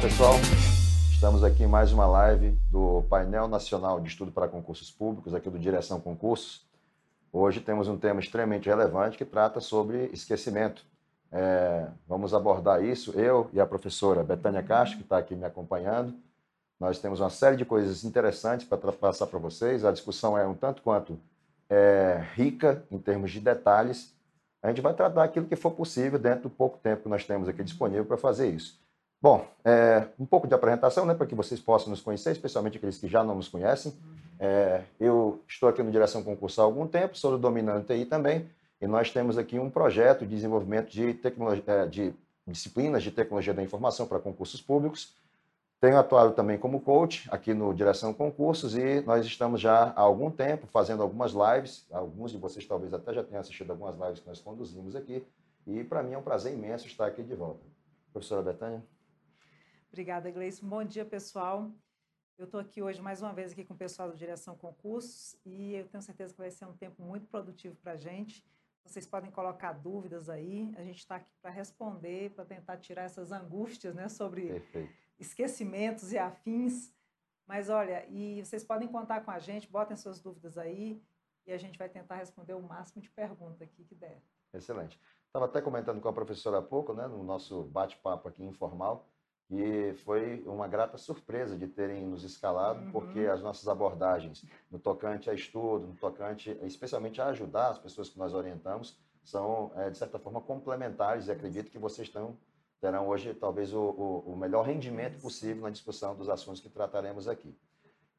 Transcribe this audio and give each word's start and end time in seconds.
pessoal. 0.00 0.34
Estamos 1.12 1.42
aqui 1.42 1.64
em 1.64 1.66
mais 1.66 1.92
uma 1.92 2.06
live 2.06 2.50
do 2.70 3.02
Painel 3.10 3.48
Nacional 3.48 4.00
de 4.00 4.06
Estudo 4.06 4.30
para 4.30 4.46
Concursos 4.46 4.92
Públicos, 4.92 5.34
aqui 5.34 5.50
do 5.50 5.58
Direção 5.58 5.98
Concursos. 5.98 6.64
Hoje 7.32 7.60
temos 7.60 7.88
um 7.88 7.98
tema 7.98 8.20
extremamente 8.20 8.68
relevante 8.68 9.18
que 9.18 9.24
trata 9.24 9.58
sobre 9.58 10.04
esquecimento. 10.12 10.84
É, 11.32 11.88
vamos 12.06 12.32
abordar 12.32 12.84
isso, 12.84 13.10
eu 13.18 13.50
e 13.52 13.60
a 13.60 13.66
professora 13.66 14.22
Betânia 14.22 14.62
Castro, 14.62 14.98
que 14.98 15.02
está 15.02 15.18
aqui 15.18 15.34
me 15.34 15.44
acompanhando. 15.44 16.14
Nós 16.78 17.00
temos 17.00 17.18
uma 17.18 17.30
série 17.30 17.56
de 17.56 17.64
coisas 17.64 18.04
interessantes 18.04 18.68
para 18.68 18.92
passar 18.92 19.26
para 19.26 19.38
vocês. 19.40 19.84
A 19.84 19.90
discussão 19.90 20.38
é 20.38 20.46
um 20.46 20.54
tanto 20.54 20.80
quanto 20.80 21.18
é, 21.68 22.24
rica 22.36 22.84
em 22.88 22.98
termos 22.98 23.32
de 23.32 23.40
detalhes. 23.40 24.14
A 24.62 24.68
gente 24.68 24.80
vai 24.80 24.94
tratar 24.94 25.24
aquilo 25.24 25.46
que 25.46 25.56
for 25.56 25.72
possível 25.72 26.20
dentro 26.20 26.42
do 26.42 26.50
pouco 26.50 26.78
tempo 26.78 27.02
que 27.02 27.08
nós 27.08 27.24
temos 27.24 27.48
aqui 27.48 27.64
disponível 27.64 28.04
para 28.04 28.16
fazer 28.16 28.48
isso. 28.48 28.78
Bom, 29.20 29.44
é, 29.64 30.06
um 30.18 30.24
pouco 30.24 30.46
de 30.46 30.54
apresentação, 30.54 31.04
né, 31.04 31.12
para 31.12 31.26
que 31.26 31.34
vocês 31.34 31.60
possam 31.60 31.90
nos 31.90 32.00
conhecer, 32.00 32.30
especialmente 32.30 32.76
aqueles 32.76 32.98
que 32.98 33.08
já 33.08 33.24
não 33.24 33.34
nos 33.34 33.48
conhecem. 33.48 33.92
É, 34.38 34.82
eu 35.00 35.42
estou 35.48 35.68
aqui 35.68 35.82
no 35.82 35.90
Direção 35.90 36.22
Concurso 36.22 36.60
há 36.60 36.64
algum 36.64 36.86
tempo, 36.86 37.18
sou 37.18 37.32
do 37.32 37.38
Dominante 37.38 37.86
TI 37.92 38.04
também, 38.04 38.48
e 38.80 38.86
nós 38.86 39.10
temos 39.10 39.36
aqui 39.36 39.58
um 39.58 39.68
projeto 39.68 40.20
de 40.20 40.36
desenvolvimento 40.36 40.88
de, 40.88 41.14
tecnologia, 41.14 41.64
é, 41.66 41.86
de 41.86 42.14
disciplinas 42.46 43.02
de 43.02 43.10
tecnologia 43.10 43.52
da 43.52 43.62
informação 43.62 44.06
para 44.06 44.20
concursos 44.20 44.60
públicos. 44.60 45.16
Tenho 45.80 45.98
atuado 45.98 46.32
também 46.32 46.56
como 46.56 46.80
coach 46.80 47.28
aqui 47.30 47.52
no 47.54 47.74
Direção 47.74 48.14
Concursos 48.14 48.76
e 48.76 49.00
nós 49.00 49.26
estamos 49.26 49.60
já 49.60 49.92
há 49.96 50.00
algum 50.00 50.30
tempo 50.30 50.66
fazendo 50.68 51.02
algumas 51.02 51.32
lives. 51.32 51.86
Alguns 51.90 52.32
de 52.32 52.38
vocês 52.38 52.66
talvez 52.66 52.92
até 52.94 53.12
já 53.12 53.22
tenham 53.22 53.40
assistido 53.40 53.70
algumas 53.70 53.96
lives 53.96 54.20
que 54.20 54.28
nós 54.28 54.40
conduzimos 54.40 54.96
aqui. 54.96 55.24
E 55.66 55.84
para 55.84 56.02
mim 56.02 56.14
é 56.14 56.18
um 56.18 56.22
prazer 56.22 56.52
imenso 56.52 56.86
estar 56.86 57.06
aqui 57.06 57.22
de 57.22 57.34
volta. 57.34 57.60
Professora 58.12 58.42
Betânia. 58.42 58.82
Obrigada, 59.90 60.30
Gleice. 60.30 60.64
Bom 60.64 60.84
dia, 60.84 61.04
pessoal. 61.04 61.70
Eu 62.36 62.44
estou 62.44 62.60
aqui 62.60 62.82
hoje 62.82 63.00
mais 63.00 63.22
uma 63.22 63.32
vez 63.32 63.52
aqui 63.52 63.64
com 63.64 63.74
o 63.74 63.76
pessoal 63.76 64.10
do 64.10 64.16
Direção 64.16 64.54
Concursos 64.54 65.34
e 65.44 65.74
eu 65.74 65.88
tenho 65.88 66.02
certeza 66.02 66.32
que 66.32 66.38
vai 66.38 66.50
ser 66.50 66.66
um 66.66 66.76
tempo 66.76 67.02
muito 67.02 67.26
produtivo 67.26 67.74
para 67.76 67.92
a 67.92 67.96
gente. 67.96 68.46
Vocês 68.84 69.06
podem 69.06 69.30
colocar 69.30 69.72
dúvidas 69.72 70.28
aí, 70.28 70.72
a 70.76 70.84
gente 70.84 70.98
está 70.98 71.16
aqui 71.16 71.32
para 71.42 71.50
responder, 71.50 72.30
para 72.30 72.44
tentar 72.44 72.76
tirar 72.76 73.02
essas 73.02 73.32
angústias 73.32 73.94
né, 73.94 74.08
sobre 74.08 74.48
Perfeito. 74.48 74.92
esquecimentos 75.18 76.12
e 76.12 76.18
afins. 76.18 76.92
Mas 77.46 77.70
olha, 77.70 78.06
e 78.08 78.44
vocês 78.44 78.62
podem 78.62 78.88
contar 78.88 79.22
com 79.22 79.30
a 79.30 79.38
gente, 79.38 79.68
botem 79.68 79.96
suas 79.96 80.20
dúvidas 80.20 80.58
aí 80.58 81.02
e 81.46 81.52
a 81.52 81.58
gente 81.58 81.78
vai 81.78 81.88
tentar 81.88 82.16
responder 82.16 82.52
o 82.52 82.62
máximo 82.62 83.00
de 83.00 83.10
perguntas 83.10 83.62
aqui 83.62 83.84
que 83.84 83.94
der. 83.94 84.22
Excelente. 84.52 85.00
Estava 85.26 85.46
até 85.46 85.60
comentando 85.60 86.00
com 86.00 86.08
a 86.08 86.12
professora 86.12 86.58
há 86.58 86.62
pouco, 86.62 86.92
né, 86.92 87.06
no 87.06 87.24
nosso 87.24 87.64
bate-papo 87.64 88.28
aqui 88.28 88.44
informal, 88.44 89.08
e 89.50 89.94
foi 90.04 90.42
uma 90.46 90.68
grata 90.68 90.98
surpresa 90.98 91.56
de 91.56 91.66
terem 91.66 92.06
nos 92.06 92.22
escalado, 92.22 92.84
uhum. 92.84 92.92
porque 92.92 93.20
as 93.20 93.40
nossas 93.40 93.66
abordagens 93.66 94.44
no 94.70 94.78
tocante 94.78 95.30
a 95.30 95.34
estudo, 95.34 95.86
no 95.86 95.94
tocante 95.94 96.58
especialmente 96.62 97.20
a 97.20 97.28
ajudar 97.28 97.68
as 97.68 97.78
pessoas 97.78 98.10
que 98.10 98.18
nós 98.18 98.34
orientamos, 98.34 98.98
são, 99.24 99.72
é, 99.76 99.90
de 99.90 99.96
certa 99.96 100.18
forma, 100.18 100.40
complementares 100.40 101.28
e 101.28 101.30
acredito 101.30 101.70
que 101.70 101.78
vocês 101.78 102.08
estão, 102.08 102.36
terão 102.80 103.08
hoje 103.08 103.34
talvez 103.34 103.72
o, 103.72 103.80
o, 103.80 104.32
o 104.32 104.36
melhor 104.36 104.66
rendimento 104.66 105.20
possível 105.20 105.62
na 105.62 105.70
discussão 105.70 106.14
dos 106.14 106.28
assuntos 106.28 106.60
que 106.60 106.68
trataremos 106.68 107.26
aqui. 107.26 107.56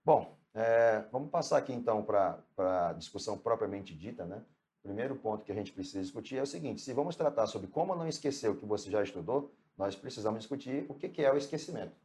Bom, 0.03 0.35
é, 0.53 1.03
vamos 1.11 1.29
passar 1.29 1.57
aqui 1.57 1.73
então 1.73 2.03
para 2.03 2.43
a 2.57 2.93
discussão 2.93 3.37
propriamente 3.37 3.93
dita, 3.93 4.25
né? 4.25 4.43
O 4.79 4.87
primeiro 4.87 5.15
ponto 5.15 5.43
que 5.43 5.51
a 5.51 5.55
gente 5.55 5.71
precisa 5.71 6.01
discutir 6.01 6.37
é 6.37 6.41
o 6.41 6.47
seguinte: 6.47 6.81
se 6.81 6.93
vamos 6.93 7.15
tratar 7.15 7.45
sobre 7.47 7.67
como 7.67 7.95
não 7.95 8.07
esquecer 8.07 8.49
o 8.49 8.55
que 8.55 8.65
você 8.65 8.89
já 8.89 9.03
estudou, 9.03 9.51
nós 9.79 9.95
precisamos 9.95 10.39
discutir 10.39 10.85
o 10.89 10.93
que 10.93 11.23
é 11.23 11.31
o 11.31 11.37
esquecimento. 11.37 11.95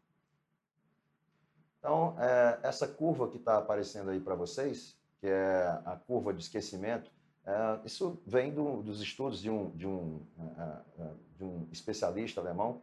Então, 1.81 2.15
é, 2.19 2.61
essa 2.63 2.87
curva 2.87 3.29
que 3.29 3.37
está 3.37 3.59
aparecendo 3.59 4.11
aí 4.11 4.21
para 4.21 4.37
vocês, 4.37 4.97
que 5.21 5.27
é 5.27 5.67
a 5.85 6.01
curva 6.07 6.33
de 6.33 6.41
esquecimento, 6.41 7.11
é, 7.45 7.81
isso 7.85 8.23
vem 8.25 8.55
do, 8.55 8.81
dos 8.81 9.03
estudos 9.03 9.43
de 9.43 9.51
um, 9.51 9.71
de, 9.71 9.89
um, 9.89 10.23
é, 10.39 11.11
de 11.37 11.45
um 11.45 11.69
especialista 11.73 12.41
alemão, 12.41 12.81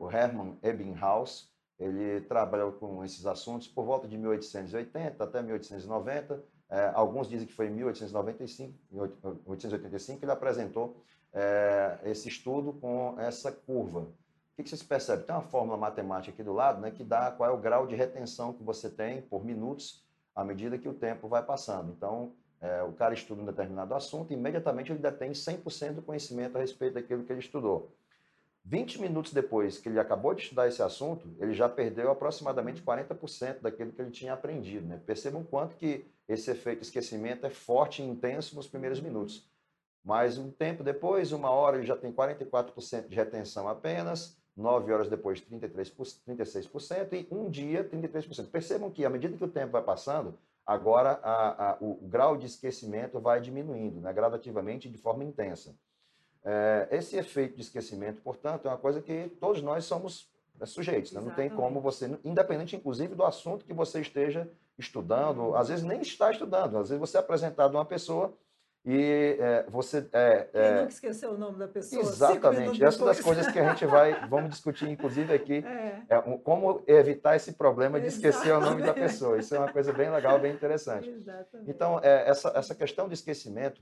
o 0.00 0.10
Hermann 0.10 0.56
Ebbinghaus. 0.62 1.52
Ele 1.78 2.20
trabalhou 2.22 2.72
com 2.72 3.04
esses 3.04 3.26
assuntos 3.26 3.68
por 3.68 3.84
volta 3.84 4.08
de 4.08 4.16
1880 4.16 5.22
até 5.22 5.42
1890. 5.42 6.42
É, 6.70 6.90
alguns 6.94 7.28
dizem 7.28 7.46
que 7.46 7.52
foi 7.52 7.66
em 7.66 7.70
1895, 7.70 8.72
1885 8.90 10.18
que 10.18 10.24
ele 10.24 10.32
apresentou 10.32 10.96
esse 12.04 12.28
estudo 12.28 12.72
com 12.72 13.14
essa 13.20 13.52
curva 13.52 14.08
que, 14.58 14.64
que 14.64 14.70
vocês 14.70 14.82
percebem? 14.82 15.24
Tem 15.24 15.34
uma 15.34 15.42
fórmula 15.42 15.76
matemática 15.78 16.34
aqui 16.34 16.42
do 16.42 16.52
lado, 16.52 16.80
né, 16.80 16.90
que 16.90 17.04
dá 17.04 17.30
qual 17.30 17.48
é 17.48 17.52
o 17.52 17.58
grau 17.58 17.86
de 17.86 17.94
retenção 17.94 18.52
que 18.52 18.62
você 18.62 18.90
tem 18.90 19.22
por 19.22 19.44
minutos 19.44 20.04
à 20.34 20.42
medida 20.44 20.76
que 20.76 20.88
o 20.88 20.94
tempo 20.94 21.28
vai 21.28 21.44
passando. 21.44 21.92
Então, 21.92 22.32
é, 22.60 22.82
o 22.82 22.92
cara 22.92 23.14
estuda 23.14 23.40
um 23.40 23.44
determinado 23.44 23.94
assunto, 23.94 24.32
imediatamente 24.32 24.90
ele 24.90 24.98
detém 24.98 25.30
100% 25.30 25.94
do 25.94 26.02
conhecimento 26.02 26.56
a 26.56 26.60
respeito 26.60 26.94
daquilo 26.94 27.22
que 27.22 27.32
ele 27.32 27.38
estudou. 27.38 27.94
20 28.64 29.00
minutos 29.00 29.32
depois 29.32 29.78
que 29.78 29.88
ele 29.88 30.00
acabou 30.00 30.34
de 30.34 30.42
estudar 30.42 30.66
esse 30.66 30.82
assunto, 30.82 31.32
ele 31.38 31.54
já 31.54 31.68
perdeu 31.68 32.10
aproximadamente 32.10 32.82
40% 32.82 33.60
daquilo 33.60 33.92
que 33.92 34.02
ele 34.02 34.10
tinha 34.10 34.32
aprendido. 34.32 34.86
Né? 34.88 35.00
Percebam 35.06 35.44
quanto 35.44 35.76
que 35.76 36.04
esse 36.28 36.50
efeito 36.50 36.82
esquecimento 36.82 37.46
é 37.46 37.50
forte 37.50 38.02
e 38.02 38.04
intenso 38.04 38.56
nos 38.56 38.66
primeiros 38.66 39.00
minutos. 39.00 39.48
Mas 40.04 40.36
um 40.36 40.50
tempo 40.50 40.82
depois, 40.82 41.30
uma 41.30 41.50
hora, 41.50 41.76
ele 41.76 41.86
já 41.86 41.96
tem 41.96 42.12
44% 42.12 43.06
de 43.06 43.14
retenção 43.14 43.68
apenas, 43.68 44.36
9 44.58 44.92
horas 44.92 45.08
depois 45.08 45.40
33%, 45.40 46.16
36% 46.26 47.12
e 47.12 47.28
um 47.30 47.48
dia 47.48 47.84
33%. 47.84 48.50
Percebam 48.50 48.90
que 48.90 49.04
à 49.04 49.10
medida 49.10 49.36
que 49.36 49.44
o 49.44 49.48
tempo 49.48 49.72
vai 49.72 49.82
passando, 49.82 50.36
agora 50.66 51.20
a, 51.22 51.70
a, 51.70 51.76
o, 51.80 51.94
grau 52.02 52.36
de 52.36 52.46
esquecimento 52.46 53.20
vai 53.20 53.40
diminuindo 53.40 54.00
né, 54.00 54.12
gradativamente 54.12 54.88
de 54.88 54.98
forma 54.98 55.22
intensa. 55.22 55.76
É, 56.44 56.88
esse 56.90 57.16
efeito 57.16 57.54
de 57.54 57.62
esquecimento, 57.62 58.20
portanto, 58.20 58.66
é 58.66 58.70
uma 58.70 58.76
coisa 58.76 59.00
que 59.00 59.28
todos 59.40 59.62
nós 59.62 59.84
somos 59.84 60.28
é, 60.60 60.66
sujeitos. 60.66 61.12
Né? 61.12 61.20
Não 61.20 61.30
tem 61.30 61.48
como 61.48 61.80
você, 61.80 62.18
independente 62.24 62.74
inclusive 62.74 63.14
do 63.14 63.24
assunto 63.24 63.64
que 63.64 63.72
você 63.72 64.00
esteja 64.00 64.50
estudando, 64.76 65.54
às 65.54 65.68
vezes 65.68 65.84
nem 65.84 66.00
está 66.00 66.30
estudando, 66.30 66.78
às 66.78 66.88
vezes 66.88 67.00
você 67.00 67.16
é 67.16 67.20
apresentado 67.20 67.76
a 67.76 67.80
uma 67.80 67.84
pessoa 67.84 68.32
e 68.84 69.36
é, 69.38 69.66
você. 69.68 70.08
É, 70.12 70.44
Quem 70.44 70.60
é, 70.60 70.74
nunca 70.80 70.92
esqueceu 70.92 71.32
o 71.32 71.38
nome 71.38 71.58
da 71.58 71.68
pessoa? 71.68 72.00
Exatamente. 72.00 72.82
Essas 72.82 73.00
das 73.00 73.20
coisas 73.20 73.46
que 73.48 73.58
a 73.58 73.68
gente 73.68 73.84
vai. 73.84 74.26
Vamos 74.28 74.50
discutir, 74.50 74.88
inclusive, 74.88 75.32
aqui. 75.32 75.64
É. 75.78 76.02
é 76.08 76.20
como 76.38 76.82
evitar 76.86 77.36
esse 77.36 77.52
problema 77.52 78.00
de 78.00 78.06
esquecer 78.06 78.52
o 78.52 78.60
nome 78.60 78.82
da 78.82 78.94
pessoa. 78.94 79.38
Isso 79.38 79.54
é 79.54 79.58
uma 79.58 79.72
coisa 79.72 79.92
bem 79.92 80.10
legal, 80.10 80.38
bem 80.38 80.52
interessante. 80.52 81.08
Exatamente. 81.08 81.70
Então, 81.70 82.00
é, 82.02 82.28
essa, 82.28 82.48
essa 82.54 82.74
questão 82.74 83.08
de 83.08 83.14
esquecimento, 83.14 83.80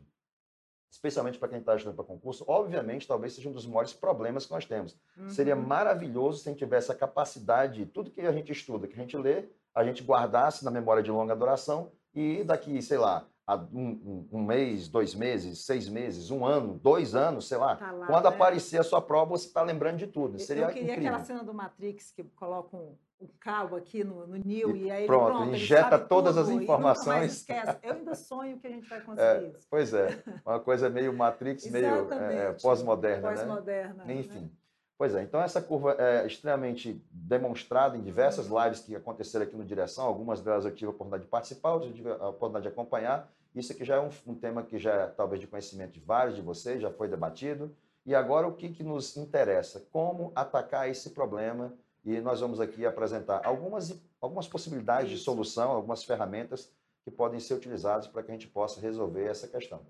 especialmente 0.90 1.38
para 1.38 1.48
quem 1.48 1.58
está 1.58 1.74
estudando 1.74 1.96
para 1.96 2.04
concurso, 2.04 2.44
obviamente, 2.48 3.06
talvez 3.06 3.34
seja 3.34 3.48
um 3.48 3.52
dos 3.52 3.66
maiores 3.66 3.92
problemas 3.92 4.46
que 4.46 4.52
nós 4.52 4.66
temos. 4.66 4.98
Uhum. 5.16 5.28
Seria 5.30 5.56
maravilhoso 5.56 6.42
se 6.42 6.48
a 6.48 6.52
gente 6.52 6.58
tivesse 6.58 6.90
a 6.90 6.94
capacidade, 6.94 7.86
tudo 7.86 8.10
que 8.10 8.20
a 8.20 8.32
gente 8.32 8.52
estuda, 8.52 8.86
que 8.86 8.94
a 8.94 9.00
gente 9.00 9.16
lê, 9.16 9.48
a 9.74 9.84
gente 9.84 10.02
guardasse 10.02 10.64
na 10.64 10.70
memória 10.70 11.02
de 11.02 11.10
longa 11.10 11.36
duração 11.36 11.92
e 12.14 12.42
daqui, 12.44 12.80
sei 12.82 12.98
lá, 12.98 13.26
um, 13.54 14.26
um, 14.32 14.42
mês, 14.42 14.88
dois 14.88 15.14
meses, 15.14 15.64
seis 15.64 15.88
meses, 15.88 16.30
um 16.30 16.44
ano, 16.44 16.74
dois 16.74 17.14
anos, 17.14 17.46
sei 17.46 17.56
lá. 17.56 17.76
Tá 17.76 17.92
lá 17.92 18.06
Quando 18.06 18.24
né? 18.24 18.30
aparecer 18.30 18.80
a 18.80 18.82
sua 18.82 19.00
prova, 19.00 19.30
você 19.30 19.46
está 19.46 19.62
lembrando 19.62 19.98
de 19.98 20.06
tudo. 20.08 20.38
Seria 20.38 20.64
Eu 20.64 20.68
queria 20.68 20.94
incrível. 20.94 21.10
aquela 21.10 21.24
cena 21.24 21.44
do 21.44 21.54
Matrix 21.54 22.10
que 22.10 22.24
coloca 22.24 22.76
um, 22.76 22.96
um 23.20 23.28
cabo 23.38 23.76
aqui 23.76 24.02
no, 24.02 24.26
no 24.26 24.36
Neo 24.36 24.74
e, 24.74 24.86
e 24.86 24.90
aí 24.90 25.06
pronto, 25.06 25.26
ele, 25.26 25.36
pronto, 25.36 25.54
injeta 25.54 25.96
todas 25.96 26.34
tudo, 26.34 26.44
as 26.44 26.50
informações. 26.50 27.46
Eu 27.82 27.92
ainda 27.92 28.14
sonho 28.16 28.58
que 28.58 28.66
a 28.66 28.70
gente 28.70 28.88
vai 28.88 29.00
conseguir 29.06 29.22
é, 29.22 29.48
isso. 29.48 29.66
Pois 29.70 29.94
é, 29.94 30.22
uma 30.44 30.58
coisa 30.58 30.90
meio 30.90 31.12
Matrix, 31.12 31.70
meio 31.70 32.12
é, 32.12 32.52
pós-moderna. 32.54 33.28
Pós-moderna. 33.28 34.04
Né? 34.04 34.14
Enfim. 34.14 34.40
Né? 34.40 34.50
Pois 34.98 35.14
é, 35.14 35.22
então 35.22 35.42
essa 35.42 35.60
curva 35.60 35.94
é 35.98 36.26
extremamente 36.26 37.04
demonstrada 37.10 37.98
em 37.98 38.02
diversas 38.02 38.46
lives 38.46 38.80
que 38.80 38.96
aconteceram 38.96 39.44
aqui 39.44 39.54
no 39.54 39.64
Direção, 39.64 40.06
algumas 40.06 40.40
delas 40.40 40.64
eu 40.64 40.74
tive 40.74 40.86
a 40.86 40.90
oportunidade 40.90 41.24
de 41.24 41.28
participar, 41.28 41.72
outras 41.72 41.90
eu 41.90 41.96
tive 41.96 42.10
a 42.10 42.28
oportunidade 42.28 42.62
de 42.62 42.68
acompanhar. 42.68 43.30
Isso 43.56 43.72
aqui 43.72 43.84
já 43.84 43.96
é 43.96 44.00
um, 44.00 44.10
um 44.26 44.34
tema 44.34 44.62
que 44.62 44.78
já 44.78 44.92
é 44.92 45.06
talvez 45.06 45.40
de 45.40 45.46
conhecimento 45.46 45.92
de 45.92 46.00
vários 46.00 46.36
de 46.36 46.42
vocês, 46.42 46.80
já 46.80 46.90
foi 46.90 47.08
debatido. 47.08 47.74
E 48.04 48.14
agora 48.14 48.46
o 48.46 48.54
que, 48.54 48.68
que 48.68 48.82
nos 48.82 49.16
interessa? 49.16 49.80
Como 49.90 50.30
atacar 50.34 50.88
esse 50.88 51.10
problema? 51.10 51.74
E 52.04 52.20
nós 52.20 52.40
vamos 52.40 52.60
aqui 52.60 52.84
apresentar 52.84 53.44
algumas, 53.44 53.98
algumas 54.20 54.46
possibilidades 54.46 55.10
Isso. 55.10 55.18
de 55.18 55.24
solução, 55.24 55.70
algumas 55.70 56.04
ferramentas 56.04 56.70
que 57.02 57.10
podem 57.10 57.40
ser 57.40 57.54
utilizadas 57.54 58.06
para 58.06 58.22
que 58.22 58.30
a 58.30 58.34
gente 58.34 58.46
possa 58.46 58.80
resolver 58.80 59.24
essa 59.24 59.48
questão. 59.48 59.84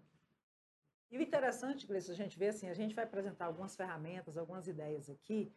E 1.10 1.18
o 1.18 1.22
interessante, 1.22 1.86
Gleice, 1.86 2.10
a 2.10 2.14
gente 2.14 2.38
vê 2.38 2.48
assim, 2.48 2.68
a 2.68 2.74
gente 2.74 2.94
vai 2.94 3.04
apresentar 3.04 3.46
algumas 3.46 3.74
ferramentas, 3.74 4.36
algumas 4.36 4.68
ideias 4.68 5.10
aqui, 5.10 5.52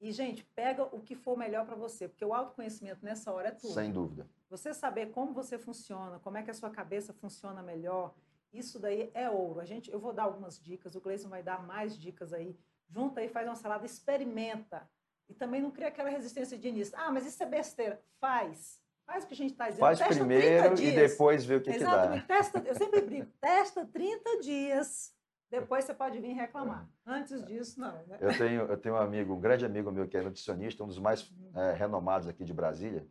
e, 0.00 0.12
gente, 0.12 0.44
pega 0.54 0.84
o 0.84 1.00
que 1.00 1.14
for 1.14 1.36
melhor 1.36 1.64
para 1.64 1.74
você, 1.74 2.06
porque 2.06 2.24
o 2.24 2.34
autoconhecimento 2.34 3.04
nessa 3.04 3.32
hora 3.32 3.48
é 3.48 3.52
tudo. 3.52 3.72
Sem 3.72 3.90
dúvida. 3.90 4.28
Você 4.48 4.74
saber 4.74 5.10
como 5.10 5.32
você 5.32 5.58
funciona, 5.58 6.18
como 6.20 6.36
é 6.36 6.42
que 6.42 6.50
a 6.50 6.54
sua 6.54 6.70
cabeça 6.70 7.12
funciona 7.12 7.62
melhor, 7.62 8.14
isso 8.52 8.78
daí 8.78 9.10
é 9.14 9.28
ouro. 9.28 9.60
A 9.60 9.64
gente, 9.64 9.90
eu 9.90 9.98
vou 9.98 10.12
dar 10.12 10.24
algumas 10.24 10.60
dicas, 10.60 10.94
o 10.94 11.00
Gleison 11.00 11.28
vai 11.28 11.42
dar 11.42 11.64
mais 11.66 11.98
dicas 11.98 12.32
aí. 12.32 12.56
Junta 12.88 13.20
aí, 13.20 13.28
faz 13.28 13.46
uma 13.46 13.56
salada, 13.56 13.84
experimenta. 13.86 14.88
E 15.28 15.34
também 15.34 15.60
não 15.60 15.70
cria 15.70 15.88
aquela 15.88 16.08
resistência 16.08 16.56
de 16.56 16.68
início. 16.68 16.94
Ah, 16.96 17.10
mas 17.10 17.26
isso 17.26 17.42
é 17.42 17.46
besteira. 17.46 18.00
Faz. 18.20 18.80
Faz 19.04 19.24
o 19.24 19.26
que 19.26 19.34
a 19.34 19.36
gente 19.36 19.52
está 19.52 19.66
dizendo. 19.66 19.80
Faz 19.80 19.98
testa 19.98 20.14
primeiro 20.14 20.74
30 20.76 20.82
e 20.82 20.94
depois 20.94 21.44
vê 21.44 21.56
o 21.56 21.60
que, 21.60 21.72
que 21.72 21.78
dá. 21.78 22.14
Exatamente. 22.28 22.68
Eu 22.68 22.74
sempre 22.74 23.00
brinco. 23.00 23.32
Testa 23.40 23.86
30 23.86 24.40
dias. 24.40 25.15
Depois 25.50 25.84
você 25.84 25.94
pode 25.94 26.18
vir 26.20 26.32
reclamar. 26.32 26.88
Antes 27.06 27.44
disso, 27.44 27.80
não. 27.80 27.92
Né? 28.06 28.18
Eu 28.20 28.36
tenho, 28.36 28.60
eu 28.62 28.76
tenho 28.76 28.94
um 28.94 28.98
amigo, 28.98 29.34
um 29.34 29.40
grande 29.40 29.64
amigo 29.64 29.92
meu 29.92 30.08
que 30.08 30.16
é 30.16 30.22
nutricionista, 30.22 30.82
um 30.82 30.88
dos 30.88 30.98
mais 30.98 31.32
é, 31.54 31.72
renomados 31.72 32.28
aqui 32.28 32.44
de 32.44 32.52
Brasília, 32.52 33.06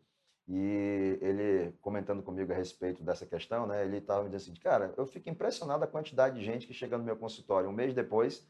e 0.48 1.18
ele 1.22 1.72
comentando 1.82 2.22
comigo 2.22 2.52
a 2.52 2.56
respeito 2.56 3.04
dessa 3.04 3.26
questão, 3.26 3.66
né? 3.66 3.84
Ele 3.84 3.98
estava 3.98 4.24
me 4.24 4.30
dizendo 4.30 4.54
assim, 4.54 4.62
cara, 4.62 4.94
eu 4.98 5.06
fico 5.06 5.30
impressionado 5.30 5.84
a 5.84 5.88
quantidade 5.88 6.38
de 6.38 6.46
gente 6.46 6.68
que 6.68 6.74
chega 6.74 6.98
no 6.98 7.04
meu 7.04 7.16
consultório 7.16 7.70
um 7.70 7.74
mês 7.74 7.94
depois 7.94 8.46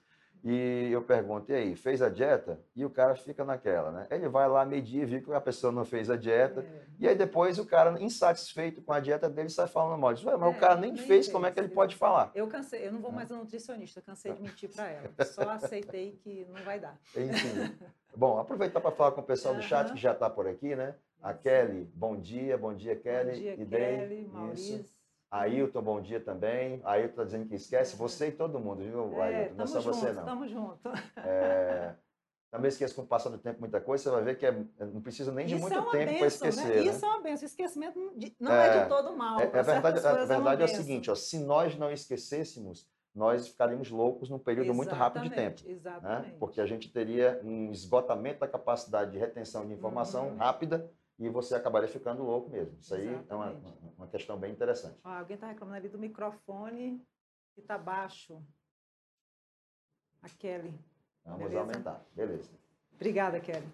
e 0.47 0.89
eu 0.91 1.01
pergunto, 1.01 1.51
e 1.51 1.55
aí, 1.55 1.75
fez 1.75 2.03
a 2.03 2.07
dieta? 2.09 2.59
E 2.75 2.85
o 2.85 2.89
cara 2.89 3.15
fica 3.15 3.43
naquela, 3.43 3.91
né? 3.91 4.07
Ele 4.11 4.29
vai 4.29 4.47
lá 4.47 4.63
medir, 4.63 5.03
viu 5.07 5.23
que 5.23 5.33
a 5.33 5.41
pessoa 5.41 5.73
não 5.73 5.83
fez 5.83 6.07
a 6.11 6.15
dieta, 6.15 6.61
É. 6.61 6.83
e 6.99 7.07
aí 7.07 7.15
depois 7.15 7.57
o 7.57 7.65
cara, 7.65 7.99
insatisfeito 7.99 8.79
com 8.83 8.93
a 8.93 8.99
dieta 8.99 9.27
dele, 9.27 9.49
sai 9.49 9.67
falando 9.67 9.99
mal. 9.99 10.13
Diz, 10.13 10.23
Ué, 10.23 10.37
mas 10.37 10.53
É, 10.53 10.55
o 10.55 10.59
cara 10.59 10.75
nem, 10.75 10.91
nem 10.93 11.01
fez, 11.03 11.27
como 11.27 11.45
é 11.45 11.49
fez, 11.49 11.53
que 11.55 11.59
ele 11.61 11.67
ele- 11.69 11.73
pode 11.75 11.95
falar? 11.95 12.31
Eu 12.35 12.47
cansei, 12.47 12.85
eu 12.87 12.91
não 12.93 12.99
vou 13.01 13.11
mais 13.11 13.31
a 13.31 13.35
nutricionista, 13.37 13.99
cansei 14.01 14.33
de 14.33 14.41
mentir 14.43 14.69
para 14.71 14.87
ela. 14.87 15.09
Só 15.25 15.49
aceitei 15.49 16.19
que 16.23 16.45
não 16.53 16.63
vai 16.63 16.79
dar. 16.79 16.95
Enfim. 17.17 17.75
Bom, 18.15 18.37
aproveitar 18.39 18.79
para 18.79 18.91
falar 18.91 19.11
com 19.13 19.21
o 19.21 19.25
pessoal 19.25 19.55
do 19.55 19.61
chat 19.63 19.91
que 19.91 19.99
já 19.99 20.11
está 20.13 20.29
por 20.29 20.47
aqui, 20.47 20.75
né? 20.75 20.95
A. 21.21 21.33
Kelly, 21.33 21.89
bom 21.95 22.15
dia, 22.15 22.55
bom 22.55 22.71
dia, 22.73 22.95
Kelly. 22.95 23.31
Bom 23.31 23.37
dia, 23.39 23.53
e 23.55 23.65
Day, 23.65 23.97
Kelly, 23.97 24.29
isso. 24.53 24.94
Ailton, 25.31 25.81
bom 25.81 26.01
dia 26.01 26.19
também. 26.19 26.81
Ailton 26.83 27.09
está 27.11 27.23
dizendo 27.23 27.47
que 27.47 27.55
esquece 27.55 27.93
É. 27.95 27.97
você 27.97 28.27
e 28.27 28.31
todo 28.31 28.59
mundo, 28.59 28.83
viu, 28.83 29.21
É, 29.21 29.37
Ailton? 29.37 29.55
Não 29.55 29.63
é 29.63 29.67
só 29.67 29.81
você, 29.81 30.11
não. 30.13 30.25
tamo 30.25 30.47
junto. 30.47 30.89
É, 31.17 31.95
Também 32.51 32.69
esqueço 32.69 32.95
com 32.95 33.01
o 33.01 33.05
passar 33.07 33.29
do 33.29 33.37
tempo 33.37 33.59
muita 33.59 33.81
coisa, 33.81 34.01
você 34.05 34.09
vai 34.11 34.23
ver 34.23 34.37
que 34.37 34.45
é- 34.45 34.51
não 34.79 35.01
precisa 35.01 35.29
nem 35.29 35.45
de 35.45 35.55
Isso 35.55 35.61
muito 35.61 35.73
é 35.73 35.81
tempo 35.81 35.89
para 35.91 36.05
benção, 36.05 36.27
esquecer. 36.27 36.63
né? 36.67 36.75
né? 36.75 36.81
Isso 36.83 37.05
é 37.05 37.07
uma 37.09 37.19
benção. 37.21 37.45
Esquecimento 37.45 37.99
não 37.99 38.17
de- 38.17 38.35
não 38.39 38.51
é, 38.53 38.67
É, 38.77 38.83
de 38.83 38.89
todo 38.89 39.17
mal. 39.17 39.39
É, 39.41 39.43
é 39.43 39.61
verdade, 39.63 40.07
a 40.07 40.23
verdade 40.25 40.61
é, 40.61 40.65
o 40.65 40.67
seguinte, 40.69 41.11
ó, 41.11 41.15
se 41.15 41.37
nós 41.39 41.75
não 41.77 41.91
esquecêssemos, 41.91 42.87
nós 43.13 43.49
ficaríamos 43.49 43.89
loucos 43.91 44.29
num 44.29 44.39
período 44.39 44.73
muito 44.73 44.95
rápido 44.95 45.23
de 45.23 45.31
tempo. 45.31 45.61
Exatamente, 45.65 45.67
né? 45.67 45.73
Exatamente. 45.75 46.37
Porque 46.37 46.61
a 46.61 46.65
gente 46.65 46.89
teria 46.93 47.41
um 47.43 47.71
esgotamento 47.73 48.39
da 48.39 48.47
capacidade 48.47 49.11
de 49.11 49.17
retenção 49.17 49.67
de 49.67 49.73
informação 49.73 50.29
Uhum. 50.29 50.37
rápida 50.37 50.89
e 51.17 51.29
você 51.29 51.55
acabaria 51.55 51.87
ficando 51.87 52.23
louco 52.23 52.49
mesmo. 52.49 52.77
Isso 52.79 52.93
aí 52.93 53.07
é 53.29 53.33
uma, 53.35 53.55
uma 53.97 54.07
questão 54.07 54.37
bem 54.37 54.51
interessante. 54.51 54.97
Alguém 55.03 55.35
está 55.35 55.47
reclamando 55.47 55.77
ali 55.77 55.89
do 55.89 55.97
microfone 55.97 57.01
que 57.53 57.61
está 57.61 57.77
baixo. 57.77 58.41
A 60.21 60.29
Kelly. 60.29 60.73
Vamos 61.23 61.39
Beleza. 61.39 61.59
aumentar. 61.59 62.01
Beleza. 62.13 62.49
Obrigada, 62.95 63.39
Kelly. 63.39 63.67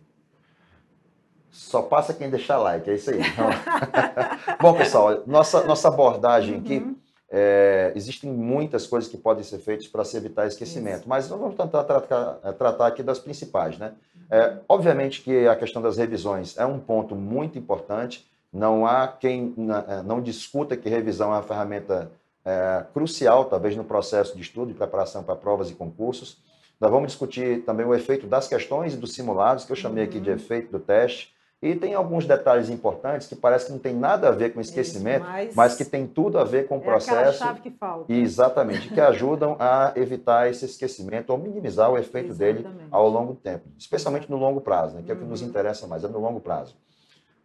Só 1.50 1.82
passa 1.82 2.14
quem 2.14 2.30
deixar 2.30 2.58
like, 2.58 2.90
é 2.90 2.94
isso 2.96 3.12
aí. 3.12 3.20
Bom, 4.62 4.74
pessoal, 4.78 5.26
nossa, 5.28 5.64
nossa 5.66 5.90
abordagem 5.90 6.60
aqui, 6.60 6.78
Uhum. 6.78 7.01
É, 7.32 7.94
existem 7.96 8.30
muitas 8.30 8.86
coisas 8.86 9.10
que 9.10 9.18
podem 9.18 9.44
ser 9.44 9.60
feitas 9.60 9.88
para 9.88 10.04
se 10.04 10.18
evitar 10.18 10.46
esquecimento, 10.48 11.00
Isso. 11.02 11.10
mas 11.10 11.30
nós 11.30 11.40
vamos 11.40 11.56
tentar 11.56 11.84
tratar, 11.86 12.40
é, 12.44 12.52
tratar 12.52 12.88
aqui 12.88 13.02
das 13.02 13.20
principais, 13.20 13.78
né? 13.78 13.94
É, 14.30 14.58
obviamente 14.68 15.22
que 15.22 15.48
a 15.48 15.56
questão 15.56 15.82
das 15.82 15.98
revisões 15.98 16.58
é 16.58 16.66
um 16.66 16.80
ponto 16.80 17.16
muito 17.16 17.58
importante. 17.58 18.30
Não 18.52 18.86
há 18.86 19.08
quem 19.08 19.54
eh, 19.58 20.04
não 20.04 20.22
discuta 20.22 20.76
que 20.76 20.90
revisão 20.90 21.30
é 21.32 21.36
uma 21.38 21.42
ferramenta 21.44 22.12
eh, 22.44 22.84
crucial, 22.94 23.46
talvez, 23.46 23.78
no 23.78 23.84
processo 23.86 24.36
de 24.36 24.42
estudo 24.42 24.72
e 24.72 24.74
preparação 24.74 25.24
para 25.24 25.38
provas 25.38 25.70
e 25.70 25.74
concursos. 25.74 26.38
Nós 26.80 26.92
vamos 26.92 27.08
discutir 27.12 27.64
também 27.64 27.86
o 27.86 27.94
efeito 27.96 28.28
das 28.28 28.50
questões 28.50 28.94
e 28.94 28.98
dos 28.98 29.14
simulados, 29.14 29.64
que 29.64 29.72
eu 29.72 29.76
chamei 29.76 30.04
aqui 30.04 30.20
de 30.20 30.30
Uhum. 30.30 30.36
efeito 30.36 30.70
do 30.72 30.80
teste. 30.80 31.34
E 31.62 31.76
tem 31.76 31.94
alguns 31.94 32.26
detalhes 32.26 32.70
importantes 32.70 33.28
que 33.28 33.36
parece 33.36 33.68
que 33.68 33.72
não 33.72 33.78
tem 33.78 33.94
nada 33.94 34.30
a 34.30 34.32
ver 34.32 34.52
com 34.52 34.60
esquecimento, 34.60 35.26
Isso, 35.46 35.56
mas 35.56 35.76
que 35.76 35.86
tem 35.86 36.08
tudo 36.08 36.40
a 36.40 36.44
ver 36.44 36.68
com 36.68 36.78
o 36.78 36.82
é 36.82 36.84
processo 36.84 37.38
chave 37.38 37.62
que 37.62 37.70
falta. 37.70 38.12
Exatamente, 38.12 38.90
que 38.90 39.00
ajudam 39.00 39.56
a 39.60 39.94
evitar 39.96 40.50
esse 40.50 40.66
esquecimento 40.66 41.30
ou 41.30 41.38
minimizar 41.38 41.92
o 41.92 42.00
efeito 42.00 42.34
dele 42.34 42.62
Exatamente. 42.62 42.88
ao 42.90 43.08
longo 43.08 43.34
do 43.34 43.40
tempo, 43.40 43.66
especialmente 43.78 44.28
no 44.32 44.38
longo 44.38 44.60
prazo, 44.60 44.96
né, 44.96 45.04
que 45.06 45.12
é 45.12 45.14
o 45.14 45.18
que 45.18 45.24
nos 45.24 45.42
Uhum. 45.44 45.50
interessa 45.50 45.86
mais, 45.86 46.04
é 46.04 46.08
no 46.08 46.20
longo 46.20 46.40
prazo. 46.40 46.76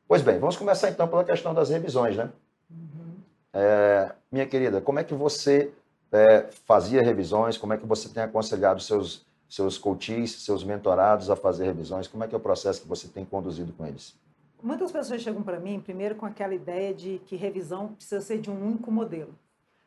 Pois 0.09 0.23
bem, 0.23 0.39
vamos 0.39 0.57
começar 0.57 0.89
então 0.89 1.07
pela 1.07 1.23
questão 1.25 1.53
das 1.53 1.69
revisões, 1.69 2.17
né? 2.17 2.31
Uhum. 2.71 3.17
É, 3.53 4.13
minha 4.33 4.47
querida, 4.47 4.81
como 4.81 4.99
é 4.99 5.05
que 5.05 5.13
você 5.13 5.71
é, 6.11 6.47
fazia 6.65 7.03
revisões? 7.03 7.59
Como 7.59 7.75
é 7.75 7.77
que 7.77 7.85
você 7.85 8.09
tem 8.09 8.23
aconselhado 8.23 8.81
seus 8.81 9.26
seus 9.49 9.79
coaches, 9.79 10.43
seus 10.43 10.65
mentorados 10.65 11.31
a 11.31 11.37
fazer 11.37 11.65
revisões? 11.67 12.07
Como 12.09 12.25
é 12.25 12.29
que 12.29 12.35
é 12.35 12.39
o 12.39 12.41
processo 12.41 12.83
que 12.83 12.89
você 12.89 13.09
tem 13.09 13.25
conduzido 13.25 13.73
com 13.73 13.87
eles? 13.87 14.15
Muitas 14.63 14.91
pessoas 14.91 15.21
chegam 15.23 15.43
para 15.43 15.61
mim, 15.61 15.81
primeiro, 15.81 16.15
com 16.15 16.27
aquela 16.27 16.55
ideia 16.55 16.93
de 16.95 17.21
que 17.27 17.37
revisão 17.37 17.89
precisa 17.89 18.21
ser 18.21 18.39
de 18.41 18.51
um 18.51 18.67
único 18.67 18.91
modelo. 18.91 19.35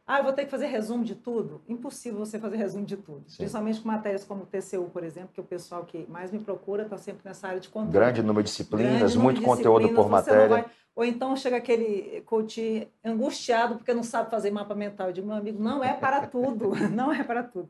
Ah, 0.06 0.20
eu 0.20 0.24
vou 0.24 0.34
ter 0.34 0.46
que 0.46 0.50
fazer 0.52 0.66
resumo 0.68 1.04
de 1.04 1.14
tudo? 1.14 1.62
Impossível 1.68 2.18
você 2.20 2.40
fazer 2.40 2.58
resumo 2.58 2.84
de 2.84 2.98
tudo. 2.98 3.24
Sim. 3.28 3.38
Principalmente 3.38 3.80
com 3.80 3.88
matérias 3.88 4.24
como 4.24 4.42
o 4.42 4.46
TCU, 4.46 4.90
por 4.92 5.04
exemplo, 5.04 5.30
que 5.34 5.40
o 5.42 5.44
pessoal 5.44 5.86
que 5.86 6.08
mais 6.10 6.32
me 6.32 6.40
procura 6.40 6.84
está 6.84 6.98
sempre 6.98 7.22
nessa 7.26 7.48
área 7.48 7.60
de 7.60 7.70
conteúdo. 7.70 7.92
Grande 7.94 8.24
número 8.24 8.44
de 8.44 8.50
disciplinas, 8.50 8.88
Grande 8.98 9.04
número 9.18 9.24
muito 9.24 9.40
de 9.40 9.46
conteúdo 9.46 9.80
disciplinas, 9.82 10.04
por 10.04 10.10
matéria. 10.12 10.48
vai- 10.48 10.66
Ou 10.96 11.06
então 11.06 11.36
chega 11.36 11.58
aquele 11.58 12.22
coach 12.22 12.88
angustiado 13.06 13.76
porque 13.76 13.94
não 13.94 14.02
sabe 14.04 14.32
fazer 14.32 14.50
mapa 14.50 14.74
mental. 14.74 15.08
Eu 15.08 15.14
digo, 15.14 15.28
meu 15.28 15.36
amigo, 15.36 15.62
não 15.62 15.84
é 15.84 15.94
para 15.94 16.26
tudo, 16.28 16.72
não 16.92 17.12
é 17.14 17.24
para 17.24 17.44
tudo. 17.44 17.70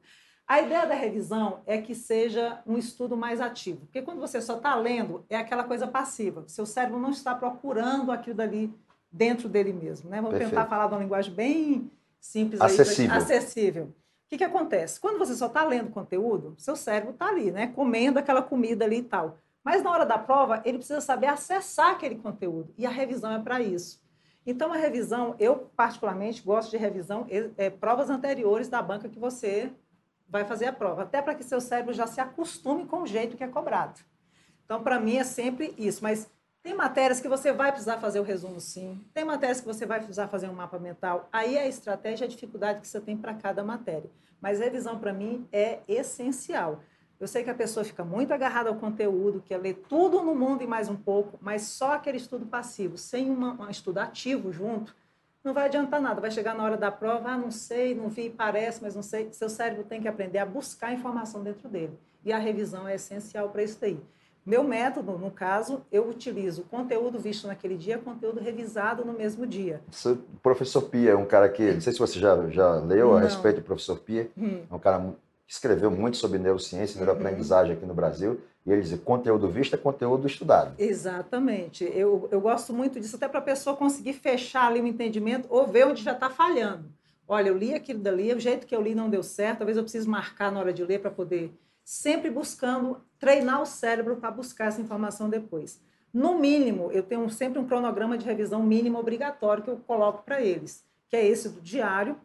A 0.50 0.62
ideia 0.62 0.88
da 0.88 0.96
revisão 0.96 1.60
é 1.68 1.80
que 1.80 1.94
seja 1.94 2.60
um 2.66 2.76
estudo 2.76 3.16
mais 3.16 3.40
ativo. 3.40 3.82
Porque 3.82 4.02
quando 4.02 4.20
você 4.20 4.42
só 4.42 4.58
está 4.58 4.74
lendo, 4.74 5.24
é 5.30 5.38
aquela 5.38 5.64
coisa 5.64 5.86
passiva. 5.86 6.44
Seu 6.48 6.66
cérebro 6.66 7.00
não 7.00 7.12
está 7.12 7.36
procurando 7.36 8.12
aquilo 8.12 8.36
dali 8.36 8.74
dentro 9.12 9.48
dele 9.48 9.72
mesmo. 9.72 10.10
Né? 10.10 10.18
Vamos 10.18 10.32
Perfeito. 10.32 10.50
tentar 10.50 10.66
falar 10.66 10.88
de 10.88 10.94
uma 10.96 11.04
linguagem 11.04 11.32
bem 11.32 11.92
simples. 12.20 12.60
aí 12.60 12.66
Acessível. 12.66 13.16
acessível. 13.16 13.84
O 13.84 13.94
que, 14.28 14.38
que 14.40 14.44
acontece? 14.44 15.00
Quando 15.00 15.20
você 15.20 15.36
só 15.36 15.46
está 15.46 15.64
lendo 15.64 15.92
conteúdo, 15.92 16.56
seu 16.58 16.76
cérebro 16.76 17.12
está 17.12 17.28
ali, 17.28 17.52
né? 17.52 17.68
comendo 17.68 18.18
aquela 18.18 18.42
comida 18.42 18.86
ali 18.86 18.98
e 18.98 19.04
tal. 19.04 19.38
Mas 19.64 19.84
na 19.84 19.92
hora 19.92 20.06
da 20.06 20.18
prova, 20.18 20.64
ele 20.66 20.80
precisa 20.80 21.00
saber 21.00 21.28
acessar 21.28 21.92
aquele 21.92 22.16
conteúdo. 22.16 22.74
E 22.76 22.88
a 22.88 22.90
revisão 22.90 23.32
é 23.32 23.40
para 23.40 23.62
isso. 23.62 24.02
Então, 24.48 24.74
a 24.74 24.78
revisão, 24.78 25.36
eu 25.38 25.70
particularmente 25.76 26.42
gosto 26.42 26.72
de 26.72 26.78
revisão, 26.78 27.28
é, 27.30 27.50
é, 27.56 27.70
provas 27.70 28.10
anteriores 28.10 28.68
da 28.68 28.82
banca 28.82 29.08
que 29.08 29.20
você 29.20 29.72
vai 30.30 30.46
fazer 30.46 30.68
a 30.68 30.74
prova, 30.74 31.04
até 31.04 31.22
para 31.22 31.36
que 31.36 31.44
seu 31.44 31.60
cérebro 31.60 31.94
já 31.94 32.08
se 32.08 32.22
acostume 32.22 32.86
com 32.86 33.02
o 33.02 33.08
jeito 33.08 33.36
que 33.36 33.44
é 33.44 33.48
cobrado. 33.48 34.00
Então, 34.64 34.84
para 34.84 35.00
mim, 35.00 35.18
é 35.18 35.24
sempre 35.24 35.74
isso. 35.78 36.04
Mas 36.04 36.30
tem 36.62 36.76
matérias 36.76 37.20
que 37.20 37.28
você 37.28 37.52
vai 37.52 37.72
precisar 37.72 37.98
fazer 37.98 38.20
o 38.20 38.24
resumo, 38.24 38.60
sim. 38.60 39.04
Tem 39.14 39.26
matérias 39.26 39.60
que 39.60 39.66
você 39.66 39.86
vai 39.86 40.00
precisar 40.00 40.28
fazer 40.28 40.48
um 40.48 40.54
mapa 40.54 40.78
mental. 40.78 41.28
Aí 41.32 41.58
a 41.58 41.68
estratégia 41.68 42.26
a 42.26 42.30
dificuldade 42.30 42.82
que 42.82 42.88
você 42.88 43.02
tem 43.02 43.18
para 43.18 43.34
cada 43.34 43.64
matéria. 43.64 44.10
Mas 44.40 44.60
revisão, 44.60 45.00
para 45.00 45.12
mim, 45.12 45.48
é 45.52 45.80
essencial. 45.88 46.82
Eu 47.20 47.28
sei 47.28 47.44
que 47.44 47.50
a 47.50 47.56
pessoa 47.56 47.84
fica 47.84 48.04
muito 48.04 48.34
agarrada 48.34 48.70
ao 48.70 48.76
conteúdo, 48.76 49.42
quer 49.42 49.58
ler 49.58 49.84
tudo 49.90 50.22
no 50.22 50.34
mundo 50.34 50.64
e 50.64 50.68
mais 50.68 50.88
um 50.88 50.96
pouco, 50.96 51.38
mas 51.42 51.64
só 51.64 51.94
aquele 51.94 52.16
estudo 52.16 52.46
passivo, 52.46 52.98
sem 52.98 53.30
uma, 53.30 53.62
um 53.62 53.70
estudo 53.70 53.98
ativo 53.98 54.54
junto, 54.54 54.96
não 55.44 55.54
vai 55.54 55.66
adiantar 55.66 56.02
nada. 56.02 56.20
Vai 56.22 56.32
chegar 56.32 56.56
na 56.56 56.64
hora 56.64 56.78
da 56.78 56.92
prova, 56.92 57.30
ah, 57.30 57.38
não 57.38 57.52
sei, 57.52 57.96
não 57.96 58.10
vi, 58.10 58.30
parece, 58.30 58.82
mas 58.82 58.96
não 58.96 59.04
sei. 59.04 59.30
Seu 59.32 59.50
cérebro 59.50 59.84
tem 59.84 60.02
que 60.02 60.08
aprender 60.08 60.40
a 60.40 60.46
buscar 60.46 60.94
informação 60.94 61.44
dentro 61.44 61.68
dele. 61.70 61.98
E 62.26 62.32
a 62.34 62.38
revisão 62.38 62.88
é 62.88 62.96
essencial 62.96 63.50
para 63.50 63.64
isso 63.64 63.78
daí. 63.80 64.00
Meu 64.46 64.64
método, 64.64 65.18
no 65.18 65.30
caso, 65.30 65.82
eu 65.92 66.08
utilizo 66.10 66.64
conteúdo 66.64 67.20
visto 67.20 67.46
naquele 67.48 67.76
dia, 67.78 67.98
conteúdo 68.00 68.40
revisado 68.40 69.06
no 69.06 69.14
mesmo 69.14 69.46
dia. 69.46 69.80
O 70.06 70.40
professor 70.42 70.82
Pia 70.84 71.12
é 71.12 71.16
um 71.16 71.26
cara 71.26 71.48
que, 71.50 71.72
não 71.74 71.82
sei 71.82 71.94
se 71.94 72.00
você 72.00 72.20
já, 72.20 72.48
já 72.50 72.76
leu 72.76 73.12
a 73.12 73.20
Não. 73.20 73.28
respeito 73.28 73.58
do 73.58 73.64
professor 73.64 74.00
Pia, 74.00 74.30
Hum. 74.38 74.62
é 74.70 74.74
um 74.74 74.80
cara 74.80 75.14
que 75.50 75.54
escreveu 75.56 75.90
muito 75.90 76.16
sobre 76.16 76.38
neurociência 76.38 76.96
e 76.96 76.98
neuroaprendizagem 77.00 77.76
aqui 77.76 77.84
no 77.84 77.94
Brasil, 77.96 78.40
e 78.64 78.72
ele 78.72 78.84
diz 78.84 79.00
conteúdo 79.00 79.50
visto 79.50 79.74
é 79.74 79.78
conteúdo 79.78 80.28
estudado. 80.28 80.76
Exatamente. 80.78 81.84
Eu, 81.86 82.30
eu 82.32 82.40
gosto 82.40 82.72
muito 82.72 83.00
disso, 83.00 83.16
até 83.16 83.28
para 83.28 83.40
a 83.40 83.42
pessoa 83.42 83.76
conseguir 83.76 84.14
fechar 84.14 84.68
ali 84.68 84.80
o 84.80 84.86
entendimento 84.86 85.48
ou 85.50 85.66
ver 85.66 85.88
onde 85.88 86.04
já 86.04 86.12
está 86.12 86.30
falhando. 86.30 86.86
Olha, 87.28 87.50
eu 87.50 87.58
li 87.58 87.74
aquilo 87.74 88.00
dali, 88.00 88.32
o 88.32 88.40
jeito 88.40 88.68
que 88.68 88.76
eu 88.76 88.82
li 88.82 88.94
não 88.94 89.10
deu 89.10 89.24
certo, 89.24 89.60
talvez 89.60 89.76
eu 89.76 89.82
precise 89.82 90.08
marcar 90.08 90.52
na 90.52 90.60
hora 90.60 90.72
de 90.72 90.84
ler 90.84 91.00
para 91.00 91.10
poder. 91.10 91.52
Sempre 91.84 92.30
buscando 92.30 93.02
treinar 93.18 93.60
o 93.60 93.66
cérebro 93.66 94.18
para 94.18 94.30
buscar 94.30 94.68
essa 94.68 94.80
informação 94.80 95.32
depois. 95.32 95.82
No 96.14 96.38
mínimo, 96.38 96.92
eu 96.92 97.02
tenho 97.02 97.28
sempre 97.28 97.58
um 97.58 97.66
cronograma 97.66 98.20
de 98.20 98.26
revisão 98.26 98.62
mínimo 98.62 99.00
obrigatório 99.00 99.64
que 99.64 99.70
eu 99.72 99.78
coloco 99.78 100.22
para 100.24 100.44
eles, 100.44 100.86
que 101.08 101.16
é 101.16 101.26
esse 101.26 101.50
do 101.50 101.60
diário, 101.60 102.16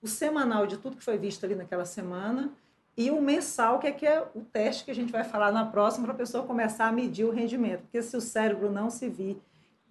o 0.00 0.08
semanal 0.08 0.66
de 0.66 0.78
tudo 0.78 0.96
que 0.96 1.04
foi 1.04 1.18
visto 1.18 1.44
ali 1.44 1.54
naquela 1.54 1.84
semana 1.84 2.50
e 2.96 3.10
o 3.10 3.20
mensal, 3.20 3.78
que 3.78 3.86
é, 3.86 3.92
que 3.92 4.06
é 4.06 4.22
o 4.34 4.40
teste 4.40 4.84
que 4.84 4.90
a 4.90 4.94
gente 4.94 5.12
vai 5.12 5.24
falar 5.24 5.52
na 5.52 5.64
próxima, 5.64 6.04
para 6.04 6.14
a 6.14 6.18
pessoa 6.18 6.44
começar 6.44 6.86
a 6.86 6.92
medir 6.92 7.24
o 7.24 7.30
rendimento. 7.30 7.82
Porque 7.82 8.02
se 8.02 8.16
o 8.16 8.20
cérebro 8.20 8.70
não 8.70 8.90
se 8.90 9.08
vir 9.08 9.40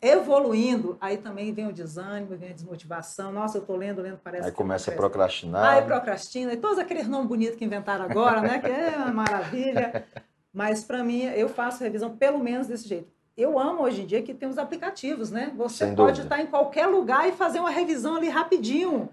evoluindo, 0.01 0.97
aí 1.01 1.17
também 1.17 1.53
vem 1.53 1.67
o 1.67 1.73
desânimo, 1.73 2.35
vem 2.37 2.51
a 2.51 2.53
desmotivação. 2.53 3.31
Nossa, 3.31 3.57
eu 3.57 3.61
estou 3.61 3.75
lendo, 3.75 4.01
lendo, 4.01 4.19
parece 4.23 4.45
Aí 4.45 4.51
começa 4.51 4.91
a 4.91 4.95
procrastinar. 4.95 5.73
Aí 5.73 5.81
procrastina, 5.81 6.53
e 6.53 6.57
todos 6.57 6.77
aqueles 6.77 7.07
nomes 7.07 7.27
bonitos 7.27 7.55
que 7.55 7.65
inventaram 7.65 8.05
agora, 8.05 8.41
né? 8.41 8.59
Que 8.59 8.71
é 8.71 8.95
uma 8.97 9.11
maravilha. 9.11 10.05
Mas 10.53 10.83
para 10.83 11.03
mim, 11.03 11.23
eu 11.23 11.49
faço 11.49 11.83
revisão 11.83 12.15
pelo 12.15 12.39
menos 12.39 12.67
desse 12.67 12.87
jeito. 12.87 13.07
Eu 13.35 13.57
amo 13.57 13.83
hoje 13.83 14.01
em 14.01 14.05
dia 14.05 14.21
que 14.21 14.33
tem 14.33 14.49
os 14.49 14.57
aplicativos, 14.57 15.31
né? 15.31 15.51
Você 15.55 15.85
Sem 15.85 15.95
pode 15.95 16.19
dúvida. 16.19 16.23
estar 16.23 16.41
em 16.41 16.47
qualquer 16.47 16.87
lugar 16.87 17.27
e 17.27 17.31
fazer 17.31 17.59
uma 17.59 17.69
revisão 17.69 18.15
ali 18.15 18.27
rapidinho. 18.27 19.09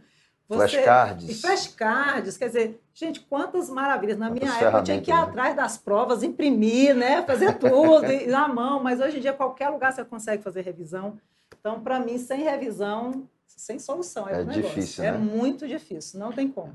Você... 0.48 0.68
Flashcards. 0.68 1.28
E 1.28 1.34
flashcards, 1.34 2.36
quer 2.36 2.46
dizer, 2.46 2.80
gente, 2.94 3.20
quantas 3.20 3.68
maravilhas. 3.68 4.16
Na 4.16 4.30
minha 4.30 4.52
época 4.52 4.78
eu 4.78 4.84
tinha 4.84 5.00
que 5.00 5.10
ir 5.10 5.14
né? 5.14 5.20
atrás 5.20 5.56
das 5.56 5.76
provas, 5.76 6.22
imprimir, 6.22 6.94
né? 6.94 7.22
Fazer 7.22 7.58
tudo 7.58 8.02
na 8.28 8.46
mão, 8.46 8.82
mas 8.82 9.00
hoje 9.00 9.18
em 9.18 9.20
dia 9.20 9.32
qualquer 9.32 9.68
lugar 9.70 9.92
você 9.92 10.04
consegue 10.04 10.42
fazer 10.42 10.60
revisão. 10.60 11.18
Então, 11.58 11.80
para 11.80 11.98
mim, 11.98 12.16
sem 12.16 12.44
revisão, 12.44 13.28
sem 13.46 13.78
solução. 13.78 14.28
É, 14.28 14.40
é 14.40 14.44
difícil, 14.44 15.04
É 15.04 15.12
né? 15.12 15.18
muito 15.18 15.66
difícil, 15.66 16.20
não 16.20 16.32
tem 16.32 16.48
como. 16.48 16.74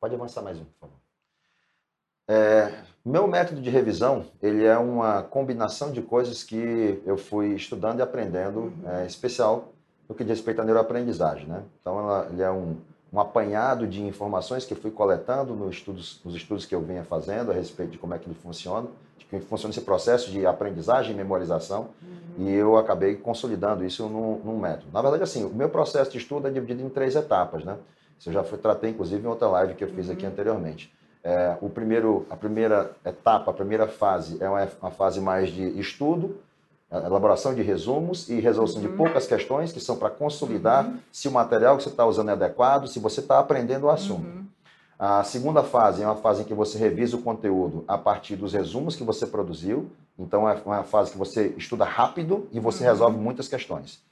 Pode 0.00 0.14
avançar 0.14 0.42
mais 0.42 0.58
um, 0.58 0.64
por 0.64 0.78
favor. 0.80 0.96
É, 2.28 2.72
meu 3.04 3.26
método 3.26 3.60
de 3.60 3.70
revisão, 3.70 4.26
ele 4.40 4.64
é 4.64 4.78
uma 4.78 5.20
combinação 5.20 5.90
de 5.90 6.00
coisas 6.00 6.44
que 6.44 7.02
eu 7.04 7.18
fui 7.18 7.54
estudando 7.54 7.98
e 7.98 8.02
aprendendo, 8.02 8.60
uhum. 8.60 8.88
é, 8.88 9.04
especial 9.04 9.72
no 10.08 10.14
que 10.14 10.22
diz 10.22 10.38
respeito 10.38 10.60
à 10.60 10.64
neuroaprendizagem, 10.64 11.46
né? 11.48 11.64
Então, 11.80 11.98
ela, 11.98 12.28
ele 12.30 12.42
é 12.42 12.50
um, 12.50 12.76
um 13.12 13.18
apanhado 13.18 13.86
de 13.86 14.02
informações 14.02 14.64
que 14.64 14.74
fui 14.74 14.90
coletando 14.90 15.54
nos 15.54 15.76
estudos, 15.76 16.20
nos 16.24 16.34
estudos 16.34 16.64
que 16.64 16.74
eu 16.74 16.80
vinha 16.80 17.02
fazendo 17.02 17.50
a 17.50 17.54
respeito 17.54 17.92
de 17.92 17.98
como 17.98 18.14
é 18.14 18.18
que 18.18 18.26
ele 18.26 18.36
funciona, 18.36 18.88
de 19.18 19.24
como 19.24 19.42
funciona 19.42 19.72
esse 19.72 19.80
processo 19.80 20.30
de 20.30 20.46
aprendizagem 20.46 21.12
e 21.12 21.16
memorização, 21.16 21.88
uhum. 22.00 22.46
e 22.46 22.52
eu 22.52 22.76
acabei 22.76 23.16
consolidando 23.16 23.84
isso 23.84 24.08
num, 24.08 24.38
num, 24.44 24.58
método. 24.58 24.92
Na 24.92 25.02
verdade, 25.02 25.24
assim, 25.24 25.44
o 25.44 25.50
meu 25.50 25.68
processo 25.68 26.12
de 26.12 26.18
estudo 26.18 26.46
é 26.46 26.50
dividido 26.50 26.82
em 26.82 26.88
três 26.88 27.16
etapas, 27.16 27.64
né? 27.64 27.76
Isso 28.18 28.28
eu 28.28 28.32
já 28.34 28.44
fui, 28.44 28.58
tratei, 28.58 28.90
inclusive, 28.90 29.24
em 29.24 29.28
outra 29.28 29.48
live 29.48 29.74
que 29.74 29.82
eu 29.82 29.88
fiz 29.88 30.06
uhum. 30.06 30.12
aqui 30.12 30.26
anteriormente. 30.26 30.94
É, 31.22 31.56
o 31.60 31.68
primeiro, 31.68 32.26
a 32.30 32.36
primeira 32.36 32.92
etapa, 33.04 33.50
a 33.50 33.54
primeira 33.54 33.88
fase 33.88 34.42
é 34.42 34.48
uma, 34.48 34.68
uma 34.80 34.90
fase 34.90 35.20
mais 35.20 35.50
de 35.50 35.78
estudo, 35.78 36.38
elaboração 36.98 37.54
de 37.54 37.62
resumos 37.62 38.28
e 38.28 38.40
resolução 38.40 38.82
uhum. 38.82 38.88
de 38.88 38.96
poucas 38.96 39.26
questões, 39.26 39.72
que 39.72 39.80
são 39.80 39.96
para 39.96 40.10
consolidar 40.10 40.86
uhum. 40.86 40.98
se 41.12 41.28
o 41.28 41.32
material 41.32 41.76
que 41.76 41.84
você 41.84 41.88
está 41.88 42.04
usando 42.04 42.30
é 42.30 42.32
adequado, 42.32 42.88
se 42.88 42.98
você 42.98 43.20
está 43.20 43.38
aprendendo 43.38 43.84
o 43.84 43.90
assunto. 43.90 44.26
Uhum. 44.26 44.44
A 44.98 45.24
segunda 45.24 45.62
fase 45.62 46.02
é 46.02 46.06
uma 46.06 46.16
fase 46.16 46.42
em 46.42 46.44
que 46.44 46.52
você 46.52 46.76
revisa 46.76 47.16
o 47.16 47.22
conteúdo 47.22 47.84
a 47.88 47.96
partir 47.96 48.36
dos 48.36 48.52
resumos 48.52 48.96
que 48.96 49.04
você 49.04 49.26
produziu. 49.26 49.90
Então, 50.18 50.46
é 50.46 50.60
uma 50.66 50.82
fase 50.82 51.12
que 51.12 51.16
você 51.16 51.54
estuda 51.56 51.84
rápido 51.84 52.46
e 52.52 52.60
você 52.60 52.84
uhum. 52.84 52.90
resolve 52.90 53.16
muitas 53.16 53.48
questões. 53.48 54.02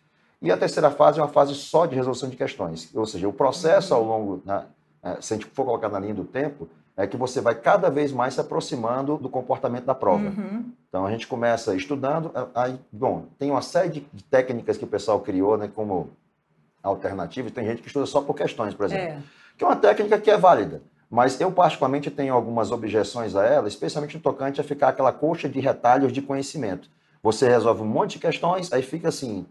E 0.40 0.52
a 0.52 0.56
terceira 0.56 0.90
fase 0.90 1.18
é 1.18 1.22
uma 1.22 1.28
fase 1.28 1.54
só 1.54 1.84
de 1.84 1.96
resolução 1.96 2.28
de 2.28 2.36
questões. 2.36 2.88
Ou 2.94 3.04
seja, 3.04 3.28
o 3.28 3.32
processo 3.32 3.92
ao 3.92 4.04
longo, 4.04 4.40
né, 4.44 4.64
é, 5.02 5.20
se 5.20 5.34
a 5.34 5.36
gente 5.36 5.46
for 5.46 5.64
colocar 5.64 5.88
na 5.88 5.98
linha 5.98 6.14
do 6.14 6.24
tempo, 6.24 6.68
é 6.98 7.06
que 7.06 7.16
você 7.16 7.40
vai 7.40 7.54
cada 7.54 7.88
vez 7.88 8.10
mais 8.10 8.34
se 8.34 8.40
aproximando 8.40 9.16
do 9.16 9.28
comportamento 9.28 9.84
da 9.84 9.94
prova. 9.94 10.24
Uhum. 10.24 10.64
Então 10.88 11.06
a 11.06 11.10
gente 11.12 11.28
começa 11.28 11.74
estudando, 11.76 12.32
aí, 12.52 12.76
bom, 12.92 13.26
tem 13.38 13.52
uma 13.52 13.62
série 13.62 14.04
de 14.12 14.24
técnicas 14.24 14.76
que 14.76 14.82
o 14.82 14.88
pessoal 14.88 15.20
criou, 15.20 15.56
né, 15.56 15.70
como 15.72 16.10
alternativa, 16.82 17.50
tem 17.52 17.64
gente 17.64 17.82
que 17.82 17.86
estuda 17.86 18.04
só 18.04 18.20
por 18.20 18.34
questões, 18.34 18.74
por 18.74 18.86
exemplo, 18.86 19.04
é. 19.04 19.18
que 19.56 19.62
é 19.62 19.66
uma 19.66 19.76
técnica 19.76 20.18
que 20.18 20.28
é 20.28 20.36
válida. 20.36 20.82
Mas 21.08 21.40
eu, 21.40 21.52
particularmente, 21.52 22.10
tenho 22.10 22.34
algumas 22.34 22.72
objeções 22.72 23.36
a 23.36 23.46
ela, 23.46 23.68
especialmente 23.68 24.16
no 24.16 24.22
tocante 24.22 24.60
a 24.60 24.64
ficar 24.64 24.88
aquela 24.88 25.12
coxa 25.12 25.48
de 25.48 25.60
retalhos 25.60 26.12
de 26.12 26.20
conhecimento. 26.20 26.90
Você 27.22 27.48
resolve 27.48 27.82
um 27.82 27.86
monte 27.86 28.12
de 28.12 28.18
questões, 28.18 28.72
aí 28.72 28.82
fica 28.82 29.08
assim, 29.08 29.46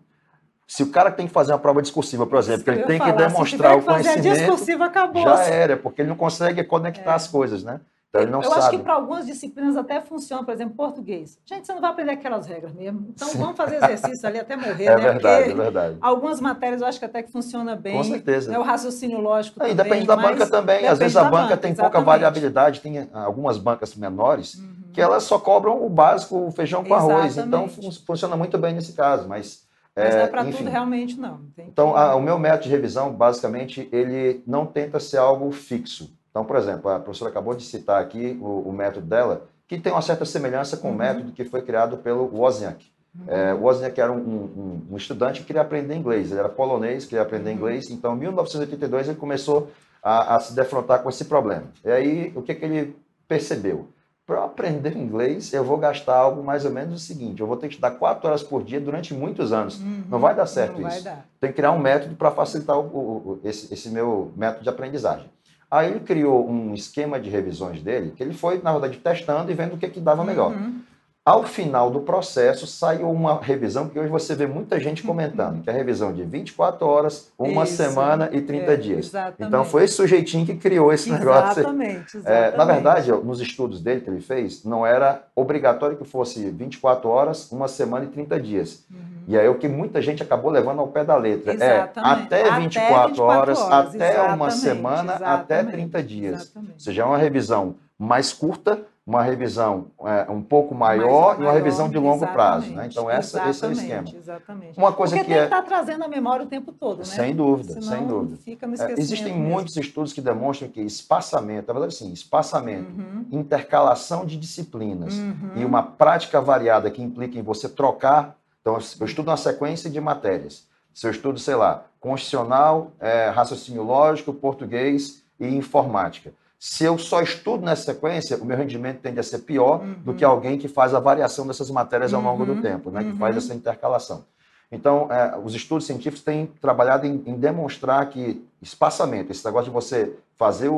se 0.67 0.83
o 0.83 0.91
cara 0.91 1.09
tem 1.09 1.27
que 1.27 1.33
fazer 1.33 1.53
uma 1.53 1.59
prova 1.59 1.81
discursiva, 1.81 2.27
por 2.27 2.37
exemplo, 2.37 2.63
que 2.65 2.69
ele 2.69 2.83
tem 2.83 2.97
falar, 2.97 3.13
que 3.13 3.17
demonstrar 3.17 3.77
o 3.77 3.81
conhecimento, 3.81 4.27
a 4.27 4.33
discursiva, 4.33 4.85
acabou. 4.85 5.23
já 5.23 5.43
era, 5.45 5.77
porque 5.77 6.01
ele 6.01 6.09
não 6.09 6.17
consegue 6.17 6.61
conectar 6.65 7.13
é. 7.13 7.15
as 7.15 7.27
coisas, 7.27 7.63
né? 7.63 7.79
Então 8.09 8.21
ele 8.21 8.31
não 8.31 8.41
eu 8.41 8.49
sabe. 8.49 8.61
acho 8.61 8.69
que 8.71 8.79
para 8.79 8.93
algumas 8.93 9.25
disciplinas 9.25 9.77
até 9.77 10.01
funciona, 10.01 10.43
por 10.43 10.53
exemplo, 10.53 10.75
português. 10.75 11.37
Gente, 11.45 11.67
você 11.67 11.73
não 11.73 11.81
vai 11.81 11.91
aprender 11.91 12.11
aquelas 12.11 12.47
regras 12.47 12.73
mesmo. 12.73 13.07
Então 13.09 13.27
Sim. 13.27 13.37
vamos 13.37 13.55
fazer 13.55 13.75
exercício 13.83 14.27
ali 14.27 14.39
até 14.39 14.55
morrer, 14.55 14.85
é 14.85 14.95
né? 14.95 15.01
Verdade, 15.01 15.43
porque 15.45 15.51
é 15.51 15.63
verdade. 15.63 15.97
Algumas 16.01 16.41
matérias 16.41 16.81
eu 16.81 16.87
acho 16.87 16.99
que 16.99 17.05
até 17.05 17.21
que 17.21 17.31
funciona 17.31 17.75
bem. 17.75 17.95
Com 17.95 18.03
certeza. 18.03 18.51
Né? 18.51 18.57
O 18.57 18.63
raciocínio 18.63 19.19
lógico 19.19 19.59
é, 19.59 19.69
também. 19.69 19.75
Depende 19.75 20.07
da 20.07 20.15
banca 20.15 20.47
também. 20.47 20.87
Às 20.87 20.99
vezes 20.99 21.15
a 21.15 21.25
banca, 21.25 21.43
banca 21.43 21.57
tem 21.57 21.71
exatamente. 21.71 21.93
pouca 21.93 22.05
variabilidade. 22.05 22.81
Tem 22.81 23.09
algumas 23.13 23.57
bancas 23.57 23.93
menores 23.95 24.55
uhum. 24.55 24.91
que 24.93 25.01
elas 25.01 25.23
só 25.23 25.37
cobram 25.37 25.85
o 25.85 25.89
básico, 25.89 26.47
o 26.47 26.51
feijão 26.51 26.83
com 26.83 26.95
exatamente. 26.95 27.37
arroz. 27.37 27.37
Então 27.37 27.69
funciona 28.05 28.35
muito 28.37 28.57
bem 28.57 28.73
nesse 28.73 28.93
caso, 28.93 29.27
mas 29.27 29.66
mas 30.03 30.13
não 30.13 30.21
é, 30.21 30.23
é 30.23 30.27
para 30.27 30.45
tudo 30.45 30.69
realmente, 30.69 31.19
não. 31.19 31.41
então, 31.57 31.95
a, 31.95 32.15
o 32.15 32.21
meu 32.21 32.37
método 32.37 32.63
de 32.63 32.69
revisão, 32.69 33.11
basicamente, 33.11 33.89
ele 33.91 34.43
não 34.45 34.65
tenta 34.65 34.99
ser 34.99 35.17
algo 35.17 35.51
fixo. 35.51 36.15
Então, 36.29 36.45
por 36.45 36.55
exemplo, 36.55 36.89
a 36.91 36.99
professora 36.99 37.31
acabou 37.31 37.55
de 37.55 37.63
citar 37.63 38.01
aqui 38.01 38.37
o, 38.39 38.69
o 38.69 38.71
método 38.71 39.07
dela, 39.07 39.47
que 39.67 39.79
tem 39.79 39.91
uma 39.91 40.01
certa 40.01 40.23
semelhança 40.23 40.77
com 40.77 40.89
uhum. 40.89 40.93
o 40.93 40.97
método 40.97 41.31
que 41.31 41.43
foi 41.43 41.61
criado 41.63 41.97
pelo 41.97 42.25
Wozniak. 42.33 42.85
Uhum. 43.15 43.25
É, 43.27 43.53
Wozniak 43.53 43.99
era 43.99 44.11
um, 44.11 44.17
um, 44.17 44.81
um, 44.91 44.97
estudante 44.97 45.41
que 45.41 45.47
queria 45.47 45.63
aprender 45.63 45.95
inglês, 45.95 46.29
ele 46.29 46.39
era 46.39 46.49
polonês, 46.49 47.05
queria 47.05 47.23
aprender 47.23 47.49
uhum. 47.49 47.55
inglês, 47.55 47.89
então 47.89 48.15
em 48.15 48.19
1982 48.19 49.09
ele 49.09 49.17
começou 49.17 49.71
a, 50.03 50.35
a, 50.35 50.39
se 50.39 50.55
defrontar 50.55 51.01
com 51.01 51.09
esse 51.09 51.25
problema. 51.25 51.65
E 51.83 51.89
aí, 51.89 52.31
o 52.35 52.41
que, 52.41 52.53
que 52.53 52.63
ele 52.63 52.95
percebeu? 53.27 53.87
Para 54.27 54.43
aprender 54.43 54.97
inglês, 54.97 55.53
eu 55.53 55.63
vou 55.63 55.77
gastar 55.77 56.17
algo 56.17 56.43
mais 56.43 56.65
ou 56.65 56.71
menos 56.71 57.01
o 57.01 57.03
seguinte: 57.03 57.39
eu 57.39 57.47
vou 57.47 57.55
ter 57.55 57.69
que 57.69 57.75
estudar 57.75 57.91
quatro 57.91 58.27
horas 58.27 58.43
por 58.43 58.61
dia 58.61 58.79
durante 58.79 59.13
muitos 59.13 59.53
anos. 59.53 59.79
Uhum, 59.79 60.03
não 60.09 60.19
vai 60.19 60.35
dar 60.35 60.45
certo 60.45 60.85
isso. 60.85 61.05
Dar. 61.05 61.25
Tem 61.39 61.49
que 61.49 61.55
criar 61.55 61.71
um 61.71 61.79
método 61.79 62.13
para 62.15 62.29
facilitar 62.29 62.77
o, 62.77 62.81
o, 62.81 63.39
esse, 63.45 63.73
esse, 63.73 63.89
meu 63.89 64.33
método 64.35 64.63
de 64.63 64.69
aprendizagem. 64.69 65.29
Aí 65.71 65.89
ele 65.89 66.01
criou 66.01 66.47
um 66.47 66.73
esquema 66.73 67.19
de 67.19 67.29
revisões 67.29 67.81
dele, 67.81 68.11
que 68.15 68.21
ele 68.21 68.33
foi, 68.33 68.61
na 68.61 68.71
verdade, 68.73 68.97
testando 68.97 69.49
e 69.49 69.53
vendo 69.53 69.75
o 69.75 69.77
que, 69.77 69.87
que 69.87 69.99
dava 70.01 70.25
melhor. 70.25 70.51
Uhum. 70.51 70.81
Ao 71.27 71.43
final 71.43 71.91
do 71.91 71.99
processo, 71.99 72.65
saiu 72.65 73.11
uma 73.11 73.41
revisão 73.41 73.89
que 73.89 73.99
hoje 73.99 74.07
você 74.07 74.33
vê 74.33 74.47
muita 74.47 74.79
gente 74.79 75.03
comentando, 75.03 75.61
que 75.61 75.69
é 75.69 75.73
a 75.73 75.75
revisão 75.75 76.13
de 76.13 76.23
24 76.23 76.87
horas, 76.87 77.29
uma 77.37 77.65
Isso, 77.65 77.75
semana 77.75 78.29
e 78.31 78.39
30 78.39 78.71
é, 78.71 78.75
dias. 78.77 79.07
Exatamente. 79.07 79.43
Então, 79.45 79.65
foi 79.65 79.83
esse 79.83 79.95
sujeitinho 79.95 80.45
que 80.45 80.55
criou 80.55 80.93
esse 80.93 81.11
negócio. 81.11 81.59
Exatamente, 81.63 82.17
é, 82.23 82.55
na 82.55 82.63
verdade, 82.63 83.11
nos 83.11 83.41
estudos 83.41 83.81
dele 83.81 83.99
que 83.99 84.09
ele 84.09 84.21
fez, 84.21 84.63
não 84.63 84.85
era 84.85 85.21
obrigatório 85.35 85.97
que 85.97 86.05
fosse 86.05 86.49
24 86.49 87.09
horas, 87.09 87.51
uma 87.51 87.67
semana 87.67 88.05
e 88.05 88.07
30 88.07 88.39
dias. 88.39 88.85
Uhum. 88.89 88.97
E 89.27 89.37
aí, 89.37 89.49
o 89.49 89.55
que 89.55 89.67
muita 89.67 90.01
gente 90.01 90.23
acabou 90.23 90.49
levando 90.49 90.79
ao 90.79 90.87
pé 90.87 91.03
da 91.03 91.17
letra 91.17 91.53
exatamente. 91.53 91.99
é 91.99 92.09
até 92.09 92.57
24, 92.57 92.57
até 92.57 92.59
24 92.61 93.23
horas, 93.23 93.59
horas, 93.59 93.95
até 93.95 94.21
uma 94.21 94.49
semana, 94.49 95.15
até 95.15 95.61
30 95.61 96.01
dias. 96.01 96.41
Exatamente. 96.43 96.71
Ou 96.71 96.79
seja, 96.79 97.01
é 97.01 97.05
uma 97.05 97.17
revisão 97.17 97.75
mais 97.99 98.31
curta, 98.31 98.79
uma 99.07 99.23
revisão 99.23 99.87
é, 100.03 100.29
um 100.29 100.41
pouco 100.41 100.75
maior, 100.75 101.37
maior, 101.37 101.39
e 101.39 101.43
uma 101.43 101.53
revisão 101.53 101.89
de 101.89 101.97
longo 101.97 102.27
prazo. 102.27 102.69
Né? 102.73 102.89
Então, 102.91 103.09
essa, 103.09 103.49
esse 103.49 103.63
é 103.63 103.67
o 103.69 103.71
esquema. 103.71 104.09
Exatamente. 104.13 104.77
Uma 104.77 104.91
coisa 104.91 105.15
Porque 105.15 105.29
que 105.29 105.33
tem 105.33 105.43
é... 105.43 105.47
que 105.47 105.53
estar 105.55 105.61
trazendo 105.63 106.03
a 106.03 106.09
memória 106.09 106.45
o 106.45 106.49
tempo 106.49 106.73
todo, 106.73 106.97
né? 106.97 107.05
Sem 107.05 107.33
dúvida, 107.33 107.75
Senão 107.75 107.87
sem 107.87 108.05
dúvida. 108.05 108.37
É, 108.45 108.99
existem 108.99 109.33
mesmo. 109.33 109.47
muitos 109.47 109.77
estudos 109.77 110.11
que 110.11 110.19
demonstram 110.19 110.67
que 110.67 110.81
espaçamento, 110.81 111.67
na 111.67 111.73
verdade, 111.73 111.95
sim, 111.95 112.11
espaçamento, 112.11 112.91
uhum. 112.91 113.25
intercalação 113.31 114.25
de 114.25 114.35
disciplinas 114.35 115.13
uhum. 115.13 115.51
e 115.55 115.63
uma 115.63 115.83
prática 115.83 116.41
variada 116.41 116.91
que 116.91 117.01
implica 117.01 117.39
em 117.39 117.41
você 117.41 117.69
trocar. 117.69 118.35
Então, 118.59 118.77
eu 118.99 119.05
estudo 119.05 119.29
uma 119.29 119.37
sequência 119.37 119.89
de 119.89 120.01
matérias. 120.01 120.67
Se 120.93 121.07
eu 121.07 121.11
estudo, 121.11 121.39
sei 121.39 121.55
lá, 121.55 121.85
constitucional, 122.01 122.91
é, 122.99 123.29
raciocínio 123.29 123.83
lógico, 123.83 124.33
português 124.33 125.23
e 125.39 125.47
informática. 125.47 126.33
Se 126.59 126.83
eu 126.83 126.97
só 126.97 127.21
estudo 127.21 127.63
nessa 127.63 127.93
sequência, 127.93 128.37
o 128.37 128.45
meu 128.45 128.57
rendimento 128.57 129.01
tende 129.01 129.19
a 129.19 129.23
ser 129.23 129.39
pior 129.39 129.81
uhum. 129.81 129.93
do 130.03 130.13
que 130.13 130.25
uhum. 130.25 130.31
alguém 130.31 130.57
que 130.57 130.67
faz 130.67 130.93
a 130.93 130.99
variação 130.99 131.45
dessas 131.45 131.69
matérias 131.69 132.13
ao 132.13 132.21
longo 132.21 132.45
do 132.45 132.53
uhum. 132.53 132.61
tempo, 132.61 132.89
né? 132.89 133.03
que 133.03 133.17
faz 133.17 133.35
uhum. 133.35 133.41
essa 133.41 133.53
intercalação. 133.53 134.25
Então, 134.71 135.07
é, 135.11 135.37
os 135.41 135.55
estudos 135.55 135.85
científicos 135.85 136.23
têm 136.23 136.47
trabalhado 136.59 137.05
em, 137.05 137.23
em, 137.25 137.35
demonstrar 137.35 138.09
que 138.09 138.45
espaçamento, 138.61 139.31
esse 139.31 139.45
negócio 139.45 139.69
de 139.69 139.73
você 139.73 140.13
fazer 140.35 140.69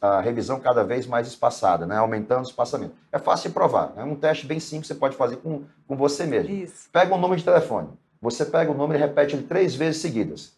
a, 0.00 0.08
a, 0.08 0.20
revisão 0.20 0.60
cada 0.60 0.84
vez 0.84 1.04
mais 1.06 1.26
espaçada, 1.26 1.84
né? 1.84 1.96
aumentando 1.96 2.44
o 2.44 2.48
espaçamento, 2.48 2.94
é 3.10 3.18
fácil 3.18 3.48
de 3.48 3.54
provar. 3.54 3.92
É 3.96 4.04
um 4.04 4.14
teste 4.14 4.46
bem 4.46 4.60
simples, 4.60 4.86
você 4.86 4.94
pode 4.94 5.16
fazer 5.16 5.36
com, 5.38 5.62
com 5.88 5.96
você 5.96 6.26
mesmo. 6.26 6.54
Isso. 6.54 6.88
Pega 6.92 7.12
um 7.12 7.18
número 7.18 7.38
de 7.38 7.44
telefone, 7.44 7.88
você 8.20 8.44
pega 8.44 8.70
o 8.70 8.74
número 8.74 8.98
e 8.98 9.02
repete 9.02 9.34
ele 9.34 9.42
três 9.44 9.74
vezes 9.74 10.00
seguidas. 10.00 10.52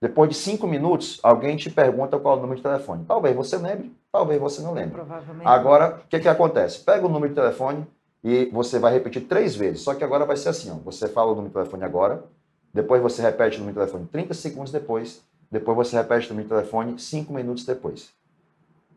Depois 0.00 0.30
de 0.30 0.36
cinco 0.36 0.66
minutos, 0.66 1.18
alguém 1.22 1.56
te 1.56 1.70
pergunta 1.70 2.18
qual 2.18 2.36
é 2.36 2.38
o 2.38 2.40
número 2.40 2.58
de 2.58 2.62
telefone. 2.62 3.04
Talvez 3.06 3.34
você 3.34 3.56
lembre, 3.56 3.92
talvez 4.18 4.40
você 4.40 4.60
não 4.60 4.72
lembre. 4.72 5.00
Agora, 5.44 6.00
o 6.04 6.08
que, 6.08 6.18
que 6.18 6.28
acontece? 6.28 6.80
Pega 6.80 7.06
o 7.06 7.08
número 7.08 7.28
de 7.28 7.40
telefone 7.40 7.86
e 8.22 8.46
você 8.46 8.78
vai 8.78 8.92
repetir 8.92 9.22
três 9.22 9.54
vezes. 9.54 9.82
Só 9.82 9.94
que 9.94 10.02
agora 10.02 10.26
vai 10.26 10.36
ser 10.36 10.48
assim: 10.48 10.70
ó, 10.70 10.74
você 10.74 11.08
fala 11.08 11.30
o 11.30 11.34
número 11.34 11.48
de 11.48 11.54
telefone 11.54 11.84
agora, 11.84 12.24
depois 12.74 13.00
você 13.00 13.22
repete 13.22 13.56
o 13.56 13.60
número 13.60 13.74
de 13.74 13.86
telefone 13.86 14.08
30 14.10 14.34
segundos 14.34 14.72
depois, 14.72 15.22
depois 15.50 15.76
você 15.76 15.96
repete 15.96 16.26
o 16.26 16.30
número 16.30 16.48
de 16.48 16.54
telefone 16.54 16.98
cinco 16.98 17.32
minutos 17.32 17.64
depois. 17.64 18.10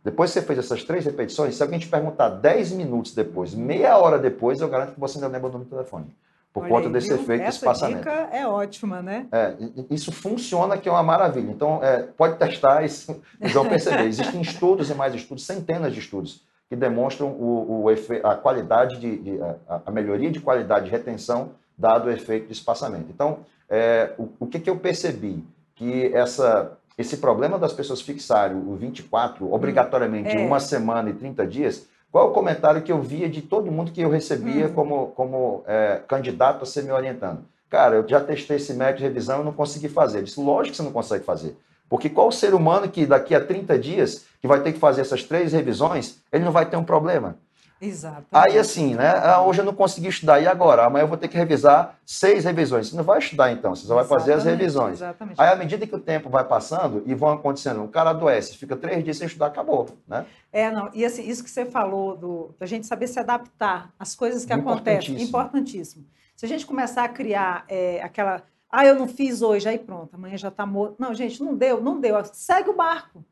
Depois 0.03 0.33
que 0.33 0.39
você 0.39 0.45
fez 0.45 0.57
essas 0.57 0.83
três 0.83 1.05
repetições, 1.05 1.53
se 1.53 1.61
alguém 1.61 1.77
te 1.77 1.87
perguntar 1.87 2.29
10 2.29 2.71
minutos 2.71 3.13
depois, 3.13 3.53
meia 3.53 3.95
hora 3.99 4.17
depois, 4.17 4.59
eu 4.59 4.67
garanto 4.67 4.95
que 4.95 4.99
você 4.99 5.19
ainda 5.19 5.27
lembra 5.27 5.49
o 5.49 5.51
número 5.51 5.69
de 5.69 5.75
telefone 5.75 6.15
por 6.53 6.63
Olha 6.63 6.71
conta 6.73 6.87
aí, 6.87 6.93
desse 6.93 7.07
viu? 7.07 7.17
efeito 7.17 7.43
Essa 7.43 7.57
espaçamento. 7.57 7.99
dica 7.99 8.29
é 8.31 8.45
ótima, 8.45 9.01
né? 9.01 9.25
É, 9.31 9.55
isso 9.89 10.11
funciona, 10.11 10.77
que 10.77 10.89
é 10.89 10.91
uma 10.91 11.03
maravilha. 11.03 11.49
Então, 11.49 11.81
é, 11.81 12.03
pode 12.03 12.37
testar, 12.37 12.83
isso, 12.83 13.21
vocês 13.39 13.53
vão 13.53 13.67
perceber. 13.67 14.03
Existem 14.05 14.41
estudos 14.41 14.89
e 14.89 14.93
mais 14.93 15.15
estudos, 15.15 15.45
centenas 15.45 15.93
de 15.93 15.99
estudos, 15.99 16.43
que 16.67 16.75
demonstram 16.75 17.29
o, 17.29 17.85
o 17.85 17.89
a 18.27 18.35
qualidade 18.35 18.99
de, 18.99 19.17
de 19.17 19.41
a, 19.41 19.81
a, 19.85 19.91
melhoria 19.91 20.29
de 20.29 20.41
qualidade 20.41 20.85
de 20.85 20.91
retenção 20.91 21.51
dado 21.77 22.07
o 22.07 22.11
efeito 22.11 22.47
de 22.47 22.53
espaçamento. 22.53 23.05
Então, 23.09 23.39
é, 23.69 24.13
o, 24.17 24.29
o 24.41 24.47
que, 24.47 24.59
que 24.59 24.69
eu 24.69 24.75
percebi? 24.75 25.45
Que 25.73 26.13
essa, 26.13 26.77
esse 26.97 27.17
problema 27.17 27.57
das 27.57 27.71
pessoas 27.71 28.01
fixarem 28.01 28.57
o 28.57 28.75
24 28.75 29.51
obrigatoriamente 29.51 30.35
é. 30.35 30.45
uma 30.45 30.59
semana 30.59 31.09
e 31.09 31.13
30 31.13 31.47
dias, 31.47 31.87
qual 32.11 32.29
o 32.29 32.33
comentário 32.33 32.81
que 32.81 32.91
eu 32.91 33.01
via 33.01 33.29
de 33.29 33.41
todo 33.41 33.71
mundo 33.71 33.91
que 33.91 34.01
eu 34.01 34.09
recebia 34.09 34.67
hum. 34.67 34.73
como, 34.73 35.07
como 35.07 35.63
é, 35.65 36.01
candidato 36.07 36.63
a 36.63 36.65
ser 36.65 36.83
me 36.83 36.91
orientando? 36.91 37.45
Cara, 37.69 37.95
eu 37.95 38.07
já 38.07 38.19
testei 38.19 38.57
esse 38.57 38.73
método 38.73 38.97
de 38.97 39.03
revisão 39.03 39.41
e 39.41 39.45
não 39.45 39.53
consegui 39.53 39.87
fazer. 39.87 40.19
Eu 40.19 40.23
disse, 40.23 40.39
lógico 40.41 40.71
que 40.71 40.77
você 40.77 40.83
não 40.83 40.91
consegue 40.91 41.23
fazer. 41.23 41.55
Porque 41.87 42.09
qual 42.09 42.31
ser 42.31 42.53
humano 42.53 42.89
que 42.89 43.05
daqui 43.05 43.33
a 43.33 43.43
30 43.43 43.79
dias, 43.79 44.25
que 44.41 44.47
vai 44.47 44.61
ter 44.61 44.73
que 44.73 44.79
fazer 44.79 45.01
essas 45.01 45.23
três 45.23 45.53
revisões, 45.53 46.17
ele 46.31 46.43
não 46.43 46.51
vai 46.51 46.65
ter 46.65 46.75
um 46.75 46.83
problema? 46.83 47.37
Exato. 47.81 48.25
Aí 48.31 48.59
assim, 48.59 48.93
né? 48.93 49.09
Ah, 49.23 49.41
hoje 49.41 49.59
eu 49.59 49.65
não 49.65 49.73
consegui 49.73 50.07
estudar, 50.07 50.39
e 50.39 50.45
agora? 50.45 50.85
Amanhã 50.85 51.03
eu 51.03 51.07
vou 51.07 51.17
ter 51.17 51.27
que 51.27 51.35
revisar 51.35 51.95
seis 52.05 52.45
revisões. 52.45 52.89
Você 52.89 52.95
não 52.95 53.03
vai 53.03 53.17
estudar 53.17 53.51
então, 53.51 53.73
você 53.73 53.87
só 53.87 53.95
vai 53.95 54.05
fazer 54.05 54.33
as 54.33 54.43
revisões. 54.43 54.93
Exatamente. 54.93 55.41
Aí, 55.41 55.49
à 55.49 55.55
medida 55.55 55.87
que 55.87 55.95
o 55.95 55.99
tempo 55.99 56.29
vai 56.29 56.43
passando 56.43 57.01
e 57.07 57.15
vão 57.15 57.29
acontecendo, 57.29 57.83
o 57.83 57.87
cara 57.87 58.11
adoece, 58.11 58.55
fica 58.55 58.75
três 58.75 59.03
dias 59.03 59.17
sem 59.17 59.25
estudar, 59.25 59.47
acabou, 59.47 59.87
né? 60.07 60.25
É, 60.51 60.69
não. 60.69 60.89
E 60.93 61.05
assim, 61.05 61.27
isso 61.27 61.43
que 61.43 61.49
você 61.49 61.65
falou, 61.65 62.17
do, 62.17 62.55
da 62.59 62.65
gente 62.65 62.85
saber 62.85 63.07
se 63.07 63.19
adaptar 63.19 63.93
às 63.97 64.15
coisas 64.15 64.45
que 64.45 64.51
acontecem, 64.51 65.21
importantíssimo. 65.21 66.05
Se 66.35 66.45
a 66.45 66.49
gente 66.49 66.65
começar 66.65 67.03
a 67.03 67.09
criar 67.09 67.65
é, 67.67 68.01
aquela. 68.01 68.43
Ah, 68.69 68.85
eu 68.85 68.95
não 68.95 69.07
fiz 69.07 69.41
hoje, 69.41 69.67
aí 69.67 69.77
pronto, 69.77 70.13
amanhã 70.13 70.37
já 70.37 70.47
está 70.47 70.65
morto. 70.65 70.95
Não, 70.97 71.13
gente, 71.13 71.41
não 71.43 71.55
deu, 71.55 71.81
não 71.81 71.99
deu. 71.99 72.15
Segue 72.25 72.69
o 72.69 72.73
barco. 72.73 73.23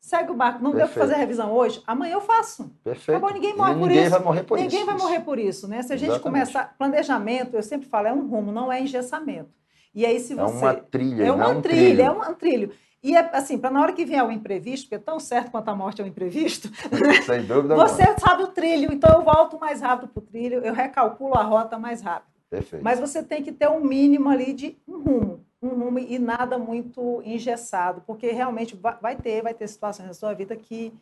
Segue 0.00 0.30
o 0.30 0.34
barco. 0.34 0.62
Não 0.62 0.70
Perfeito. 0.70 0.88
deu 0.88 0.94
para 0.94 1.02
fazer 1.02 1.14
a 1.14 1.18
revisão 1.18 1.52
hoje? 1.52 1.82
Amanhã 1.86 2.14
eu 2.14 2.20
faço. 2.20 2.70
Perfeito. 2.84 3.16
Acabou, 3.16 3.32
ninguém 3.32 3.56
morre 3.56 3.74
por 3.74 3.88
ninguém 3.88 4.02
isso. 4.02 4.10
vai 4.10 4.20
morrer 4.20 4.42
por 4.42 4.54
ninguém 4.56 4.68
isso. 4.68 4.76
Ninguém 4.78 4.96
vai 4.96 5.06
morrer 5.06 5.20
por 5.20 5.38
isso, 5.38 5.68
né? 5.68 5.82
Se 5.82 5.92
a 5.92 5.96
gente 5.96 6.10
Exatamente. 6.10 6.22
começar. 6.22 6.74
Planejamento, 6.78 7.54
eu 7.54 7.62
sempre 7.62 7.88
falo, 7.88 8.06
é 8.06 8.12
um 8.12 8.26
rumo, 8.26 8.52
não 8.52 8.72
é 8.72 8.80
engessamento. 8.80 9.50
E 9.94 10.06
aí, 10.06 10.20
se 10.20 10.34
você. 10.34 10.56
É 10.56 10.58
uma 10.58 10.74
trilha, 10.74 11.24
é 11.24 11.32
uma 11.32 11.48
um 11.48 11.60
trilha, 11.60 11.80
trilho. 11.80 12.02
é 12.02 12.10
um 12.10 12.34
trilho. 12.34 12.72
E 13.02 13.16
é 13.16 13.36
assim, 13.36 13.58
para 13.58 13.70
na 13.70 13.80
hora 13.80 13.92
que 13.92 14.04
vier 14.04 14.24
o 14.24 14.30
imprevisto, 14.30 14.84
porque 14.84 14.96
é 14.96 14.98
tão 14.98 15.20
certo 15.20 15.50
quanto 15.50 15.68
a 15.68 15.74
morte 15.74 16.00
é 16.00 16.04
um 16.04 16.08
imprevisto, 16.08 16.68
Sem 17.24 17.44
dúvida 17.44 17.76
você 17.76 18.18
sabe 18.18 18.42
o 18.42 18.48
trilho, 18.48 18.92
então 18.92 19.14
eu 19.14 19.22
volto 19.22 19.58
mais 19.58 19.80
rápido 19.80 20.08
para 20.08 20.18
o 20.20 20.26
trilho, 20.26 20.64
eu 20.64 20.74
recalculo 20.74 21.34
a 21.34 21.42
rota 21.42 21.78
mais 21.78 22.02
rápido. 22.02 22.32
Perfeito. 22.50 22.82
Mas 22.82 22.98
você 22.98 23.22
tem 23.22 23.42
que 23.42 23.52
ter 23.52 23.68
um 23.68 23.80
mínimo 23.80 24.28
ali 24.28 24.52
de 24.52 24.76
um 24.88 24.98
rumo 24.98 25.48
um 25.60 25.68
rumo 25.70 25.98
e 25.98 26.18
nada 26.18 26.56
muito 26.56 27.20
engessado, 27.24 28.02
porque 28.06 28.30
realmente 28.30 28.78
vai 29.00 29.16
ter, 29.16 29.42
vai 29.42 29.52
ter 29.52 29.66
situações 29.66 30.06
na 30.06 30.14
sua 30.14 30.32
vida 30.32 30.54
que, 30.56 30.92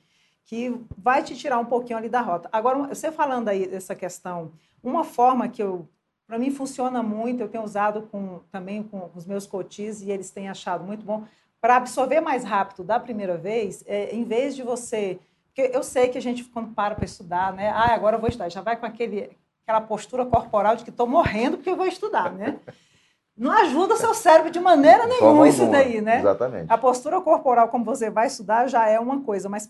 que 0.45 0.75
vai 0.97 1.23
te 1.23 1.37
tirar 1.37 1.59
um 1.59 1.65
pouquinho 1.65 1.99
ali 1.99 2.09
da 2.09 2.21
rota. 2.21 2.49
Agora, 2.51 2.89
você 2.89 3.13
falando 3.13 3.49
aí 3.49 3.67
dessa 3.67 3.95
questão, 3.95 4.53
uma 4.83 5.05
forma 5.05 5.49
que 5.49 5.63
eu, 5.63 5.87
para 6.27 6.39
mim 6.39 6.51
funciona 6.51 7.03
muito, 7.03 7.43
eu 7.43 7.49
tenho 7.49 7.65
usado 7.65 8.03
com, 8.11 8.41
também 8.51 8.83
com 8.83 9.11
os 9.15 9.27
meus 9.27 9.47
cotis 9.47 10.01
e 10.01 10.11
eles 10.11 10.31
têm 10.31 10.49
achado 10.49 10.85
muito 10.85 11.05
bom, 11.05 11.25
para 11.67 11.79
absorver 11.79 12.21
mais 12.21 12.45
rápido 12.45 12.85
da 12.85 13.01
primeira 13.01 13.37
vez, 13.37 13.83
é, 13.89 14.15
em 14.15 14.23
vez 14.23 14.55
de 14.55 14.63
você 14.63 15.19
porque 15.47 15.75
eu 15.75 15.83
sei 15.83 16.09
que 16.09 16.19
a 16.19 16.21
gente, 16.21 16.45
quando 16.45 16.75
para 16.75 16.95
para 16.95 17.05
estudar, 17.07 17.53
né? 17.53 17.71
Ah, 17.71 17.93
agora 17.95 18.17
eu 18.17 18.21
vou 18.21 18.29
estudar. 18.29 18.51
Já 18.51 18.61
vai 18.61 18.77
com 18.77 18.85
aquele, 18.85 19.35
aquela 19.67 19.81
postura 19.81 20.25
corporal 20.27 20.77
de 20.77 20.85
que 20.85 20.91
estou 20.91 21.07
morrendo 21.07 21.57
porque 21.57 21.71
eu 21.71 21.77
vou 21.77 21.87
estudar, 21.87 22.31
né? 22.31 22.61
não 23.37 23.51
ajuda 23.51 23.95
o 23.95 23.97
seu 23.97 24.15
cérebro 24.15 24.51
de 24.51 24.61
maneira 24.61 25.07
nenhuma 25.07 25.49
isso 25.49 25.67
daí, 25.69 26.03
né? 26.03 26.21
Exatamente. 26.21 26.71
A 26.71 26.79
postura 26.79 27.21
corporal, 27.23 27.69
como 27.69 27.85
você 27.85 28.11
vai 28.11 28.27
estudar, 28.29 28.69
já 28.69 28.87
é 28.87 29.01
uma 29.01 29.23
coisa, 29.23 29.49
mas 29.49 29.69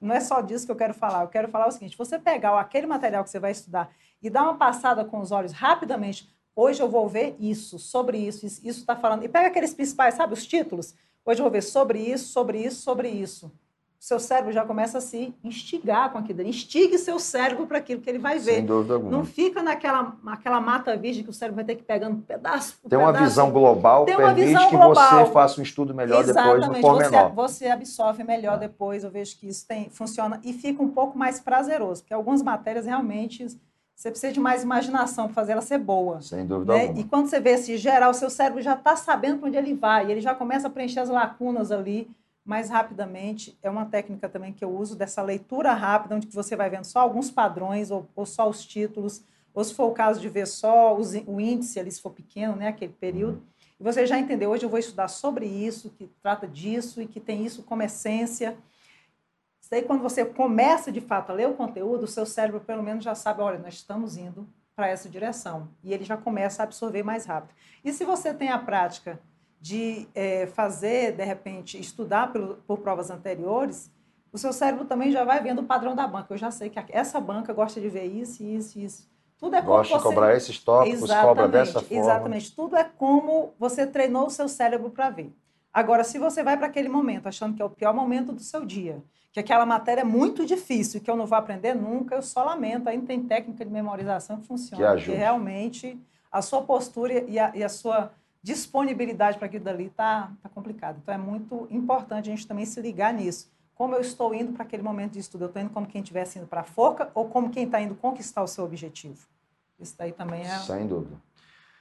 não 0.00 0.14
é 0.14 0.20
só 0.20 0.42
disso 0.42 0.66
que 0.66 0.72
eu 0.72 0.76
quero 0.76 0.92
falar. 0.92 1.22
Eu 1.22 1.28
quero 1.28 1.48
falar 1.48 1.68
o 1.68 1.72
seguinte: 1.72 1.96
você 1.96 2.18
pegar 2.18 2.58
aquele 2.58 2.86
material 2.86 3.24
que 3.24 3.30
você 3.30 3.38
vai 3.38 3.52
estudar 3.52 3.90
e 4.20 4.28
dar 4.28 4.42
uma 4.42 4.56
passada 4.56 5.02
com 5.04 5.20
os 5.20 5.30
olhos 5.30 5.52
rapidamente. 5.52 6.28
Hoje 6.54 6.82
eu 6.82 6.88
vou 6.88 7.08
ver 7.08 7.36
isso, 7.38 7.78
sobre 7.78 8.18
isso, 8.18 8.44
isso 8.44 8.66
está 8.66 8.96
falando. 8.96 9.24
E 9.24 9.28
pega 9.28 9.46
aqueles 9.46 9.72
principais, 9.72 10.14
sabe, 10.14 10.34
os 10.34 10.44
títulos. 10.44 10.96
Hoje 11.24 11.40
eu 11.40 11.44
vou 11.44 11.52
ver 11.52 11.62
sobre 11.62 11.98
isso, 11.98 12.28
sobre 12.32 12.58
isso, 12.58 12.82
sobre 12.82 13.08
isso 13.08 13.52
seu 13.98 14.20
cérebro 14.20 14.52
já 14.52 14.64
começa 14.64 14.98
a 14.98 15.00
se 15.00 15.34
instigar 15.42 16.12
com 16.12 16.18
aquilo. 16.18 16.42
Instigue 16.42 16.96
seu 16.98 17.18
cérebro 17.18 17.66
para 17.66 17.78
aquilo 17.78 18.00
que 18.00 18.08
ele 18.08 18.18
vai 18.18 18.38
ver. 18.38 18.54
Sem 18.54 18.64
dúvida 18.64 18.94
alguma. 18.94 19.10
Não 19.10 19.24
fica 19.24 19.60
naquela, 19.60 20.16
naquela 20.22 20.60
mata 20.60 20.96
virgem 20.96 21.24
que 21.24 21.30
o 21.30 21.32
cérebro 21.32 21.56
vai 21.56 21.64
ter 21.64 21.74
que 21.74 21.82
pegando 21.82 22.22
pedaço 22.22 22.78
por 22.80 22.88
Tem 22.88 22.98
uma 22.98 23.12
visão 23.12 23.50
global, 23.50 24.04
Tem 24.04 24.16
uma 24.16 24.32
visão 24.32 24.70
que 24.70 24.76
global. 24.76 25.26
você 25.26 25.32
faça 25.32 25.60
um 25.60 25.64
estudo 25.64 25.92
melhor 25.92 26.22
Exatamente. 26.22 26.60
depois 26.60 26.76
no 26.76 26.80
pormenor. 26.80 27.32
Você, 27.34 27.64
você 27.64 27.68
absorve 27.68 28.22
melhor 28.22 28.54
é. 28.54 28.58
depois, 28.60 29.02
eu 29.02 29.10
vejo 29.10 29.36
que 29.36 29.48
isso 29.48 29.66
tem, 29.66 29.90
funciona 29.90 30.40
e 30.44 30.52
fica 30.52 30.80
um 30.80 30.88
pouco 30.88 31.18
mais 31.18 31.40
prazeroso, 31.40 32.02
porque 32.02 32.14
algumas 32.14 32.40
matérias 32.40 32.86
realmente 32.86 33.46
você 33.98 34.12
precisa 34.12 34.32
de 34.32 34.38
mais 34.38 34.62
imaginação 34.62 35.24
para 35.24 35.34
fazer 35.34 35.52
ela 35.52 35.60
ser 35.60 35.78
boa. 35.78 36.22
Sem 36.22 36.46
dúvida 36.46 36.72
né? 36.72 36.82
alguma. 36.82 37.00
E 37.00 37.04
quando 37.04 37.26
você 37.26 37.40
vê 37.40 37.50
esse 37.50 37.76
geral, 37.76 38.12
o 38.12 38.14
seu 38.14 38.30
cérebro 38.30 38.62
já 38.62 38.74
está 38.74 38.94
sabendo 38.94 39.38
para 39.40 39.48
onde 39.48 39.56
ele 39.56 39.74
vai, 39.74 40.06
e 40.06 40.12
ele 40.12 40.20
já 40.20 40.36
começa 40.36 40.68
a 40.68 40.70
preencher 40.70 41.00
as 41.00 41.08
lacunas 41.08 41.72
ali 41.72 42.08
mais 42.44 42.70
rapidamente. 42.70 43.58
É 43.60 43.68
uma 43.68 43.86
técnica 43.86 44.28
também 44.28 44.52
que 44.52 44.64
eu 44.64 44.70
uso 44.70 44.94
dessa 44.94 45.20
leitura 45.20 45.72
rápida, 45.72 46.14
onde 46.14 46.28
você 46.28 46.54
vai 46.54 46.70
vendo 46.70 46.84
só 46.84 47.00
alguns 47.00 47.28
padrões 47.28 47.90
ou, 47.90 48.08
ou 48.14 48.24
só 48.24 48.48
os 48.48 48.64
títulos, 48.64 49.20
ou 49.52 49.64
se 49.64 49.74
for 49.74 49.86
o 49.86 49.92
caso 49.92 50.20
de 50.20 50.28
ver 50.28 50.46
só 50.46 50.96
os, 50.96 51.14
o 51.26 51.40
índice 51.40 51.80
ali, 51.80 51.90
se 51.90 52.00
for 52.00 52.10
pequeno, 52.10 52.54
né, 52.54 52.68
aquele 52.68 52.92
período. 52.92 53.42
E 53.80 53.82
você 53.82 54.06
já 54.06 54.16
entendeu, 54.16 54.50
hoje 54.50 54.64
eu 54.64 54.70
vou 54.70 54.78
estudar 54.78 55.08
sobre 55.08 55.44
isso, 55.44 55.90
que 55.90 56.08
trata 56.22 56.46
disso 56.46 57.02
e 57.02 57.06
que 57.06 57.18
tem 57.18 57.44
isso 57.44 57.64
como 57.64 57.82
essência. 57.82 58.56
Isso 59.68 59.74
aí, 59.74 59.82
quando 59.82 60.00
você 60.00 60.24
começa 60.24 60.90
de 60.90 60.98
fato 60.98 61.28
a 61.28 61.34
ler 61.34 61.46
o 61.46 61.52
conteúdo, 61.52 62.04
o 62.04 62.06
seu 62.06 62.24
cérebro 62.24 62.58
pelo 62.58 62.82
menos 62.82 63.04
já 63.04 63.14
sabe, 63.14 63.42
olha, 63.42 63.58
nós 63.58 63.74
estamos 63.74 64.16
indo 64.16 64.48
para 64.74 64.88
essa 64.88 65.10
direção. 65.10 65.68
E 65.84 65.92
ele 65.92 66.04
já 66.04 66.16
começa 66.16 66.62
a 66.62 66.64
absorver 66.64 67.02
mais 67.02 67.26
rápido. 67.26 67.54
E 67.84 67.92
se 67.92 68.02
você 68.02 68.32
tem 68.32 68.48
a 68.48 68.56
prática 68.58 69.20
de 69.60 70.08
é, 70.14 70.46
fazer, 70.46 71.12
de 71.12 71.22
repente, 71.22 71.78
estudar 71.78 72.32
por, 72.32 72.56
por 72.66 72.78
provas 72.78 73.10
anteriores, 73.10 73.92
o 74.32 74.38
seu 74.38 74.54
cérebro 74.54 74.86
também 74.86 75.12
já 75.12 75.22
vai 75.22 75.42
vendo 75.42 75.58
o 75.58 75.64
padrão 75.64 75.94
da 75.94 76.06
banca. 76.06 76.32
Eu 76.32 76.38
já 76.38 76.50
sei 76.50 76.70
que 76.70 76.82
essa 76.88 77.20
banca 77.20 77.52
gosta 77.52 77.78
de 77.78 77.90
ver 77.90 78.06
isso, 78.06 78.42
isso, 78.42 78.78
isso. 78.78 79.10
Tudo 79.36 79.54
é 79.54 79.60
gosta 79.60 79.98
como 79.98 80.08
de 80.08 80.14
cobrar 80.14 80.34
esses 80.34 80.58
tópicos, 80.58 81.02
exatamente, 81.02 81.26
cobra 81.26 81.46
dessa 81.46 81.82
forma. 81.82 82.02
Exatamente. 82.02 82.56
Tudo 82.56 82.74
é 82.74 82.84
como 82.84 83.52
você 83.58 83.86
treinou 83.86 84.28
o 84.28 84.30
seu 84.30 84.48
cérebro 84.48 84.88
para 84.88 85.10
ver. 85.10 85.30
Agora, 85.70 86.04
se 86.04 86.18
você 86.18 86.42
vai 86.42 86.56
para 86.56 86.68
aquele 86.68 86.88
momento 86.88 87.28
achando 87.28 87.54
que 87.54 87.60
é 87.60 87.64
o 87.66 87.68
pior 87.68 87.92
momento 87.92 88.32
do 88.32 88.40
seu 88.40 88.64
dia, 88.64 89.04
que 89.38 89.52
aquela 89.52 89.64
matéria 89.64 90.00
é 90.00 90.04
muito 90.04 90.44
difícil, 90.44 91.00
que 91.00 91.10
eu 91.10 91.16
não 91.16 91.26
vou 91.26 91.38
aprender 91.38 91.74
nunca, 91.74 92.16
eu 92.16 92.22
só 92.22 92.42
lamento. 92.42 92.88
Ainda 92.88 93.06
tem 93.06 93.22
técnica 93.22 93.64
de 93.64 93.70
memorização 93.70 94.40
que 94.40 94.46
funciona. 94.46 94.82
Que 94.82 94.84
ajuda. 94.84 95.16
Realmente 95.16 95.98
a 96.30 96.42
sua 96.42 96.62
postura 96.62 97.24
e 97.28 97.38
a, 97.38 97.52
e 97.54 97.62
a 97.62 97.68
sua 97.68 98.10
disponibilidade 98.42 99.38
para 99.38 99.46
aquilo 99.46 99.64
dali 99.64 99.86
está 99.86 100.32
tá 100.42 100.48
complicado. 100.48 100.98
Então, 101.02 101.14
é 101.14 101.18
muito 101.18 101.68
importante 101.70 102.28
a 102.28 102.32
gente 102.32 102.46
também 102.46 102.64
se 102.64 102.80
ligar 102.80 103.12
nisso. 103.12 103.50
Como 103.74 103.94
eu 103.94 104.00
estou 104.00 104.34
indo 104.34 104.52
para 104.52 104.64
aquele 104.64 104.82
momento 104.82 105.12
de 105.12 105.20
estudo? 105.20 105.44
Eu 105.44 105.48
estou 105.48 105.62
indo 105.62 105.70
como 105.70 105.86
quem 105.86 106.02
estivesse 106.02 106.38
indo 106.38 106.48
para 106.48 106.62
a 106.62 106.64
forca 106.64 107.10
ou 107.14 107.28
como 107.28 107.50
quem 107.50 107.64
está 107.64 107.80
indo 107.80 107.94
conquistar 107.94 108.42
o 108.42 108.48
seu 108.48 108.64
objetivo? 108.64 109.26
Isso 109.78 109.94
daí 109.96 110.12
também 110.12 110.42
é... 110.42 110.58
Sem 110.58 110.86
dúvida. 110.86 111.16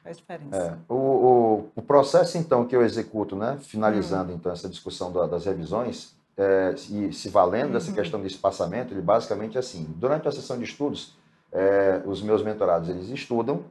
Faz 0.04 0.18
diferença. 0.18 0.56
É. 0.56 0.94
O, 0.94 0.96
o, 0.96 1.72
o, 1.76 1.82
processo, 1.82 2.38
então, 2.38 2.66
que 2.66 2.76
eu 2.76 2.84
executo, 2.84 3.36
né, 3.36 3.58
finalizando, 3.60 4.32
hum. 4.32 4.36
então, 4.36 4.52
essa 4.52 4.70
discussão 4.70 5.12
da, 5.12 5.26
das 5.26 5.46
revisões, 5.46 6.16
é, 6.38 6.76
e 6.92 7.12
se 7.12 7.30
valendo 7.30 7.74
dessa 7.74 7.90
uhum. 7.90 7.96
questão 7.96 8.22
de 8.22 8.28
espaçamento, 8.28 8.94
ele 8.94 9.02
basicamente 9.02 9.58
é 9.58 9.60
assim, 9.60 9.88
durante 9.98 10.28
a 10.28 10.32
sessão 10.32 10.58
de 10.58 10.66
estudos, 10.66 11.18
é, 11.52 12.02
os 12.06 12.22
meus 12.22 12.44
mentorados, 12.44 12.90
eles 12.90 13.10
estudam, 13.10 13.64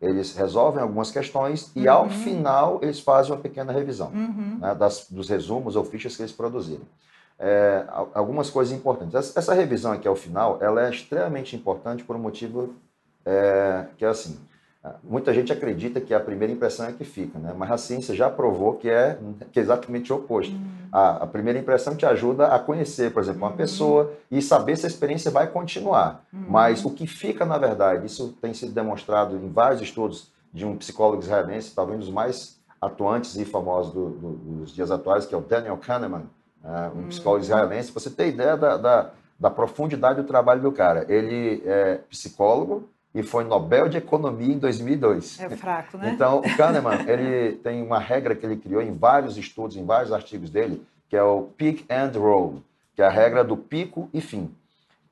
eles 0.00 0.34
resolvem 0.34 0.82
algumas 0.82 1.10
questões 1.10 1.70
e, 1.76 1.86
uhum. 1.86 1.92
ao 1.92 2.08
final, 2.08 2.78
eles 2.82 3.00
fazem 3.00 3.32
uma 3.32 3.40
pequena 3.40 3.72
revisão 3.72 4.08
uhum. 4.08 4.58
né, 4.60 4.74
das, 4.74 5.06
dos 5.10 5.28
resumos 5.28 5.76
ou 5.76 5.84
fichas 5.84 6.16
que 6.16 6.22
eles 6.22 6.32
produziram. 6.32 6.82
É, 7.38 7.84
algumas 8.14 8.48
coisas 8.48 8.72
importantes. 8.72 9.14
Essa, 9.14 9.38
essa, 9.38 9.54
revisão 9.54 9.92
aqui 9.92 10.06
ao 10.06 10.14
final, 10.14 10.58
ela 10.62 10.86
é 10.86 10.90
extremamente 10.90 11.56
importante 11.56 12.04
por 12.04 12.14
um 12.14 12.18
motivo 12.18 12.74
é, 13.24 13.86
que 13.98 14.04
é 14.04 14.08
assim, 14.08 14.38
Muita 15.02 15.32
gente 15.32 15.50
acredita 15.50 15.98
que 15.98 16.12
a 16.12 16.20
primeira 16.20 16.52
impressão 16.52 16.86
é 16.86 16.92
que 16.92 17.04
fica, 17.04 17.38
né? 17.38 17.54
mas 17.56 17.70
a 17.70 17.78
ciência 17.78 18.14
já 18.14 18.28
provou 18.28 18.74
que 18.74 18.90
é, 18.90 19.18
que 19.50 19.58
é 19.58 19.62
exatamente 19.62 20.12
o 20.12 20.16
oposto. 20.16 20.52
Uhum. 20.52 20.88
A, 20.92 21.24
a, 21.24 21.26
primeira 21.26 21.58
impressão 21.58 21.96
te 21.96 22.04
ajuda 22.04 22.48
a 22.48 22.58
conhecer, 22.58 23.10
por 23.10 23.22
exemplo, 23.22 23.40
uma 23.40 23.50
uhum. 23.50 23.56
pessoa 23.56 24.12
e 24.30 24.42
saber 24.42 24.76
se 24.76 24.84
a 24.84 24.88
experiência 24.88 25.30
vai 25.30 25.46
continuar. 25.46 26.22
Uhum. 26.30 26.44
Mas 26.48 26.84
o 26.84 26.90
que 26.90 27.06
fica, 27.06 27.46
na 27.46 27.56
verdade, 27.56 28.04
isso 28.04 28.36
tem 28.42 28.52
sido 28.52 28.72
demonstrado 28.72 29.36
em 29.36 29.48
vários 29.48 29.80
estudos 29.80 30.30
de 30.52 30.66
um 30.66 30.76
psicólogo 30.76 31.22
israelense, 31.22 31.74
talvez 31.74 31.96
um 31.96 32.00
dos 32.00 32.10
mais 32.10 32.60
atuantes 32.78 33.36
e 33.36 33.44
famosos 33.46 33.90
do, 33.94 34.10
do, 34.10 34.28
dos 34.32 34.74
dias 34.74 34.90
atuais, 34.90 35.24
que 35.24 35.34
é 35.34 35.38
o 35.38 35.40
Daniel 35.40 35.78
Kahneman, 35.78 36.24
uh, 36.62 36.98
um 36.98 37.08
psicólogo 37.08 37.42
uhum. 37.42 37.50
israelense. 37.50 37.90
Você 37.90 38.10
tem 38.10 38.28
ideia 38.28 38.54
da, 38.54 38.76
da, 38.76 39.10
da 39.40 39.50
profundidade 39.50 40.20
do 40.20 40.28
trabalho 40.28 40.60
do 40.60 40.70
cara. 40.70 41.06
Ele 41.08 41.62
é 41.64 42.00
psicólogo, 42.10 42.86
e 43.14 43.22
foi 43.22 43.44
Nobel 43.44 43.88
de 43.88 43.96
Economia 43.96 44.52
em 44.52 44.58
2002. 44.58 45.38
É 45.38 45.48
fraco, 45.50 45.96
né? 45.96 46.10
Então, 46.12 46.40
o 46.40 46.56
Kahneman, 46.56 46.98
ele 47.08 47.56
tem 47.58 47.80
uma 47.80 47.98
regra 47.98 48.34
que 48.34 48.44
ele 48.44 48.56
criou 48.56 48.82
em 48.82 48.92
vários 48.92 49.36
estudos, 49.36 49.76
em 49.76 49.84
vários 49.84 50.12
artigos 50.12 50.50
dele, 50.50 50.84
que 51.08 51.16
é 51.16 51.22
o 51.22 51.42
peak 51.56 51.84
and 51.88 52.10
roll, 52.18 52.60
que 52.96 53.02
é 53.02 53.06
a 53.06 53.10
regra 53.10 53.44
do 53.44 53.56
pico 53.56 54.08
e 54.12 54.20
fim. 54.20 54.52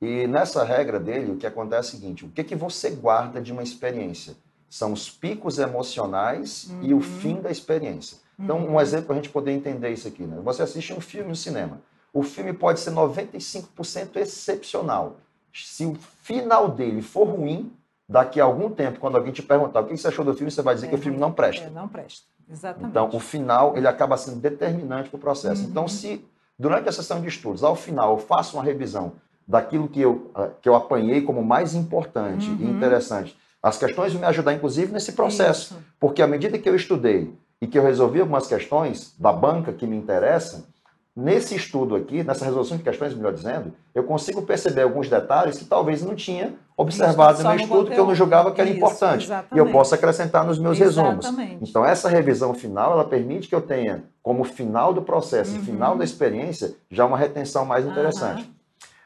E 0.01 0.27
nessa 0.27 0.65
regra 0.65 0.99
dele, 0.99 1.31
o 1.31 1.37
que 1.37 1.47
acontece 1.47 1.95
é 1.95 1.97
o 1.97 2.01
seguinte: 2.01 2.25
o 2.25 2.29
que, 2.29 2.43
que 2.43 2.55
você 2.55 2.89
guarda 2.89 3.39
de 3.39 3.53
uma 3.53 3.63
experiência? 3.63 4.35
São 4.69 4.91
os 4.91 5.09
picos 5.09 5.57
emocionais 5.57 6.67
uhum. 6.69 6.79
e 6.81 6.93
o 6.93 6.97
uhum. 6.97 7.01
fim 7.01 7.41
da 7.41 7.49
experiência. 7.49 8.17
Então, 8.37 8.57
um 8.57 8.71
uhum. 8.71 8.81
exemplo 8.81 9.05
para 9.05 9.15
a 9.15 9.19
gente 9.19 9.29
poder 9.29 9.51
entender 9.51 9.91
isso 9.91 10.07
aqui. 10.07 10.23
Né? 10.23 10.41
Você 10.43 10.61
assiste 10.61 10.91
um 10.91 10.99
filme 10.99 11.29
no 11.29 11.35
cinema. 11.35 11.79
O 12.11 12.21
filme 12.21 12.51
pode 12.51 12.81
ser 12.81 12.91
95% 12.91 14.17
excepcional. 14.17 15.17
Se 15.53 15.85
o 15.85 15.95
final 15.95 16.67
dele 16.67 17.01
for 17.01 17.25
ruim, 17.25 17.71
daqui 18.07 18.39
a 18.39 18.43
algum 18.43 18.69
tempo, 18.69 18.99
quando 18.99 19.15
alguém 19.15 19.31
te 19.31 19.41
perguntar 19.41 19.81
o 19.81 19.85
que 19.85 19.97
você 19.97 20.07
achou 20.07 20.25
do 20.25 20.33
filme, 20.33 20.51
você 20.51 20.61
vai 20.61 20.75
dizer 20.75 20.87
é, 20.87 20.89
que 20.89 20.95
o 20.95 20.99
filme 20.99 21.17
não 21.17 21.31
presta. 21.31 21.65
É, 21.65 21.69
não 21.69 21.87
presta. 21.87 22.25
Exatamente. 22.49 22.89
Então, 22.89 23.09
o 23.11 23.19
final 23.19 23.77
ele 23.77 23.87
acaba 23.87 24.17
sendo 24.17 24.39
determinante 24.39 25.09
para 25.09 25.17
o 25.17 25.19
processo. 25.19 25.63
Uhum. 25.63 25.69
Então, 25.69 25.87
se 25.87 26.25
durante 26.57 26.89
a 26.89 26.91
sessão 26.91 27.21
de 27.21 27.27
estudos, 27.27 27.63
ao 27.63 27.75
final, 27.75 28.11
eu 28.11 28.17
faço 28.17 28.57
uma 28.57 28.63
revisão 28.63 29.13
daquilo 29.47 29.87
que 29.87 30.01
eu, 30.01 30.31
ah, 30.35 30.49
que 30.61 30.67
eu 30.69 30.75
apanhei 30.75 31.21
como 31.21 31.43
mais 31.43 31.73
importante 31.73 32.49
uhum. 32.49 32.57
e 32.59 32.65
interessante 32.65 33.37
as 33.63 33.77
questões 33.77 34.11
vão 34.11 34.19
me 34.19 34.27
ajudar, 34.27 34.53
inclusive, 34.53 34.91
nesse 34.91 35.13
processo. 35.13 35.73
Isso. 35.73 35.83
Porque 35.97 36.21
à 36.21 36.27
medida 36.27 36.59
que 36.59 36.67
eu 36.67 36.75
estudei 36.75 37.33
e 37.61 37.65
que 37.65 37.79
eu 37.79 37.83
resolvi 37.83 38.19
algumas 38.19 38.45
questões 38.45 39.15
da 39.17 39.31
banca 39.31 39.71
que 39.71 39.87
me 39.87 39.95
interessam, 39.95 40.65
nesse 41.15 41.55
estudo 41.55 41.95
aqui, 41.95 42.23
nessa 42.23 42.43
resolução 42.43 42.77
de 42.77 42.83
questões, 42.83 43.13
melhor 43.13 43.33
dizendo, 43.33 43.73
eu 43.93 44.03
consigo 44.03 44.41
perceber 44.41 44.81
alguns 44.81 45.09
detalhes 45.09 45.57
que 45.57 45.65
talvez 45.65 46.01
não 46.01 46.15
tinha 46.15 46.55
observado 46.75 47.43
no 47.43 47.49
meu 47.49 47.57
estudo, 47.57 47.91
que 47.91 47.99
eu 47.99 48.05
não 48.05 48.15
julgava 48.15 48.51
que 48.51 48.59
era 48.59 48.69
Isso, 48.69 48.77
importante. 48.77 49.25
Exatamente. 49.25 49.55
E 49.55 49.57
eu 49.59 49.71
posso 49.71 49.93
acrescentar 49.93 50.43
nos 50.43 50.57
meus 50.57 50.79
exatamente. 50.79 51.25
resumos. 51.27 51.69
Então, 51.69 51.85
essa 51.85 52.09
revisão 52.09 52.53
final, 52.53 52.93
ela 52.93 53.05
permite 53.05 53.47
que 53.47 53.53
eu 53.53 53.61
tenha, 53.61 54.03
como 54.23 54.43
final 54.43 54.91
do 54.91 55.03
processo 55.03 55.55
uhum. 55.55 55.63
final 55.63 55.95
da 55.95 56.03
experiência, 56.03 56.75
já 56.89 57.05
uma 57.05 57.17
retenção 57.17 57.63
mais 57.63 57.85
interessante. 57.85 58.43
Uhum. 58.43 58.53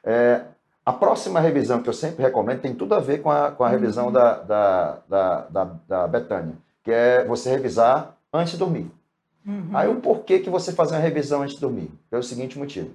É, 0.05 0.41
a 0.85 0.93
próxima 0.93 1.41
revisão 1.41 1.81
que 1.81 1.89
eu 1.89 1.93
sempre 1.93 2.23
recomendo 2.23 2.61
tem 2.61 2.73
tudo 2.73 2.95
a 2.95 2.99
ver 3.01 3.21
com 3.21 3.29
a, 3.29 3.51
com 3.51 3.65
a 3.65 3.69
revisão 3.69 4.05
uhum. 4.05 4.13
da, 4.13 4.33
da, 4.35 4.97
da, 5.09 5.41
da, 5.49 5.63
da 5.85 6.07
Betânia, 6.07 6.53
que 6.81 6.91
é 6.91 7.25
você 7.25 7.49
revisar 7.49 8.15
antes 8.33 8.53
de 8.53 8.59
dormir. 8.59 8.89
Uhum. 9.47 9.69
Aí 9.73 9.87
o 9.87 10.01
porquê 10.01 10.39
que 10.39 10.49
você 10.49 10.73
fazer 10.73 10.95
uma 10.95 11.01
revisão 11.01 11.41
antes 11.41 11.55
de 11.55 11.61
dormir? 11.61 11.89
É 12.11 12.17
o 12.17 12.23
seguinte 12.23 12.59
motivo. 12.59 12.91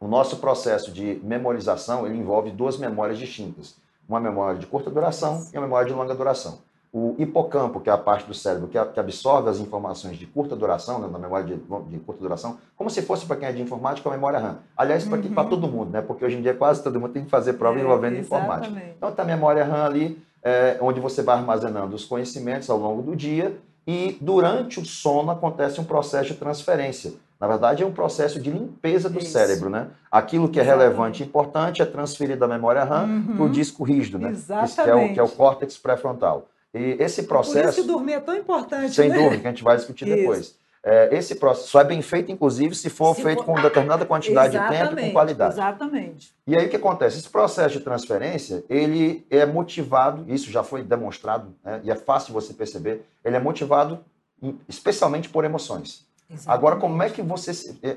O 0.00 0.06
nosso 0.06 0.36
processo 0.36 0.92
de 0.92 1.20
memorização 1.24 2.06
ele 2.06 2.16
envolve 2.16 2.50
duas 2.50 2.78
memórias 2.78 3.18
distintas. 3.18 3.74
Uma 4.08 4.20
memória 4.20 4.58
de 4.58 4.66
curta 4.66 4.88
duração 4.90 5.46
e 5.52 5.56
uma 5.56 5.66
memória 5.66 5.88
de 5.88 5.94
longa 5.94 6.14
duração 6.14 6.58
o 6.92 7.14
hipocampo, 7.18 7.80
que 7.80 7.90
é 7.90 7.92
a 7.92 7.98
parte 7.98 8.26
do 8.26 8.34
cérebro 8.34 8.68
que, 8.68 8.78
absorve 8.78 9.50
as 9.50 9.58
informações 9.58 10.16
de 10.16 10.26
curta 10.26 10.56
duração, 10.56 10.98
né, 10.98 11.08
na 11.10 11.18
memória 11.18 11.46
de, 11.46 11.54
de, 11.56 11.98
curta 11.98 12.22
duração, 12.22 12.58
como 12.76 12.88
se 12.88 13.02
fosse 13.02 13.26
para 13.26 13.36
quem 13.36 13.48
é 13.48 13.52
de 13.52 13.60
informática 13.60 14.08
a 14.08 14.12
memória 14.12 14.38
RAM. 14.38 14.58
Aliás, 14.76 15.04
para 15.04 15.18
uhum. 15.18 15.48
todo 15.48 15.68
mundo, 15.68 15.90
né? 15.90 16.00
Porque 16.00 16.24
hoje 16.24 16.36
em 16.36 16.42
dia 16.42 16.54
quase 16.54 16.82
todo 16.82 16.98
mundo 16.98 17.12
tem 17.12 17.24
que 17.24 17.30
fazer 17.30 17.54
prova 17.54 17.78
é, 17.78 17.82
envolvendo 17.82 18.16
informática. 18.16 18.82
Então, 18.96 19.12
tem 19.12 19.22
a 19.22 19.28
memória 19.28 19.64
RAM 19.64 19.84
ali, 19.84 20.22
é, 20.42 20.78
onde 20.80 20.98
você 20.98 21.22
vai 21.22 21.36
armazenando 21.36 21.94
os 21.94 22.04
conhecimentos 22.04 22.70
ao 22.70 22.78
longo 22.78 23.02
do 23.02 23.14
dia 23.14 23.54
e 23.88 24.18
durante 24.20 24.78
o 24.78 24.84
sono 24.84 25.30
acontece 25.30 25.80
um 25.80 25.84
processo 25.84 26.34
de 26.34 26.34
transferência. 26.34 27.14
Na 27.40 27.48
verdade, 27.48 27.82
é 27.82 27.86
um 27.86 27.90
processo 27.90 28.38
de 28.38 28.50
limpeza 28.50 29.08
do 29.08 29.18
Isso. 29.18 29.30
cérebro, 29.30 29.70
né? 29.70 29.86
Aquilo 30.12 30.46
que 30.46 30.58
é 30.58 30.62
Exatamente. 30.62 30.84
relevante 30.84 31.22
e 31.22 31.26
importante 31.26 31.80
é 31.80 31.86
transferido 31.86 32.40
da 32.40 32.46
memória 32.46 32.84
RAM 32.84 33.06
uhum. 33.06 33.36
para 33.36 33.44
o 33.46 33.48
disco 33.48 33.84
rígido, 33.84 34.18
né? 34.18 34.28
Exatamente. 34.28 34.74
Que 34.74 34.90
é, 34.90 34.94
o, 34.94 35.14
que 35.14 35.20
é 35.20 35.22
o 35.22 35.28
córtex 35.28 35.78
pré-frontal. 35.78 36.48
E 36.74 36.96
esse 36.98 37.22
processo. 37.22 37.62
Por 37.62 37.70
isso 37.70 37.80
que 37.80 37.86
dormir 37.86 38.12
é 38.12 38.20
tão 38.20 38.36
importante. 38.36 38.94
Sem 38.94 39.08
né? 39.08 39.16
dúvida, 39.16 39.40
que 39.40 39.46
a 39.46 39.50
gente 39.50 39.64
vai 39.64 39.76
discutir 39.78 40.06
isso. 40.06 40.16
depois. 40.16 40.54
É, 40.84 41.14
esse 41.14 41.34
processo 41.34 41.68
só 41.68 41.80
é 41.80 41.84
bem 41.84 42.00
feito, 42.00 42.30
inclusive, 42.30 42.74
se 42.74 42.88
for 42.88 43.14
se 43.14 43.22
feito 43.22 43.42
for... 43.42 43.54
com 43.54 43.62
determinada 43.62 44.06
quantidade 44.06 44.58
de 44.58 44.68
tempo 44.68 44.98
e 44.98 45.06
com 45.06 45.12
qualidade. 45.12 45.54
Exatamente. 45.54 46.34
E 46.46 46.58
aí 46.58 46.66
o 46.66 46.70
que 46.70 46.76
acontece? 46.76 47.18
Esse 47.18 47.28
processo 47.28 47.78
de 47.78 47.84
transferência, 47.84 48.64
ele 48.68 49.26
é 49.28 49.44
motivado, 49.44 50.24
isso 50.28 50.50
já 50.50 50.62
foi 50.62 50.82
demonstrado, 50.82 51.54
né, 51.64 51.80
e 51.82 51.90
é 51.90 51.96
fácil 51.96 52.32
você 52.32 52.54
perceber, 52.54 53.04
ele 53.24 53.36
é 53.36 53.40
motivado 53.40 54.04
especialmente 54.68 55.28
por 55.28 55.44
emoções. 55.44 56.06
Exatamente. 56.30 56.50
Agora, 56.50 56.76
como 56.76 57.02
é 57.02 57.10
que 57.10 57.22
você. 57.22 57.50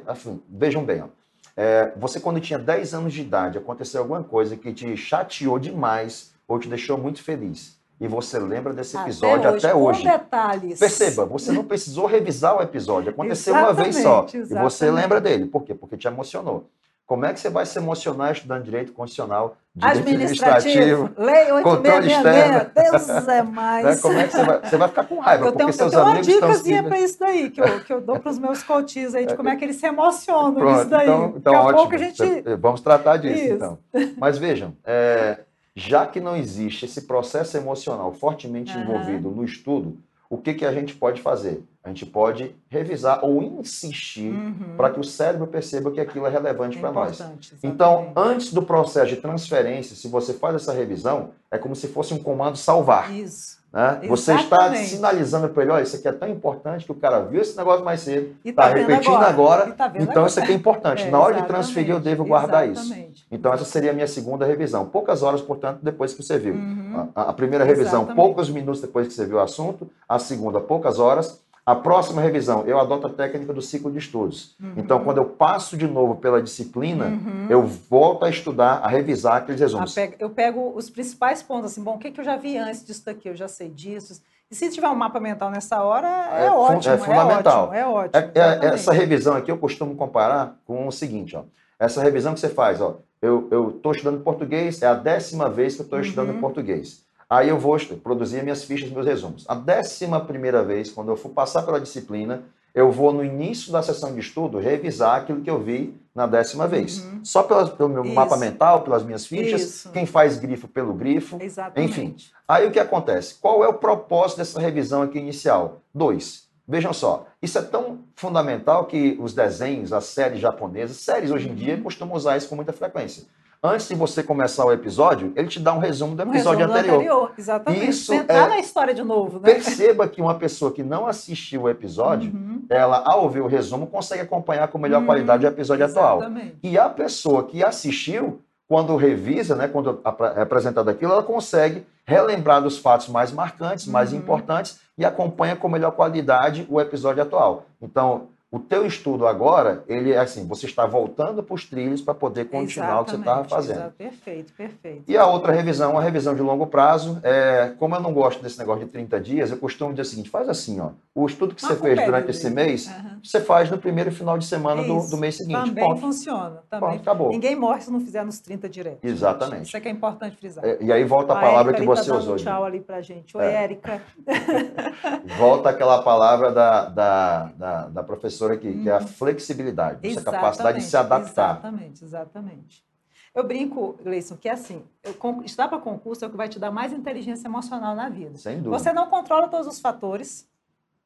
Assim, 0.07 0.41
vejam 0.49 0.83
bem, 0.83 1.03
ó, 1.03 1.07
é, 1.55 1.93
você 1.97 2.19
quando 2.19 2.39
tinha 2.39 2.57
10 2.57 2.93
anos 2.93 3.13
de 3.13 3.21
idade, 3.21 3.57
aconteceu 3.57 4.01
alguma 4.01 4.23
coisa 4.23 4.55
que 4.55 4.73
te 4.73 4.97
chateou 4.97 5.59
demais 5.59 6.33
ou 6.47 6.57
te 6.57 6.67
deixou 6.67 6.97
muito 6.97 7.21
feliz 7.21 7.80
e 8.01 8.07
você 8.07 8.39
lembra 8.39 8.73
desse 8.73 8.97
episódio 8.97 9.47
até 9.47 9.75
hoje. 9.75 10.07
Até 10.07 10.57
hoje. 10.57 10.75
Perceba, 10.79 11.23
você 11.23 11.51
não 11.51 11.63
precisou 11.63 12.07
revisar 12.07 12.57
o 12.57 12.61
episódio, 12.63 13.11
aconteceu 13.11 13.53
uma 13.53 13.71
vez 13.71 13.95
só. 13.97 14.23
Exatamente. 14.23 14.53
E 14.53 14.59
você 14.59 14.89
lembra 14.89 15.21
dele. 15.21 15.45
Por 15.45 15.63
quê? 15.63 15.75
Porque 15.75 15.95
te 15.95 16.07
emocionou. 16.07 16.67
Como 17.05 17.25
é 17.25 17.33
que 17.33 17.39
você 17.39 17.49
vai 17.49 17.65
se 17.65 17.77
emocionar 17.77 18.31
estudando 18.31 18.63
direito 18.63 18.93
constitucional, 18.93 19.57
direito 19.75 19.99
administrativo, 19.99 21.09
administrativo 21.13 21.53
lei 21.53 21.61
controle 21.61 22.11
externo? 22.11 22.71
Deus 22.73 23.27
é 23.27 23.43
mais. 23.43 23.85
Né? 23.91 23.95
Como 24.01 24.17
é 24.17 24.27
que 24.27 24.31
você 24.31 24.43
vai, 24.43 24.61
você 24.61 24.77
vai 24.77 24.87
ficar 24.87 25.03
com 25.03 25.19
raiva? 25.19 25.45
Eu 25.45 25.51
tenho, 25.51 25.67
porque 25.67 25.77
seus 25.77 25.93
eu 25.93 25.99
tenho 25.99 26.11
amigos 26.11 26.27
uma 26.27 26.47
dicasinha 26.47 26.83
para 26.83 26.99
isso 26.99 27.19
daí, 27.19 27.49
que 27.51 27.61
eu, 27.61 27.79
que 27.81 27.93
eu 27.93 28.01
dou 28.01 28.19
para 28.19 28.31
os 28.31 28.39
meus 28.39 28.63
coaches 28.63 29.13
aí, 29.13 29.25
de 29.27 29.35
como 29.35 29.49
é 29.49 29.55
que 29.55 29.65
eles 29.65 29.75
se 29.75 29.85
emocionam 29.85 30.55
Pronto, 30.55 30.79
isso 30.79 30.89
daí. 30.89 31.03
Então, 31.03 31.33
então 31.35 31.53
ótimo. 31.53 31.97
Gente... 31.99 32.41
Vamos 32.59 32.81
tratar 32.81 33.17
disso, 33.17 33.43
isso. 33.43 33.53
então. 33.53 33.77
Mas 34.17 34.37
vejam, 34.37 34.73
é, 34.85 35.41
já 35.75 36.05
que 36.05 36.19
não 36.19 36.35
existe 36.35 36.85
esse 36.85 37.01
processo 37.03 37.55
emocional 37.57 38.13
fortemente 38.13 38.75
uhum. 38.75 38.83
envolvido 38.83 39.31
no 39.31 39.43
estudo, 39.43 39.97
o 40.29 40.37
que, 40.37 40.53
que 40.53 40.65
a 40.65 40.71
gente 40.71 40.95
pode 40.95 41.21
fazer? 41.21 41.61
A 41.83 41.89
gente 41.89 42.05
pode 42.05 42.55
revisar 42.69 43.19
ou 43.23 43.43
insistir 43.43 44.31
uhum. 44.31 44.75
para 44.77 44.89
que 44.89 44.99
o 44.99 45.03
cérebro 45.03 45.47
perceba 45.47 45.91
que 45.91 45.99
aquilo 45.99 46.25
é 46.25 46.29
relevante 46.29 46.77
é 46.77 46.79
para 46.79 46.91
nós. 46.91 47.11
Exatamente. 47.11 47.55
Então, 47.61 48.13
antes 48.15 48.53
do 48.53 48.61
processo 48.61 49.09
de 49.09 49.17
transferência, 49.17 49.95
se 49.95 50.07
você 50.07 50.33
faz 50.33 50.55
essa 50.55 50.71
revisão, 50.71 51.31
é 51.49 51.57
como 51.57 51.75
se 51.75 51.87
fosse 51.87 52.13
um 52.13 52.17
comando 52.17 52.55
salvar. 52.55 53.13
Isso. 53.13 53.60
Né? 53.73 54.01
Você 54.09 54.33
está 54.33 54.75
sinalizando 54.75 55.47
para 55.47 55.63
ele, 55.63 55.71
olha, 55.71 55.83
isso 55.83 55.95
aqui 55.95 56.07
é 56.07 56.11
tão 56.11 56.27
importante 56.27 56.83
que 56.83 56.91
o 56.91 56.95
cara 56.95 57.21
viu 57.21 57.39
esse 57.39 57.55
negócio 57.55 57.85
mais 57.85 58.01
cedo, 58.01 58.35
está 58.43 58.63
tá 58.63 58.73
repetindo 58.73 59.13
agora, 59.13 59.63
agora 59.63 59.71
tá 59.71 59.91
então 59.95 60.09
agora. 60.09 60.27
isso 60.27 60.39
aqui 60.39 60.51
é 60.51 60.55
importante. 60.55 61.01
É, 61.01 61.09
Na 61.09 61.19
hora 61.19 61.41
de 61.41 61.47
transferir, 61.47 61.91
eu 61.91 61.99
devo 61.99 62.25
guardar 62.25 62.67
exatamente. 62.67 63.13
isso. 63.13 63.25
Então 63.31 63.53
essa 63.53 63.63
seria 63.63 63.91
a 63.91 63.93
minha 63.93 64.07
segunda 64.07 64.45
revisão. 64.45 64.85
Poucas 64.85 65.23
horas, 65.23 65.41
portanto, 65.41 65.79
depois 65.81 66.13
que 66.13 66.21
você 66.21 66.37
viu. 66.37 66.53
Uhum. 66.53 67.09
A, 67.15 67.29
a, 67.29 67.33
primeira 67.33 67.63
revisão, 67.63 68.01
exatamente. 68.01 68.15
poucos 68.15 68.49
minutos 68.49 68.81
depois 68.81 69.07
que 69.07 69.13
você 69.13 69.25
viu 69.25 69.37
o 69.37 69.39
assunto. 69.39 69.89
A 70.07 70.19
segunda, 70.19 70.59
poucas 70.59 70.99
horas. 70.99 71.41
A 71.63 71.75
próxima 71.75 72.21
revisão, 72.21 72.65
eu 72.65 72.79
adoto 72.79 73.05
a 73.05 73.09
técnica 73.09 73.53
do 73.53 73.61
ciclo 73.61 73.91
de 73.91 73.99
estudos. 73.99 74.55
Uhum. 74.59 74.73
Então, 74.77 75.03
quando 75.03 75.17
eu 75.17 75.25
passo 75.25 75.77
de 75.77 75.87
novo 75.87 76.15
pela 76.15 76.41
disciplina, 76.41 77.05
uhum. 77.05 77.47
eu 77.49 77.63
volto 77.63 78.25
a 78.25 78.29
estudar, 78.29 78.77
a 78.77 78.87
revisar 78.87 79.37
aqueles 79.37 79.61
resumos. 79.61 79.95
Eu 80.17 80.31
pego 80.31 80.73
os 80.75 80.89
principais 80.89 81.43
pontos, 81.43 81.71
assim, 81.71 81.83
bom, 81.83 81.95
o 81.95 81.99
que, 81.99 82.19
eu 82.19 82.23
já 82.23 82.35
vi 82.35 82.57
antes 82.57 82.83
disso 82.83 83.05
daqui? 83.05 83.29
Eu 83.29 83.35
já 83.35 83.47
sei 83.47 83.69
disso. 83.69 84.23
E 84.49 84.55
se 84.55 84.69
tiver 84.69 84.89
um 84.89 84.95
mapa 84.95 85.19
mental 85.19 85.51
nessa 85.51 85.83
hora, 85.83 86.07
é, 86.33 86.47
é 86.47 86.51
ótimo. 86.51 86.93
É 86.93 86.97
fundamental. 86.97 87.73
É 87.73 87.85
ótimo. 87.85 88.31
É, 88.33 88.49
ótimo 88.49 88.65
é, 88.65 88.73
essa 88.73 88.91
revisão 88.91 89.35
aqui 89.35 89.51
eu 89.51 89.57
costumo 89.57 89.95
comparar 89.95 90.55
com 90.65 90.87
o 90.87 90.91
seguinte, 90.91 91.37
ó. 91.37 91.43
Essa 91.79 92.01
revisão 92.01 92.33
que 92.33 92.39
você 92.39 92.49
faz, 92.49 92.81
ó. 92.81 92.97
Eu 93.21 93.75
estou 93.75 93.91
estudando 93.91 94.23
português, 94.23 94.81
é 94.81 94.87
a 94.87 94.95
décima 94.95 95.47
vez 95.47 95.75
que 95.75 95.81
eu 95.81 95.83
estou 95.83 95.99
uhum. 95.99 96.05
estudando 96.05 96.39
português. 96.41 97.05
Aí 97.31 97.47
eu 97.47 97.57
vou 97.57 97.77
produzir 98.03 98.43
minhas 98.43 98.65
fichas, 98.65 98.89
meus 98.89 99.05
resumos. 99.05 99.45
A 99.47 99.55
décima 99.55 100.19
primeira 100.19 100.61
vez, 100.61 100.91
quando 100.91 101.11
eu 101.11 101.15
for 101.15 101.29
passar 101.29 101.63
pela 101.63 101.79
disciplina, 101.79 102.43
eu 102.75 102.91
vou, 102.91 103.13
no 103.13 103.23
início 103.23 103.71
da 103.71 103.81
sessão 103.81 104.13
de 104.13 104.19
estudo, 104.19 104.59
revisar 104.59 105.21
aquilo 105.21 105.39
que 105.39 105.49
eu 105.49 105.57
vi 105.57 105.97
na 106.13 106.27
décima 106.27 106.67
vez. 106.67 106.99
Uhum. 106.99 107.23
Só 107.23 107.41
pelo 107.43 107.87
meu 107.87 108.03
Isso. 108.03 108.13
mapa 108.13 108.35
mental, 108.35 108.81
pelas 108.81 109.05
minhas 109.05 109.25
fichas, 109.25 109.61
Isso. 109.61 109.91
quem 109.91 110.05
faz 110.05 110.37
grifo 110.37 110.67
pelo 110.67 110.93
grifo. 110.93 111.37
Exatamente. 111.39 112.01
Enfim. 112.01 112.15
Aí 112.45 112.67
o 112.67 112.71
que 112.71 112.79
acontece? 112.81 113.35
Qual 113.35 113.63
é 113.63 113.67
o 113.69 113.75
propósito 113.75 114.39
dessa 114.39 114.59
revisão 114.59 115.01
aqui 115.01 115.17
inicial? 115.17 115.79
Dois. 115.95 116.49
Vejam 116.67 116.91
só, 116.91 117.27
isso 117.41 117.57
é 117.57 117.61
tão 117.61 117.99
fundamental 118.13 118.85
que 118.87 119.17
os 119.21 119.33
desenhos, 119.33 119.93
as 119.93 120.03
séries 120.03 120.41
japonesas, 120.41 120.97
séries 120.97 121.31
hoje 121.31 121.47
em 121.47 121.55
dia 121.55 121.75
uhum. 121.75 121.83
costumam 121.83 122.13
usar 122.13 122.35
isso 122.35 122.49
com 122.49 122.57
muita 122.57 122.73
frequência 122.73 123.23
antes 123.63 123.87
de 123.87 123.95
você 123.95 124.23
começar 124.23 124.65
o 124.65 124.71
episódio, 124.71 125.31
ele 125.35 125.47
te 125.47 125.59
dá 125.59 125.73
um 125.73 125.79
resumo 125.79 126.15
do 126.15 126.23
episódio 126.23 126.65
um 126.65 126.71
resumo 126.71 126.77
anterior. 126.77 126.95
anterior. 126.95 127.31
Exatamente. 127.37 127.89
Isso 127.89 128.13
entrar 128.13 128.45
é... 128.45 128.49
na 128.49 128.59
história 128.59 128.93
de 128.93 129.03
novo, 129.03 129.39
né? 129.39 129.53
Perceba 129.53 130.07
que 130.07 130.21
uma 130.21 130.35
pessoa 130.35 130.71
que 130.71 130.81
não 130.81 131.05
assistiu 131.05 131.63
o 131.63 131.69
episódio, 131.69 132.31
uhum. 132.31 132.65
ela, 132.69 133.03
ao 133.05 133.23
ouvir 133.23 133.41
o 133.41 133.47
resumo, 133.47 133.85
consegue 133.87 134.21
acompanhar 134.21 134.67
com 134.69 134.79
melhor 134.79 135.01
uhum. 135.01 135.05
qualidade 135.05 135.45
o 135.45 135.47
episódio 135.47 135.85
Exatamente. 135.85 136.47
atual. 136.47 136.59
E 136.63 136.77
a 136.77 136.89
pessoa 136.89 137.43
que 137.43 137.63
assistiu, 137.63 138.41
quando 138.67 138.95
revisa, 138.95 139.55
né, 139.55 139.67
quando 139.67 140.01
é 140.35 140.41
apresentado 140.41 140.89
aquilo, 140.89 141.11
ela 141.11 141.23
consegue 141.23 141.85
relembrar 142.03 142.61
dos 142.61 142.79
fatos 142.79 143.09
mais 143.09 143.31
marcantes, 143.31 143.85
mais 143.85 144.11
uhum. 144.11 144.19
importantes 144.19 144.79
e 144.97 145.05
acompanha 145.05 145.55
com 145.55 145.69
melhor 145.69 145.91
qualidade 145.91 146.65
o 146.69 146.81
episódio 146.81 147.21
atual. 147.21 147.65
Então, 147.81 148.29
O 148.51 148.59
teu 148.59 148.85
estudo 148.85 149.25
agora, 149.25 149.81
ele 149.87 150.11
é 150.11 150.17
assim, 150.17 150.45
você 150.45 150.65
está 150.65 150.85
voltando 150.85 151.41
para 151.41 151.53
os 151.53 151.63
trilhos 151.63 152.01
para 152.01 152.13
poder 152.13 152.49
continuar 152.49 153.01
Exatamente, 153.01 153.01
o 153.01 153.05
que 153.05 153.11
você 153.11 153.29
estava 153.29 153.47
fazendo. 153.47 153.77
Exatamente, 153.77 153.97
perfeito, 153.97 154.53
perfeito. 154.53 155.03
E 155.07 155.17
a 155.17 155.25
outra 155.25 155.53
revisão, 155.53 155.97
a 155.97 156.01
revisão 156.01 156.35
de 156.35 156.41
longo 156.41 156.67
prazo, 156.67 157.17
é, 157.23 157.73
como 157.79 157.95
eu 157.95 158.01
não 158.01 158.13
gosto 158.13 158.43
desse 158.43 158.59
negócio 158.59 158.83
de 158.83 158.91
30 158.91 159.21
dias, 159.21 159.51
eu 159.51 159.57
costumo 159.57 159.91
dizer 159.91 160.01
o 160.01 160.05
seguinte, 160.05 160.29
faz 160.29 160.49
assim, 160.49 160.81
ó, 160.81 160.89
o 161.15 161.25
estudo 161.25 161.55
que 161.55 161.61
você 161.61 161.77
fez 161.77 162.03
durante 162.03 162.29
esse 162.29 162.49
mês, 162.49 162.87
uhum. 162.87 163.19
você 163.23 163.39
faz 163.39 163.71
no 163.71 163.77
primeiro 163.77 164.11
final 164.11 164.37
de 164.37 164.45
semana 164.45 164.83
do, 164.83 165.09
do, 165.09 165.15
mês 165.15 165.37
seguinte. 165.37 165.67
Também 165.69 165.85
ponto. 165.85 166.01
funciona. 166.01 166.61
Também. 166.69 166.89
Ponto, 166.89 167.01
acabou. 167.01 167.29
Ninguém 167.29 167.55
morre 167.55 167.79
se 167.79 167.91
não 167.91 168.01
fizer 168.01 168.25
nos 168.25 168.39
30 168.39 168.67
direto. 168.67 168.99
Exatamente. 169.01 169.67
Isso 169.67 169.77
é 169.77 169.79
que 169.79 169.87
é 169.87 169.91
importante 169.91 170.35
frisar. 170.35 170.65
É, 170.65 170.77
e 170.81 170.91
aí 170.91 171.05
volta 171.05 171.31
a, 171.33 171.37
a 171.37 171.41
palavra 171.41 171.73
que 171.73 171.85
você 171.85 172.09
tá 172.09 172.17
usou. 172.17 172.33
Um 172.33 172.37
tchau 172.37 172.65
ali 172.65 172.81
pra 172.81 173.01
gente. 173.01 173.35
Oi, 173.37 173.45
é. 173.45 173.63
Érica. 173.63 174.01
volta 175.39 175.69
aquela 175.69 176.01
palavra 176.01 176.51
da, 176.51 176.85
da, 176.85 177.43
da, 177.57 177.87
da 177.87 178.03
professora 178.03 178.40
aqui, 178.49 178.69
hum. 178.69 178.83
que 178.83 178.89
é 178.89 178.93
a 178.93 179.01
uhum 179.01 179.07
flexibilidade, 179.07 179.99
exatamente, 180.01 180.17
essa 180.17 180.31
capacidade 180.31 180.77
de 180.79 180.83
se 180.85 180.97
adaptar. 180.97 181.51
Exatamente, 181.51 182.03
exatamente. 182.03 182.85
Eu 183.33 183.45
brinco, 183.45 183.97
Gleison, 184.03 184.35
que 184.35 184.49
é 184.49 184.53
assim, 184.53 184.83
eu, 185.03 185.15
estudar 185.43 185.67
para 185.67 185.79
concurso 185.79 186.23
é 186.25 186.27
o 186.27 186.31
que 186.31 186.37
vai 186.37 186.49
te 186.49 186.59
dar 186.59 186.71
mais 186.71 186.91
inteligência 186.91 187.47
emocional 187.47 187.95
na 187.95 188.09
vida. 188.09 188.37
Sem 188.37 188.57
dúvida. 188.57 188.77
Você 188.77 188.91
não 188.91 189.07
controla 189.07 189.47
todos 189.47 189.67
os 189.67 189.79
fatores, 189.79 190.49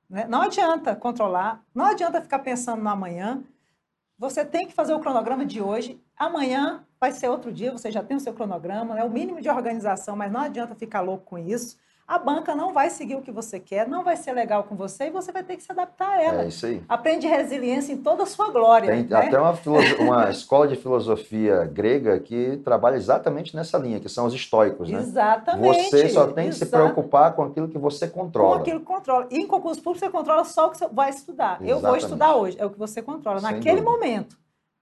né? 0.10 0.26
não 0.28 0.41
adianta 0.41 0.95
controlar, 0.95 1.63
não 1.74 1.86
adianta 1.86 2.21
ficar 2.21 2.39
pensando 2.39 2.82
no 2.82 2.89
amanhã. 2.89 3.43
Você 4.17 4.45
tem 4.45 4.65
que 4.65 4.74
fazer 4.74 4.93
o 4.93 5.00
cronograma 5.00 5.45
de 5.45 5.62
hoje. 5.62 6.02
Amanhã 6.17 6.84
vai 7.00 7.12
ser 7.12 7.30
outro 7.30 7.52
dia, 7.52 7.71
você 7.71 7.91
já 7.91 8.02
tem 8.02 8.17
o 8.17 8.19
seu 8.19 8.34
cronograma, 8.34 8.95
né? 8.95 9.04
o 9.04 9.10
mínimo 9.10 9.41
de 9.41 9.50
organização, 9.50 10.15
mas 10.15 10.32
não 10.32 10.39
adianta 10.39 10.74
ficar 10.74 11.02
louco 11.02 11.26
com 11.26 11.38
isso 11.38 11.78
a 12.08 12.20
banca 12.20 12.54
não 12.54 12.72
vai 12.72 12.91
seguir 12.91 13.15
o 13.15 13.22
que 13.22 13.32
você 13.32 13.60
quer, 13.60 13.88
não 13.88 14.04
vai 14.04 14.15
ser 14.15 14.32
legal 14.34 14.63
com 14.63 14.76
você 14.76 15.06
e 15.06 15.10
você 15.10 15.32
vai 15.32 15.44
ter 15.44 15.58
que 15.58 15.63
se 15.63 15.72
adaptar 15.72 16.10
a 16.10 16.22
ela. 16.22 16.44
É 16.44 16.48
isso 16.48 16.65
aí. 16.68 16.84
Aprende 16.88 17.26
resiliência 17.26 17.91
em 17.91 17.98
toda 17.98 18.24
a 18.24 18.26
sua 18.28 18.52
glória. 18.52 18.91
Tem 18.91 19.04
né? 19.04 19.15
até 19.15 19.39
uma, 19.39 19.56
uma 20.00 20.30
escola 20.30 20.68
de 20.68 20.76
filosofia 20.76 21.65
grega 21.65 22.20
que 22.20 22.58
trabalha 22.63 22.96
exatamente 22.96 23.56
nessa 23.56 23.80
linha, 23.80 24.00
que 24.00 24.08
são 24.08 24.28
os 24.28 24.36
estoicos, 24.36 24.88
né? 24.89 25.00
Exatamente. 25.00 25.89
Você 25.89 26.10
só 26.10 26.28
tem 26.28 26.50
que 26.50 26.56
se 26.56 26.68
preocupar 26.68 27.34
com 27.34 27.44
aquilo 27.44 27.68
que 27.68 27.78
você 27.78 28.08
controla. 28.08 28.58
Com 28.58 28.62
aquilo 28.62 28.80
que 28.82 28.86
controla. 28.86 29.28
E 29.32 29.39
em 29.39 29.48
concurso 29.48 29.82
público 29.82 30.06
você 30.06 30.12
controla 30.12 30.46
só 30.46 30.68
o 30.68 30.70
que 30.70 30.78
você 30.78 30.88
vai 30.88 31.10
estudar. 31.10 31.60
Exatamente. 31.60 31.72
Eu 31.72 31.80
vou 31.80 31.98
estudar 31.98 32.36
hoje, 32.36 32.56
é 32.60 32.65
o 32.65 32.70
que 32.70 32.78
você 32.78 33.02
controla, 33.02 33.39
Sem 33.39 33.52
naquele 33.52 33.82
dúvida. 33.82 33.91
momento. 33.91 34.38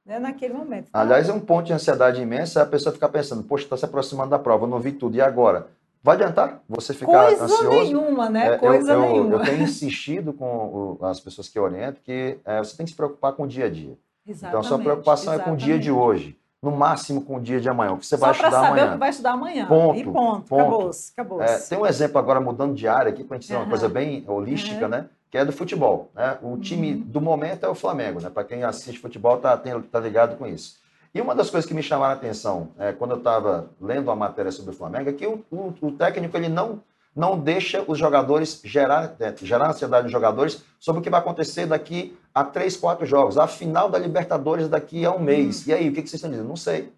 Né? 0.06 0.20
Naquele 0.20 0.54
momento. 0.54 0.88
Então, 0.90 1.00
Aliás, 1.00 1.30
é 1.30 1.34
um 1.34 1.40
ponto 1.40 1.68
de 1.68 1.74
ansiedade 1.74 2.22
imensa 2.22 2.62
a 2.62 2.66
pessoa 2.66 2.92
ficar 2.92 3.08
pensando, 3.08 3.44
poxa, 3.44 3.64
está 3.64 3.78
se 3.78 3.86
aproximando 3.86 4.32
da 4.32 4.40
prova, 4.40 4.66
eu 4.66 4.70
não 4.70 4.82
vi 4.82 4.92
tudo, 4.92 5.16
e 5.16 5.22
agora? 5.22 5.68
Vai 6.04 6.16
adiantar 6.16 6.62
você 6.68 6.94
ficar 6.94 7.28
Coisa 7.28 7.46
ansioso? 7.46 7.70
nenhuma, 7.70 8.30
né? 8.30 8.58
Coisa 8.58 8.92
eu, 8.92 9.02
eu, 9.02 9.10
nenhuma. 9.10 9.36
Eu 9.36 9.39
tenho 9.39 9.63
insistido 9.63 10.34
com 10.34 10.98
as 11.02 11.22
pessoas 11.22 11.48
que 11.48 11.58
oriento 11.58 12.02
que 12.02 12.38
é, 12.44 12.58
você 12.60 12.76
tem 12.76 12.86
que 12.86 12.92
se 12.92 12.96
preocupar 12.96 13.32
com 13.32 13.44
o 13.44 13.48
dia 13.48 13.66
a 13.66 13.70
dia. 13.70 13.98
Exatamente, 14.28 14.48
então, 14.48 14.60
a 14.60 14.63
sua 14.63 14.80
preocupação 14.80 15.34
exatamente. 15.34 15.63
é 15.63 15.66
com 15.66 15.72
o 15.72 15.78
dia 15.78 15.80
de 15.80 15.92
hoje. 15.92 16.38
No 16.62 16.72
máximo 16.72 17.22
com 17.22 17.38
o 17.38 17.42
dia 17.42 17.60
de 17.60 17.70
amanhã, 17.70 17.94
o 17.94 17.98
que 17.98 18.06
você 18.06 18.18
Só 18.18 18.26
vai 18.26 18.32
estudar 18.32 18.48
amanhã. 18.50 18.62
Só 18.62 18.70
para 18.70 18.80
saber 18.80 18.89
o 18.89 18.94
que 18.94 19.00
vai 19.00 19.10
estudar 19.10 19.32
amanhã. 19.32 19.66
Ponto. 19.66 20.00
E 20.00 20.04
ponto. 20.04 20.42
ponto. 20.44 20.62
Acabou-se. 20.62 21.12
Acabou 21.13 21.42
é, 21.42 21.58
tem 21.58 21.78
um 21.78 21.86
exemplo 21.86 22.18
agora, 22.18 22.42
mudando 22.42 22.74
de 22.74 22.88
área 22.88 23.10
aqui, 23.10 23.24
para 23.24 23.38
a 23.38 23.39
gente 23.39 23.50
ter 23.50 23.56
uma 23.56 23.68
coisa 23.68 23.88
bem 23.88 24.26
holística, 24.28 24.84
uhum. 24.84 24.89
né? 24.89 25.10
Que 25.30 25.38
é 25.38 25.46
do 25.46 25.52
futebol. 25.52 26.10
Né? 26.13 26.38
O 26.42 26.58
time 26.58 26.94
uhum. 26.94 27.00
do 27.00 27.22
momento 27.22 27.66
é 27.66 27.70
o 27.70 27.76
Flamengo, 27.76 28.22
né? 28.22 28.30
Para 28.30 28.44
quem 28.44 28.63
assiste 28.63 29.00
futebol, 29.00 29.38
tá, 29.38 29.58
tem, 29.58 29.78
tá 29.82 30.00
ligado 30.00 30.38
com 30.38 30.48
isso. 30.48 30.83
E 31.13 31.21
uma 31.21 31.36
das 31.36 31.49
coisas 31.49 31.67
que 31.67 31.76
me 31.76 31.84
chamaram 31.84 32.13
a 32.13 32.15
atenção 32.15 32.69
é, 32.78 32.91
quando 32.91 33.12
eu 33.12 33.17
estava 33.17 33.69
lendo 33.80 34.10
a 34.10 34.15
matéria 34.15 34.52
sobre 34.52 34.71
o 34.71 34.78
Flamengo 34.78 35.10
é 35.10 35.13
que 35.13 35.28
o, 35.28 35.45
o, 35.52 35.73
o 35.80 35.91
técnico 35.91 36.36
ele 36.36 36.49
não, 36.49 36.82
não 37.15 37.38
deixa 37.38 37.84
os 37.88 37.99
jogadores 37.99 38.60
gerar, 38.63 39.15
é, 39.19 39.34
gerar 39.41 39.69
ansiedade 39.69 40.04
nos 40.04 40.12
jogadores 40.12 40.63
sobre 40.80 41.02
o 41.02 41.04
que 41.04 41.12
vai 41.12 41.19
acontecer 41.19 41.67
daqui 41.67 42.17
a 42.34 42.43
três, 42.43 42.76
quatro 42.76 43.06
jogos. 43.06 43.38
A 43.38 43.47
final 43.47 43.89
da 43.89 43.99
Libertadores 43.99 44.67
daqui 44.67 45.06
a 45.06 45.12
um 45.12 45.19
mês. 45.19 45.62
Hum. 45.62 45.63
E 45.69 45.73
aí, 45.73 45.89
o 45.89 45.93
que, 45.93 46.02
que 46.02 46.10
vocês 46.10 46.15
estão 46.15 46.32
dizendo? 46.32 46.49
Não 46.49 46.56
sei. 46.56 46.91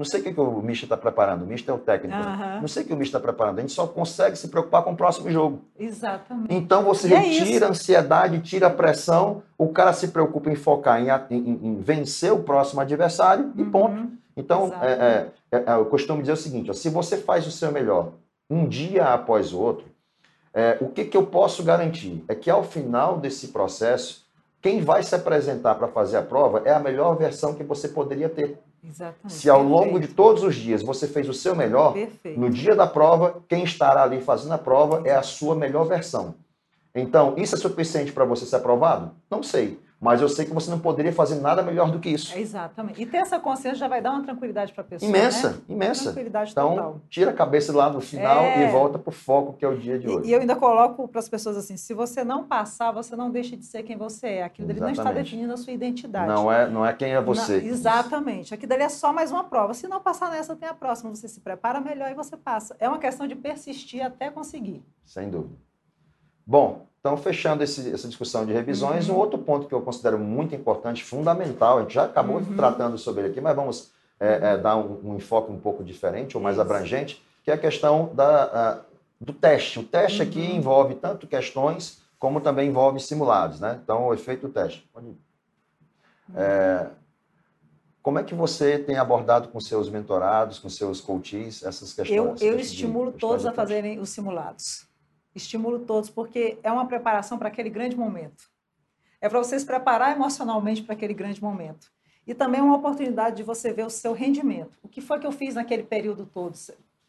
Não 0.00 0.04
sei 0.06 0.20
o 0.20 0.22
que, 0.22 0.32
que 0.32 0.40
o 0.40 0.62
Misha 0.62 0.86
está 0.86 0.96
preparando. 0.96 1.42
O 1.42 1.46
Misha 1.46 1.70
é 1.70 1.74
o 1.74 1.78
técnico. 1.78 2.16
Uhum. 2.16 2.60
Não 2.62 2.68
sei 2.68 2.82
o 2.82 2.86
que 2.86 2.92
o 2.94 2.96
Misha 2.96 3.10
está 3.10 3.20
preparando. 3.20 3.58
A 3.58 3.60
gente 3.60 3.74
só 3.74 3.86
consegue 3.86 4.34
se 4.34 4.48
preocupar 4.48 4.82
com 4.82 4.92
o 4.92 4.96
próximo 4.96 5.30
jogo. 5.30 5.60
Exatamente. 5.78 6.54
Então 6.54 6.82
você 6.84 7.08
e 7.08 7.12
é 7.12 7.18
retira 7.18 7.66
é 7.66 7.68
a 7.68 7.70
ansiedade, 7.70 8.40
tira 8.40 8.68
a 8.68 8.70
pressão, 8.70 9.42
o 9.58 9.68
cara 9.68 9.92
se 9.92 10.08
preocupa 10.08 10.48
em 10.50 10.54
focar 10.54 11.02
em, 11.02 11.10
em, 11.30 11.60
em 11.66 11.80
vencer 11.82 12.32
o 12.32 12.42
próximo 12.42 12.80
adversário 12.80 13.52
uhum. 13.54 13.62
e 13.62 13.64
ponto. 13.66 14.10
Então, 14.34 14.72
é, 14.80 14.90
é, 14.90 15.28
é, 15.52 15.64
é, 15.66 15.74
eu 15.74 15.84
costumo 15.84 16.22
dizer 16.22 16.32
o 16.32 16.36
seguinte: 16.36 16.70
ó, 16.70 16.72
se 16.72 16.88
você 16.88 17.18
faz 17.18 17.46
o 17.46 17.50
seu 17.50 17.70
melhor 17.70 18.12
um 18.48 18.66
dia 18.66 19.04
após 19.04 19.52
o 19.52 19.60
outro, 19.60 19.84
é, 20.54 20.78
o 20.80 20.88
que, 20.88 21.04
que 21.04 21.16
eu 21.16 21.26
posso 21.26 21.62
garantir? 21.62 22.24
É 22.26 22.34
que 22.34 22.48
ao 22.48 22.64
final 22.64 23.18
desse 23.18 23.48
processo, 23.48 24.24
quem 24.62 24.80
vai 24.80 25.02
se 25.02 25.14
apresentar 25.14 25.74
para 25.74 25.88
fazer 25.88 26.16
a 26.16 26.22
prova 26.22 26.62
é 26.64 26.72
a 26.72 26.80
melhor 26.80 27.18
versão 27.18 27.54
que 27.54 27.62
você 27.62 27.86
poderia 27.86 28.30
ter. 28.30 28.58
Exatamente. 28.82 29.34
Se 29.34 29.48
ao 29.50 29.62
longo 29.62 30.00
de 30.00 30.08
todos 30.08 30.42
os 30.42 30.54
dias 30.54 30.82
você 30.82 31.06
fez 31.06 31.28
o 31.28 31.34
seu 31.34 31.54
melhor, 31.54 31.92
Perfeito. 31.92 32.40
no 32.40 32.50
dia 32.50 32.74
da 32.74 32.86
prova, 32.86 33.42
quem 33.48 33.64
estará 33.64 34.02
ali 34.02 34.20
fazendo 34.20 34.52
a 34.52 34.58
prova 34.58 35.02
é 35.04 35.14
a 35.14 35.22
sua 35.22 35.54
melhor 35.54 35.84
versão. 35.84 36.34
Então, 36.94 37.34
isso 37.36 37.54
é 37.54 37.58
suficiente 37.58 38.12
para 38.12 38.24
você 38.24 38.44
ser 38.44 38.56
aprovado? 38.56 39.12
Não 39.30 39.42
sei. 39.42 39.78
Mas 40.00 40.22
eu 40.22 40.30
sei 40.30 40.46
que 40.46 40.54
você 40.54 40.70
não 40.70 40.78
poderia 40.78 41.12
fazer 41.12 41.34
nada 41.42 41.62
melhor 41.62 41.90
do 41.90 41.98
que 41.98 42.08
isso. 42.08 42.34
É 42.34 42.40
exatamente. 42.40 43.00
E 43.02 43.04
ter 43.04 43.18
essa 43.18 43.38
consciência 43.38 43.80
já 43.80 43.86
vai 43.86 44.00
dar 44.00 44.12
uma 44.12 44.22
tranquilidade 44.22 44.72
para 44.72 44.80
a 44.80 44.86
pessoa. 44.86 45.06
Imensa, 45.06 45.50
né? 45.50 45.56
imensa. 45.68 46.04
Tranquilidade 46.04 46.52
então, 46.52 46.70
total. 46.70 47.00
tira 47.10 47.30
a 47.30 47.34
cabeça 47.34 47.70
lá 47.76 47.90
no 47.90 48.00
final 48.00 48.42
é... 48.42 48.66
e 48.66 48.70
volta 48.70 48.98
para 48.98 49.10
o 49.10 49.12
foco, 49.12 49.52
que 49.52 49.64
é 49.64 49.68
o 49.68 49.76
dia 49.76 49.98
de 49.98 50.08
hoje. 50.08 50.26
E, 50.26 50.30
e 50.30 50.32
eu 50.32 50.40
ainda 50.40 50.56
coloco 50.56 51.06
para 51.06 51.18
as 51.18 51.28
pessoas 51.28 51.58
assim: 51.58 51.76
se 51.76 51.92
você 51.92 52.24
não 52.24 52.44
passar, 52.44 52.92
você 52.92 53.14
não 53.14 53.30
deixa 53.30 53.54
de 53.58 53.64
ser 53.66 53.82
quem 53.82 53.94
você 53.94 54.26
é. 54.28 54.44
Aquilo 54.44 54.68
dali 54.68 54.80
não 54.80 54.88
está 54.88 55.12
definindo 55.12 55.52
a 55.52 55.58
sua 55.58 55.74
identidade. 55.74 56.28
Não 56.28 56.50
é, 56.50 56.66
não 56.66 56.86
é 56.86 56.94
quem 56.94 57.12
é 57.12 57.20
você. 57.20 57.60
Não, 57.60 57.68
exatamente. 57.68 58.54
Aquilo 58.54 58.70
dali 58.70 58.84
é 58.84 58.88
só 58.88 59.12
mais 59.12 59.30
uma 59.30 59.44
prova. 59.44 59.74
Se 59.74 59.86
não 59.86 60.00
passar 60.00 60.30
nessa, 60.30 60.56
tem 60.56 60.68
a 60.68 60.74
próxima. 60.74 61.14
Você 61.14 61.28
se 61.28 61.40
prepara 61.40 61.78
melhor 61.78 62.10
e 62.10 62.14
você 62.14 62.38
passa. 62.38 62.74
É 62.78 62.88
uma 62.88 62.98
questão 62.98 63.26
de 63.26 63.34
persistir 63.34 64.02
até 64.02 64.30
conseguir. 64.30 64.82
Sem 65.04 65.28
dúvida. 65.28 65.56
Bom, 66.46 66.86
então, 67.00 67.16
fechando 67.16 67.64
esse, 67.64 67.92
essa 67.92 68.06
discussão 68.06 68.44
de 68.44 68.52
revisões, 68.52 69.08
uhum. 69.08 69.16
um 69.16 69.18
outro 69.18 69.38
ponto 69.38 69.66
que 69.66 69.74
eu 69.74 69.80
considero 69.80 70.18
muito 70.18 70.54
importante, 70.54 71.02
fundamental, 71.02 71.78
a 71.78 71.82
gente 71.82 71.94
já 71.94 72.04
acabou 72.04 72.36
uhum. 72.36 72.56
tratando 72.56 72.98
sobre 72.98 73.22
ele 73.22 73.30
aqui, 73.30 73.40
mas 73.40 73.56
vamos 73.56 73.90
é, 74.20 74.52
é, 74.52 74.58
dar 74.58 74.76
um, 74.76 75.00
um, 75.02 75.16
enfoque 75.16 75.50
um 75.50 75.58
pouco 75.58 75.82
diferente 75.82 76.36
ou 76.36 76.42
mais 76.42 76.56
Isso. 76.56 76.62
abrangente, 76.62 77.24
que 77.42 77.50
é 77.50 77.54
a 77.54 77.58
questão 77.58 78.10
da, 78.14 78.44
a, 78.44 78.80
do 79.18 79.32
teste. 79.32 79.80
O 79.80 79.82
teste 79.82 80.20
uhum. 80.20 80.28
aqui 80.28 80.54
envolve 80.54 80.94
tanto 80.94 81.26
questões 81.26 82.02
como 82.18 82.38
também 82.38 82.68
envolve 82.68 83.00
simulados, 83.00 83.60
né? 83.60 83.80
Então, 83.82 84.08
o 84.08 84.12
efeito 84.12 84.46
do 84.46 84.52
teste. 84.52 84.86
É, 86.36 86.86
como 88.02 88.18
é 88.18 88.22
que 88.22 88.34
você 88.34 88.78
tem 88.78 88.98
abordado 88.98 89.48
com 89.48 89.58
seus 89.58 89.88
mentorados, 89.88 90.58
com 90.58 90.68
seus 90.68 91.00
coaches, 91.00 91.62
essas 91.62 91.94
questões? 91.94 92.42
Eu, 92.42 92.52
eu 92.52 92.60
estimulo 92.60 93.10
todos 93.10 93.46
a 93.46 93.52
fazerem 93.52 93.98
os 93.98 94.10
simulados. 94.10 94.89
Estimulo 95.34 95.80
todos, 95.80 96.10
porque 96.10 96.58
é 96.62 96.70
uma 96.70 96.86
preparação 96.86 97.38
para 97.38 97.48
aquele 97.48 97.70
grande 97.70 97.96
momento. 97.96 98.50
É 99.20 99.28
para 99.28 99.38
você 99.38 99.58
se 99.58 99.66
preparar 99.66 100.14
emocionalmente 100.14 100.82
para 100.82 100.94
aquele 100.94 101.14
grande 101.14 101.42
momento. 101.42 101.90
E 102.26 102.34
também 102.34 102.60
uma 102.60 102.76
oportunidade 102.76 103.36
de 103.36 103.42
você 103.42 103.72
ver 103.72 103.84
o 103.84 103.90
seu 103.90 104.12
rendimento. 104.12 104.78
O 104.82 104.88
que 104.88 105.00
foi 105.00 105.18
que 105.18 105.26
eu 105.26 105.32
fiz 105.32 105.54
naquele 105.54 105.82
período 105.82 106.26
todo? 106.26 106.56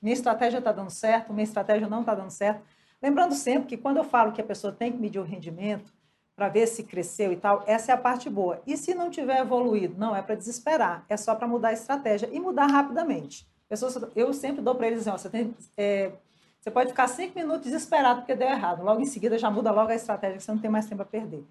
Minha 0.01 0.13
estratégia 0.13 0.57
está 0.57 0.71
dando 0.71 0.89
certo, 0.89 1.31
minha 1.31 1.43
estratégia 1.43 1.87
não 1.87 2.01
está 2.01 2.15
dando 2.15 2.31
certo. 2.31 2.63
Lembrando 3.01 3.33
sempre 3.33 3.67
que 3.67 3.77
quando 3.77 3.97
eu 3.97 4.03
falo 4.03 4.31
que 4.31 4.41
a 4.41 4.43
pessoa 4.43 4.73
tem 4.73 4.91
que 4.91 4.97
medir 4.97 5.19
o 5.19 5.23
rendimento 5.23 5.93
para 6.35 6.49
ver 6.49 6.67
se 6.67 6.83
cresceu 6.83 7.31
e 7.31 7.35
tal, 7.35 7.63
essa 7.67 7.91
é 7.91 7.95
a 7.95 7.97
parte 7.97 8.29
boa. 8.29 8.61
E 8.65 8.75
se 8.75 8.95
não 8.95 9.09
tiver 9.09 9.39
evoluído, 9.39 9.95
não 9.97 10.15
é 10.15 10.21
para 10.21 10.35
desesperar, 10.35 11.05
é 11.07 11.15
só 11.15 11.35
para 11.35 11.47
mudar 11.47 11.69
a 11.69 11.73
estratégia 11.73 12.29
e 12.31 12.39
mudar 12.39 12.67
rapidamente. 12.67 13.47
Pessoas, 13.69 13.97
eu 14.15 14.33
sempre 14.33 14.61
dou 14.61 14.75
para 14.75 14.87
eles 14.87 15.01
assim, 15.01 15.09
ó, 15.11 15.17
você 15.17 15.29
tem 15.29 15.55
é, 15.77 16.11
você 16.61 16.69
pode 16.69 16.89
ficar 16.89 17.07
cinco 17.07 17.37
minutos 17.37 17.63
desesperado 17.63 18.21
porque 18.21 18.35
deu 18.35 18.47
errado. 18.47 18.83
Logo 18.83 19.01
em 19.01 19.05
seguida 19.05 19.35
já 19.35 19.49
muda 19.49 19.71
logo 19.71 19.91
a 19.91 19.95
estratégia, 19.95 20.37
que 20.37 20.43
você 20.43 20.51
não 20.51 20.59
tem 20.59 20.69
mais 20.69 20.85
tempo 20.85 21.01
a 21.01 21.05
perder. 21.05 21.43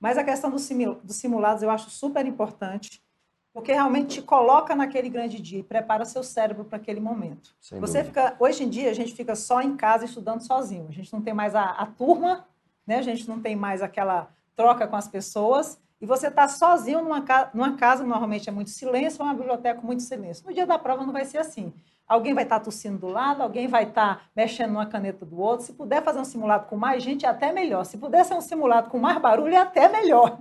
Mas 0.00 0.18
a 0.18 0.24
questão 0.24 0.50
dos 0.50 1.16
simulados 1.16 1.62
eu 1.62 1.70
acho 1.70 1.88
super 1.88 2.26
importante, 2.26 3.00
porque 3.54 3.72
realmente 3.72 4.16
te 4.16 4.22
coloca 4.22 4.74
naquele 4.74 5.08
grande 5.08 5.40
dia 5.40 5.60
e 5.60 5.62
prepara 5.62 6.04
seu 6.04 6.22
cérebro 6.24 6.64
para 6.64 6.78
aquele 6.78 6.98
momento. 6.98 7.54
Sem 7.60 7.78
você 7.78 8.02
fica, 8.02 8.34
hoje 8.40 8.64
em 8.64 8.68
dia 8.68 8.90
a 8.90 8.92
gente 8.92 9.14
fica 9.14 9.36
só 9.36 9.62
em 9.62 9.76
casa 9.76 10.04
estudando 10.04 10.40
sozinho. 10.40 10.86
A 10.88 10.92
gente 10.92 11.12
não 11.12 11.22
tem 11.22 11.32
mais 11.32 11.54
a, 11.54 11.62
a 11.62 11.86
turma, 11.86 12.44
né? 12.84 12.98
A 12.98 13.02
gente 13.02 13.28
não 13.28 13.40
tem 13.40 13.54
mais 13.54 13.82
aquela 13.82 14.28
troca 14.56 14.86
com 14.88 14.96
as 14.96 15.06
pessoas. 15.06 15.78
E 16.00 16.06
você 16.06 16.28
está 16.28 16.46
sozinho 16.46 17.02
numa, 17.02 17.24
numa 17.54 17.76
casa, 17.76 18.04
normalmente 18.04 18.48
é 18.48 18.52
muito 18.52 18.70
silêncio, 18.70 19.24
uma 19.24 19.34
biblioteca 19.34 19.80
com 19.80 19.86
muito 19.86 20.02
silêncio. 20.02 20.46
No 20.46 20.52
dia 20.52 20.66
da 20.66 20.78
prova 20.78 21.04
não 21.04 21.12
vai 21.12 21.24
ser 21.24 21.38
assim. 21.38 21.72
Alguém 22.06 22.34
vai 22.34 22.44
estar 22.44 22.60
tossindo 22.60 22.98
do 22.98 23.08
lado, 23.08 23.42
alguém 23.42 23.66
vai 23.66 23.84
estar 23.84 24.28
mexendo 24.34 24.72
numa 24.72 24.86
caneta 24.86 25.24
do 25.26 25.40
outro. 25.40 25.66
Se 25.66 25.72
puder 25.72 26.02
fazer 26.02 26.20
um 26.20 26.24
simulado 26.24 26.66
com 26.66 26.76
mais 26.76 27.02
gente, 27.02 27.26
é 27.26 27.28
até 27.28 27.52
melhor. 27.52 27.84
Se 27.84 27.98
puder 27.98 28.24
ser 28.24 28.34
um 28.34 28.40
simulado 28.40 28.90
com 28.90 28.98
mais 28.98 29.18
barulho, 29.20 29.54
é 29.54 29.58
até 29.58 29.88
melhor. 29.88 30.38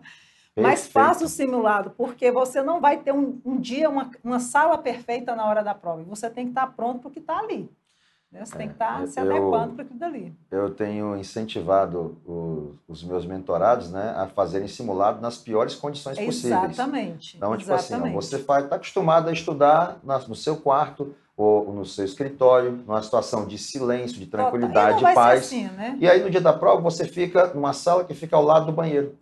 Perfeito. 0.55 0.61
Mas 0.61 0.87
faça 0.87 1.25
o 1.25 1.27
simulado, 1.27 1.91
porque 1.97 2.31
você 2.31 2.61
não 2.61 2.79
vai 2.79 2.97
ter 2.97 3.11
um, 3.11 3.41
um 3.43 3.59
dia, 3.59 3.89
uma, 3.89 4.09
uma, 4.23 4.39
sala 4.39 4.77
perfeita 4.77 5.35
na 5.35 5.45
hora 5.45 5.63
da 5.63 5.73
prova. 5.73 6.01
E 6.01 6.05
você 6.05 6.29
tem 6.29 6.45
que 6.45 6.51
estar 6.51 6.67
pronto 6.67 6.99
para 6.99 7.09
o 7.09 7.11
que 7.11 7.19
está 7.19 7.39
ali. 7.39 7.69
Né? 8.35 8.45
Você 8.45 8.55
é, 8.55 8.57
tem 8.57 8.67
que 8.67 8.73
estar 8.73 8.99
tá 8.99 9.07
se 9.07 9.17
adequando 9.17 9.73
para 9.73 9.83
aquilo 9.85 9.97
dali. 9.97 10.33
Eu 10.51 10.69
tenho 10.69 11.15
incentivado 11.15 12.17
os, 12.25 12.75
os, 12.87 13.03
meus 13.03 13.25
mentorados 13.25 13.89
né, 13.89 14.13
a 14.17 14.27
fazerem 14.27 14.67
simulado 14.67 15.21
nas 15.21 15.37
piores 15.37 15.73
condições 15.73 16.19
possíveis. 16.19 16.71
Exatamente. 16.71 17.37
Então, 17.37 17.55
tipo 17.55 17.71
assim, 17.71 18.11
você 18.11 18.35
está 18.35 18.57
acostumado 18.57 19.29
a 19.29 19.31
estudar 19.31 19.99
na, 20.03 20.19
no 20.19 20.35
seu 20.35 20.57
quarto, 20.57 21.15
ou 21.37 21.73
no 21.73 21.85
seu 21.85 22.05
escritório, 22.05 22.71
numa 22.87 23.01
situação 23.01 23.45
de 23.45 23.57
silêncio, 23.57 24.17
de 24.17 24.25
tranquilidade, 24.25 24.99
de 24.99 25.13
paz. 25.13 25.41
Assim, 25.41 25.67
né? 25.67 25.97
E 25.99 26.09
aí 26.09 26.23
no 26.23 26.29
dia 26.29 26.39
da 26.39 26.53
prova 26.53 26.81
você 26.81 27.05
fica 27.05 27.53
numa 27.53 27.73
sala 27.73 28.05
que 28.05 28.13
fica 28.13 28.37
ao 28.37 28.43
lado 28.43 28.67
do 28.67 28.71
banheiro 28.71 29.17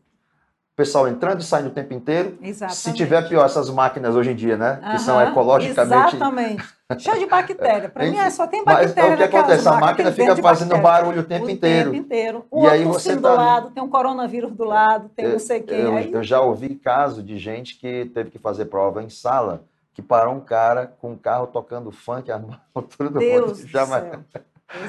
o 0.74 0.76
pessoal 0.76 1.08
entrando 1.08 1.40
e 1.40 1.44
saindo 1.44 1.68
o 1.68 1.72
tempo 1.72 1.94
inteiro. 1.94 2.36
Exatamente. 2.42 2.78
Se 2.78 2.94
tiver 2.94 3.30
pior, 3.30 3.46
essas 3.46 3.70
máquinas 3.70 4.16
hoje 4.16 4.32
em 4.32 4.36
dia, 4.36 4.58
né? 4.58 4.80
Que 4.92 5.00
são 5.00 5.22
ecologicamente. 5.22 6.16
Exatamente. 6.16 6.64
Cheio 6.98 7.20
de 7.20 7.26
bactéria. 7.28 7.90
Para 7.90 8.06
mim, 8.06 8.18
é, 8.18 8.28
só 8.32 8.48
tem 8.48 8.66
bactéria. 8.66 8.94
Mas 8.96 9.12
é 9.12 9.14
o 9.14 9.18
que 9.18 9.24
acontece? 9.24 9.68
A 9.68 9.74
máquina 9.74 10.12
fica 10.12 10.36
fazendo 10.36 10.70
bactéria. 10.70 10.82
barulho 10.82 11.22
o 11.22 11.24
tempo 11.24 11.46
o 11.46 11.50
inteiro. 11.50 11.90
O 11.90 11.94
tempo 11.94 12.06
inteiro. 12.06 12.46
O 12.50 12.64
e 12.66 12.70
aí 12.70 12.84
você 12.86 13.16
tá... 13.16 13.30
do 13.30 13.36
lado, 13.38 13.70
tem 13.70 13.84
um 13.84 13.90
coronavírus 13.90 14.52
do 14.52 14.64
lado, 14.64 15.10
tem 15.10 15.26
eu, 15.26 15.34
não 15.34 15.40
sei 15.40 15.62
quem. 15.62 15.78
Eu, 15.78 15.96
aí... 15.96 16.12
eu 16.12 16.24
já 16.24 16.42
ouvi 16.42 16.74
caso 16.74 17.22
de 17.22 17.38
gente 17.38 17.78
que 17.78 18.06
teve 18.06 18.32
que 18.32 18.40
fazer 18.40 18.66
prova 18.66 19.04
em 19.04 19.10
sala, 19.10 19.64
que 19.94 20.02
parou 20.02 20.34
um 20.34 20.42
cara 20.42 20.92
com 21.00 21.12
um 21.12 21.18
carro 21.18 21.46
tocando 21.46 21.92
funk 21.92 22.32
a 22.32 22.42
altura 22.74 23.12
do 23.12 23.20
Deus 23.20 23.62
do 23.62 23.70
céu. 23.70 24.24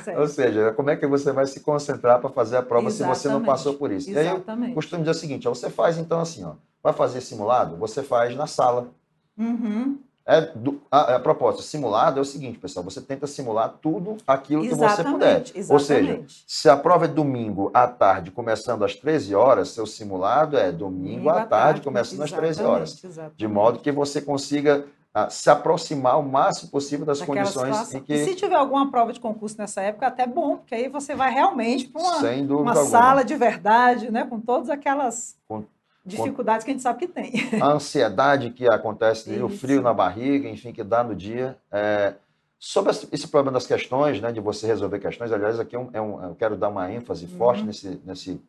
É. 0.07 0.19
Ou 0.19 0.27
seja, 0.27 0.73
como 0.73 0.91
é 0.91 0.97
que 0.97 1.07
você 1.07 1.31
vai 1.33 1.47
se 1.47 1.61
concentrar 1.61 2.21
para 2.21 2.31
fazer 2.31 2.57
a 2.57 2.63
prova 2.63 2.89
Exatamente. 2.89 3.19
se 3.19 3.23
você 3.23 3.29
não 3.29 3.45
passou 3.45 3.75
por 3.75 3.93
isso? 3.93 4.11
Exatamente. 4.11 4.63
E 4.63 4.65
aí 4.65 4.71
eu 4.71 4.75
costumo 4.75 5.03
dizer 5.03 5.11
o 5.11 5.21
seguinte: 5.21 5.49
ó, 5.49 5.55
você 5.55 5.69
faz 5.69 5.99
então 5.99 6.21
assim, 6.21 6.45
ó, 6.45 6.53
vai 6.83 6.93
fazer 6.93 7.21
simulado, 7.21 7.77
você 7.77 8.03
faz 8.03 8.35
na 8.35 8.47
sala. 8.47 8.89
Uhum. 9.37 9.99
É 10.27 10.41
do, 10.41 10.81
a, 10.91 11.17
a 11.17 11.21
proposta 11.21 11.61
simulado 11.61 12.19
é 12.19 12.23
o 12.23 12.25
seguinte, 12.25 12.59
pessoal, 12.59 12.83
você 12.83 12.99
tenta 12.99 13.27
simular 13.27 13.75
tudo 13.83 14.17
aquilo 14.27 14.65
exatamente, 14.65 14.97
que 14.97 15.03
você 15.03 15.13
puder. 15.13 15.41
Exatamente. 15.43 15.73
Ou 15.73 15.79
seja, 15.79 16.25
se 16.47 16.69
a 16.71 16.77
prova 16.79 17.05
é 17.05 17.09
domingo 17.09 17.71
à 17.75 17.87
tarde, 17.87 18.31
começando 18.31 18.87
às 18.87 18.95
13 18.95 19.35
horas, 19.35 19.69
seu 19.69 19.85
simulado 19.85 20.57
é 20.57 20.73
domingo, 20.73 21.09
domingo 21.09 21.29
à 21.29 21.35
tarde, 21.35 21.49
tarde, 21.49 21.81
começando 21.83 22.23
às 22.23 22.33
13 22.33 22.63
horas. 22.63 23.03
De 23.37 23.47
modo 23.47 23.81
que 23.81 23.93
você 23.93 24.23
consiga 24.23 24.87
se 25.31 25.49
aproximar 25.49 26.19
o 26.19 26.23
máximo 26.23 26.71
possível 26.71 27.07
das 27.07 27.21
Daquela 27.21 27.39
condições 27.39 27.77
situação. 27.77 28.01
em 28.01 28.03
que... 28.03 28.15
E 28.15 28.25
se 28.25 28.35
tiver 28.35 28.57
alguma 28.57 28.91
prova 28.91 29.13
de 29.13 29.21
concurso 29.21 29.57
nessa 29.59 29.81
época, 29.81 30.09
até 30.09 30.27
bom, 30.27 30.57
porque 30.57 30.75
aí 30.75 30.89
você 30.89 31.15
vai 31.15 31.33
realmente 31.33 31.87
para 31.87 32.03
uma, 32.03 32.61
uma 32.61 32.75
sala 32.75 33.25
de 33.25 33.37
verdade, 33.37 34.11
né? 34.11 34.25
com 34.25 34.41
todas 34.41 34.69
aquelas 34.69 35.37
com, 35.47 35.65
dificuldades 36.05 36.65
com... 36.65 36.67
que 36.67 36.71
a 36.73 36.75
gente 36.75 36.83
sabe 36.83 36.99
que 36.99 37.07
tem. 37.07 37.33
A 37.63 37.69
ansiedade 37.69 38.51
que 38.51 38.67
acontece, 38.67 39.41
o 39.41 39.49
frio 39.49 39.81
na 39.81 39.95
barriga, 39.95 40.49
enfim, 40.49 40.73
que 40.73 40.83
dá 40.83 41.05
no 41.05 41.15
dia. 41.15 41.57
É... 41.71 42.15
Sobre 42.59 42.91
esse 42.91 43.29
problema 43.29 43.53
das 43.53 43.67
questões, 43.67 44.21
né, 44.21 44.33
de 44.33 44.41
você 44.41 44.67
resolver 44.67 44.99
questões, 44.99 45.31
aliás, 45.31 45.61
aqui 45.61 45.77
é 45.77 45.79
um, 45.79 45.91
é 45.93 46.01
um, 46.01 46.25
eu 46.25 46.35
quero 46.35 46.57
dar 46.57 46.71
uma 46.71 46.91
ênfase 46.91 47.27
uhum. 47.27 47.37
forte 47.37 47.63
nesse, 47.63 48.01
nesse 48.05 48.41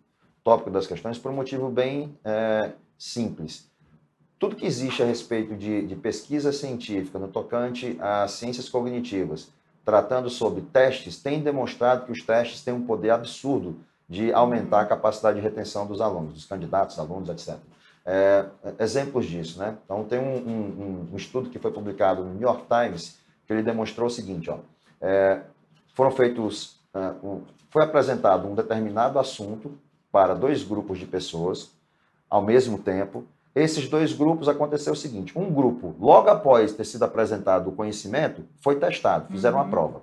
tópico 0.41 0.71
das 0.71 0.87
questões 0.87 1.19
por 1.19 1.31
um 1.31 1.35
motivo 1.35 1.69
bem 1.69 2.17
é, 2.23 2.71
simples 2.97 3.69
tudo 4.45 4.55
que 4.57 4.65
existe 4.67 5.01
a 5.01 5.05
respeito 5.07 5.55
de, 5.55 5.87
de 5.87 5.95
pesquisa 5.95 6.51
científica 6.51 7.17
no 7.17 7.27
tocante 7.27 7.97
às 7.99 8.29
ciências 8.33 8.69
cognitivas, 8.69 9.49
tratando 9.83 10.29
sobre 10.29 10.61
testes, 10.61 11.19
tem 11.19 11.41
demonstrado 11.41 12.05
que 12.05 12.11
os 12.11 12.21
testes 12.21 12.63
têm 12.63 12.71
um 12.71 12.85
poder 12.85 13.09
absurdo 13.09 13.75
de 14.07 14.31
aumentar 14.31 14.81
a 14.81 14.85
capacidade 14.85 15.37
de 15.37 15.41
retenção 15.41 15.87
dos 15.87 15.99
alunos, 15.99 16.33
dos 16.33 16.45
candidatos, 16.45 16.99
alunos, 16.99 17.27
etc. 17.29 17.57
É, 18.05 18.45
exemplos 18.77 19.25
disso, 19.25 19.57
né? 19.57 19.75
Então, 19.83 20.03
tem 20.03 20.19
um, 20.19 20.37
um, 20.37 21.07
um, 21.11 21.15
estudo 21.17 21.49
que 21.49 21.57
foi 21.57 21.71
publicado 21.71 22.23
no 22.23 22.31
New 22.33 22.43
York 22.43 22.65
Times 22.67 23.17
que 23.47 23.53
ele 23.53 23.63
demonstrou 23.63 24.05
o 24.05 24.11
seguinte, 24.11 24.51
ó, 24.51 24.59
é, 25.01 25.41
foram 25.95 26.11
feitos, 26.11 26.79
um, 27.23 27.41
foi 27.71 27.81
apresentado 27.81 28.47
um 28.47 28.53
determinado 28.53 29.17
assunto 29.17 29.75
para 30.11 30.35
dois 30.35 30.61
grupos 30.61 30.99
de 30.99 31.07
pessoas 31.07 31.71
ao 32.29 32.43
mesmo 32.43 32.77
tempo 32.77 33.25
esses 33.55 33.87
dois 33.87 34.11
grupos 34.11 34.49
aconteceu 34.49 34.93
o 34.93 34.95
seguinte: 34.95 35.37
um 35.37 35.51
grupo, 35.51 35.95
logo 35.99 36.29
após 36.29 36.73
ter 36.73 36.83
sido 36.83 37.03
apresentado 37.03 37.69
o 37.69 37.71
conhecimento, 37.71 38.43
foi 38.59 38.75
testado, 38.75 39.31
fizeram 39.31 39.57
uhum. 39.57 39.63
uma 39.63 39.69
prova. 39.69 40.01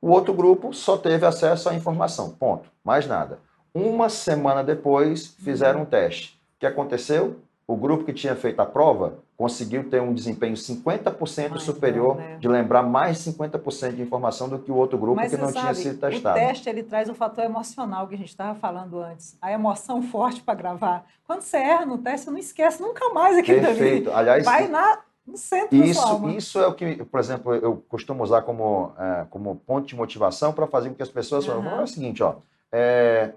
O 0.00 0.10
outro 0.10 0.32
grupo 0.32 0.72
só 0.72 0.96
teve 0.96 1.26
acesso 1.26 1.68
à 1.68 1.74
informação, 1.74 2.30
ponto, 2.30 2.70
mais 2.84 3.06
nada. 3.06 3.40
Uma 3.74 4.08
semana 4.08 4.62
depois, 4.62 5.26
fizeram 5.26 5.82
um 5.82 5.84
teste. 5.84 6.40
O 6.56 6.60
que 6.60 6.66
aconteceu? 6.66 7.40
O 7.66 7.76
grupo 7.76 8.04
que 8.04 8.12
tinha 8.12 8.36
feito 8.36 8.60
a 8.60 8.66
prova 8.66 9.18
conseguiu 9.36 9.88
ter 9.88 10.00
um 10.00 10.12
desempenho 10.12 10.54
50% 10.54 11.58
superior, 11.58 12.16
né? 12.16 12.36
de 12.38 12.46
lembrar 12.46 12.82
mais 12.82 13.18
50% 13.18 13.94
de 13.94 14.02
informação 14.02 14.48
do 14.48 14.58
que 14.58 14.70
o 14.70 14.76
outro 14.76 14.98
grupo 14.98 15.16
Mas 15.16 15.30
que 15.30 15.36
não 15.36 15.48
sabe, 15.48 15.60
tinha 15.60 15.74
sido 15.74 15.98
testado. 15.98 16.38
O 16.38 16.40
teste 16.40 16.68
ele 16.68 16.82
traz 16.82 17.08
o 17.08 17.14
fator 17.14 17.42
emocional 17.42 18.06
que 18.06 18.14
a 18.14 18.18
gente 18.18 18.28
estava 18.28 18.54
falando 18.54 19.00
antes, 19.00 19.36
a 19.40 19.50
emoção 19.50 20.02
forte 20.02 20.42
para 20.42 20.54
gravar. 20.54 21.06
Quando 21.26 21.40
você 21.40 21.56
erra 21.56 21.86
no 21.86 21.98
teste, 21.98 22.26
você 22.26 22.30
não 22.30 22.38
esquece 22.38 22.82
nunca 22.82 23.08
mais 23.14 23.38
aquilo 23.38 23.60
Perfeito. 23.60 24.10
Ali. 24.10 24.18
Aliás, 24.18 24.44
vai 24.44 24.68
na 24.68 25.00
no 25.26 25.38
centro 25.38 25.76
isso. 25.76 26.28
Isso 26.28 26.58
é 26.60 26.66
o 26.66 26.74
que, 26.74 27.02
por 27.04 27.18
exemplo, 27.18 27.54
eu 27.54 27.82
costumo 27.88 28.22
usar 28.22 28.42
como, 28.42 28.92
é, 28.98 29.26
como 29.30 29.56
ponto 29.56 29.86
de 29.86 29.96
motivação 29.96 30.52
para 30.52 30.66
fazer 30.66 30.90
com 30.90 30.94
que 30.96 31.02
as 31.02 31.08
pessoas 31.08 31.48
uhum. 31.48 31.62
falem, 31.62 31.78
é 31.78 31.82
o 31.82 31.86
seguinte, 31.86 32.22
ó, 32.22 32.36
é, 32.70 33.32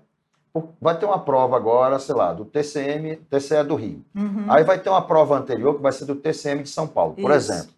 vai 0.82 0.98
ter 0.98 1.06
uma 1.06 1.20
prova 1.20 1.56
agora, 1.56 2.00
sei 2.00 2.16
lá, 2.16 2.34
do 2.34 2.46
TCM, 2.46 3.18
TCE 3.30 3.64
do 3.64 3.76
Rio. 3.76 4.04
Uhum. 4.16 4.46
Aí 4.48 4.64
vai 4.64 4.80
ter 4.80 4.90
uma 4.90 5.02
prova 5.02 5.38
anterior 5.38 5.76
que 5.76 5.82
vai 5.82 5.92
ser 5.92 6.06
do 6.06 6.16
TCM 6.16 6.64
de 6.64 6.70
São 6.70 6.88
Paulo, 6.88 7.14
por 7.14 7.32
Isso. 7.32 7.52
exemplo. 7.52 7.78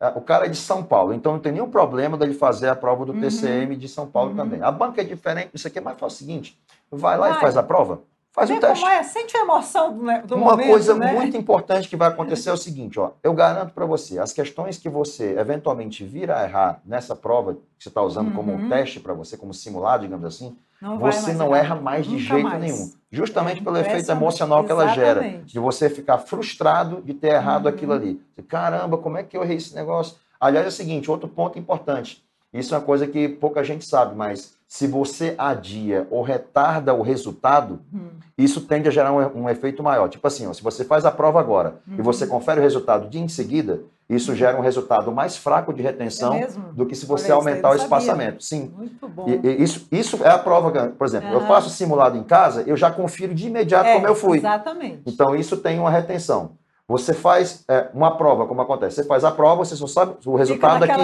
É, 0.00 0.08
o 0.08 0.20
cara 0.20 0.46
é 0.46 0.48
de 0.48 0.56
São 0.56 0.82
Paulo, 0.82 1.12
então 1.12 1.32
não 1.32 1.40
tem 1.40 1.52
nenhum 1.52 1.70
problema 1.70 2.16
dele 2.16 2.32
fazer 2.32 2.68
a 2.68 2.74
prova 2.74 3.04
do 3.04 3.12
uhum. 3.12 3.20
TCM 3.20 3.76
de 3.76 3.86
São 3.88 4.06
Paulo 4.06 4.30
uhum. 4.30 4.36
também. 4.36 4.62
A 4.62 4.70
banca 4.70 5.02
é 5.02 5.04
diferente, 5.04 5.50
isso 5.52 5.68
aqui, 5.68 5.78
é 5.78 5.82
mas 5.82 5.98
faz 5.98 6.14
o 6.14 6.16
seguinte: 6.16 6.58
vai 6.90 7.18
lá 7.18 7.28
vai. 7.28 7.36
e 7.36 7.40
faz 7.40 7.56
a 7.56 7.62
prova. 7.62 8.00
Faz 8.32 8.48
o 8.48 8.60
teste. 8.60 8.84
Como 8.84 8.92
é? 8.92 9.02
Sente 9.02 9.36
a 9.36 9.40
emoção 9.40 9.92
do, 9.92 10.26
do 10.26 10.36
Uma 10.36 10.52
momento, 10.52 10.68
coisa 10.68 10.94
né? 10.94 11.12
muito 11.12 11.36
importante 11.36 11.88
que 11.88 11.96
vai 11.96 12.08
acontecer 12.08 12.50
é 12.50 12.52
o 12.52 12.56
seguinte, 12.56 12.98
ó, 12.98 13.12
eu 13.22 13.34
garanto 13.34 13.74
para 13.74 13.84
você, 13.84 14.18
as 14.20 14.32
questões 14.32 14.78
que 14.78 14.88
você 14.88 15.36
eventualmente 15.38 16.04
vir 16.04 16.30
a 16.30 16.44
errar 16.44 16.80
nessa 16.84 17.16
prova 17.16 17.54
que 17.54 17.60
você 17.78 17.88
está 17.88 18.02
usando 18.02 18.32
como 18.32 18.52
um 18.52 18.62
uhum. 18.62 18.68
teste 18.68 19.00
para 19.00 19.14
você, 19.14 19.36
como 19.36 19.52
simulado, 19.52 20.04
digamos 20.04 20.24
assim, 20.24 20.56
não 20.80 20.98
você 20.98 21.32
não 21.32 21.54
erra 21.54 21.74
mais 21.74 22.06
de 22.06 22.18
jeito 22.18 22.48
mais. 22.48 22.60
nenhum. 22.60 22.92
Justamente 23.10 23.60
é 23.60 23.64
pelo 23.64 23.76
efeito 23.76 24.10
emocional 24.10 24.64
que 24.64 24.70
ela 24.70 24.88
gera. 24.88 25.42
De 25.44 25.58
você 25.58 25.90
ficar 25.90 26.18
frustrado 26.18 27.02
de 27.02 27.12
ter 27.12 27.34
errado 27.34 27.66
uhum. 27.66 27.70
aquilo 27.70 27.92
ali. 27.92 28.22
Caramba, 28.48 28.96
como 28.96 29.18
é 29.18 29.24
que 29.24 29.36
eu 29.36 29.42
errei 29.42 29.56
esse 29.56 29.74
negócio? 29.74 30.16
Aliás, 30.40 30.64
é 30.64 30.68
o 30.68 30.72
seguinte, 30.72 31.10
outro 31.10 31.28
ponto 31.28 31.58
importante. 31.58 32.24
Isso 32.52 32.74
é 32.74 32.78
uma 32.78 32.84
coisa 32.84 33.06
que 33.06 33.28
pouca 33.28 33.62
gente 33.62 33.84
sabe, 33.84 34.14
mas 34.16 34.58
se 34.66 34.86
você 34.86 35.34
adia 35.36 36.06
ou 36.10 36.22
retarda 36.22 36.94
o 36.94 37.02
resultado, 37.02 37.80
uhum. 37.92 38.10
isso 38.38 38.60
tende 38.60 38.88
a 38.88 38.90
gerar 38.90 39.12
um, 39.12 39.42
um, 39.42 39.48
efeito 39.48 39.82
maior. 39.82 40.08
Tipo 40.08 40.26
assim, 40.26 40.46
ó, 40.46 40.52
se 40.52 40.62
você 40.62 40.84
faz 40.84 41.04
a 41.04 41.10
prova 41.10 41.40
agora 41.40 41.80
uhum. 41.88 41.96
e 41.98 42.02
você 42.02 42.26
confere 42.26 42.60
o 42.60 42.62
resultado 42.62 43.08
dia 43.08 43.20
em 43.20 43.28
seguida, 43.28 43.80
isso 44.08 44.34
gera 44.34 44.58
um 44.58 44.60
resultado 44.60 45.12
mais 45.12 45.36
fraco 45.36 45.72
de 45.72 45.82
retenção 45.82 46.34
é 46.34 46.48
do 46.72 46.84
que 46.84 46.96
se 46.96 47.06
você 47.06 47.26
Olha, 47.26 47.34
aumentar 47.34 47.70
o 47.70 47.74
espaçamento. 47.76 48.42
Sim. 48.42 48.72
Muito 48.76 49.08
bom. 49.08 49.28
E, 49.28 49.40
e 49.46 49.62
isso, 49.62 49.86
isso 49.90 50.24
é 50.24 50.30
a 50.30 50.38
prova. 50.38 50.88
Por 50.88 51.06
exemplo, 51.06 51.28
uhum. 51.28 51.34
eu 51.34 51.40
faço 51.46 51.70
simulado 51.70 52.16
em 52.16 52.24
casa, 52.24 52.62
eu 52.62 52.76
já 52.76 52.90
confiro 52.90 53.34
de 53.34 53.46
imediato 53.46 53.86
é, 53.86 53.94
como 53.94 54.06
eu 54.06 54.14
fui. 54.14 54.38
Exatamente. 54.38 55.02
Então, 55.06 55.34
isso 55.36 55.56
tem 55.56 55.78
uma 55.78 55.90
retenção. 55.90 56.52
Você 56.90 57.14
faz 57.14 57.64
é, 57.68 57.88
uma 57.94 58.16
prova, 58.16 58.48
como 58.48 58.60
acontece. 58.62 58.96
Você 58.96 59.04
faz 59.04 59.22
a 59.22 59.30
prova, 59.30 59.64
você 59.64 59.76
só 59.76 59.86
sabe 59.86 60.16
o 60.26 60.34
resultado 60.34 60.82
aqui. 60.82 61.00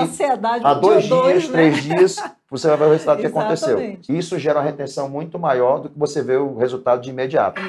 Há 0.64 0.74
dois 0.74 1.04
dias, 1.04 1.08
dois, 1.08 1.48
né? 1.48 1.52
três 1.52 1.76
dias, 1.80 2.16
você 2.50 2.66
vai 2.66 2.76
ver 2.76 2.84
o 2.86 2.90
resultado 2.90 3.20
que 3.20 3.26
aconteceu. 3.26 3.96
Isso 4.08 4.36
gera 4.36 4.58
uma 4.58 4.64
retenção 4.64 5.08
muito 5.08 5.38
maior 5.38 5.78
do 5.78 5.88
que 5.88 5.96
você 5.96 6.24
vê 6.24 6.36
o 6.36 6.56
resultado 6.56 7.02
de 7.02 7.10
imediato. 7.10 7.62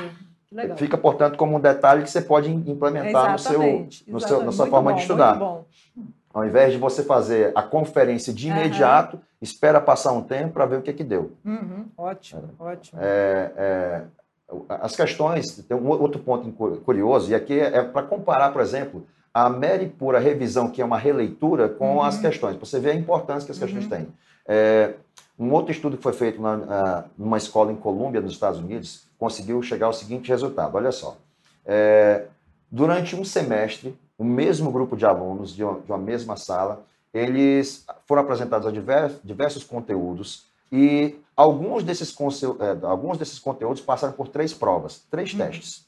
Legal. 0.51 0.77
Fica, 0.77 0.97
portanto, 0.97 1.38
como 1.38 1.58
um 1.58 1.60
detalhe 1.60 2.01
que 2.01 2.10
você 2.10 2.19
pode 2.19 2.49
implementar 2.49 3.34
no 3.34 3.38
seu, 3.38 3.88
no 4.08 4.19
seu, 4.19 4.43
na 4.43 4.51
sua 4.51 4.65
muito 4.65 4.71
forma 4.71 4.89
bom, 4.89 4.95
de 4.95 5.01
estudar. 5.03 5.39
Ao 6.34 6.43
invés 6.43 6.73
de 6.73 6.80
você 6.80 7.03
fazer 7.03 7.51
a 7.53 7.62
conferência 7.62 8.34
de 8.34 8.47
imediato, 8.47 9.17
uhum. 9.17 9.21
espera 9.39 9.80
passar 9.80 10.13
um 10.13 10.23
tempo 10.23 10.53
para 10.53 10.65
ver 10.65 10.80
o 10.80 10.82
que, 10.82 10.91
que 10.91 11.03
deu. 11.03 11.34
Uhum. 11.45 11.86
Ótimo, 11.95 12.49
é, 12.60 12.63
ótimo. 12.63 12.99
É, 12.99 13.51
é, 13.56 14.01
as 14.70 14.96
questões, 14.96 15.58
tem 15.68 15.76
um 15.76 15.88
outro 15.90 16.20
ponto 16.22 16.50
curioso, 16.82 17.32
e 17.32 17.36
aqui 17.36 17.60
é, 17.60 17.78
é 17.78 17.84
para 17.84 18.04
comparar, 18.04 18.52
por 18.52 18.62
exemplo, 18.62 19.06
a 19.34 19.50
mera 19.50 19.84
e 19.84 19.90
pura 19.90 20.20
revisão, 20.20 20.70
que 20.70 20.82
é 20.82 20.86
uma 20.86 20.98
releitura, 20.98 21.70
com 21.70 21.96
uhum. 21.96 22.02
as 22.02 22.18
questões. 22.20 22.56
Você 22.58 22.80
vê 22.80 22.92
a 22.92 22.96
importância 22.96 23.46
que 23.46 23.52
as 23.52 23.60
questões 23.60 23.84
uhum. 23.84 23.90
têm. 23.90 24.08
É, 24.48 24.94
um 25.38 25.52
outro 25.52 25.72
estudo 25.72 25.98
que 25.98 26.04
foi 26.04 26.14
feito 26.14 26.42
na, 26.42 27.06
numa 27.18 27.38
escola 27.38 27.72
em 27.72 27.76
Colômbia, 27.76 28.22
nos 28.22 28.32
Estados 28.32 28.60
Unidos, 28.60 29.06
conseguiu 29.20 29.62
chegar 29.62 29.88
ao 29.88 29.93
seguinte 29.93 30.30
resultado: 30.30 30.76
olha 30.76 30.91
só. 30.91 31.18
É, 31.66 32.26
durante 32.72 33.16
um 33.16 33.24
semestre, 33.24 33.95
o 34.18 34.24
mesmo 34.24 34.72
grupo 34.72 34.95
de 34.95 35.06
alunos 35.06 35.54
de 35.54 35.64
uma, 35.64 35.80
de 35.82 35.91
uma 35.91 35.98
mesma 35.98 36.38
sala, 36.38 36.84
eles 37.14 37.86
foram 38.06 38.24
apresentados 38.24 38.68
a 38.68 38.72
diversos, 38.72 39.20
diversos 39.24 39.64
conteúdos 39.64 40.45
e 40.72 41.20
alguns 41.36 41.84
desses, 41.84 42.15
é, 42.59 42.86
alguns 42.86 43.18
desses 43.18 43.39
conteúdos 43.39 43.82
passaram 43.82 44.13
por 44.13 44.28
três 44.28 44.53
provas, 44.53 45.05
três 45.09 45.34
hum. 45.34 45.38
testes. 45.38 45.86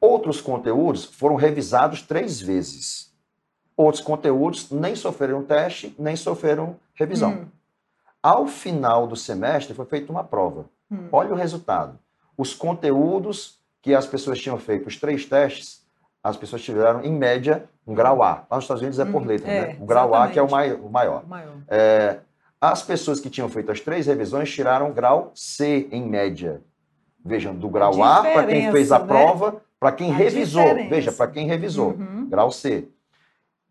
Outros 0.00 0.40
conteúdos 0.40 1.04
foram 1.04 1.36
revisados 1.36 2.02
três 2.02 2.40
vezes. 2.40 3.12
Outros 3.76 4.02
conteúdos 4.02 4.70
nem 4.70 4.96
sofreram 4.96 5.42
teste, 5.44 5.94
nem 5.98 6.16
sofreram 6.16 6.76
revisão. 6.94 7.32
Hum. 7.32 7.46
Ao 8.22 8.46
final 8.46 9.06
do 9.06 9.16
semestre 9.16 9.74
foi 9.74 9.84
feita 9.86 10.10
uma 10.12 10.24
prova. 10.24 10.66
Hum. 10.90 11.08
Olha 11.10 11.32
o 11.32 11.36
resultado. 11.36 11.98
Os 12.36 12.54
conteúdos 12.54 13.60
que 13.80 13.94
as 13.94 14.06
pessoas 14.06 14.38
tinham 14.40 14.58
feito, 14.58 14.86
os 14.88 14.96
três 14.96 15.24
testes, 15.24 15.82
as 16.22 16.36
pessoas 16.36 16.62
tiveram, 16.62 17.02
em 17.02 17.12
média, 17.12 17.68
um 17.86 17.94
grau 17.94 18.22
A. 18.22 18.44
Lá 18.48 18.56
nos 18.56 18.64
Estados 18.64 18.80
Unidos 18.82 18.98
é 19.00 19.04
por 19.04 19.22
Hum, 19.22 19.26
letra, 19.26 19.50
é, 19.50 19.60
né? 19.68 19.78
O 19.80 19.86
grau 19.86 20.14
A 20.14 20.28
que 20.28 20.38
é 20.38 20.42
o 20.42 20.46
exatamente. 20.46 20.70
mai- 20.78 20.86
o 20.86 20.90
maior. 20.90 21.24
O 21.24 21.28
maior. 21.28 21.54
É, 21.66 22.18
as 22.62 22.80
pessoas 22.82 23.18
que 23.18 23.28
tinham 23.28 23.48
feito 23.48 23.72
as 23.72 23.80
três 23.80 24.06
revisões 24.06 24.48
tiraram 24.50 24.92
grau 24.92 25.32
C 25.34 25.88
em 25.90 26.06
média. 26.08 26.62
Vejam, 27.24 27.54
do 27.54 27.68
grau 27.68 28.02
A 28.02 28.22
para 28.22 28.46
quem 28.46 28.70
fez 28.70 28.92
a 28.92 28.98
né? 29.00 29.06
prova, 29.06 29.56
para 29.80 29.90
quem 29.92 30.12
A 30.12 30.14
revisou. 30.14 30.62
diferença. 30.62 30.88
Veja, 30.90 31.12
para 31.12 31.26
quem 31.30 31.46
revisou, 31.46 31.90
Uhum, 31.90 32.28
grau 32.28 32.50
C. 32.52 32.86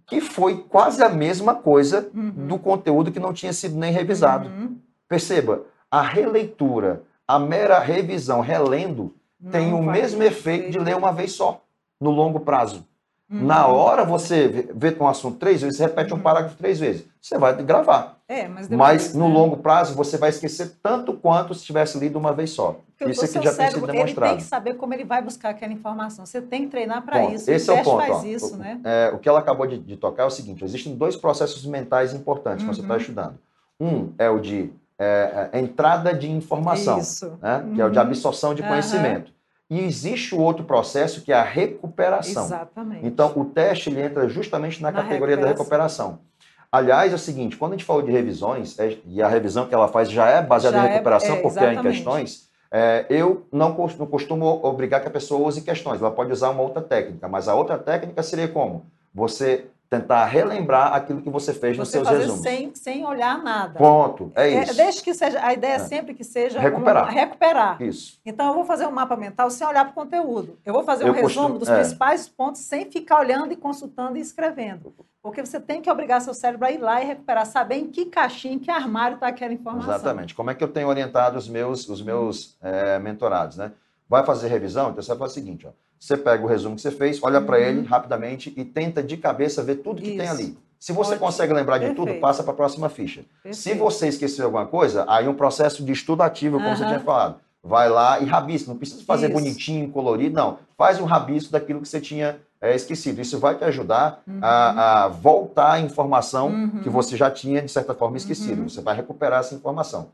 Que 0.06 0.20
foi 0.20 0.58
quase 0.70 1.02
a 1.02 1.08
mesma 1.10 1.56
coisa 1.56 2.10
uhum, 2.14 2.32
do 2.48 2.58
conteúdo 2.60 3.12
que 3.14 3.20
não 3.20 3.32
tinha 3.34 3.54
sido 3.54 3.78
nem 3.78 3.94
revisado. 3.94 4.50
uhum. 4.50 4.78
Perceba, 5.08 5.64
a 5.90 6.02
releitura, 6.02 7.04
a 7.28 7.40
mera 7.40 7.80
revisão 7.80 8.42
relendo, 8.42 9.16
tem 9.52 9.72
Não 9.72 9.82
o 9.82 9.86
vai 9.86 10.02
mesmo 10.02 10.22
efeito 10.22 10.70
de 10.70 10.78
ler 10.80 10.96
uma 10.98 11.12
vez 11.14 11.32
só, 11.32 11.62
no 12.00 12.10
longo 12.12 12.42
prazo. 12.42 12.86
Uhum. 13.30 13.46
Na 13.46 13.68
hora 13.68 14.04
você 14.04 14.48
vê- 14.74 14.96
um 15.00 15.08
assunto 15.08 15.38
três 15.38 15.62
vezes, 15.62 15.78
você 15.78 15.84
repete 15.84 16.14
um 16.14 16.18
Uhum. 16.18 16.24
parágrafo 16.24 16.58
três 16.58 16.78
vezes. 16.80 17.06
Você 17.22 17.38
vai 17.38 17.56
gravar. 17.64 18.18
É, 18.34 18.48
mas, 18.48 18.66
depois, 18.70 18.78
Mas 19.04 19.14
no 19.14 19.28
né? 19.28 19.34
longo 19.34 19.58
prazo 19.58 19.94
você 19.94 20.18
vai 20.18 20.30
esquecer 20.30 20.78
tanto 20.82 21.12
quanto 21.14 21.54
se 21.54 21.66
tivesse 21.66 22.00
lido 22.00 22.18
uma 22.18 22.32
vez 22.32 22.52
só. 22.52 22.80
Porque 22.98 23.12
Isso 23.12 23.26
aqui 23.26 23.34
seu 23.34 23.42
já 23.44 23.50
tem 23.50 23.58
cérebro, 23.58 23.80
sido 23.82 23.90
Ele 23.90 23.98
demonstrado. 23.98 24.30
tem 24.30 24.38
que 24.38 24.44
saber 24.44 24.74
como 24.76 24.94
ele 24.94 25.04
vai 25.04 25.22
buscar 25.22 25.50
aquela 25.50 25.74
informação. 25.74 26.26
Você 26.26 26.42
tem 26.42 26.62
que 26.62 26.68
treinar 26.70 27.02
para 27.02 27.26
isso. 27.26 27.52
Esse 27.52 27.70
o 27.70 27.76
é 27.76 27.82
o 27.82 27.84
ponto. 27.84 27.98
faz 27.98 28.18
ó. 28.18 28.24
isso, 28.26 28.54
O- 28.54 28.58
né? 28.58 28.80
é, 28.86 29.12
o 29.14 29.20
que 29.20 29.28
ela 29.28 29.40
acabou 29.40 29.68
de, 29.68 29.78
de 29.78 29.98
tocar 29.98 30.24
é 30.24 30.26
o 30.28 30.30
seguinte: 30.30 30.64
existem 30.64 30.96
dois 30.96 31.18
processos 31.18 31.66
mentais 31.66 32.14
importantes 32.14 32.64
quando 32.64 32.76
você 32.76 32.82
está 32.82 32.94
Uhum. 32.94 33.00
estudando. 33.02 33.40
Um 33.80 34.14
é 34.18 34.30
o 34.30 34.40
de 34.40 34.72
é, 34.98 35.50
é, 35.52 35.60
entrada 35.60 36.14
de 36.14 36.32
informação, 36.32 37.00
Isso. 37.00 37.38
né? 37.42 37.66
que 37.76 37.82
é 37.82 37.86
o 37.86 37.90
de 37.90 37.98
Uhum. 37.98 38.04
absorção 38.06 38.54
de 38.54 38.62
Aham. 38.62 38.70
conhecimento. 38.70 39.34
E 39.70 39.80
existe 39.82 40.36
o 40.36 40.40
outro 40.40 40.64
processo 40.64 41.22
que 41.22 41.34
é 41.34 41.36
a 41.36 41.44
recuperação. 41.44 42.46
Exatamente. 42.46 43.06
Então, 43.06 43.34
o 43.36 43.44
teste 43.46 43.90
ele 43.90 44.02
entra 44.02 44.30
justamente 44.30 44.82
na, 44.82 44.90
Na 44.92 45.02
categoria 45.02 45.36
da 45.38 45.48
recuperação. 45.48 46.20
Aliás, 46.72 47.12
é 47.12 47.16
o 47.16 47.20
seguinte, 47.20 47.58
quando 47.58 47.74
a 47.74 47.76
gente 47.76 47.86
falou 47.86 48.02
de 48.02 48.12
revisões, 48.12 48.80
é- 48.80 48.98
e 49.06 49.22
a 49.22 49.28
revisão 49.28 49.68
que 49.68 49.76
ela 49.76 49.90
faz 49.90 50.10
já 50.10 50.28
é 50.30 50.42
baseada 50.42 50.78
Já 50.78 50.84
em 50.84 50.88
é- 50.88 50.94
recuperação, 50.94 51.36
é, 51.36 51.42
porque 51.42 51.60
é 51.60 51.74
em 51.74 51.82
questões, 51.82 52.50
é, 52.72 53.06
eu 53.10 53.46
não 53.52 53.76
não 54.00 54.08
costumo 54.08 54.46
obrigar 54.64 55.02
que 55.02 55.08
a 55.08 55.12
pessoa 55.12 55.46
use 55.48 55.62
questões, 55.62 56.00
ela 56.00 56.12
pode 56.12 56.32
usar 56.32 56.50
uma 56.50 56.62
outra 56.64 56.82
técnica, 56.82 57.28
mas 57.28 57.50
a 57.50 57.56
outra 57.56 57.78
técnica 57.78 58.24
seria 58.24 58.48
como? 58.48 58.86
Você 59.14 59.66
tentar 59.92 60.24
relembrar 60.24 60.94
aquilo 60.94 61.22
que 61.22 61.30
você 61.30 61.54
fez 61.54 61.78
nos 61.78 61.90
Você 61.90 61.98
seus 61.98 62.08
fazer 62.08 62.20
resumos. 62.22 62.42
sem, 62.42 62.74
sem 62.74 63.06
olhar 63.06 63.44
nada. 63.44 63.78
Ponto, 63.78 64.32
é 64.36 64.48
isso. 64.64 64.74
desde 64.74 65.04
que 65.04 65.14
seja, 65.14 65.46
a 65.46 65.52
ideia 65.54 65.74
é 65.74 65.76
É. 65.76 65.80
sempre 65.80 66.14
que 66.14 66.24
seja 66.24 66.62
Recuperar. 66.62 67.04
uma- 67.04 67.12
recuperar. 67.12 67.82
Isso. 67.82 68.18
Então, 68.26 68.48
eu 68.48 68.54
vou 68.54 68.64
fazer 68.64 68.88
um 68.88 68.92
mapa 68.92 69.18
mental 69.18 69.52
sem 69.52 69.68
olhar 69.68 69.84
para 69.84 69.92
o 69.92 69.94
conteúdo. 69.94 70.58
Eu 70.66 70.74
vou 70.74 70.84
fazer 70.86 71.04
um 71.04 71.08
Eu 71.08 71.14
resumo 71.16 71.28
costumo- 71.50 71.60
dos 71.60 71.68
é. 71.68 71.76
principais 71.76 72.26
pontos 72.30 72.62
sem 72.62 72.90
ficar 72.90 73.20
olhando 73.20 73.52
e 73.52 73.58
consultando 73.58 74.18
e 74.18 74.22
escrevendo. 74.22 74.94
Porque 75.22 75.46
você 75.46 75.60
tem 75.60 75.82
que 75.82 75.92
obrigar 75.92 76.22
seu 76.22 76.34
cérebro 76.34 76.66
a 76.68 76.72
ir 76.72 76.78
lá 76.78 77.02
e 77.02 77.06
recuperar, 77.06 77.46
saber 77.46 77.76
em 77.76 77.88
que 77.88 78.06
caixinha, 78.06 78.54
em 78.54 78.60
que 78.60 78.72
armário 78.72 79.16
está 79.16 79.28
aquela 79.28 79.52
informação. 79.54 79.94
Exatamente. 79.94 80.34
Como 80.34 80.50
é 80.50 80.56
que 80.56 80.64
eu 80.64 80.70
tenho 80.70 80.88
orientado 80.88 81.38
os 81.38 81.50
meus, 81.50 81.90
os 81.90 82.02
meus 82.02 82.58
é, 82.62 82.98
mentorados, 82.98 83.58
né? 83.58 83.74
Vai 84.08 84.26
fazer 84.26 84.48
revisão? 84.48 84.90
Então 84.92 85.04
você 85.04 85.10
vai 85.10 85.18
fazer 85.18 85.32
o 85.32 85.34
seguinte, 85.34 85.68
ó. 85.68 85.72
Você 86.02 86.18
pega 86.18 86.44
o 86.44 86.48
resumo 86.48 86.76
que 86.76 86.82
você 86.82 86.90
fez, 86.90 87.22
olha 87.22 87.40
para 87.40 87.58
Uhum. 87.58 87.64
ele 87.64 87.86
rapidamente 87.86 88.52
e 88.58 88.66
tenta 88.66 89.04
de 89.04 89.18
cabeça 89.18 89.62
ver 89.62 89.76
tudo 89.76 90.02
que 90.02 90.18
tem 90.18 90.26
Isso. 90.26 90.34
ali. 90.34 90.58
Se 90.80 90.92
você 90.92 91.12
Ótimo. 91.12 91.28
consegue 91.28 91.54
lembrar 91.54 91.78
de 91.78 91.90
tudo, 91.90 92.06
Perfeito. 92.06 92.22
passa 92.22 92.42
para 92.42 92.54
a 92.54 92.56
próxima 92.56 92.90
ficha. 92.90 93.22
Se 93.22 93.70
Perfeito. 93.70 93.78
você 93.78 94.08
esqueceu 94.08 94.46
alguma 94.46 94.66
coisa, 94.66 95.06
aí 95.08 95.28
um 95.28 95.36
processo 95.36 95.86
de 95.86 95.92
estudo 95.92 96.24
ativo, 96.24 96.58
como 96.58 96.76
você 96.76 96.82
Aham. 96.82 96.94
tinha 96.94 97.00
falado. 97.06 97.36
Vai 97.64 97.88
lá 97.88 98.20
e 98.20 98.26
rabisca. 98.26 98.72
Não 98.72 98.78
precisa 98.80 99.04
fazer 99.06 99.28
Isso. 99.28 99.36
bonitinho, 99.36 99.92
colorido, 99.92 100.36
não. 100.36 100.58
Faz 100.76 101.00
um 101.00 101.06
rabisco 101.06 101.52
daquilo 101.52 101.80
que 101.82 101.88
você 101.88 102.02
tinha 102.02 102.40
é, 102.60 102.76
esquecido. 102.76 103.22
Isso 103.22 103.38
vai 103.38 103.54
te 103.56 103.64
ajudar 103.64 104.24
Uhum. 104.28 104.40
a, 104.42 105.04
a 105.04 105.08
voltar 105.08 105.74
a 105.74 105.80
informação 105.80 106.48
Uhum. 106.48 106.80
que 106.82 106.90
você 106.90 107.16
já 107.16 107.30
tinha, 107.30 107.62
de 107.62 107.72
certa 107.72 107.94
forma, 107.94 108.18
esquecido. 108.18 108.64
Uhum. 108.64 108.70
Você 108.70 108.82
vai 108.82 108.96
recuperar 108.96 109.42
essa 109.42 109.54
informação. 109.54 110.10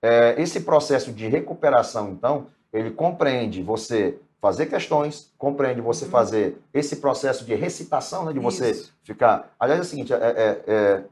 É, 0.00 0.36
esse 0.40 0.60
processo 0.60 1.10
de 1.12 1.26
recuperação, 1.26 2.10
então, 2.10 2.46
ele 2.72 2.92
compreende 2.92 3.60
você 3.60 4.16
fazer 4.42 4.66
questões, 4.66 5.32
compreende 5.38 5.80
você 5.80 6.04
Uhum. 6.04 6.10
fazer 6.10 6.58
esse 6.74 6.96
processo 6.96 7.44
de 7.44 7.54
recitação, 7.54 8.24
né, 8.24 8.32
de 8.32 8.40
você 8.40 8.72
Isso. 8.72 8.92
ficar. 9.04 9.54
Aliás, 9.58 9.78
é 9.80 9.84
o 9.84 9.86
seguinte, 9.86 10.12
é, 10.12 10.16
é- 10.16 10.62
é- 10.66 11.04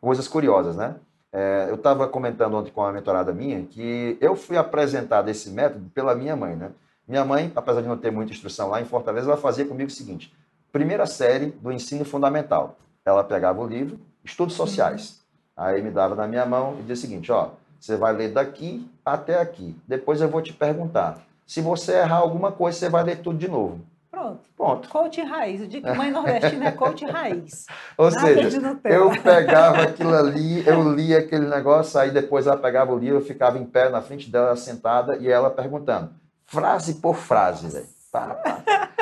coisas 0.00 0.28
curiosas, 0.28 0.76
né? 0.76 0.96
É, 1.32 1.66
eu 1.70 1.76
estava 1.76 2.06
comentando 2.06 2.54
ontem 2.54 2.70
com 2.70 2.82
uma 2.82 2.92
mentorada 2.92 3.32
minha 3.32 3.62
que 3.64 4.18
eu 4.20 4.36
fui 4.36 4.58
apresentado 4.58 5.30
esse 5.30 5.48
método 5.48 5.88
pela 5.94 6.14
minha 6.14 6.36
mãe, 6.36 6.54
né? 6.54 6.70
Minha 7.08 7.24
mãe, 7.24 7.50
apesar 7.56 7.80
de 7.80 7.88
não 7.88 7.96
ter 7.96 8.12
muita 8.12 8.32
instrução 8.32 8.68
lá 8.68 8.82
em 8.82 8.84
Fortaleza, 8.84 9.28
ela 9.30 9.40
fazia 9.40 9.64
comigo 9.64 9.88
o 9.88 9.92
seguinte: 9.94 10.30
primeira 10.70 11.06
série 11.06 11.46
do 11.46 11.72
ensino 11.72 12.04
fundamental. 12.04 12.76
Ela 13.02 13.24
pegava 13.24 13.62
o 13.62 13.66
livro, 13.66 13.98
Estudos 14.22 14.54
Sociais. 14.54 15.22
Aí 15.56 15.80
me 15.80 15.90
dava 15.90 16.14
na 16.14 16.26
minha 16.28 16.44
mão 16.44 16.74
e 16.74 16.82
dizia 16.82 16.94
o 16.94 16.96
seguinte: 16.98 17.32
ó, 17.32 17.50
você 17.80 17.96
vai 17.96 18.12
ler 18.12 18.30
daqui 18.30 18.86
até 19.02 19.40
aqui. 19.40 19.74
Depois 19.88 20.20
eu 20.20 20.28
vou 20.28 20.42
te 20.42 20.52
perguntar. 20.52 21.18
Se 21.46 21.60
você 21.60 21.98
errar 21.98 22.18
alguma 22.18 22.52
coisa, 22.52 22.78
você 22.78 22.88
vai 22.88 23.04
ler 23.04 23.20
tudo 23.20 23.38
de 23.38 23.48
novo. 23.48 23.80
Pronto. 24.10 24.40
Ponto. 24.56 24.88
Coach 24.88 25.20
raiz. 25.22 25.66
Que 25.66 25.80
mãe 25.80 26.10
nordestina 26.10 26.66
é 26.66 26.70
coach 26.72 27.04
raiz. 27.04 27.66
Ou 27.96 28.10
Nada 28.10 28.20
seja, 28.20 28.60
de 28.60 28.94
eu 28.94 29.10
pegava 29.22 29.82
aquilo 29.82 30.14
ali, 30.14 30.66
eu 30.66 30.92
lia 30.94 31.18
aquele 31.18 31.48
negócio, 31.48 31.98
aí 31.98 32.10
depois 32.10 32.46
ela 32.46 32.56
pegava 32.56 32.92
o 32.92 32.98
livro, 32.98 33.18
eu 33.18 33.24
ficava 33.24 33.58
em 33.58 33.64
pé 33.64 33.88
na 33.88 34.02
frente 34.02 34.30
dela, 34.30 34.54
sentada, 34.54 35.16
e 35.16 35.28
ela 35.28 35.50
perguntando, 35.50 36.10
frase 36.46 36.94
por 36.94 37.16
frase, 37.16 37.68
velho. 37.68 37.86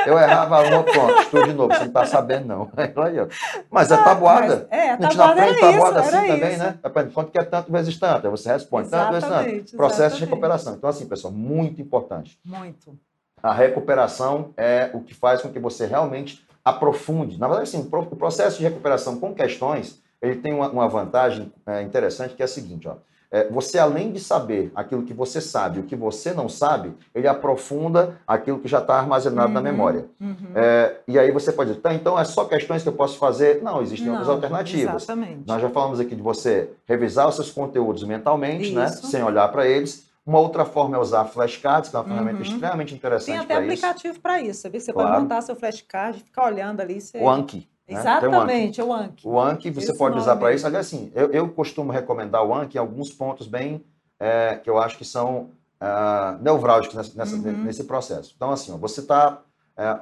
Eu 0.06 0.18
errava 0.18 0.60
uma, 0.62 0.82
pronto, 0.82 1.20
estou 1.20 1.42
de 1.46 1.52
novo, 1.52 1.72
você 1.72 1.80
não 1.80 1.86
está 1.86 2.04
sabendo, 2.06 2.46
não. 2.46 2.70
Mas 3.70 3.90
é 3.90 3.96
tabuada. 3.96 4.68
Mas, 4.70 4.78
é, 4.80 4.90
A 4.90 4.92
gente 5.00 5.16
tabuada 5.16 5.34
não 5.34 5.42
aprende 5.42 5.58
era 5.64 5.72
tabuada 5.72 6.00
isso, 6.00 6.08
assim 6.16 6.26
também, 6.28 6.50
isso. 6.50 6.58
né? 6.62 6.78
Aprende 6.82 7.10
quanto 7.12 7.30
que 7.30 7.38
é 7.38 7.44
tanto 7.44 7.72
vezes 7.72 7.98
tanto, 7.98 8.26
aí 8.26 8.30
você 8.30 8.52
responde 8.52 8.88
tanto 8.88 9.12
vezes 9.12 9.28
tanto. 9.28 9.34
Exatamente, 9.40 9.76
Processo 9.76 9.98
de 10.00 10.04
exatamente. 10.06 10.24
recuperação. 10.30 10.74
Então, 10.74 10.90
assim, 10.90 11.06
pessoal, 11.06 11.32
muito 11.32 11.80
importante. 11.82 12.38
Muito. 12.44 12.98
A 13.42 13.52
recuperação 13.52 14.50
é 14.56 14.90
o 14.92 15.00
que 15.00 15.14
faz 15.14 15.40
com 15.42 15.48
que 15.50 15.58
você 15.58 15.86
realmente 15.86 16.44
aprofunde. 16.64 17.38
Na 17.38 17.48
verdade, 17.48 17.68
sim, 17.70 17.80
o 17.80 17.84
pro- 17.84 18.02
o 18.02 18.16
processo 18.16 18.58
de 18.58 18.64
recuperação 18.64 19.18
com 19.18 19.34
questões, 19.34 20.00
ele 20.20 20.36
tem 20.36 20.52
uma, 20.54 20.68
uma 20.68 20.88
vantagem 20.88 21.50
é, 21.66 21.80
interessante, 21.82 22.34
que 22.34 22.42
é 22.42 22.44
a 22.44 22.48
seguinte, 22.48 22.86
ó. 22.86 22.94
É, 23.32 23.48
você, 23.48 23.78
além 23.78 24.10
de 24.10 24.18
saber 24.18 24.72
aquilo 24.74 25.04
que 25.04 25.14
você 25.14 25.40
sabe 25.40 25.78
e 25.78 25.80
o 25.82 25.84
que 25.84 25.94
você 25.94 26.32
não 26.32 26.48
sabe, 26.48 26.92
ele 27.14 27.28
aprofunda 27.28 28.16
aquilo 28.26 28.58
que 28.58 28.66
já 28.66 28.78
está 28.80 28.96
armazenado 28.98 29.52
na 29.52 29.60
Uhum, 29.60 29.64
memória. 29.64 30.06
uhum. 30.20 30.36
É, 30.54 30.96
e 31.06 31.16
aí 31.18 31.30
você 31.30 31.52
pode 31.52 31.70
dizer, 31.70 31.80
tá, 31.82 31.94
então 31.94 32.18
é 32.18 32.24
só 32.24 32.44
questões 32.44 32.82
que 32.82 32.88
eu 32.88 32.92
posso 32.92 33.18
fazer? 33.18 33.62
Não, 33.62 33.80
existem 33.80 34.08
outras 34.10 34.26
Não, 34.26 34.34
alternativas. 34.34 35.02
Exatamente. 35.04 35.42
Nós 35.46 35.62
já 35.62 35.70
falamos 35.70 36.00
aqui 36.00 36.16
de 36.16 36.22
você 36.22 36.70
revisar 36.86 37.28
os 37.28 37.36
seus 37.36 37.50
conteúdos 37.52 38.02
mentalmente, 38.02 38.72
né? 38.74 38.88
Sem 38.88 39.22
olhar 39.22 39.46
para 39.52 39.66
eles. 39.66 40.10
Uma 40.26 40.38
outra 40.38 40.64
forma 40.64 40.96
é 40.96 41.00
usar 41.00 41.24
flashcards, 41.24 41.88
que 41.88 41.96
é 41.96 41.98
uma 41.98 42.04
ferramenta 42.04 42.36
Uhum. 42.38 42.42
extremamente 42.42 42.88
Tem 42.90 42.98
interessante 42.98 43.36
até 43.38 43.54
para 43.54 43.64
isso. 43.64 43.72
aplicativo 43.86 44.20
para 44.20 44.40
isso? 44.40 44.68
Você 44.70 44.92
Claro. 44.92 45.08
pode 45.10 45.22
montar 45.22 45.40
seu 45.42 45.56
flashcard, 45.56 46.18
ficar 46.22 46.44
olhando 46.46 46.80
ali. 46.80 47.00
Você... 47.00 47.18
O 47.18 47.28
Anki. 47.28 47.66
Né? 47.94 48.00
Tem 48.02 48.10
o 48.10 48.12
Anki. 48.12 48.26
Exatamente, 48.26 48.82
o 48.82 48.92
Anki. 48.92 49.28
O 49.28 49.40
Anki 49.40 49.70
você 49.70 49.90
Esse 49.90 49.98
pode 49.98 50.16
usar 50.18 50.36
para 50.36 50.52
isso. 50.52 50.66
Aliás, 50.66 50.86
assim, 50.86 51.10
eu, 51.14 51.30
eu 51.32 51.48
costumo 51.48 51.90
recomendar 51.92 52.44
o 52.44 52.54
Anki 52.54 52.76
em 52.76 52.80
alguns 52.80 53.10
pontos 53.10 53.46
bem 53.46 53.84
é, 54.18 54.56
que 54.62 54.68
eu 54.68 54.78
acho 54.78 54.96
que 54.98 55.04
são 55.04 55.50
ah, 55.80 56.36
nevrálgicos 56.42 56.94
nessa- 56.96 57.16
nessa- 57.16 57.36
Uhum. 57.36 57.64
nesse 57.64 57.84
processo. 57.84 58.34
Então, 58.36 58.50
assim, 58.50 58.70
ó, 58.72 58.76
você 58.76 59.00
está. 59.00 59.38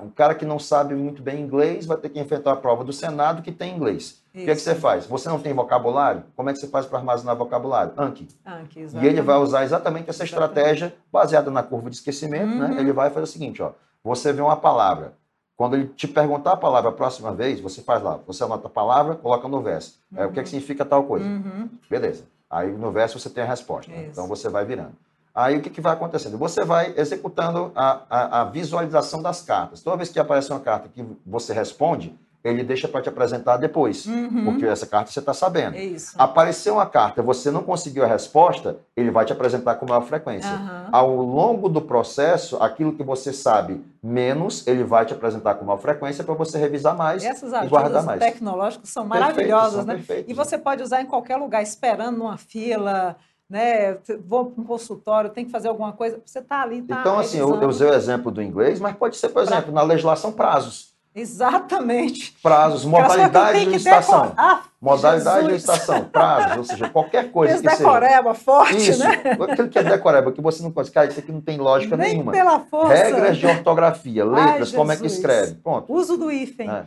um 0.02 0.08
cara 0.10 0.34
que 0.34 0.44
não 0.44 0.58
sabe 0.58 0.92
muito 0.96 1.22
bem 1.22 1.40
inglês 1.40 1.86
vai 1.86 1.96
ter 1.96 2.08
que 2.08 2.18
enfrentar 2.18 2.50
a 2.50 2.56
prova 2.56 2.82
do 2.82 2.92
Senado 2.92 3.42
que 3.42 3.52
tem 3.52 3.76
inglês. 3.76 4.20
O 4.30 4.32
que, 4.32 4.42
é 4.42 4.44
que 4.46 4.52
Isso. 4.52 4.64
você 4.64 4.74
faz? 4.74 5.06
Você 5.06 5.28
não 5.28 5.38
tem 5.38 5.52
vocabulário? 5.54 6.24
Como 6.34 6.50
é 6.50 6.52
que 6.52 6.58
você 6.58 6.66
faz 6.66 6.84
para 6.84 6.98
armazenar 6.98 7.36
vocabulário? 7.36 7.92
Anki. 7.96 8.26
Anki, 8.44 8.88
E 9.00 9.06
ele 9.06 9.22
vai 9.22 9.36
usar 9.38 9.62
exatamente 9.62 10.10
essa 10.10 10.24
Exatamente. 10.24 10.50
estratégia 10.50 10.94
baseada 11.12 11.48
na 11.48 11.62
curva 11.62 11.88
de 11.90 11.94
esquecimento, 11.96 12.56
né? 12.56 12.70
Uhum. 12.70 12.78
Ele 12.80 12.92
vai 12.92 13.08
fazer 13.10 13.22
o 13.24 13.26
seguinte, 13.28 13.62
ó. 13.62 13.70
Você 14.02 14.32
vê 14.32 14.40
uma 14.42 14.56
palavra. 14.56 15.12
Quando 15.58 15.74
ele 15.74 15.88
te 15.88 16.06
perguntar 16.06 16.52
a 16.52 16.56
palavra 16.56 16.90
a 16.90 16.92
próxima 16.92 17.32
vez, 17.32 17.58
você 17.60 17.82
faz 17.82 18.00
lá. 18.00 18.20
Você 18.28 18.44
anota 18.44 18.68
a 18.68 18.70
palavra, 18.70 19.16
coloca 19.16 19.48
no 19.48 19.60
verso. 19.60 19.98
É, 20.14 20.24
o 20.24 20.30
que, 20.30 20.38
é 20.38 20.42
que 20.44 20.48
significa 20.48 20.84
tal 20.84 21.02
coisa? 21.02 21.26
Uhum. 21.26 21.68
Beleza. 21.90 22.22
Aí 22.48 22.70
no 22.70 22.92
verso 22.92 23.18
você 23.18 23.28
tem 23.28 23.42
a 23.42 23.46
resposta. 23.46 23.90
né? 23.90 24.06
Então 24.08 24.28
você 24.28 24.48
vai 24.48 24.64
virando. 24.64 24.92
Aí 25.34 25.58
o 25.58 25.60
que, 25.60 25.68
que 25.68 25.80
vai 25.80 25.94
acontecendo? 25.94 26.38
Você 26.38 26.64
vai 26.64 26.94
executando 26.96 27.72
a, 27.74 28.02
a, 28.08 28.40
a 28.40 28.44
visualização 28.44 29.20
das 29.20 29.42
cartas. 29.42 29.82
Toda 29.82 29.96
vez 29.96 30.08
que 30.10 30.20
aparece 30.20 30.48
uma 30.52 30.60
carta 30.60 30.88
que 30.88 31.04
você 31.26 31.52
responde, 31.52 32.16
ele 32.48 32.64
deixa 32.64 32.88
para 32.88 33.00
te 33.02 33.08
apresentar 33.08 33.56
depois, 33.56 34.06
Uhum. 34.06 34.44
porque 34.44 34.64
essa 34.66 34.86
carta 34.86 35.10
você 35.10 35.18
está 35.20 35.32
sabendo. 35.34 35.76
É 35.76 35.84
isso. 35.84 36.14
Apareceu 36.18 36.74
uma 36.74 36.86
carta, 36.86 37.22
você 37.22 37.50
não 37.50 37.62
conseguiu 37.62 38.04
a 38.04 38.06
resposta, 38.06 38.76
ele 38.96 39.10
vai 39.10 39.24
te 39.24 39.32
apresentar 39.32 39.74
com 39.76 39.86
maior 39.86 40.02
frequência. 40.02 40.50
Aham. 40.50 40.88
Ao 40.92 41.14
longo 41.16 41.68
do 41.68 41.80
processo, 41.82 42.56
aquilo 42.62 42.92
que 42.92 43.02
você 43.02 43.32
sabe 43.32 43.84
menos, 44.02 44.66
ele 44.66 44.84
vai 44.84 45.04
te 45.04 45.12
apresentar 45.12 45.54
com 45.54 45.64
maior 45.64 45.78
frequência 45.78 46.24
para 46.24 46.34
você 46.34 46.58
revisar 46.58 46.96
mais 46.96 47.24
Essas 47.24 47.52
e 47.52 47.68
guardar 47.68 48.02
mais. 48.02 48.20
tecnológicas 48.20 48.88
são 48.90 49.04
maravilhosas, 49.04 49.84
né? 49.84 50.02
E 50.26 50.32
você 50.34 50.56
pode 50.56 50.82
usar 50.82 51.02
em 51.02 51.06
qualquer 51.06 51.36
lugar, 51.36 51.62
esperando 51.62 52.16
numa 52.18 52.36
fila, 52.36 53.16
né? 53.48 53.96
Vou 54.26 54.46
para 54.46 54.62
um 54.62 54.64
consultório, 54.64 55.30
tem 55.30 55.44
que 55.44 55.50
fazer 55.50 55.68
alguma 55.68 55.92
coisa. 55.92 56.20
Você 56.24 56.38
está 56.38 56.62
ali, 56.62 56.80
está 56.80 57.00
Então, 57.00 57.18
assim, 57.18 57.38
eu, 57.38 57.60
eu 57.60 57.68
usei 57.68 57.88
o 57.88 57.94
exemplo 57.94 58.30
do 58.30 58.42
inglês, 58.42 58.78
mas 58.78 58.94
pode 58.96 59.16
ser, 59.16 59.30
por 59.30 59.42
exemplo, 59.42 59.72
na 59.72 59.82
legislação, 59.82 60.32
prazos. 60.32 60.92
Exatamente. 61.20 62.36
Prazos, 62.42 62.86
Aquelas 62.86 63.06
coisas 63.08 63.12
que 63.12 63.20
modalidade 63.32 63.52
tem 63.58 63.66
de 63.66 63.72
licitação. 63.72 64.32
Ah, 64.36 64.62
Modalidade 64.80 65.46
de 65.46 65.52
licitação, 65.52 66.04
prazos, 66.04 66.56
ou 66.56 66.64
seja, 66.64 66.88
qualquer 66.88 67.32
coisa 67.32 67.54
Esse 67.54 67.62
que 67.64 67.70
seja. 67.70 67.82
decoreba 67.84 68.34
forte, 68.34 68.76
Isso, 68.76 68.98
né? 69.02 69.22
aquilo 69.50 69.68
que 69.68 69.78
é 69.78 69.82
decoreba, 69.82 70.30
que 70.30 70.40
você 70.40 70.62
não 70.62 70.70
consegue. 70.70 70.94
Cara, 70.94 71.08
isso 71.08 71.18
aqui 71.18 71.32
não 71.32 71.40
tem 71.40 71.58
lógica 71.58 71.96
Nem 71.96 72.12
nenhuma. 72.14 72.30
pela 72.32 72.60
força. 72.60 72.94
Regras 72.94 73.36
de 73.36 73.46
ortografia, 73.46 74.24
Ai, 74.24 74.46
letras, 74.52 74.70
como 74.72 74.92
é 74.92 74.96
que 74.96 75.06
escreve. 75.06 75.54
Pronto. 75.56 75.92
Uso 75.92 76.16
do 76.16 76.30
hífen. 76.30 76.70
É. 76.70 76.84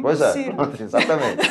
Pois 0.00 0.20
é, 0.20 0.52
exatamente. 0.80 1.48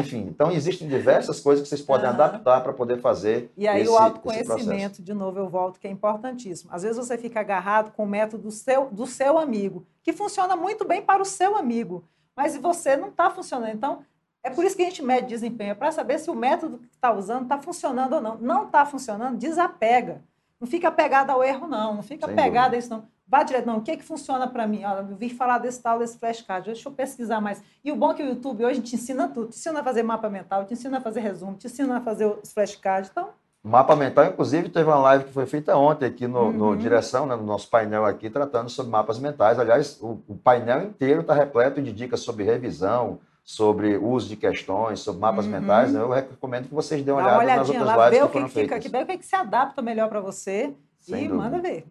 Enfim, 0.00 0.26
então 0.28 0.50
existem 0.50 0.88
diversas 0.88 1.38
coisas 1.40 1.62
que 1.62 1.68
vocês 1.68 1.80
podem 1.80 2.06
Aham. 2.06 2.14
adaptar 2.14 2.60
para 2.60 2.72
poder 2.72 3.00
fazer 3.00 3.50
E 3.56 3.68
aí 3.68 3.82
esse, 3.82 3.90
o 3.90 3.96
autoconhecimento, 3.96 5.00
de 5.02 5.14
novo 5.14 5.38
eu 5.38 5.48
volto, 5.48 5.78
que 5.78 5.86
é 5.86 5.90
importantíssimo. 5.90 6.70
Às 6.72 6.82
vezes 6.82 6.96
você 6.96 7.16
fica 7.16 7.38
agarrado 7.38 7.92
com 7.92 8.02
o 8.02 8.06
método 8.06 8.44
do 8.44 8.50
seu, 8.50 8.86
do 8.90 9.06
seu 9.06 9.38
amigo, 9.38 9.86
que 10.02 10.12
funciona 10.12 10.56
muito 10.56 10.84
bem 10.84 11.02
para 11.02 11.22
o 11.22 11.24
seu 11.24 11.56
amigo, 11.56 12.04
mas 12.34 12.56
você 12.56 12.96
não 12.96 13.08
está 13.08 13.30
funcionando. 13.30 13.74
Então, 13.74 14.04
é 14.42 14.50
por 14.50 14.64
isso 14.64 14.76
que 14.76 14.82
a 14.82 14.86
gente 14.86 15.02
mede 15.02 15.26
desempenho, 15.26 15.72
é 15.72 15.74
para 15.74 15.92
saber 15.92 16.18
se 16.18 16.30
o 16.30 16.34
método 16.34 16.78
que 16.78 16.94
está 16.94 17.12
usando 17.12 17.42
está 17.42 17.58
funcionando 17.58 18.14
ou 18.14 18.20
não. 18.20 18.38
Não 18.38 18.66
está 18.66 18.86
funcionando, 18.86 19.36
desapega. 19.36 20.22
Não 20.58 20.66
fica 20.66 20.88
apegado 20.88 21.30
ao 21.30 21.44
erro, 21.44 21.66
não. 21.66 21.94
Não 21.94 22.02
fica 22.02 22.26
Sem 22.26 22.34
apegado 22.34 22.74
a 22.74 22.78
isso, 22.78 22.90
não. 22.90 23.08
Vá 23.26 23.42
direto, 23.42 23.66
não. 23.66 23.78
O 23.78 23.82
que, 23.82 23.96
que 23.96 24.02
funciona 24.02 24.48
para 24.48 24.66
mim? 24.66 24.84
Olha, 24.84 25.06
eu 25.08 25.16
vim 25.16 25.28
falar 25.28 25.58
desse 25.58 25.80
tal, 25.80 25.98
desse 25.98 26.18
flashcard. 26.18 26.66
Deixa 26.66 26.88
eu 26.88 26.92
pesquisar 26.92 27.40
mais. 27.40 27.62
E 27.84 27.92
o 27.92 27.96
bom 27.96 28.10
é 28.10 28.14
que 28.14 28.22
o 28.22 28.26
YouTube 28.26 28.64
hoje 28.64 28.80
te 28.80 28.96
ensina 28.96 29.28
tudo. 29.28 29.50
Te 29.50 29.56
ensina 29.56 29.80
a 29.80 29.84
fazer 29.84 30.02
mapa 30.02 30.28
mental, 30.28 30.64
te 30.64 30.72
ensina 30.72 30.98
a 30.98 31.00
fazer 31.00 31.20
resumo, 31.20 31.56
te 31.56 31.66
ensina 31.66 31.98
a 31.98 32.00
fazer 32.00 32.26
os 32.26 32.52
flashcards. 32.52 33.10
Então, 33.10 33.30
Mapa 33.62 33.94
mental, 33.94 34.24
inclusive, 34.24 34.70
teve 34.70 34.88
uma 34.88 34.98
live 34.98 35.24
que 35.24 35.32
foi 35.32 35.44
feita 35.44 35.76
ontem 35.76 36.06
aqui 36.06 36.26
no, 36.26 36.50
no 36.50 36.68
Uhum. 36.70 36.76
Direção, 36.76 37.26
né, 37.26 37.36
no 37.36 37.42
nosso 37.42 37.68
painel 37.68 38.06
aqui, 38.06 38.30
tratando 38.30 38.70
sobre 38.70 38.90
mapas 38.90 39.18
mentais. 39.18 39.58
Aliás, 39.58 39.98
o, 40.00 40.18
o 40.26 40.34
painel 40.34 40.82
inteiro 40.82 41.20
está 41.20 41.34
repleto 41.34 41.82
de 41.82 41.92
dicas 41.92 42.20
sobre 42.20 42.42
revisão, 42.44 43.18
sobre 43.44 43.98
uso 43.98 44.28
de 44.30 44.36
questões, 44.36 45.00
sobre 45.00 45.20
mapas 45.20 45.44
Uhum. 45.44 45.50
mentais. 45.52 45.92
Né? 45.92 46.00
Eu 46.00 46.08
recomendo 46.08 46.68
que 46.68 46.74
vocês 46.74 47.02
dêem 47.04 47.14
uma 47.14 47.22
uma 47.22 47.38
olhada 47.38 47.56
nas 47.60 47.68
outras 47.68 47.86
lá, 47.86 48.08
lives 48.08 48.10
vê 48.10 48.20
que 48.20 48.26
que, 48.28 48.32
foram 48.32 48.44
que 48.46 48.50
fica 48.54 48.60
feitas. 48.68 48.78
aqui, 48.78 48.88
vê 48.88 49.02
o 49.02 49.06
que, 49.06 49.18
que 49.18 49.26
se 49.26 49.36
adapta 49.36 49.82
melhor 49.82 50.08
para 50.08 50.20
você 50.20 50.72
Sem 50.98 51.24
e 51.24 51.28
dúvida. 51.28 51.36
manda 51.50 51.58
ver. 51.60 51.86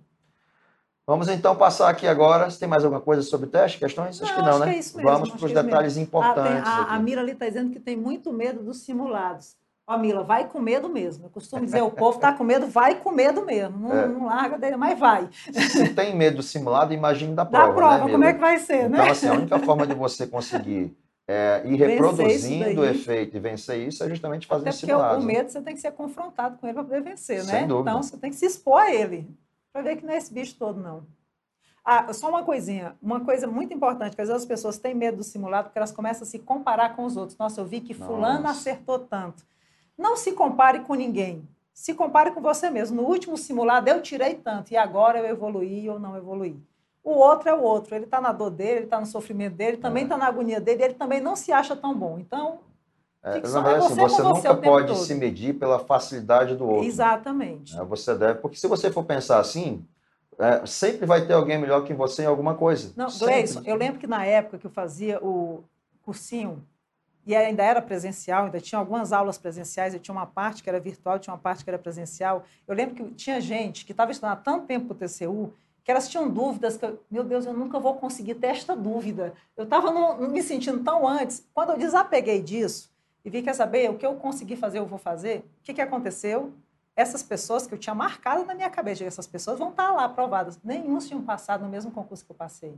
Vamos 1.06 1.28
então 1.28 1.56
passar 1.56 1.90
aqui 1.90 2.08
agora. 2.08 2.50
Você 2.50 2.60
tem 2.60 2.68
mais 2.70 2.84
alguma 2.84 3.02
coisa 3.02 3.22
sobre 3.22 3.48
teste, 3.48 3.78
questões? 3.78 4.20
Acho 4.22 4.32
Não, 4.32 4.40
que 4.40 4.42
não, 4.44 4.50
acho 4.50 4.60
né? 4.60 4.66
que 4.72 4.76
é 4.76 4.80
isso 4.80 4.98
mesmo, 4.98 5.12
Vamos 5.12 5.30
acho 5.30 5.38
para 5.38 5.46
os 5.46 5.52
é 5.52 5.64
detalhes 5.64 5.94
Ah, 5.94 5.96
tem- 5.96 6.04
importantes. 6.04 6.68
a, 6.70 6.96
a. 6.96 7.00
Mira 7.00 7.22
ali 7.22 7.32
está 7.34 7.48
dizendo 7.48 7.72
que 7.72 7.80
tem 7.80 7.96
muito 7.96 8.32
medo 8.34 8.64
dos 8.64 8.78
simulados. 8.82 9.56
Ó, 9.90 9.98
Mila, 9.98 10.24
vai 10.24 10.48
com 10.48 10.60
medo 10.60 10.88
mesmo. 10.88 11.26
Eu 11.26 11.30
costumo 11.32 11.66
dizer, 11.66 11.82
o 11.82 11.90
povo 11.90 12.18
está 12.18 12.32
com 12.32 12.44
medo, 12.44 12.68
vai 12.68 12.94
com 13.00 13.12
medo 13.12 13.44
mesmo. 13.44 13.76
Não, 13.80 13.92
É. 13.98 14.08
não 14.08 14.26
larga 14.28 14.56
dele, 14.56 14.78
mas 14.78 15.00
vai. 15.00 15.28
Se 15.32 15.90
tem 15.96 16.16
medo 16.16 16.38
do 16.38 16.44
simulado, 16.44 16.94
imagine 16.94 17.34
da 17.34 17.44
prova. 17.44 17.72
a 17.72 17.74
prova, 17.74 18.06
né, 18.06 18.12
como 18.12 18.24
é 18.24 18.34
que 18.34 18.40
vai 18.40 18.60
ser, 18.60 18.86
Então, 18.86 19.04
né? 19.04 19.10
assim, 19.10 19.28
a 19.28 19.34
única 19.34 19.58
forma 19.58 19.88
de 19.88 19.96
você 19.96 20.28
conseguir 20.28 20.96
é, 21.28 21.64
ir 21.66 21.76
reproduzindo 21.76 22.82
o 22.82 22.86
efeito 22.86 23.36
e 23.36 23.40
vencer 23.40 23.80
isso 23.88 24.04
é 24.04 24.10
justamente 24.10 24.46
fazendo 24.46 24.68
Até 24.68 24.78
porque 24.78 24.86
simulados. 24.86 25.24
o 25.24 25.28
né? 25.28 25.34
medo 25.34 25.50
você 25.52 25.62
tem 25.62 25.74
que 25.74 25.82
ser 25.82 25.92
confrontado 25.94 26.58
com 26.60 26.68
ele 26.68 26.76
para 26.76 26.84
poder 26.84 27.02
vencer, 27.02 27.42
Sem 27.44 27.62
né? 27.62 27.68
dúvida. 27.68 27.90
Então 27.90 28.04
você 28.04 28.16
tem 28.18 28.30
que 28.30 28.36
se 28.36 28.46
expor 28.46 28.82
a 28.82 28.94
ele. 28.94 29.28
Para 29.74 29.82
ver 29.82 29.96
que 29.96 30.06
não 30.06 30.14
é 30.14 30.18
esse 30.18 30.32
bicho 30.32 30.56
todo, 30.58 30.80
não. 30.80 31.04
Ah, 31.84 32.14
só 32.14 32.30
uma 32.30 32.44
coisinha, 32.44 32.96
uma 33.02 33.20
coisa 33.22 33.48
muito 33.48 33.74
importante, 33.74 34.16
que 34.16 34.22
às 34.22 34.28
vezes 34.28 34.44
as 34.44 34.48
pessoas 34.48 34.78
têm 34.78 34.94
medo 34.94 35.18
do 35.18 35.24
simulado 35.24 35.66
porque 35.70 35.80
elas 35.80 35.92
começam 35.92 36.24
a 36.24 36.26
se 36.30 36.38
comparar 36.38 36.96
com 36.96 37.06
os 37.06 37.18
outros. 37.18 37.36
Nossa, 37.40 37.60
eu 37.62 37.66
vi 37.66 37.82
que 37.82 37.96
fulano 37.96 38.44
Nossa. 38.44 38.52
acertou 38.60 39.00
tanto. 39.00 39.44
Não 40.00 40.16
se 40.16 40.32
compare 40.32 40.80
com 40.80 40.94
ninguém. 40.96 41.46
Se 41.74 41.94
compare 41.94 42.32
com 42.32 42.42
você 42.42 42.70
mesmo. 42.70 43.02
No 43.02 43.08
último 43.08 43.38
simulado 43.38 43.90
eu 43.90 44.02
tirei 44.02 44.36
tanto 44.36 44.72
e 44.72 44.78
agora 44.78 45.20
eu 45.20 45.26
evoluí 45.26 45.90
ou 45.90 46.00
não 46.00 46.16
evoluí. 46.16 46.58
O 47.04 47.12
outro 47.12 47.50
é 47.50 47.54
o 47.54 47.62
outro. 47.62 47.94
Ele 47.96 48.06
está 48.06 48.22
na 48.22 48.32
dor 48.32 48.50
dele, 48.50 48.72
ele 48.72 48.84
está 48.86 49.00
no 49.00 49.06
sofrimento 49.06 49.56
dele, 49.56 49.78
também 49.78 50.04
É. 50.04 50.06
está 50.06 50.18
na 50.18 50.26
agonia 50.28 50.60
dele, 50.62 50.84
ele 50.84 50.94
também 50.94 51.20
não 51.20 51.36
se 51.36 51.52
acha 51.52 51.76
tão 51.76 51.94
bom. 51.94 52.18
Então, 52.18 52.60
É, 53.22 53.40
na 53.42 53.48
só- 53.48 53.62
verdade, 53.62 53.76
é 53.76 53.86
assim, 53.88 53.96
você 53.96 54.02
você 54.02 54.16
você 54.16 54.24
nunca 54.24 54.42
tempo 54.56 54.62
pode 54.62 54.98
se 55.00 55.14
medir 55.16 55.54
pela 55.60 55.80
facilidade 55.80 56.56
do 56.56 56.66
outro. 56.66 56.86
exatamente. 56.86 57.76
né? 57.76 57.84
Você 57.84 58.16
deve, 58.16 58.40
porque 58.40 58.58
se 58.58 58.68
você 58.68 58.90
for 58.92 59.04
pensar 59.04 59.40
assim, 59.40 59.86
é, 60.38 60.66
sempre 60.66 61.06
vai 61.06 61.26
ter 61.28 61.34
alguém 61.34 61.58
melhor 61.58 61.84
que 61.84 61.94
você 61.94 62.24
em 62.24 62.28
alguma 62.28 62.56
coisa. 62.56 62.94
Não, 62.96 63.10
Sempre. 63.10 63.34
Gleison, 63.34 63.62
eu 63.66 63.76
lembro 63.76 64.00
que 64.00 64.08
na 64.08 64.26
época 64.26 64.58
que 64.58 64.66
eu 64.68 64.72
fazia 64.72 65.20
o 65.22 65.64
cursinho, 66.04 66.64
e 67.30 67.36
ainda 67.36 67.64
era 67.64 67.80
presencial, 67.80 68.46
ainda 68.46 68.60
tinha 68.60 68.80
algumas 68.80 69.14
aulas 69.14 69.38
presenciais, 69.38 69.94
eu 69.94 70.00
tinha 70.00 70.16
uma 70.16 70.26
parte 70.26 70.64
que 70.64 70.70
era 70.70 70.80
virtual, 70.80 71.20
tinha 71.20 71.32
uma 71.32 71.40
parte 71.40 71.64
que 71.64 71.70
era 71.70 71.78
presencial. 71.78 72.44
Eu 72.68 72.74
lembro 72.74 72.96
que 72.96 73.04
tinha 73.14 73.40
gente 73.40 73.86
que 73.86 73.92
estava 73.92 74.10
estudando 74.10 74.32
há 74.32 74.36
tanto 74.36 74.66
tempo 74.66 74.94
o 74.94 74.96
TCU, 74.96 75.54
que 75.84 75.92
elas 75.92 76.10
tinham 76.10 76.28
dúvidas, 76.28 76.76
que 76.76 76.84
eu, 76.84 77.00
meu 77.08 77.24
Deus, 77.24 77.46
eu 77.46 77.54
nunca 77.54 77.80
vou 77.80 77.94
conseguir 77.94 78.34
ter 78.34 78.48
esta 78.48 78.76
dúvida. 78.76 79.36
Eu 79.56 79.66
estava 79.66 80.18
me 80.28 80.42
sentindo 80.42 80.84
tão 80.84 81.08
antes. 81.08 81.48
Quando 81.54 81.74
eu 81.74 81.78
desapeguei 81.78 82.42
disso 82.42 82.92
e 83.24 83.30
vi, 83.30 83.44
quer 83.44 83.54
saber, 83.54 83.92
o 83.92 83.96
que 84.00 84.08
eu 84.08 84.16
consegui 84.16 84.56
fazer, 84.56 84.80
eu 84.80 84.88
vou 84.88 84.98
fazer, 84.98 85.46
o 85.60 85.64
que, 85.64 85.76
que 85.76 85.82
aconteceu? 85.82 86.52
Essas 86.96 87.22
pessoas 87.22 87.68
que 87.68 87.76
eu 87.76 87.78
tinha 87.78 87.94
marcado 87.94 88.44
na 88.44 88.56
minha 88.56 88.72
cabeça, 88.72 89.04
essas 89.04 89.28
pessoas 89.28 89.60
vão 89.60 89.70
estar 89.70 89.92
lá 89.92 90.06
aprovadas. 90.06 90.60
Nenhum 90.64 90.98
tinham 90.98 91.22
passado 91.22 91.62
no 91.64 91.70
mesmo 91.70 91.92
concurso 91.92 92.26
que 92.26 92.32
eu 92.32 92.36
passei. 92.36 92.76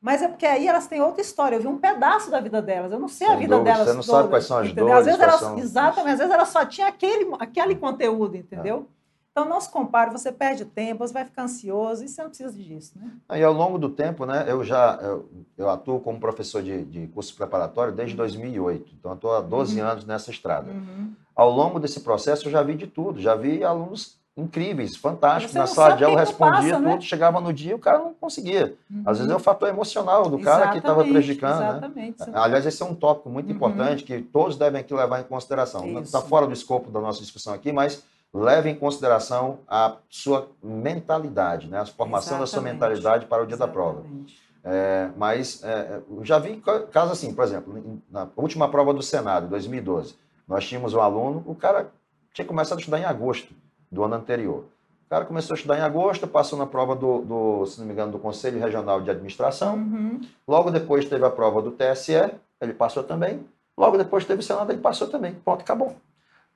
Mas 0.00 0.22
é 0.22 0.28
porque 0.28 0.46
aí 0.46 0.68
elas 0.68 0.86
têm 0.86 1.00
outra 1.00 1.20
história. 1.22 1.56
Eu 1.56 1.60
vi 1.60 1.66
um 1.66 1.78
pedaço 1.78 2.30
da 2.30 2.40
vida 2.40 2.60
delas. 2.62 2.92
Eu 2.92 2.98
não 3.00 3.08
sei 3.08 3.26
a 3.26 3.30
Sem 3.30 3.38
vida 3.40 3.56
dúvida, 3.56 3.72
delas. 3.72 3.88
você 3.88 3.94
não 3.94 4.02
sabe 4.02 4.28
quais 4.28 4.44
são 4.44 4.58
as 4.58 4.66
entendeu? 4.66 4.86
dores, 4.86 4.98
Às 5.00 5.04
vezes 5.06 5.20
elas, 5.20 5.40
são- 5.40 5.58
Exatamente. 5.58 6.12
Às 6.12 6.18
vezes 6.18 6.32
ela 6.34 6.44
só 6.46 6.64
tinha 6.66 6.86
aquele, 6.86 7.34
aquele 7.38 7.74
conteúdo, 7.76 8.36
entendeu? 8.36 8.88
Então 9.32 9.46
não 9.46 9.60
se 9.60 9.68
compare, 9.70 10.10
você 10.10 10.32
perde 10.32 10.64
tempo, 10.64 11.06
você 11.06 11.12
vai 11.12 11.24
ficar 11.24 11.42
ansioso 11.42 12.02
e 12.02 12.08
você 12.08 12.22
não 12.22 12.30
precisa 12.30 12.50
disso, 12.52 12.92
né? 12.98 13.10
E 13.38 13.42
ao 13.44 13.52
longo 13.52 13.78
do 13.78 13.90
tempo, 13.90 14.24
né, 14.24 14.46
eu 14.48 14.64
já 14.64 14.98
eu, 15.02 15.28
eu 15.58 15.68
atuo 15.68 16.00
como 16.00 16.18
professor 16.18 16.62
de, 16.62 16.84
de 16.86 17.06
curso 17.08 17.34
preparatório 17.36 17.92
desde 17.92 18.16
2008. 18.16 18.94
Então, 18.98 19.10
eu 19.10 19.14
estou 19.14 19.34
há 19.34 19.42
12 19.42 19.78
Uhum. 19.78 19.86
anos 19.86 20.06
nessa 20.06 20.30
estrada. 20.30 20.70
Uhum. 20.70 21.12
Ao 21.34 21.50
longo 21.50 21.78
desse 21.78 22.00
processo, 22.00 22.46
eu 22.48 22.52
já 22.52 22.62
vi 22.62 22.76
de 22.76 22.86
tudo. 22.86 23.20
Já 23.20 23.34
vi 23.34 23.62
alunos 23.62 24.18
incríveis, 24.36 24.94
fantásticos. 24.96 25.54
Na 25.54 25.66
sala 25.66 25.96
de 25.96 26.04
aula, 26.04 26.20
respondia 26.20 26.52
passa, 26.60 26.76
tudo. 26.76 26.82
né? 26.84 27.00
Chegava 27.00 27.40
no 27.40 27.52
dia, 27.52 27.74
o 27.74 27.78
cara 27.78 27.98
não 27.98 28.12
conseguia. 28.14 28.76
Às 29.04 29.16
vezes 29.18 29.30
é 29.30 29.34
Uhum. 29.34 29.40
o 29.40 29.42
fator 29.42 29.68
emocional 29.68 30.28
do 30.28 30.38
cara 30.38 30.68
que 30.68 30.78
estava 30.78 31.00
Exatamente, 31.00 31.12
prejudicando, 31.12 31.58
né? 31.60 31.68
Exatamente. 31.70 32.18
Você- 32.18 32.30
Aliás, 32.34 32.66
esse 32.66 32.82
é 32.82 32.86
um 32.86 32.94
tópico 32.94 33.30
muito 33.30 33.48
Uhum. 33.48 33.54
importante 33.56 34.04
que 34.04 34.20
todos 34.20 34.56
devem 34.58 34.80
aqui 34.80 34.92
levar 34.92 35.20
em 35.20 35.24
consideração. 35.24 35.86
Está 36.00 36.20
fora 36.20 36.46
do 36.46 36.52
escopo 36.52 36.90
da 36.90 37.00
nossa 37.00 37.20
discussão 37.20 37.54
aqui, 37.54 37.72
mas 37.72 38.02
leve 38.34 38.68
em 38.68 38.74
consideração 38.74 39.60
a 39.66 39.96
sua 40.10 40.48
mentalidade, 40.62 41.68
né? 41.68 41.80
a 41.80 41.86
formação 41.86 42.38
da 42.38 42.46
sua 42.46 42.58
Exatamente. 42.58 42.72
mentalidade 42.74 43.26
para 43.26 43.42
o 43.42 43.46
dia 43.46 43.56
da 43.56 43.66
prova. 43.68 44.00
Exatamente. 44.00 44.46
É, 44.68 45.08
mas 45.16 45.62
é, 45.62 46.00
eu 46.10 46.24
já 46.24 46.38
vi 46.40 46.56
ca- 46.56 46.80
casos 46.80 47.12
assim, 47.12 47.32
por 47.32 47.44
exemplo, 47.44 47.78
em- 47.78 48.02
na 48.10 48.26
última 48.36 48.68
prova 48.68 48.92
do 48.92 49.00
Senado, 49.00 49.46
em 49.46 49.48
2012, 49.48 50.16
nós 50.46 50.66
tínhamos 50.66 50.92
um 50.92 51.00
aluno, 51.00 51.42
o 51.46 51.54
cara 51.54 51.88
tinha 52.34 52.44
começado 52.44 52.78
a 52.78 52.80
estudar 52.80 52.98
em 52.98 53.04
agosto 53.04 53.54
do 53.90 54.04
ano 54.04 54.14
anterior. 54.14 54.64
O 55.06 55.08
cara 55.08 55.24
começou 55.24 55.54
a 55.54 55.56
estudar 55.56 55.78
em 55.78 55.82
agosto, 55.82 56.26
passou 56.26 56.58
na 56.58 56.66
prova 56.66 56.96
do, 56.96 57.20
do, 57.22 57.66
se 57.66 57.78
não 57.78 57.86
me 57.86 57.92
engano, 57.92 58.10
do 58.12 58.18
Conselho 58.18 58.58
Regional 58.60 59.00
de 59.00 59.10
Administração. 59.10 59.76
Uhum. 59.76 60.20
Logo 60.48 60.70
depois 60.70 61.04
teve 61.04 61.24
a 61.24 61.30
prova 61.30 61.62
do 61.62 61.70
TSE, 61.70 62.12
ele 62.60 62.72
passou 62.72 63.04
também. 63.04 63.46
Logo 63.78 63.96
depois 63.96 64.24
teve 64.24 64.40
o 64.40 64.42
Senado, 64.42 64.72
ele 64.72 64.80
passou 64.80 65.06
também. 65.06 65.34
Pronto, 65.44 65.60
acabou. 65.60 65.94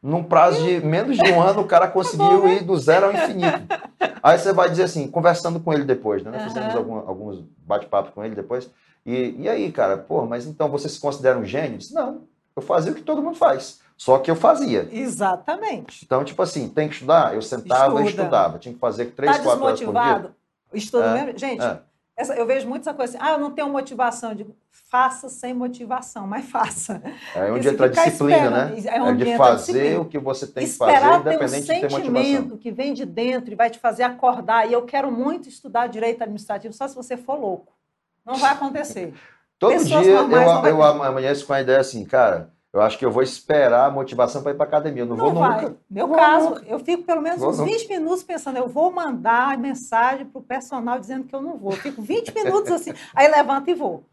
Num 0.02 0.24
prazo 0.24 0.64
de 0.64 0.80
menos 0.84 1.16
de 1.18 1.30
um 1.30 1.40
ano, 1.42 1.60
o 1.60 1.66
cara 1.66 1.86
conseguiu 1.86 2.48
ir 2.48 2.64
do 2.64 2.76
zero 2.76 3.06
ao 3.06 3.12
infinito. 3.12 3.62
Aí 4.22 4.38
você 4.38 4.52
vai 4.52 4.68
dizer 4.70 4.84
assim, 4.84 5.06
conversando 5.08 5.60
com 5.60 5.72
ele 5.72 5.84
depois, 5.84 6.22
né? 6.24 6.30
Nós 6.32 6.44
Fizemos 6.44 6.74
algum- 6.74 6.96
alguns 7.06 7.44
bate-papos 7.58 8.12
com 8.12 8.24
ele 8.24 8.34
depois. 8.34 8.68
E, 9.06 9.36
e 9.38 9.48
aí, 9.48 9.70
cara, 9.70 9.96
pô, 9.96 10.24
mas 10.26 10.46
então 10.46 10.68
você 10.68 10.88
se 10.88 10.98
considera 10.98 11.38
um 11.38 11.44
gênio? 11.44 11.74
Eu 11.74 11.78
disse, 11.78 11.94
não, 11.94 12.22
eu 12.56 12.62
fazia 12.62 12.90
o 12.92 12.94
que 12.94 13.02
todo 13.02 13.22
mundo 13.22 13.36
faz. 13.36 13.80
Só 14.00 14.18
que 14.18 14.30
eu 14.30 14.34
fazia. 14.34 14.88
Exatamente. 14.90 16.06
Então, 16.06 16.24
tipo 16.24 16.40
assim, 16.40 16.70
tem 16.70 16.88
que 16.88 16.94
estudar? 16.94 17.34
Eu 17.34 17.42
sentava 17.42 18.00
e 18.00 18.06
Estuda. 18.06 18.22
estudava. 18.22 18.58
Tinha 18.58 18.72
que 18.72 18.80
fazer 18.80 19.04
três, 19.10 19.30
Está 19.32 19.44
quatro 19.44 19.62
horas 19.62 19.78
por 19.78 19.92
dia. 19.92 20.00
desmotivado? 20.00 20.34
Estuda 20.72 21.04
É, 21.04 21.12
mesmo? 21.24 21.38
Gente, 21.38 21.62
é. 21.62 21.80
essa- 22.16 22.34
eu 22.34 22.46
vejo 22.46 22.66
muito 22.66 22.80
essa 22.80 22.94
coisa 22.94 23.18
assim, 23.18 23.26
ah, 23.28 23.32
eu 23.34 23.38
não 23.38 23.50
tenho 23.50 23.68
motivação. 23.68 24.30
Eu 24.30 24.36
digo, 24.36 24.56
faça 24.70 25.28
sem 25.28 25.52
motivação, 25.52 26.26
mas 26.26 26.46
faça. 26.46 27.02
É 27.34 27.52
onde 27.52 27.68
entra 27.68 27.84
a 27.84 27.88
disciplina, 27.90 28.48
né? 28.50 28.74
é 28.86 28.96
É 28.96 29.02
onde 29.02 29.22
de 29.22 29.32
a 29.34 29.36
fazer 29.36 30.00
o 30.00 30.06
que 30.06 30.18
você 30.18 30.46
tem 30.46 30.64
que 30.66 30.72
fazer, 30.72 30.92
Esperar 30.94 31.10
ter 31.22 31.28
um 31.28 31.32
independente 31.34 31.60
de 31.60 31.66
ter 31.66 31.74
motivação. 31.90 32.14
sentimento 32.14 32.56
que 32.56 32.72
vem 32.72 32.94
de 32.94 33.04
dentro 33.04 33.52
e 33.52 33.54
vai 33.54 33.68
te 33.68 33.78
fazer 33.78 34.04
acordar. 34.04 34.66
E 34.66 34.72
eu 34.72 34.80
quero 34.86 35.12
muito 35.12 35.46
estudar 35.46 35.88
direito 35.88 36.22
administrativo, 36.22 36.72
só 36.72 36.88
se 36.88 36.94
você 36.96 37.18
for 37.18 37.38
louco. 37.38 37.74
Não 38.24 38.36
vai 38.36 38.52
acontecer. 38.52 39.12
Todo 39.58 39.72
Pessoas 39.72 40.04
dia 40.04 40.12
eu, 40.14 40.30
eu 40.70 40.82
amanheço 40.82 41.46
com 41.46 41.52
a 41.52 41.60
ideia 41.60 41.80
assim, 41.80 42.02
cara, 42.06 42.50
eu 42.72 42.80
acho 42.80 42.98
que 42.98 43.04
eu 43.04 43.10
vou 43.10 43.22
esperar 43.22 43.86
a 43.86 43.90
motivação 43.90 44.42
para 44.42 44.52
ir 44.52 44.54
para 44.54 44.64
academia. 44.64 45.02
Eu 45.02 45.06
não, 45.06 45.16
vou 45.16 45.34
vai. 45.34 45.62
nunca. 45.62 45.76
Meu 45.90 46.06
Vou 46.06 46.16
caso, 46.16 46.50
nunca. 46.50 46.64
eu 46.66 46.78
fico 46.78 47.02
pelo 47.02 47.20
menos 47.20 47.40
Vou 47.40 47.50
uns 47.50 47.58
nunca. 47.58 47.70
20 47.72 47.88
minutos 47.88 48.22
pensando, 48.22 48.56
eu 48.58 48.68
vou 48.68 48.92
mandar 48.92 49.58
mensagem 49.58 50.24
pro 50.26 50.40
personal 50.40 50.98
dizendo 50.98 51.24
que 51.24 51.34
eu 51.34 51.40
não 51.42 51.56
vou. 51.58 51.72
Eu 51.72 51.78
fico 51.78 52.00
20 52.00 52.32
minutos 52.34 52.70
assim, 52.70 52.92
aí 53.14 53.28
levanto 53.28 53.68
e 53.68 53.74
vou. 53.74 54.04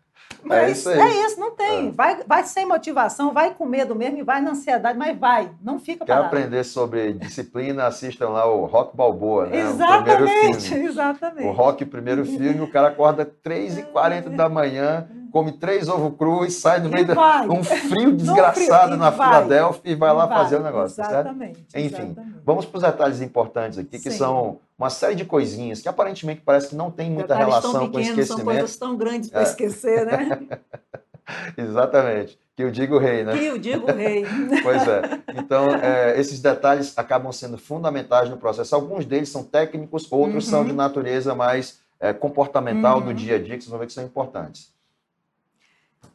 Mas 0.43 0.79
isso 0.79 0.89
aí. 0.89 0.99
é 0.99 1.25
isso, 1.25 1.39
não 1.39 1.51
tem. 1.51 1.87
É. 1.87 1.91
Vai, 1.91 2.23
vai 2.25 2.43
sem 2.43 2.65
motivação, 2.65 3.33
vai 3.33 3.53
com 3.53 3.65
medo 3.65 3.95
mesmo 3.95 4.17
e 4.19 4.23
vai 4.23 4.41
na 4.41 4.51
ansiedade, 4.51 4.97
mas 4.97 5.17
vai, 5.17 5.51
não 5.61 5.79
fica 5.79 6.05
Quer 6.05 6.13
parado. 6.13 6.27
aprender 6.27 6.63
sobre 6.63 7.13
disciplina? 7.13 7.85
Assistam 7.85 8.29
lá 8.29 8.45
o 8.51 8.65
Rock 8.65 8.95
Balboa, 8.95 9.45
né? 9.47 9.49
O 9.67 9.75
primeiro 9.75 10.25
Exatamente, 10.25 10.69
filme. 10.69 10.85
exatamente. 10.85 11.47
O 11.47 11.51
Rock, 11.51 11.83
o 11.83 11.87
primeiro 11.87 12.25
filme, 12.25 12.61
o 12.61 12.69
cara 12.71 12.89
acorda 12.89 13.25
3h40 13.25 14.35
da 14.35 14.49
manhã, 14.49 15.07
come 15.31 15.51
três 15.53 15.87
ovos 15.89 16.17
crus, 16.17 16.53
sai 16.55 16.79
E 16.79 16.89
meio 16.89 17.05
de 17.05 17.13
vai. 17.13 17.47
um 17.47 17.63
frio 17.63 18.11
desgraçado 18.17 18.83
frio, 18.85 18.95
e 18.95 18.97
na 18.97 19.09
vai. 19.09 19.27
Filadélfia 19.27 19.81
e 19.91 19.95
vai 19.95 20.13
lá 20.13 20.25
Vai, 20.25 20.37
fazer 20.37 20.55
o 20.57 20.63
negócio, 20.63 20.97
tá 20.97 21.03
certo? 21.05 21.19
Exatamente. 21.27 21.59
Enfim, 21.75 21.95
exatamente. 22.05 22.35
Vamos 22.45 22.65
para 22.65 22.77
os 22.77 22.83
detalhes 22.83 23.21
importantes 23.21 23.77
aqui, 23.79 23.99
que 23.99 24.11
Sim. 24.11 24.17
são 24.17 24.59
uma 24.77 24.89
série 24.89 25.15
de 25.15 25.25
coisinhas 25.25 25.81
que 25.81 25.89
aparentemente 25.89 26.41
parece 26.45 26.69
que 26.69 26.75
não 26.75 26.89
tem 26.91 27.09
muita 27.09 27.29
Detalhes 27.35 27.47
relação 27.47 27.71
tão 27.71 27.81
com 27.81 27.87
pequenos, 27.87 28.07
São 28.07 28.21
esquecimento. 28.23 28.45
coisas 28.45 28.75
tão 28.77 28.95
grandes 28.97 29.29
para 29.29 29.39
É. 29.41 29.43
esquecer, 29.43 30.05
né? 30.05 30.39
Exatamente. 31.57 32.39
Que 32.55 32.63
eu 32.63 32.71
digo 32.71 32.97
rei, 32.97 33.23
né? 33.23 33.37
Que 33.37 33.45
eu 33.45 33.57
digo 33.57 33.85
rei. 33.91 34.25
Pois 34.63 34.87
é. 34.87 35.01
Então, 35.35 35.67
é, 35.67 36.19
esses 36.19 36.39
detalhes 36.41 36.97
acabam 36.97 37.31
sendo 37.31 37.57
fundamentais 37.57 38.29
no 38.29 38.37
processo. 38.37 38.73
Alguns 38.73 39.05
deles 39.05 39.29
são 39.29 39.43
técnicos, 39.43 40.07
outros 40.11 40.45
Uhum. 40.45 40.51
são 40.51 40.65
de 40.65 40.73
natureza 40.73 41.35
mais 41.35 41.79
é, 41.99 42.13
comportamental 42.13 43.01
do 43.01 43.07
Uhum. 43.07 43.13
dia 43.15 43.35
a 43.37 43.39
dia, 43.39 43.55
que 43.57 43.63
vocês 43.63 43.69
vão 43.71 43.79
ver 43.79 43.87
que 43.87 43.93
são 43.93 44.03
importantes. 44.03 44.71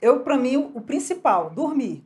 Eu, 0.03 0.21
para 0.21 0.37
mim, 0.37 0.57
o, 0.57 0.73
o 0.75 0.81
principal, 0.81 1.49
dormir. 1.51 2.05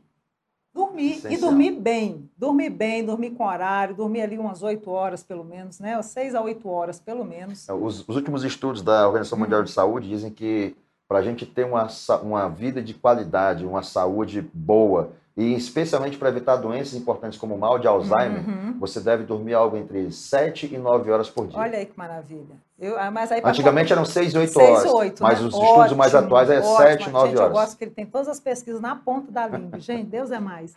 Dormir 0.73 1.13
e 1.13 1.17
Essencial. 1.17 1.41
dormir 1.41 1.71
bem. 1.71 2.29
Dormir 2.37 2.69
bem, 2.69 3.03
dormir 3.03 3.31
com 3.31 3.43
horário, 3.47 3.95
dormir 3.95 4.21
ali 4.21 4.37
umas 4.37 4.61
8 4.61 4.87
horas 4.91 5.23
pelo 5.23 5.43
menos, 5.43 5.79
né? 5.79 5.99
6 5.99 6.35
a 6.35 6.41
8 6.41 6.69
horas 6.69 6.99
pelo 6.99 7.25
menos. 7.25 7.67
Os, 7.67 8.07
os 8.07 8.15
últimos 8.15 8.43
estudos 8.43 8.83
da 8.83 9.07
Organização 9.07 9.39
Mundial 9.39 9.61
Uhum. 9.61 9.65
de 9.65 9.71
Saúde 9.71 10.07
dizem 10.07 10.31
que 10.31 10.75
para 11.07 11.17
a 11.17 11.21
gente 11.23 11.45
ter 11.47 11.65
uma, 11.65 11.87
uma 12.21 12.47
vida 12.47 12.81
de 12.83 12.93
qualidade, 12.93 13.65
uma 13.65 13.81
saúde 13.81 14.41
boa, 14.53 15.13
e 15.37 15.53
especialmente 15.53 16.17
para 16.17 16.29
evitar 16.29 16.55
doenças 16.55 16.95
importantes 16.95 17.37
como 17.37 17.53
o 17.53 17.59
mal 17.59 17.77
de 17.77 17.87
Alzheimer, 17.87 18.43
Uhum. 18.49 18.75
você 18.79 18.99
deve 18.99 19.23
dormir 19.23 19.53
algo 19.53 19.77
entre 19.77 20.11
7 20.11 20.73
e 20.73 20.77
9 20.79 21.11
horas 21.11 21.29
por 21.29 21.45
dia. 21.47 21.59
Olha 21.59 21.77
aí 21.77 21.85
que 21.85 21.95
maravilha. 21.95 22.55
Eu, 22.79 22.99
ah, 22.99 23.11
mas 23.11 23.31
aí 23.31 23.41
Antigamente 23.43 23.93
eram 23.93 24.03
6 24.03 24.33
e 24.33 24.37
8 24.37 24.51
Seis 24.53 24.67
horas, 24.69 24.83
e 24.83 24.87
oito, 24.95 25.23
mas 25.23 25.39
né? 25.39 25.47
os 25.47 25.53
estudos 25.53 25.93
mais 25.93 26.13
Ótimo, 26.13 26.25
atuais 26.27 26.49
é 26.49 26.59
ótimo. 26.59 26.77
7, 26.77 27.09
9 27.11 27.27
Gente, 27.27 27.37
eu 27.37 27.41
horas. 27.43 27.53
gosto 27.53 27.77
que 27.77 27.83
ele 27.83 27.91
tem 27.91 28.05
todas 28.05 28.27
as 28.27 28.39
pesquisas 28.39 28.81
na 28.81 28.95
ponta 28.95 29.31
da 29.31 29.47
língua. 29.47 29.79
Gente, 29.79 30.05
Deus 30.07 30.31
é 30.31 30.39
mais. 30.39 30.73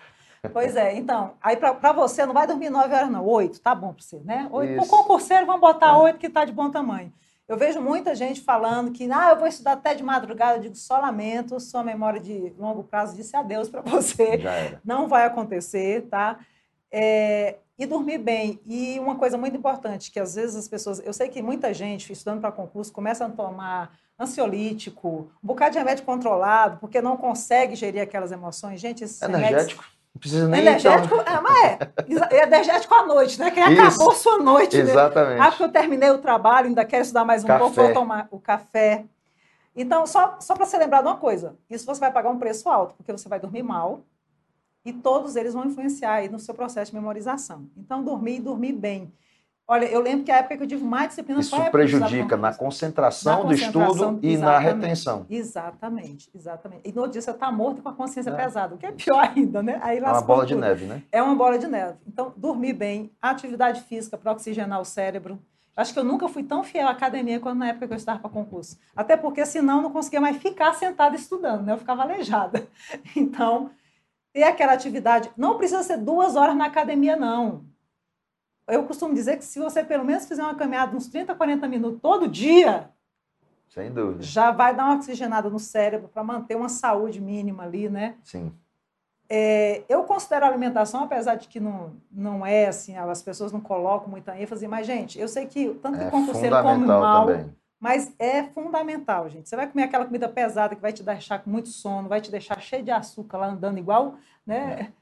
Pois 0.53 0.75
é, 0.77 0.95
então, 0.97 1.33
aí 1.43 1.57
para 1.57 1.93
você 1.93 2.25
não 2.25 2.33
vai 2.33 2.47
dormir 2.47 2.71
9 2.71 2.95
horas, 2.95 3.11
não. 3.11 3.27
8, 3.27 3.61
tá 3.61 3.75
bom 3.75 3.93
para 3.93 4.03
você, 4.03 4.17
né? 4.25 4.49
8. 4.51 4.75
Para 4.77 4.85
o 4.85 4.89
concurseiro, 4.89 5.45
vamos 5.47 5.61
botar 5.61 5.89
É. 5.95 5.97
8 5.99 6.19
que 6.19 6.27
está 6.29 6.45
de 6.47 6.53
bom 6.53 6.71
tamanho. 6.71 7.13
Eu 7.51 7.57
vejo 7.57 7.81
muita 7.81 8.15
gente 8.15 8.41
falando 8.41 8.93
que, 8.93 9.11
ah, 9.11 9.31
eu 9.31 9.37
vou 9.37 9.49
estudar 9.49 9.73
até 9.73 9.93
de 9.93 10.05
madrugada. 10.05 10.59
Eu 10.59 10.63
digo, 10.63 10.77
só 10.77 11.01
lamento, 11.01 11.59
sua 11.59 11.83
memória 11.83 12.21
de 12.21 12.55
longo 12.57 12.85
prazo 12.85 13.17
disse 13.17 13.37
adeus 13.37 13.69
para 13.69 13.83
você. 13.83 14.41
Não 14.85 15.09
vai 15.09 15.27
acontecer, 15.27 16.03
tá? 16.03 16.39
É, 16.93 17.57
e 17.77 17.87
dormir 17.87 18.19
bem. 18.19 18.61
E 18.65 19.01
uma 19.01 19.17
coisa 19.17 19.37
muito 19.37 19.57
importante, 19.57 20.13
que 20.13 20.21
às 20.21 20.37
vezes 20.37 20.55
as 20.55 20.69
pessoas. 20.69 21.01
Eu 21.05 21.13
sei 21.13 21.29
que 21.29 21.43
muita 21.43 21.75
gente, 21.75 22.13
estudando 22.13 22.41
para 22.41 22.53
concurso, 22.53 22.93
começa 22.93 23.27
a 23.27 23.29
tomar 23.29 23.99
ansiolítico, 24.17 25.33
um 25.43 25.47
bocado 25.49 25.73
de 25.73 25.79
remédio 25.79 26.05
controlado, 26.05 26.79
porque 26.79 27.03
não 27.03 27.17
consegue 27.17 27.75
gerir 27.75 28.01
aquelas 28.01 28.31
emoções. 28.31 28.81
Gente, 28.81 29.03
esses 29.03 29.21
remédios. 29.21 29.77
Não 30.15 30.19
precisa 30.21 30.49
nem 30.49 30.61
Energético, 30.61 31.15
então. 31.17 31.35
é, 31.35 31.41
mas 31.41 32.33
é. 32.33 32.43
Energético 32.43 32.95
à 32.95 33.07
noite, 33.07 33.39
né? 33.39 33.51
Quem 33.51 33.63
Isso. 33.73 33.83
acabou 33.83 34.13
sua 34.15 34.39
noite. 34.39 34.77
né? 34.77 34.83
Exatamente. 34.83 35.41
Ah, 35.41 35.49
porque 35.51 35.63
eu 35.65 35.73
terminei 35.73 36.11
o 36.11 36.19
trabalho, 36.19 36.67
ainda 36.67 36.85
quero 36.85 37.03
estudar 37.03 37.25
mais 37.25 37.45
um 37.45 37.47
Café. 37.47 37.59
pouco, 37.61 37.75
vou 37.77 37.93
tomar 37.93 38.29
o 38.31 38.41
café. 38.41 39.05
Então, 39.75 40.05
só, 40.07 40.37
só 40.41 40.55
para 40.55 40.67
você 40.67 40.77
lembrar 40.77 41.01
de 41.03 41.07
uma 41.09 41.17
coisa, 41.17 41.57
isso 41.71 41.87
você 41.87 42.01
vai 42.01 42.11
pagar 42.13 42.29
um 42.31 42.39
preço 42.39 42.69
alto, 42.69 42.95
porque 42.97 43.13
você 43.13 43.29
vai 43.29 43.39
dormir 43.39 43.63
mal 43.63 44.01
e 44.85 44.93
todos 44.93 45.37
eles 45.37 45.55
vão 45.55 45.65
influenciar 45.65 46.15
aí 46.15 46.29
no 46.29 46.41
seu 46.41 46.55
processo 46.55 46.91
de 46.91 46.97
memorização. 46.97 47.67
Então, 47.77 48.03
dormir 48.03 48.37
e 48.37 48.41
dormir 48.41 48.73
bem. 48.73 49.13
Olha, 49.73 49.85
eu 49.85 50.01
lembro 50.01 50.25
que 50.25 50.33
a 50.33 50.39
época 50.39 50.57
que 50.57 50.65
eu 50.65 50.67
tive 50.67 50.83
mais 50.83 51.11
disciplina 51.11 51.39
Isso 51.41 51.55
foi 51.55 51.71
prejudica 51.71 52.37
na 52.37 52.53
concentração 52.53 53.33
Na 53.37 53.39
do 53.43 53.49
concentração, 53.51 53.93
estudo 53.93 54.19
e 54.21 54.37
na 54.37 54.59
retenção. 54.59 55.25
Exatamente, 55.31 56.29
exatamente. 56.35 56.89
E 56.89 56.93
no 56.93 57.07
dia 57.07 57.23
você 57.23 57.31
está 57.31 57.53
morto 57.53 57.81
com 57.81 57.89
a 57.89 57.93
consciência 57.93 58.31
É. 58.31 58.35
pesada, 58.35 58.75
o 58.75 58.79
que 58.79 58.85
é 58.85 58.91
pior 58.91 59.21
ainda, 59.37 59.63
né? 59.63 59.79
Aí 59.81 59.99
É 59.99 60.03
uma 60.03 60.21
bola 60.23 60.45
de 60.45 60.55
tudo. 60.55 60.61
neve, 60.61 60.87
né? 60.87 61.03
É 61.13 61.23
uma 61.23 61.37
bola 61.37 61.57
de 61.57 61.69
neve. 61.69 61.95
Então, 62.05 62.33
dormir 62.37 62.73
bem, 62.73 63.13
atividade 63.23 63.83
física 63.83 64.19
para 64.19 64.33
oxigenar 64.33 64.81
o 64.81 64.85
cérebro. 64.85 65.39
Acho 65.77 65.93
que 65.93 66.01
eu 66.01 66.05
nunca 66.05 66.29
fui 66.29 66.43
tão 66.43 66.65
fiel 66.65 66.89
à 66.89 66.91
academia 66.91 67.39
quanto 67.39 67.59
na 67.59 67.69
época 67.69 67.87
que 67.87 67.93
eu 67.93 67.97
estava 67.97 68.19
para 68.19 68.29
concurso. 68.29 68.77
Até 68.97 69.17
porque, 69.17 69.47
senão, 69.47 69.77
eu 69.77 69.83
não 69.85 69.93
conseguia 69.93 70.21
mais 70.21 70.37
ficar 70.39 70.75
sentada 70.75 71.15
estudando, 71.15 71.63
né? 71.63 71.73
Eu 71.75 71.79
ficava 71.79 72.03
aleijada. 72.03 72.67
Então, 73.17 73.71
ter 74.33 74.43
aquela 74.43 74.73
atividade. 74.73 75.31
Não 75.37 75.57
precisa 75.57 75.85
ser 75.85 75.97
duas 75.99 76.35
horas 76.35 76.57
na 76.57 76.67
academia, 76.67 77.15
não. 77.15 77.70
Eu 78.71 78.85
costumo 78.85 79.15
dizer 79.15 79.37
que 79.39 79.45
se 79.45 79.59
você 79.59 79.83
pelo 79.85 80.05
menos 80.05 80.27
fizer 80.27 80.43
uma 80.43 80.55
caminhada 80.55 80.97
uns 80.97 81.07
30, 81.09 81.35
40 81.35 81.67
minutos 81.69 82.01
todo 82.01 82.29
dia, 82.29 82.91
Sem 83.69 83.91
dúvida. 83.93 84.23
já 84.23 84.51
vai 84.51 84.75
dar 84.75 84.85
uma 84.87 84.97
oxigenada 84.97 85.49
no 85.51 85.59
cérebro 85.59 86.09
para 86.09 86.25
manter 86.25 86.57
uma 86.57 86.69
saúde 86.69 87.21
mínima 87.21 87.65
ali, 87.65 87.89
né? 87.89 88.17
Sim. 88.25 88.53
É, 89.33 89.85
eu 89.89 90.03
considero 90.03 90.45
a 90.45 90.49
alimentação, 90.49 91.05
apesar 91.05 91.37
de 91.37 91.47
que 91.47 91.61
não, 91.61 91.93
não 92.11 92.45
é 92.45 92.67
assim, 92.67 92.97
as 92.97 93.23
pessoas 93.23 93.53
não 93.53 93.61
colocam 93.61 94.09
muita 94.09 94.37
ênfase, 94.37 94.67
mas, 94.67 94.85
gente, 94.87 95.21
eu 95.21 95.29
sei 95.29 95.47
que 95.47 95.73
tanto 95.81 95.99
que 95.99 96.05
É 96.05 96.09
o 96.09 96.11
concurseiro 96.11 96.61
come 96.63 96.85
mal, 96.87 97.27
também. 97.27 97.55
mas 97.79 98.13
é 98.19 98.43
fundamental, 98.43 99.29
gente. 99.29 99.49
Você 99.49 99.55
vai 99.55 99.69
comer 99.69 99.85
aquela 99.85 100.05
comida 100.05 100.29
pesada 100.29 100.75
que 100.75 100.83
vai 100.83 100.93
te 100.93 101.05
deixar 101.05 101.39
com 101.39 101.49
muito 101.49 101.69
sono, 101.69 102.09
vai 102.09 102.21
te 102.21 102.29
deixar 102.29 102.61
cheio 102.61 102.83
de 102.83 102.91
açúcar 102.91 103.39
lá 103.39 103.47
andando 103.47 103.79
igual, 103.79 104.17
né? 104.45 104.93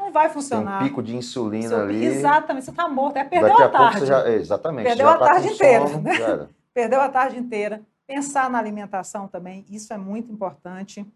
Não 0.00 0.10
vai 0.10 0.24
Tem 0.24 0.30
um 0.30 0.34
funcionar. 0.34 0.82
pico 0.82 1.02
de 1.02 1.14
insulina 1.14 1.68
Seu- 1.68 1.80
ali. 1.82 2.04
Exatamente, 2.06 2.64
você 2.64 2.70
está 2.70 2.88
morto. 2.88 3.16
É 3.18 3.24
perdeu 3.24 3.50
Daqui 3.50 3.62
a 3.62 3.66
a 3.66 3.68
tarde. 3.68 4.06
já. 4.06 4.28
Exatamente. 4.30 4.86
Perdeu 4.86 5.08
a 5.08 5.18
tá 5.18 5.26
tarde 5.26 5.48
inteira, 5.48 5.86
sono, 5.86 6.02
né? 6.02 6.48
Perdeu 6.72 7.00
a 7.00 7.08
tarde 7.08 7.38
inteira. 7.38 7.82
Pensar 8.06 8.48
na 8.50 8.58
alimentação 8.58 9.28
também, 9.28 9.64
isso 9.70 9.92
é 9.92 9.98
muito 9.98 10.32
importante. 10.32 11.02
O 11.02 11.06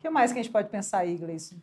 que 0.00 0.08
mais 0.10 0.32
que 0.32 0.38
a 0.38 0.42
gente 0.42 0.50
pode 0.52 0.68
pensar 0.68 0.98
aí, 0.98 1.16
Gleison? 1.16 1.56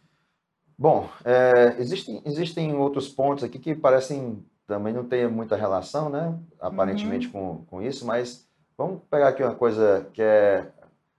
Bom, 0.78 1.09
é, 1.26 1.76
existem, 1.80 2.22
existem 2.26 2.74
outros 2.76 3.09
pontos 3.09 3.43
aqui 3.43 3.59
que 3.59 3.76
parecem 3.76 4.43
também 4.66 4.93
não 4.93 5.03
ter 5.03 5.28
muita 5.30 5.55
relação, 5.55 6.09
né? 6.09 6.34
Aparentemente 6.59 7.28
com, 7.28 7.66
com 7.70 7.82
isso, 7.82 8.05
mas 8.05 8.47
vamos 8.78 9.01
pegar 9.09 9.28
aqui 9.30 9.43
uma 9.43 9.53
coisa 9.55 10.07
que 10.14 10.22
é 10.22 10.68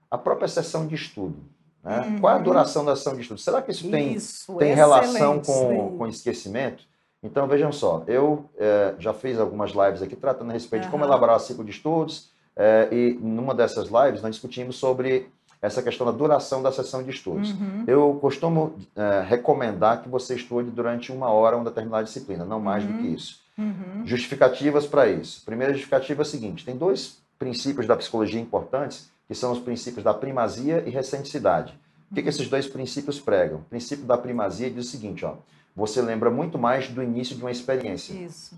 a 0.09 0.17
própria 0.17 0.47
sessão 0.47 0.87
de 0.87 0.95
estudo. 0.95 1.35
Né? 1.83 1.99
Uhum. 1.99 2.19
Qual 2.19 2.33
é 2.33 2.35
a 2.37 2.41
duração 2.41 2.85
da 2.85 2.95
sessão 2.95 3.13
de 3.15 3.21
estudo? 3.21 3.39
Será 3.39 3.61
que 3.61 3.71
isso 3.71 3.89
tem, 3.89 4.13
Isso, 4.13 4.55
tem 4.55 4.73
relação 4.73 5.39
com, 5.39 5.97
com 5.97 6.07
esquecimento? 6.07 6.83
Então, 7.21 7.47
vejam 7.47 7.71
só, 7.71 8.03
eu 8.07 8.45
é, 8.57 8.95
já 8.99 9.13
fiz 9.13 9.39
algumas 9.39 9.71
lives 9.71 10.01
aqui 10.01 10.15
tratando 10.15 10.49
a 10.49 10.53
respeito 10.53 10.83
de 10.83 10.89
como 10.89 11.05
elaborar 11.05 11.37
o 11.37 11.39
ciclo 11.39 11.63
de 11.63 11.71
estudos, 11.71 12.29
é, 12.55 12.89
e 12.91 13.17
numa 13.21 13.55
dessas 13.55 13.87
lives 13.89 14.21
nós 14.21 14.31
discutimos 14.31 14.75
sobre 14.75 15.29
essa 15.61 15.81
questão 15.81 16.05
da 16.05 16.11
duração 16.11 16.61
da 16.61 16.73
sessão 16.73 17.01
de 17.01 17.09
estudos. 17.09 17.51
Uhum. 17.51 17.85
Eu 17.87 18.17
costumo 18.19 18.75
é, 18.93 19.23
recomendar 19.25 20.01
que 20.01 20.09
você 20.09 20.35
estude 20.35 20.69
durante 20.69 21.11
uma 21.11 21.29
hora 21.29 21.55
uma 21.55 21.63
determinada 21.63 22.03
disciplina, 22.03 22.43
não 22.43 22.59
mais 22.59 22.83
do 22.83 22.91
Uhum. 22.91 22.97
que 23.01 23.07
isso. 23.07 23.41
Uhum. 23.57 24.01
Justificativas 24.05 24.85
para 24.85 25.07
isso. 25.07 25.41
Primeira 25.45 25.71
justificativa 25.71 26.21
é 26.21 26.23
a 26.23 26.25
seguinte: 26.25 26.65
tem 26.65 26.75
dois 26.75 27.19
princípios 27.39 27.87
da 27.87 27.95
psicologia 27.95 28.41
importantes, 28.41 29.09
que 29.27 29.35
são 29.35 29.51
os 29.51 29.59
princípios 29.59 30.03
da 30.03 30.13
primazia 30.13 30.83
e 30.85 30.89
recenticidade. 30.89 31.77
O 32.11 32.15
que, 32.15 32.21
que 32.21 32.29
esses 32.29 32.47
dois 32.47 32.67
princípios 32.67 33.19
pregam? 33.19 33.59
O 33.59 33.63
princípio 33.63 34.05
da 34.05 34.17
primazia 34.17 34.69
diz 34.69 34.87
o 34.87 34.89
seguinte: 34.89 35.25
ó, 35.25 35.35
você 35.75 36.01
lembra 36.01 36.29
muito 36.29 36.57
mais 36.59 36.87
do 36.89 37.01
início 37.01 37.35
de 37.35 37.41
uma 37.41 37.51
experiência. 37.51 38.13
Isso. 38.13 38.55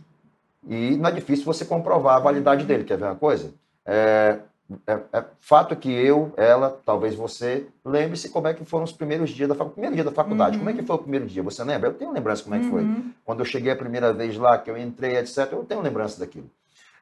E 0.68 0.98
não 0.98 1.10
é 1.10 1.12
difícil 1.12 1.46
você 1.46 1.64
comprovar 1.64 2.18
a 2.18 2.20
validade 2.20 2.66
dele. 2.66 2.84
Quer 2.84 2.98
ver 2.98 3.06
uma 3.06 3.16
coisa? 3.16 3.54
É, 3.86 4.40
é- 4.88 5.00
é 5.14 5.24
fato 5.40 5.76
que 5.76 5.92
eu, 5.92 6.34
ela, 6.36 6.82
talvez 6.84 7.14
você, 7.14 7.68
lembre-se 7.86 8.30
como 8.30 8.48
é 8.48 8.54
que 8.54 8.66
foram 8.66 8.84
os 8.84 8.92
primeiros 8.92 9.30
dias 9.30 9.48
da 9.48 9.54
faculdade. 9.54 9.74
Primeiro 9.76 9.96
dia 9.96 10.04
da 10.04 10.12
faculdade, 10.12 10.54
Uhum. 10.58 10.60
como 10.64 10.70
é 10.72 10.74
que 10.74 10.84
foi 10.84 10.96
o 10.96 11.00
primeiro 11.00 11.28
dia? 11.28 11.44
Você 11.44 11.64
lembra? 11.64 11.90
Eu 11.90 11.94
tenho 11.94 12.12
lembrança 12.12 12.42
como 12.44 12.56
é 12.56 12.60
que 12.60 12.70
foi. 12.70 12.82
Uhum. 12.82 13.12
Quando 13.24 13.40
eu 13.42 13.46
cheguei 13.46 13.72
a 13.72 13.76
primeira 13.76 14.12
vez 14.12 14.36
lá, 14.38 14.58
que 14.58 14.70
eu 14.72 14.76
entrei, 14.78 15.18
etc., 15.18 15.50
eu 15.52 15.64
tenho 15.64 15.82
lembrança 15.82 16.20
daquilo. 16.20 16.50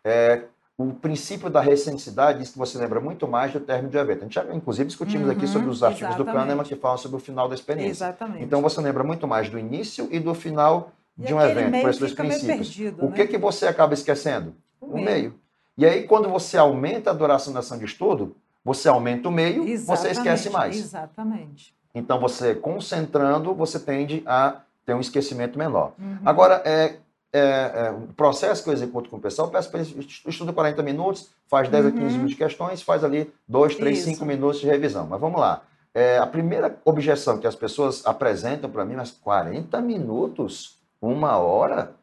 É, 0.03 0.43
o 0.77 0.91
princípio 0.93 1.49
da 1.49 1.61
recenticidade 1.61 2.39
diz 2.39 2.49
que 2.51 2.57
você 2.57 2.77
lembra 2.77 2.99
muito 2.99 3.27
mais 3.27 3.53
do 3.53 3.59
término 3.59 3.89
de 3.89 3.97
evento. 3.97 4.19
A 4.19 4.23
gente 4.23 4.33
já, 4.33 4.43
inclusive, 4.55 4.87
discutimos 4.87 5.29
aqui 5.29 5.41
Uhum, 5.41 5.47
sobre 5.47 5.69
os 5.69 5.83
artigos 5.83 6.15
do 6.15 6.23
exatamente. 6.23 6.45
Kahneman 6.47 6.63
que 6.63 6.75
falam 6.75 6.97
sobre 6.97 7.17
o 7.17 7.19
final 7.19 7.47
da 7.47 7.53
experiência. 7.55 8.05
Exatamente. 8.05 8.43
Então, 8.43 8.61
você 8.61 8.81
lembra 8.81 9.03
muito 9.03 9.27
mais 9.27 9.49
do 9.49 9.59
início 9.59 10.07
e 10.11 10.19
do 10.19 10.33
final 10.33 10.91
E 11.17 11.25
de 11.25 11.33
um 11.33 11.39
evento, 11.39 11.79
por 11.79 11.89
esses 11.89 11.99
dois 11.99 12.13
princípios. 12.13 12.67
perdido, 12.75 13.05
O 13.05 13.09
né? 13.09 13.15
que, 13.15 13.27
que 13.27 13.37
você 13.37 13.67
acaba 13.67 13.93
esquecendo? 13.93 14.55
O 14.81 14.87
O 14.87 14.93
meio. 14.95 15.05
meio. 15.05 15.35
E 15.77 15.85
aí, 15.85 16.03
quando 16.07 16.27
você 16.27 16.57
aumenta 16.57 17.11
a 17.11 17.13
duração 17.13 17.53
da 17.53 17.59
ação 17.59 17.77
de 17.77 17.85
estudo, 17.85 18.35
você 18.65 18.87
aumenta 18.89 19.29
o 19.29 19.31
meio, 19.31 19.67
Exatamente. 19.67 19.85
você 19.85 20.09
esquece 20.11 20.49
mais. 20.49 20.75
Exatamente. 20.77 21.75
Então, 21.93 22.19
você 22.19 22.55
concentrando, 22.55 23.53
você 23.53 23.79
tende 23.79 24.23
a 24.25 24.61
ter 24.85 24.93
um 24.95 24.99
esquecimento 24.99 25.57
menor. 25.59 25.93
Uhum. 25.99 26.17
Agora, 26.25 26.61
é, 26.65 26.95
é, 27.33 27.39
é, 27.39 27.91
o 27.91 28.13
processo 28.13 28.63
que 28.63 28.69
eu 28.69 28.73
executo 28.73 29.09
com 29.09 29.17
o 29.17 29.19
pessoal, 29.19 29.47
eu 29.47 29.51
peço 29.51 29.71
para 29.71 29.79
eles 29.79 30.21
estuda 30.27 30.53
40 30.53 30.83
minutos, 30.83 31.31
faz 31.49 31.67
10 31.67 31.85
uhum. 31.85 31.89
a 31.89 31.93
15 31.93 32.05
minutos 32.09 32.31
de 32.31 32.37
questões, 32.37 32.81
faz 32.83 33.03
ali 33.03 33.33
2, 33.47 33.75
3, 33.75 33.97
Isso. 33.97 34.09
5 34.09 34.25
minutos 34.25 34.61
de 34.61 34.67
revisão. 34.67 35.07
Mas 35.07 35.19
vamos 35.19 35.41
lá. 35.41 35.63
É, 35.95 36.19
a 36.19 36.27
primeira 36.27 36.77
objeção 36.85 37.39
que 37.39 37.47
as 37.47 37.55
pessoas 37.55 38.05
apresentam 38.05 38.69
para 38.69 38.85
mim, 38.85 38.95
mas 38.95 39.09
40 39.11 39.81
minutos, 39.81 40.79
uma 41.01 41.37
hora, 41.37 41.95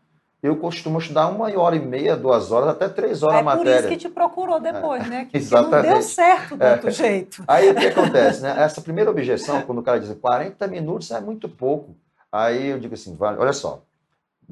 eu 0.43 0.57
costumo 0.57 0.99
estudar 0.99 1.29
uma 1.29 1.47
hora 1.61 1.77
e 1.77 1.81
meia, 1.81 2.17
duas 2.17 2.51
horas, 2.51 2.71
até 2.71 2.89
três 2.89 3.23
horas 3.23 3.37
é 3.37 3.41
a 3.41 3.43
matéria. 3.43 3.71
É 3.71 3.75
por 3.75 3.79
isso 3.81 3.89
que 3.89 3.97
te 3.97 4.09
procurou 4.09 4.59
depois, 4.59 5.05
é, 5.07 5.09
né? 5.09 5.25
Que, 5.31 5.37
exatamente. 5.37 5.83
que 5.83 5.87
não 5.87 5.95
deu 5.95 6.03
certo 6.03 6.57
do 6.57 6.65
é. 6.65 6.73
outro 6.73 6.91
jeito. 6.91 7.45
Aí 7.47 7.71
o 7.71 7.75
que 7.77 7.87
acontece, 7.87 8.43
né? 8.43 8.55
Essa 8.59 8.81
primeira 8.81 9.11
objeção, 9.11 9.63
quando 9.63 9.79
o 9.79 9.83
cara 9.83 10.01
diz 10.01 10.13
40 10.13 10.67
minutos 10.67 11.11
é 11.13 11.21
muito 11.21 11.49
pouco. 11.49 11.95
Aí 12.33 12.69
eu 12.69 12.79
digo 12.81 12.95
assim, 12.95 13.15
vale, 13.17 13.39
olha 13.39 13.53
só, 13.53 13.83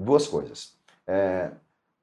duas 0.03 0.27
coisas. 0.27 0.75
É, 1.07 1.51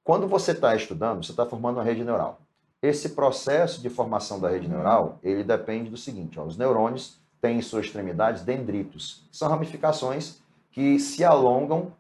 quando 0.04 0.28
você 0.28 0.52
está 0.52 0.76
estudando, 0.76 1.24
você 1.24 1.32
está 1.32 1.46
formando 1.46 1.78
uma 1.78 1.84
rede 1.84 2.04
neural. 2.04 2.40
Esse 2.82 3.10
processo 3.10 3.82
de 3.82 3.90
formação 3.90 4.40
da 4.40 4.50
rede 4.50 4.68
neural, 4.68 5.18
ele 5.24 5.44
depende 5.44 5.90
do 5.90 5.98
seguinte, 5.98 6.40
ó, 6.40 6.44
os 6.44 6.58
neurônios 6.58 7.20
têm 7.42 7.58
em 7.58 7.62
suas 7.62 7.86
extremidades 7.86 8.44
dendritos, 8.44 9.28
são 9.32 9.48
ramificações 9.48 10.42
que 10.72 11.00
se 11.00 11.24
alongam 11.24 11.92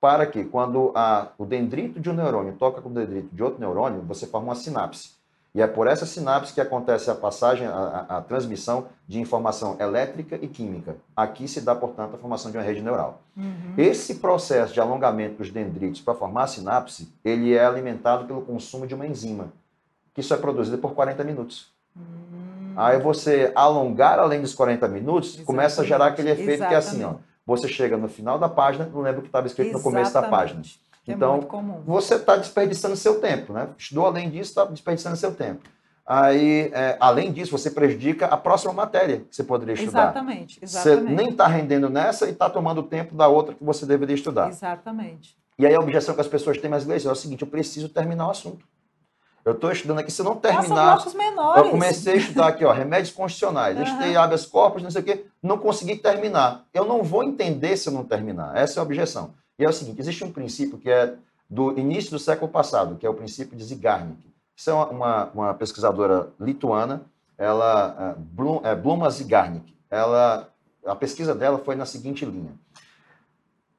para 0.00 0.26
que, 0.26 0.44
quando 0.44 0.92
a, 0.94 1.32
o 1.36 1.44
dendrito 1.44 2.00
de 2.00 2.08
um 2.08 2.14
neurônio 2.14 2.54
toca 2.56 2.80
com 2.80 2.88
o 2.88 2.94
dendrito 2.94 3.34
de 3.34 3.42
outro 3.42 3.60
neurônio, 3.60 4.00
você 4.02 4.26
forma 4.26 4.48
uma 4.48 4.54
sinapse. 4.54 5.19
E 5.52 5.60
é 5.60 5.66
por 5.66 5.88
essa 5.88 6.06
sinapse 6.06 6.54
que 6.54 6.60
acontece 6.60 7.10
a 7.10 7.14
passagem, 7.14 7.66
a, 7.66 8.06
a, 8.08 8.18
a, 8.18 8.20
transmissão 8.20 8.86
de 9.06 9.20
informação 9.20 9.76
elétrica 9.80 10.38
e 10.40 10.46
química. 10.46 10.96
Aqui 11.16 11.48
se 11.48 11.60
dá, 11.60 11.74
portanto, 11.74 12.14
a 12.14 12.18
formação 12.18 12.52
de 12.52 12.56
uma 12.56 12.62
rede 12.62 12.80
neural. 12.80 13.20
Uhum. 13.36 13.74
Esse 13.76 14.16
processo 14.16 14.72
de 14.72 14.80
alongamento 14.80 15.38
dos 15.38 15.50
dendritos 15.50 16.00
para 16.00 16.14
formar 16.14 16.44
a 16.44 16.46
sinapse, 16.46 17.12
ele 17.24 17.52
é 17.52 17.64
alimentado 17.64 18.26
pelo 18.26 18.42
consumo 18.42 18.86
de 18.86 18.94
uma 18.94 19.06
enzima, 19.06 19.52
que 20.14 20.22
só 20.22 20.36
é 20.36 20.38
produzida 20.38 20.78
por 20.78 20.94
40 20.94 21.24
minutos. 21.24 21.72
Uhum. 21.96 22.74
Aí 22.76 23.00
você 23.00 23.50
alongar 23.56 24.20
além 24.20 24.40
dos 24.40 24.54
40 24.54 24.86
minutos, 24.86 25.30
Exatamente. 25.30 25.46
começa 25.46 25.82
a 25.82 25.84
gerar 25.84 26.06
aquele 26.06 26.30
efeito 26.30 26.50
Exatamente. 26.50 26.68
que 26.68 26.74
é 26.74 26.78
assim, 26.78 27.04
ó. 27.04 27.14
Você 27.44 27.66
chega 27.66 27.96
no 27.96 28.06
final 28.06 28.38
da 28.38 28.48
página, 28.48 28.86
não 28.86 29.00
lembra 29.00 29.18
o 29.18 29.22
que 29.22 29.28
estava 29.28 29.48
escrito 29.48 29.70
Exatamente. 29.70 29.84
no 29.84 29.92
começo 29.92 30.14
da 30.14 30.22
página. 30.22 30.62
É 31.10 31.14
então, 31.14 31.40
você 31.84 32.14
está 32.14 32.36
desperdiçando 32.36 32.96
seu 32.96 33.20
tempo, 33.20 33.52
né? 33.52 33.68
Estudou 33.76 34.06
além 34.06 34.30
disso, 34.30 34.50
está 34.50 34.64
desperdiçando 34.64 35.16
seu 35.16 35.34
tempo. 35.34 35.68
Aí, 36.06 36.72
é, 36.74 36.96
além 36.98 37.30
disso, 37.30 37.56
você 37.56 37.70
prejudica 37.70 38.26
a 38.26 38.36
próxima 38.36 38.72
matéria 38.72 39.18
que 39.20 39.36
você 39.36 39.44
poderia 39.44 39.74
estudar. 39.74 40.04
Exatamente, 40.04 40.58
exatamente. 40.60 41.08
Você 41.08 41.14
nem 41.14 41.28
está 41.30 41.46
rendendo 41.46 41.88
nessa 41.88 42.26
e 42.26 42.30
está 42.30 42.50
tomando 42.50 42.82
tempo 42.82 43.14
da 43.14 43.28
outra 43.28 43.54
que 43.54 43.62
você 43.62 43.86
deveria 43.86 44.16
estudar. 44.16 44.48
Exatamente. 44.48 45.36
E 45.56 45.64
aí 45.64 45.72
a 45.72 45.78
objeção 45.78 46.14
que 46.14 46.20
as 46.20 46.26
pessoas 46.26 46.58
têm 46.58 46.68
mais 46.68 46.82
vezes 46.82 47.06
é 47.06 47.12
o 47.12 47.14
seguinte, 47.14 47.42
eu 47.42 47.48
preciso 47.48 47.88
terminar 47.88 48.26
o 48.26 48.30
assunto. 48.30 48.66
Eu 49.44 49.52
estou 49.52 49.70
estudando 49.70 50.00
aqui, 50.00 50.10
se 50.10 50.20
eu 50.20 50.24
não 50.24 50.36
terminar... 50.36 50.96
Nossa, 50.96 51.16
menores. 51.16 51.64
Eu 51.64 51.70
comecei 51.70 52.14
a 52.14 52.16
estudar 52.16 52.48
aqui, 52.48 52.64
ó, 52.64 52.72
remédios 52.72 53.14
constitucionais, 53.14 53.76
uhum. 53.76 53.84
estudei 53.84 54.16
habeas 54.16 54.44
corpus, 54.44 54.82
não 54.82 54.90
sei 54.90 55.02
o 55.02 55.04
quê, 55.04 55.26
não 55.42 55.58
consegui 55.58 55.96
terminar. 55.96 56.64
Eu 56.74 56.84
não 56.84 57.02
vou 57.02 57.22
entender 57.22 57.76
se 57.76 57.88
eu 57.88 57.92
não 57.92 58.04
terminar. 58.04 58.56
Essa 58.56 58.78
é 58.78 58.80
a 58.80 58.82
objeção. 58.82 59.32
E 59.60 59.64
é 59.64 59.68
o 59.68 59.72
seguinte, 59.74 60.00
existe 60.00 60.24
um 60.24 60.32
princípio 60.32 60.78
que 60.78 60.90
é 60.90 61.14
do 61.48 61.78
início 61.78 62.12
do 62.12 62.18
século 62.18 62.50
passado, 62.50 62.96
que 62.96 63.04
é 63.04 63.10
o 63.10 63.14
princípio 63.14 63.54
de 63.54 63.62
Zygarnik. 63.62 64.26
Isso 64.56 64.70
é 64.70 64.72
uma, 64.72 65.26
uma 65.34 65.54
pesquisadora 65.54 66.32
lituana, 66.40 67.02
ela, 67.36 67.94
é, 67.98 68.14
Blum, 68.18 68.60
é, 68.64 68.74
Bluma 68.74 69.10
Zygarnik. 69.10 69.76
Ela, 69.90 70.48
a 70.86 70.96
pesquisa 70.96 71.34
dela 71.34 71.58
foi 71.58 71.76
na 71.76 71.84
seguinte 71.84 72.24
linha. 72.24 72.54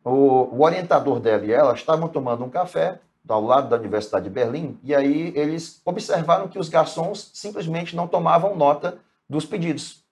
O, 0.04 0.56
o 0.56 0.62
orientador 0.62 1.20
dela 1.20 1.46
e 1.46 1.52
ela 1.52 1.74
estavam 1.74 2.08
tomando 2.08 2.46
um 2.46 2.50
café 2.50 3.00
ao 3.28 3.44
lado 3.44 3.68
da 3.68 3.78
Universidade 3.78 4.26
de 4.26 4.30
Berlim, 4.30 4.78
e 4.84 4.94
aí 4.94 5.34
eles 5.36 5.82
observaram 5.84 6.48
que 6.48 6.60
os 6.60 6.70
garçons 6.70 7.32
simplesmente 7.34 7.96
não 7.96 8.08
tomavam 8.08 8.56
nota 8.56 9.00
dos 9.28 9.48
pedidos. 9.48 10.04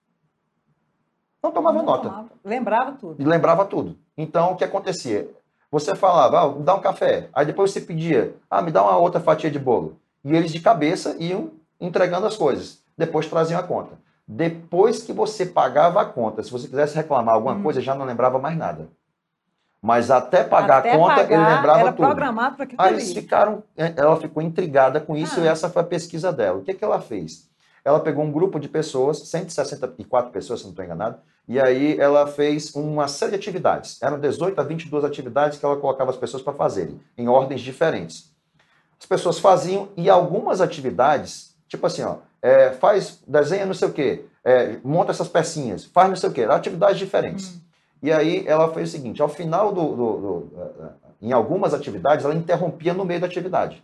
Não 1.43 1.51
tomavam 1.51 1.79
não 1.79 1.91
nota. 1.91 2.09
Tomava. 2.09 2.29
Lembrava 2.43 2.91
tudo. 2.93 3.29
Lembrava 3.29 3.65
tudo. 3.65 3.97
Então, 4.17 4.53
o 4.53 4.55
que 4.55 4.63
acontecia? 4.63 5.29
Você 5.71 5.95
falava, 5.95 6.41
ah, 6.41 6.49
me 6.49 6.63
dá 6.63 6.75
um 6.75 6.81
café. 6.81 7.29
Aí 7.33 7.45
depois 7.45 7.71
você 7.71 7.81
pedia, 7.81 8.35
ah, 8.49 8.61
me 8.61 8.71
dá 8.71 8.81
uma 8.81 8.97
outra 8.97 9.21
fatia 9.21 9.51
de 9.51 9.59
bolo. 9.59 9.99
E 10.23 10.35
eles 10.35 10.51
de 10.51 10.59
cabeça 10.59 11.15
iam 11.19 11.51
entregando 11.79 12.25
as 12.25 12.35
coisas. 12.35 12.81
Depois 12.97 13.27
traziam 13.27 13.59
a 13.59 13.63
conta. 13.63 13.97
Depois 14.27 15.01
que 15.01 15.13
você 15.13 15.45
pagava 15.45 16.01
a 16.01 16.05
conta, 16.05 16.43
se 16.43 16.51
você 16.51 16.67
quisesse 16.67 16.95
reclamar 16.95 17.35
alguma 17.35 17.55
hum. 17.55 17.63
coisa, 17.63 17.81
já 17.81 17.95
não 17.95 18.05
lembrava 18.05 18.37
mais 18.39 18.57
nada. 18.57 18.89
Mas 19.81 20.11
até 20.11 20.43
pagar 20.43 20.79
até 20.79 20.91
a 20.91 20.97
conta, 20.97 21.15
pagar, 21.15 21.31
ele 21.31 21.55
lembrava 21.55 21.79
era 21.79 21.93
tudo. 21.93 22.05
programado 22.05 22.57
para 22.57 22.67
Aí 22.77 22.93
eles 22.93 23.13
ficaram, 23.13 23.63
é, 23.77 23.93
ela 23.95 24.17
ficou 24.17 24.43
intrigada 24.43 24.99
com 24.99 25.15
isso 25.15 25.39
ah. 25.39 25.43
e 25.43 25.47
essa 25.47 25.69
foi 25.69 25.81
a 25.81 25.85
pesquisa 25.85 26.33
dela. 26.33 26.59
O 26.59 26.63
que, 26.63 26.73
que 26.73 26.83
ela 26.83 26.99
fez? 26.99 27.48
Ela 27.83 27.99
pegou 27.99 28.23
um 28.23 28.31
grupo 28.31 28.59
de 28.59 28.67
pessoas, 28.67 29.19
164 29.27 30.31
pessoas, 30.31 30.59
se 30.59 30.65
não 30.65 30.71
estou 30.71 30.85
enganado, 30.85 31.19
e 31.47 31.59
aí 31.59 31.99
ela 31.99 32.27
fez 32.27 32.75
uma 32.75 33.07
série 33.07 33.31
de 33.31 33.37
atividades. 33.37 34.01
Eram 34.01 34.19
18 34.19 34.59
a 34.59 34.63
22 34.63 35.03
atividades 35.03 35.57
que 35.57 35.65
ela 35.65 35.77
colocava 35.77 36.11
as 36.11 36.17
pessoas 36.17 36.43
para 36.43 36.53
fazerem, 36.53 36.99
em 37.17 37.27
ordens 37.27 37.61
diferentes. 37.61 38.31
As 38.99 39.05
pessoas 39.05 39.39
faziam 39.39 39.89
e 39.97 40.09
algumas 40.09 40.61
atividades, 40.61 41.55
tipo 41.67 41.87
assim, 41.87 42.03
ó, 42.03 42.17
é, 42.41 42.71
faz, 42.71 43.19
desenha 43.27 43.65
não 43.65 43.73
sei 43.73 43.87
o 43.87 43.93
quê, 43.93 44.25
é, 44.43 44.77
monta 44.83 45.11
essas 45.11 45.27
pecinhas, 45.27 45.85
faz 45.85 46.09
não 46.09 46.15
sei 46.15 46.29
o 46.29 46.33
quê, 46.33 46.43
atividades 46.43 46.99
diferentes. 46.99 47.55
Hum. 47.55 47.59
E 48.03 48.11
aí 48.11 48.47
ela 48.47 48.71
fez 48.73 48.89
o 48.89 48.91
seguinte, 48.91 49.21
ao 49.21 49.27
final 49.27 49.73
do, 49.73 49.95
do, 49.95 50.17
do, 50.17 50.51
em 51.21 51.31
algumas 51.33 51.73
atividades, 51.73 52.23
ela 52.23 52.35
interrompia 52.35 52.93
no 52.93 53.03
meio 53.03 53.19
da 53.19 53.27
atividade. 53.27 53.83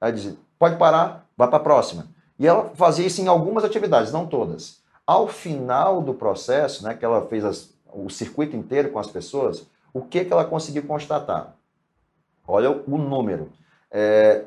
Ela 0.00 0.12
dizia, 0.12 0.36
pode 0.58 0.76
parar, 0.76 1.26
vai 1.36 1.48
para 1.48 1.56
a 1.56 1.60
próxima. 1.60 2.06
E 2.38 2.46
ela 2.46 2.70
fazia 2.74 3.06
isso 3.06 3.20
em 3.20 3.28
algumas 3.28 3.64
atividades, 3.64 4.12
não 4.12 4.26
todas. 4.26 4.80
Ao 5.06 5.28
final 5.28 6.00
do 6.00 6.14
processo, 6.14 6.84
né, 6.84 6.94
que 6.94 7.04
ela 7.04 7.26
fez 7.26 7.44
as, 7.44 7.74
o 7.92 8.08
circuito 8.08 8.56
inteiro 8.56 8.90
com 8.90 8.98
as 8.98 9.08
pessoas, 9.08 9.66
o 9.92 10.02
que, 10.02 10.24
que 10.24 10.32
ela 10.32 10.44
conseguiu 10.44 10.82
constatar? 10.84 11.54
Olha 12.46 12.70
o 12.70 12.98
número. 12.98 13.50
É, 13.90 14.44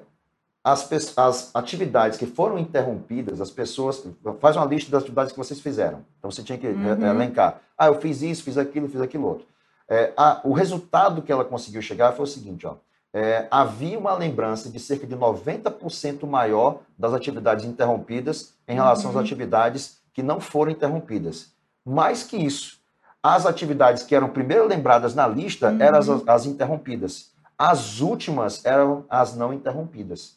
as, 0.63 0.89
as, 1.17 1.51
atividades 1.55 2.17
que 2.17 2.25
foram 2.25 2.57
interrompidas, 2.57 3.39
as 3.39 3.51
pessoas. 3.51 4.03
Faz 4.39 4.55
uma 4.55 4.65
lista 4.65 4.89
das 4.89 5.03
atividades 5.03 5.31
que 5.31 5.37
vocês 5.37 5.59
fizeram. 5.59 6.03
Então 6.17 6.31
você 6.31 6.41
tinha 6.41 6.57
que 6.57 6.67
uhum. 6.67 7.05
elencar. 7.05 7.61
Ah, 7.77 7.87
eu 7.87 8.01
fiz 8.01 8.23
isso, 8.23 8.43
fiz 8.43 8.57
aquilo, 8.57 8.89
fiz 8.89 8.99
aquilo 8.99 9.27
outro. 9.27 9.45
É, 9.87 10.11
a, 10.17 10.41
o 10.43 10.53
resultado 10.53 11.21
que 11.21 11.31
ela 11.31 11.45
conseguiu 11.45 11.81
chegar 11.81 12.13
foi 12.13 12.23
o 12.23 12.27
seguinte: 12.27 12.65
ó, 12.65 12.75
é, 13.15 13.47
havia 13.49 13.97
uma 13.97 14.13
lembrança 14.13 14.69
de 14.69 14.77
cerca 14.77 15.07
de 15.07 15.15
90% 15.15 16.27
maior 16.27 16.81
das 16.99 17.13
atividades 17.13 17.63
interrompidas 17.63 18.53
em 18.67 18.75
relação 18.75 19.09
uhum. 19.09 19.17
às 19.17 19.23
atividades 19.23 20.01
que 20.13 20.21
não 20.21 20.41
foram 20.41 20.73
interrompidas. 20.73 21.53
Mais 21.85 22.23
que 22.23 22.35
isso, 22.35 22.77
as 23.23 23.45
atividades 23.45 24.03
que 24.03 24.13
eram 24.13 24.27
primeiro 24.27 24.67
lembradas 24.67 25.15
na 25.15 25.25
lista 25.29 25.71
uhum. 25.71 25.81
eram 25.81 25.97
as, 25.97 26.09
as, 26.27 26.45
interrompidas. 26.45 27.31
As 27.57 28.01
últimas 28.01 28.65
eram 28.65 29.05
as 29.09 29.33
não 29.33 29.53
interrompidas. 29.53 30.35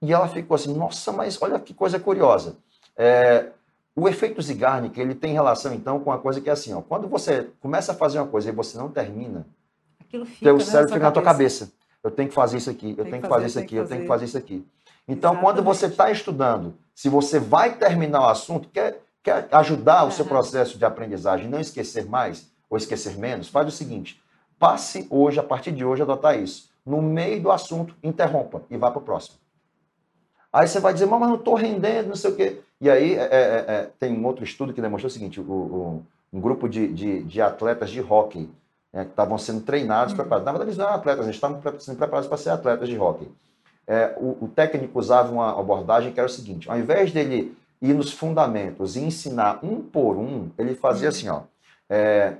E 0.00 0.12
ela 0.12 0.28
ficou 0.28 0.54
assim, 0.54 0.72
nossa, 0.72 1.10
mas 1.10 1.42
olha 1.42 1.58
que 1.58 1.74
coisa 1.74 1.98
curiosa. 1.98 2.58
É, 2.96 3.48
o 3.96 4.08
efeito 4.08 4.40
Zygarnik, 4.40 5.00
ele 5.00 5.16
tem 5.16 5.32
relação, 5.32 5.74
então, 5.74 5.98
com 5.98 6.12
a 6.12 6.18
coisa 6.18 6.40
que 6.40 6.48
é 6.48 6.52
assim, 6.52 6.72
ó, 6.72 6.80
quando 6.80 7.08
você 7.08 7.50
começa 7.60 7.90
a 7.90 7.96
fazer 7.96 8.20
uma 8.20 8.28
coisa 8.28 8.50
e 8.50 8.52
você 8.52 8.78
não 8.78 8.88
termina, 8.88 9.44
Aquilo 9.98 10.24
fica, 10.24 10.44
teu 10.44 10.56
né, 10.56 10.64
cérebro 10.64 10.94
fica 10.94 11.04
na 11.04 11.10
tua 11.10 11.22
cabeça. 11.22 11.72
Eu 12.02 12.10
tenho 12.10 12.28
que 12.28 12.34
fazer 12.34 12.58
isso 12.58 12.70
aqui, 12.70 12.94
eu 12.96 13.04
tenho 13.04 13.22
que 13.22 13.28
fazer, 13.28 13.46
isso 13.46 13.58
aqui, 13.58 13.76
eu 13.76 13.86
tenho 13.86 14.02
que 14.02 14.06
fazer 14.06 14.24
isso 14.24 14.38
aqui. 14.38 14.66
Então, 15.06 15.32
Exatamente. 15.32 15.42
quando 15.42 15.64
você 15.64 15.86
está 15.86 16.10
estudando, 16.10 16.74
se 16.94 17.08
você 17.08 17.38
vai 17.38 17.76
terminar 17.76 18.20
o 18.20 18.28
assunto, 18.28 18.68
quer, 18.68 19.02
quer 19.22 19.48
ajudar 19.52 20.04
o 20.04 20.10
seu 20.10 20.24
processo 20.24 20.78
de 20.78 20.84
aprendizagem, 20.84 21.48
não 21.48 21.60
esquecer 21.60 22.06
mais 22.06 22.50
ou 22.70 22.76
esquecer 22.76 23.16
menos, 23.16 23.48
faz 23.48 23.66
o 23.66 23.70
seguinte: 23.70 24.22
passe 24.58 25.06
hoje, 25.10 25.40
a 25.40 25.42
partir 25.42 25.72
de 25.72 25.84
hoje, 25.84 26.02
a 26.02 26.04
adotar 26.04 26.38
isso. 26.38 26.70
No 26.84 27.02
meio 27.02 27.42
do 27.42 27.50
assunto, 27.50 27.94
interrompa 28.02 28.62
e 28.70 28.76
vá 28.76 28.90
para 28.90 29.00
o 29.00 29.02
próximo. 29.02 29.36
Aí 30.52 30.66
você 30.66 30.80
vai 30.80 30.92
dizer, 30.94 31.06
mas 31.06 31.20
não 31.20 31.36
estou 31.36 31.54
rendendo, 31.54 32.08
não 32.08 32.16
sei 32.16 32.30
o 32.30 32.36
quê. 32.36 32.60
E 32.80 32.88
aí 32.88 33.14
é, 33.14 33.22
é, 33.22 33.64
é, 33.68 33.90
tem 33.98 34.12
um 34.12 34.24
outro 34.24 34.44
estudo 34.44 34.72
que 34.72 34.80
demonstrou 34.80 35.08
o 35.08 35.12
seguinte: 35.12 35.40
o, 35.40 35.44
o, 35.44 36.06
um 36.32 36.40
grupo 36.40 36.68
de, 36.68 36.88
de, 36.88 37.22
de 37.24 37.40
atletas 37.40 37.90
de 37.90 38.00
hóquei 38.00 38.48
né, 38.98 39.04
que 39.04 39.10
estavam 39.10 39.38
sendo 39.38 39.60
treinados, 39.60 40.12
uhum. 40.12 40.18
preparados. 40.18 40.44
Na 40.44 40.52
verdade, 40.52 40.70
eles 40.70 40.78
não 40.78 40.86
eram 40.86 40.96
atletas, 40.96 41.24
eles 41.24 41.36
estavam 41.36 41.60
sendo 41.78 41.96
preparados 41.96 42.28
para 42.28 42.38
ser 42.38 42.50
atletas 42.50 42.88
de 42.88 42.98
hockey 42.98 43.28
é, 43.88 44.14
o, 44.18 44.44
o, 44.44 44.48
técnico 44.54 44.98
usava 44.98 45.32
uma 45.32 45.58
abordagem 45.58 46.12
que 46.12 46.20
era 46.20 46.26
o 46.26 46.30
seguinte: 46.32 46.70
ao 46.70 46.78
invés 46.78 47.10
dele 47.10 47.56
ir 47.80 47.94
nos 47.94 48.12
fundamentos 48.12 48.96
e 48.96 49.00
ensinar 49.00 49.60
um 49.62 49.80
por 49.80 50.16
um, 50.18 50.50
ele 50.58 50.74
fazia 50.74 51.08
assim: 51.08 51.28
ó, 51.30 51.40
é, 51.88 52.34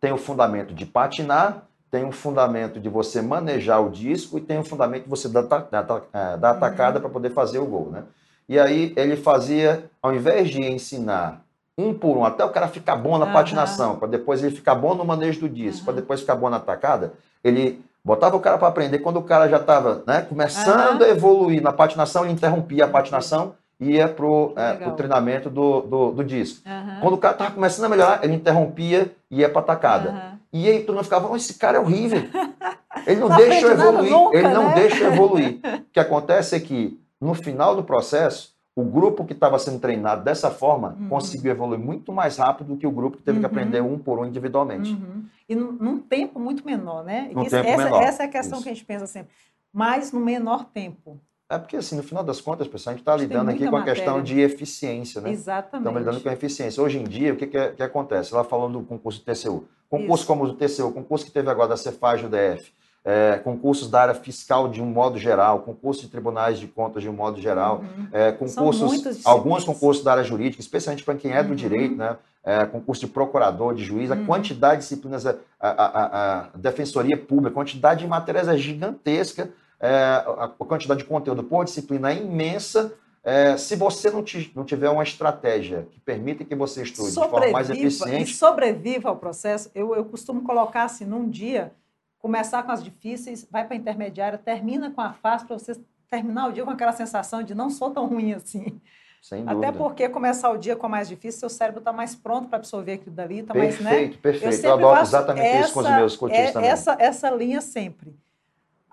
tem 0.00 0.12
o 0.12 0.16
fundamento 0.16 0.72
de 0.72 0.86
patinar, 0.86 1.64
tem 1.90 2.04
o 2.04 2.12
fundamento 2.12 2.78
de 2.78 2.88
você 2.88 3.20
manejar 3.20 3.80
o 3.80 3.90
disco 3.90 4.38
e 4.38 4.40
tem 4.40 4.60
o 4.60 4.64
fundamento 4.64 5.04
de 5.04 5.10
você 5.10 5.28
dar, 5.28 5.42
dar, 5.42 5.82
dar, 5.82 6.36
dar 6.36 6.50
atacada 6.50 6.98
uhum. 6.98 7.02
para 7.02 7.10
poder 7.10 7.30
fazer 7.30 7.58
o 7.58 7.66
gol, 7.66 7.90
né? 7.90 8.04
E 8.48 8.60
aí 8.60 8.92
ele 8.96 9.16
fazia, 9.16 9.90
ao 10.00 10.14
invés 10.14 10.48
de 10.48 10.62
ensinar 10.62 11.42
um 11.78 11.92
por 11.92 12.16
um, 12.16 12.24
até 12.24 12.44
o 12.44 12.50
cara 12.50 12.68
ficar 12.68 12.96
bom 12.96 13.18
na 13.18 13.24
Aham. 13.26 13.32
patinação, 13.32 13.96
para 13.96 14.08
depois 14.08 14.42
ele 14.42 14.54
ficar 14.54 14.74
bom 14.74 14.94
no 14.94 15.04
manejo 15.04 15.40
do 15.40 15.48
disco, 15.48 15.84
para 15.84 15.92
Aham. 15.92 16.00
depois 16.00 16.20
ficar 16.20 16.34
bom 16.34 16.48
na 16.48 16.58
tacada, 16.58 17.12
ele 17.44 17.84
botava 18.04 18.36
o 18.36 18.40
cara 18.40 18.56
para 18.56 18.68
aprender. 18.68 19.00
Quando 19.00 19.18
o 19.18 19.22
cara 19.22 19.48
já 19.48 19.58
estava 19.58 20.02
né, 20.06 20.22
começando 20.22 21.02
a 21.02 21.08
evoluir 21.08 21.62
na 21.62 21.72
patinação, 21.72 22.24
ele 22.24 22.32
interrompia 22.32 22.84
a 22.84 22.88
patinação 22.88 23.54
e 23.78 23.92
ia 23.96 24.08
para 24.08 24.24
o 24.24 24.54
Legal. 24.54 24.92
treinamento 24.92 25.50
do, 25.50 25.80
do, 25.82 26.10
do 26.12 26.24
disco. 26.24 26.62
Quando 27.00 27.14
o 27.14 27.18
cara 27.18 27.34
estava 27.34 27.50
começando 27.50 27.84
a 27.84 27.88
melhorar, 27.90 28.24
ele 28.24 28.34
interrompia 28.34 29.14
e 29.30 29.40
ia 29.40 29.48
para 29.50 29.60
tacada. 29.62 30.08
Aham. 30.10 30.36
E 30.52 30.68
aí 30.70 30.80
todo 30.84 30.94
mundo 30.94 31.04
ficava, 31.04 31.28
"Oh, 31.30 31.36
esse 31.36 31.54
cara 31.54 31.76
é 31.76 31.80
horrível. 31.80 32.22
Ele 33.06 33.20
não, 33.20 33.28
Não 33.28 33.36
deixa 33.36 33.66
eu 33.66 33.70
evoluir. 33.72 34.10
nunca, 34.10 34.36
ele 34.36 34.48
não 34.48 34.68
né? 34.68 34.74
deixa 34.74 35.04
eu 35.04 35.12
evoluir. 35.12 35.60
O 35.86 35.92
que 35.96 36.00
acontece 36.00 36.56
é 36.56 36.60
que, 36.60 36.98
no 37.20 37.34
final 37.34 37.76
do 37.76 37.84
processo, 37.84 38.52
o 38.76 38.84
grupo 38.84 39.24
que 39.24 39.32
estava 39.32 39.58
sendo 39.58 39.80
treinado 39.80 40.22
dessa 40.22 40.50
forma 40.50 40.94
Uhum. 41.00 41.08
conseguiu 41.08 41.50
evoluir 41.50 41.80
muito 41.80 42.12
mais 42.12 42.36
rápido 42.36 42.74
do 42.74 42.76
que 42.76 42.86
o 42.86 42.90
grupo 42.90 43.16
que 43.16 43.22
teve 43.22 43.38
que 43.40 43.44
Uhum. 43.46 43.50
aprender 43.50 43.80
um 43.80 43.98
por 43.98 44.18
um 44.18 44.26
individualmente. 44.26 44.92
Uhum. 44.92 45.24
E 45.48 45.54
num, 45.56 45.72
num 45.72 45.98
tempo 45.98 46.38
muito 46.38 46.64
menor, 46.64 47.02
né? 47.02 47.30
Num 47.32 47.40
Isso- 47.42 47.50
tempo 47.56 47.66
essa, 47.68 47.84
menor, 47.84 48.02
essa 48.02 48.22
é 48.24 48.26
a 48.26 48.28
questão 48.28 48.58
isso. 48.58 48.64
que 48.64 48.68
a 48.68 48.74
gente 48.74 48.84
pensa 48.84 49.06
sempre. 49.06 49.32
Mas 49.72 50.12
no 50.12 50.20
menor 50.20 50.66
tempo. 50.66 51.18
É 51.48 51.56
porque, 51.58 51.76
assim, 51.76 51.96
no 51.96 52.02
final 52.02 52.22
das 52.24 52.40
contas, 52.40 52.66
pessoal, 52.68 52.92
a 52.92 52.96
gente 52.96 53.02
está 53.02 53.16
lidando 53.16 53.50
aqui 53.50 53.66
com 53.70 53.76
a 53.76 53.82
questão 53.84 54.16
matéria. 54.18 54.34
de 54.34 54.40
eficiência, 54.40 55.20
né? 55.20 55.30
Exatamente. 55.30 55.86
Estamos 55.86 55.98
lidando 56.00 56.20
com 56.22 56.28
a 56.28 56.32
eficiência. 56.32 56.82
Hoje 56.82 56.98
em 56.98 57.04
dia, 57.04 57.32
o 57.32 57.36
que, 57.36 57.46
que, 57.46 57.56
é- 57.56 57.70
que 57.70 57.82
acontece? 57.82 58.34
Ela 58.34 58.42
falou 58.44 58.68
do 58.68 58.82
concurso 58.82 59.20
do 59.20 59.24
TCU. 59.24 59.64
Concurso 59.88 60.22
Isso. 60.24 60.26
como 60.26 60.42
o 60.44 60.48
do 60.48 60.54
TCU, 60.54 60.90
concurso 60.92 61.24
que 61.24 61.30
teve 61.30 61.48
agora 61.48 61.68
da 61.68 61.76
Cefaz 61.76 62.20
do 62.20 62.28
DF, 62.28 62.72
é, 63.08 63.38
concursos 63.38 63.88
da 63.88 64.02
área 64.02 64.14
fiscal 64.14 64.68
de 64.68 64.82
um 64.82 64.86
modo 64.86 65.16
geral, 65.16 65.60
concurso 65.60 66.02
de 66.02 66.08
tribunais 66.08 66.58
de 66.58 66.66
contas 66.66 67.02
de 67.04 67.08
um 67.08 67.12
modo 67.12 67.40
geral, 67.40 67.76
Uhum. 67.78 68.08
é, 68.12 68.32
concursos, 68.32 69.24
alguns 69.24 69.62
concursos 69.64 70.02
da 70.02 70.10
área 70.10 70.24
jurídica, 70.24 70.60
especialmente 70.60 71.04
para 71.04 71.14
quem 71.14 71.30
é 71.32 71.40
do 71.42 71.50
Uhum. 71.50 71.54
direito, 71.54 71.94
né? 71.96 72.16
É, 72.44 72.64
concurso 72.66 73.00
de 73.06 73.06
procurador, 73.12 73.74
de 73.74 73.84
juiz, 73.84 74.10
a 74.10 74.14
Uhum. 74.16 74.24
quantidade 74.26 74.74
de 74.76 74.88
disciplinas, 74.88 75.24
a, 75.26 75.36
a, 75.60 75.68
a- 75.70 76.40
a 76.54 76.56
defensoria 76.56 77.16
pública, 77.16 77.50
a 77.50 77.54
quantidade 77.54 78.00
de 78.00 78.06
matérias 78.08 78.46
é 78.48 78.56
gigantesca, 78.56 79.50
é, 79.80 79.88
a, 79.88 80.44
a 80.44 80.48
quantidade 80.48 81.00
de 81.00 81.06
conteúdo 81.06 81.42
por 81.44 81.64
disciplina 81.64 82.10
é 82.12 82.16
imensa. 82.16 82.92
É, 83.24 83.56
se 83.56 83.74
você 83.74 84.10
não, 84.10 84.22
ti- 84.22 84.52
não 84.54 84.64
tiver 84.64 84.88
uma 84.88 85.02
estratégia 85.02 85.88
que 85.90 85.98
permita 85.98 86.44
que 86.44 86.54
você 86.54 86.82
estude 86.82 87.08
de 87.08 87.14
forma 87.14 87.50
mais 87.50 87.66
Sobreviva- 87.66 87.88
eficiente, 87.88 88.30
E 88.30 88.34
sobreviva 88.34 89.08
ao 89.08 89.16
processo. 89.16 89.68
Eu, 89.74 89.94
eu 89.96 90.04
costumo 90.04 90.42
colocar 90.42 90.84
assim, 90.84 91.04
num 91.04 91.28
dia, 91.28 91.72
começar 92.18 92.62
com 92.62 92.72
as 92.72 92.82
difíceis, 92.82 93.46
vai 93.50 93.64
para 93.64 93.74
a 93.74 93.78
intermediária, 93.78 94.38
termina 94.38 94.90
com 94.90 95.00
a 95.00 95.12
fácil, 95.12 95.46
para 95.46 95.58
você 95.58 95.80
terminar 96.10 96.48
o 96.48 96.52
dia 96.52 96.64
com 96.64 96.70
aquela 96.70 96.92
sensação 96.92 97.42
de 97.42 97.54
não 97.54 97.70
sou 97.70 97.90
tão 97.90 98.06
ruim 98.06 98.32
assim. 98.32 98.80
sem 99.22 99.44
dúvida. 99.44 99.68
Até 99.68 99.76
porque 99.78 100.08
começar 100.08 100.50
o 100.50 100.56
dia 100.56 100.76
com 100.76 100.86
a 100.86 100.88
mais 100.88 101.08
difícil, 101.08 101.40
seu 101.40 101.48
cérebro 101.48 101.80
está 101.80 101.92
mais 101.92 102.14
pronto 102.14 102.48
para 102.48 102.58
absorver 102.58 102.92
aquilo 102.94 103.14
dali, 103.14 103.40
está 103.40 103.54
mais, 103.54 103.80
né? 103.80 103.90
Perfeito, 103.90 104.18
perfeito. 104.18 104.44
Eu, 104.46 104.52
sempre 104.52 104.70
adoto 104.84 105.02
exatamente 105.02 105.60
isso 105.60 105.74
com 105.74 105.80
os 105.80 105.86
essa- 105.86 105.96
meus 105.96 106.16
cotistas 106.16 106.48
é- 106.48 106.52
também. 106.52 106.70
Essa, 106.70 106.96
essa 106.98 107.30
linha 107.30 107.60
sempre. 107.60 108.14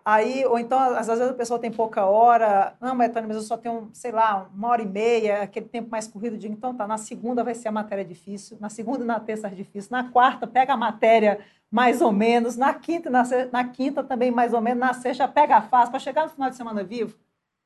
Aí, 0.05 0.45
ou 0.45 0.59
então, 0.59 0.77
às 0.79 1.07
vezes 1.07 1.21
a 1.29 1.33
pessoa 1.33 1.57
tem 1.57 1.71
pouca 1.71 2.05
hora, 2.05 2.75
não, 2.81 2.93
mas, 2.93 3.11
mas 3.13 3.35
eu 3.37 3.41
só 3.41 3.55
tenho, 3.55 3.89
sei 3.93 4.11
lá, 4.11 4.49
uma 4.53 4.67
hora 4.67 4.81
e 4.81 4.85
meia, 4.85 5.43
aquele 5.43 5.65
tempo 5.65 5.89
mais 5.89 6.07
corrido, 6.07 6.33
eu 6.35 6.39
digo, 6.39 6.53
então 6.53 6.75
tá, 6.75 6.85
na 6.85 6.97
segunda 6.97 7.41
vai 7.41 7.55
ser 7.55 7.69
a 7.69 7.71
matéria 7.71 8.03
difícil, 8.03 8.57
na 8.59 8.69
segunda 8.69 9.03
e 9.03 9.07
na 9.07 9.19
terça 9.19 9.47
é 9.47 9.51
difícil, 9.51 9.89
na 9.91 10.09
quarta 10.11 10.45
pega 10.45 10.73
a 10.73 10.77
matéria 10.77 11.39
mais 11.71 12.01
ou 12.01 12.11
menos, 12.11 12.57
na 12.57 12.73
quinta, 12.73 13.09
na, 13.09 13.23
se- 13.23 13.45
na 13.45 13.63
quinta 13.63 14.03
também 14.03 14.29
mais 14.29 14.53
ou 14.53 14.59
menos, 14.59 14.79
na 14.79 14.93
sexta 14.93 15.25
pega 15.25 15.61
fácil, 15.61 15.91
para 15.91 15.99
chegar 15.99 16.23
no 16.23 16.29
final 16.29 16.49
de 16.49 16.57
semana 16.57 16.83
vivo, 16.83 17.17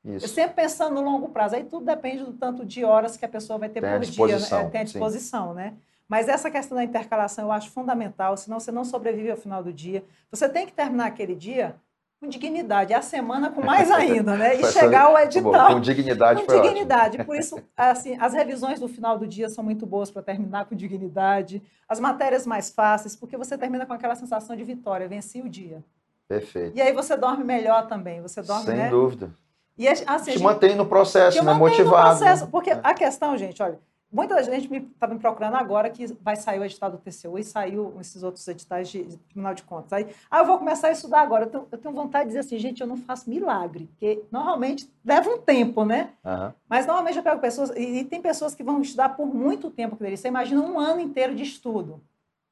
eu 0.04 0.14
Isso. 0.14 0.28
sempre 0.28 0.54
pensando 0.54 0.94
no 0.94 1.02
longo 1.02 1.28
prazo. 1.30 1.56
Aí 1.56 1.64
tudo 1.64 1.84
depende 1.84 2.24
do 2.24 2.32
tanto 2.32 2.64
de 2.64 2.84
horas 2.84 3.16
que 3.16 3.24
a 3.24 3.28
pessoa 3.28 3.58
vai 3.58 3.68
ter 3.68 3.80
Tem 3.80 3.90
por 3.90 4.00
dia, 4.00 4.38
né? 4.38 4.70
tem 4.70 4.80
à 4.80 4.84
sim. 4.84 4.84
disposição, 4.84 5.52
né? 5.54 5.74
Mas 6.08 6.28
essa 6.28 6.50
questão 6.50 6.76
da 6.76 6.84
intercalação 6.84 7.44
eu 7.46 7.52
acho 7.52 7.70
fundamental, 7.70 8.36
senão 8.36 8.58
você 8.58 8.72
não 8.72 8.84
sobrevive 8.84 9.30
ao 9.30 9.36
final 9.36 9.62
do 9.62 9.72
dia. 9.72 10.02
Você 10.30 10.48
tem 10.48 10.64
que 10.64 10.72
terminar 10.72 11.06
aquele 11.06 11.34
dia 11.34 11.76
com 12.20 12.28
dignidade, 12.28 12.92
e 12.92 12.94
a 12.94 13.00
semana 13.02 13.48
com 13.50 13.64
mais 13.64 13.90
ainda, 13.90 14.36
né? 14.36 14.56
E 14.56 14.64
chegar 14.72 15.02
ao 15.04 15.12
bom, 15.12 15.18
edital 15.20 15.72
com 15.74 15.80
dignidade 15.80 16.40
com 16.40 16.46
foi 16.46 16.56
ótimo. 16.56 16.72
dignidade. 16.72 17.24
Por 17.24 17.36
isso, 17.36 17.60
assim, 17.76 18.16
as 18.20 18.34
revisões 18.34 18.80
do 18.80 18.88
final 18.88 19.16
do 19.16 19.26
dia 19.26 19.48
são 19.48 19.62
muito 19.62 19.86
boas 19.86 20.10
para 20.10 20.20
terminar 20.22 20.64
com 20.66 20.74
dignidade. 20.74 21.62
As 21.88 22.00
matérias 22.00 22.44
mais 22.44 22.70
fáceis, 22.70 23.14
porque 23.14 23.36
você 23.36 23.56
termina 23.56 23.86
com 23.86 23.92
aquela 23.92 24.16
sensação 24.16 24.56
de 24.56 24.64
vitória, 24.64 25.06
venci 25.06 25.40
o 25.40 25.48
dia. 25.48 25.82
Perfeito. 26.28 26.76
E 26.76 26.82
aí 26.82 26.92
você 26.92 27.16
dorme 27.16 27.44
melhor 27.44 27.86
também, 27.86 28.20
você 28.20 28.42
dorme, 28.42 28.64
Sem 28.64 28.76
né? 28.76 28.88
dúvida. 28.90 29.30
E 29.78 29.86
assim, 29.86 30.04
Te 30.04 30.30
gente- 30.32 30.42
mantém 30.42 30.74
no 30.74 30.86
processo, 30.86 31.38
né? 31.38 31.52
mantém 31.52 31.60
no 31.78 31.84
Motivado. 31.84 32.18
processo, 32.18 32.48
porque 32.48 32.70
É. 32.70 32.80
a 32.82 32.92
questão, 32.94 33.38
gente, 33.38 33.62
olha, 33.62 33.78
muita 34.10 34.42
gente 34.42 34.64
está 34.64 34.74
me, 34.74 34.80
tá 34.80 35.06
me 35.06 35.18
procurando 35.18 35.56
agora 35.56 35.90
que 35.90 36.06
vai 36.22 36.36
sair 36.36 36.58
o 36.58 36.64
edital 36.64 36.90
do 36.90 36.98
TCU 36.98 37.38
e 37.38 37.44
saiu 37.44 37.94
esses 38.00 38.22
outros 38.22 38.46
editais 38.48 38.88
de, 38.88 39.04
de 39.04 39.16
Tribunal 39.18 39.54
de 39.54 39.62
Contas. 39.62 39.92
Aí, 39.92 40.06
ah, 40.30 40.38
eu 40.38 40.46
vou 40.46 40.58
começar 40.58 40.88
a 40.88 40.92
estudar 40.92 41.20
agora. 41.20 41.44
Eu 41.44 41.50
tenho, 41.50 41.68
eu 41.70 41.78
tenho 41.78 41.94
vontade 41.94 42.24
de 42.24 42.28
dizer 42.28 42.40
assim, 42.40 42.58
gente, 42.58 42.80
eu 42.80 42.86
não 42.86 42.96
faço 42.96 43.28
milagre, 43.28 43.86
porque 43.86 44.22
normalmente 44.30 44.90
leva 45.04 45.28
um 45.30 45.38
tempo, 45.38 45.84
né? 45.84 46.10
Aham. 46.24 46.54
Mas 46.68 46.86
normalmente 46.86 47.16
eu 47.16 47.22
pego 47.22 47.40
pessoas, 47.40 47.70
e, 47.70 48.00
e 48.00 48.04
tem 48.04 48.20
pessoas 48.20 48.54
que 48.54 48.62
vão 48.62 48.80
estudar 48.80 49.10
por 49.10 49.26
muito 49.26 49.70
tempo. 49.70 49.96
Você 49.96 50.28
imagina 50.28 50.60
um 50.62 50.78
ano 50.78 51.00
inteiro 51.00 51.34
de 51.34 51.42
estudo. 51.42 52.02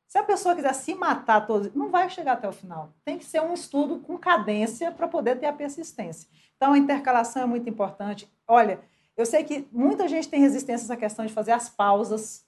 Se 0.06 0.18
a 0.18 0.22
pessoa 0.22 0.54
quiser 0.54 0.72
se 0.72 0.94
matar 0.94 1.46
todos, 1.46 1.74
não 1.74 1.90
vai 1.90 2.08
chegar 2.08 2.34
até 2.34 2.48
o 2.48 2.52
final. 2.52 2.90
Tem 3.04 3.18
que 3.18 3.24
ser 3.24 3.42
um 3.42 3.52
estudo 3.52 3.98
com 3.98 4.16
cadência 4.16 4.92
para 4.92 5.08
poder 5.08 5.38
ter 5.38 5.46
a 5.46 5.52
persistência. 5.52 6.28
Então, 6.56 6.72
a 6.72 6.78
intercalação 6.78 7.42
é 7.42 7.46
muito 7.46 7.68
importante. 7.68 8.30
Olha, 8.46 8.80
eu 9.16 9.24
sei 9.26 9.44
que 9.44 9.66
muita 9.72 10.06
gente 10.08 10.28
tem 10.28 10.40
resistência 10.40 10.84
a 10.84 10.86
essa 10.86 10.96
questão 10.96 11.24
de 11.26 11.32
fazer 11.32 11.52
as 11.52 11.68
pausas. 11.68 12.44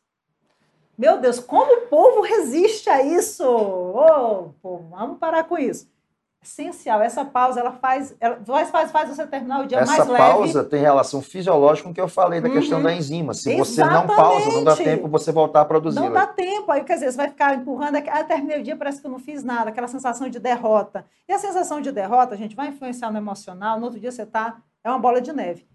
Meu 0.96 1.18
Deus, 1.20 1.38
como 1.38 1.72
o 1.84 1.86
povo 1.88 2.20
resiste 2.22 2.90
a 2.90 3.02
isso? 3.02 3.44
Ô, 3.46 4.50
povo, 4.60 4.88
vamos 4.90 5.18
parar 5.18 5.44
com 5.44 5.56
isso. 5.56 5.88
Essencial, 6.42 7.02
essa 7.02 7.24
pausa, 7.24 7.58
ela 7.60 7.72
faz, 7.72 8.14
ela 8.20 8.38
faz, 8.44 8.70
faz, 8.70 8.90
faz 8.92 9.08
você 9.08 9.26
terminar 9.26 9.60
o 9.64 9.66
dia 9.66 9.78
Essa 9.78 9.90
mais 9.96 10.08
leve. 10.08 10.22
pausa 10.24 10.64
tem 10.64 10.80
relação 10.80 11.20
fisiológica 11.20 11.84
com 11.84 11.90
o 11.90 11.94
que 11.94 12.00
eu 12.00 12.08
falei 12.08 12.40
da 12.40 12.48
questão 12.48 12.78
Uhum. 12.78 12.84
da 12.84 12.92
enzima. 12.94 13.34
Se 13.34 13.56
você 13.56 13.84
não 13.84 14.06
pausa, 14.06 14.46
não 14.46 14.62
dá 14.64 14.72
Exatamente. 14.72 14.84
tempo 14.84 15.08
você 15.08 15.32
voltar 15.32 15.62
a 15.62 15.64
produzir. 15.64 15.98
Não 15.98 16.12
dá 16.12 16.26
tempo. 16.28 16.70
Aí, 16.70 16.84
quer 16.84 16.94
dizer, 16.94 17.10
você 17.10 17.16
vai 17.16 17.28
ficar 17.28 17.56
empurrando. 17.56 17.96
Ah, 18.08 18.22
terminei 18.24 18.60
o 18.60 18.62
dia, 18.62 18.76
parece 18.76 19.00
que 19.00 19.06
eu 19.06 19.10
não 19.10 19.18
fiz 19.18 19.42
nada. 19.42 19.70
Aquela 19.70 19.88
sensação 19.88 20.28
de 20.28 20.38
derrota. 20.38 21.04
E 21.28 21.32
a 21.32 21.38
sensação 21.38 21.80
de 21.80 21.90
derrota, 21.90 22.36
gente, 22.36 22.54
vai 22.54 22.68
influenciar 22.68 23.10
no 23.10 23.18
emocional. 23.18 23.78
No 23.78 23.86
outro 23.86 24.00
dia 24.00 24.12
você 24.12 24.24
tá... 24.24 24.58
É 24.84 24.88
uma 24.90 24.98
bola 24.98 25.20
de 25.20 25.32
neve. 25.32 25.66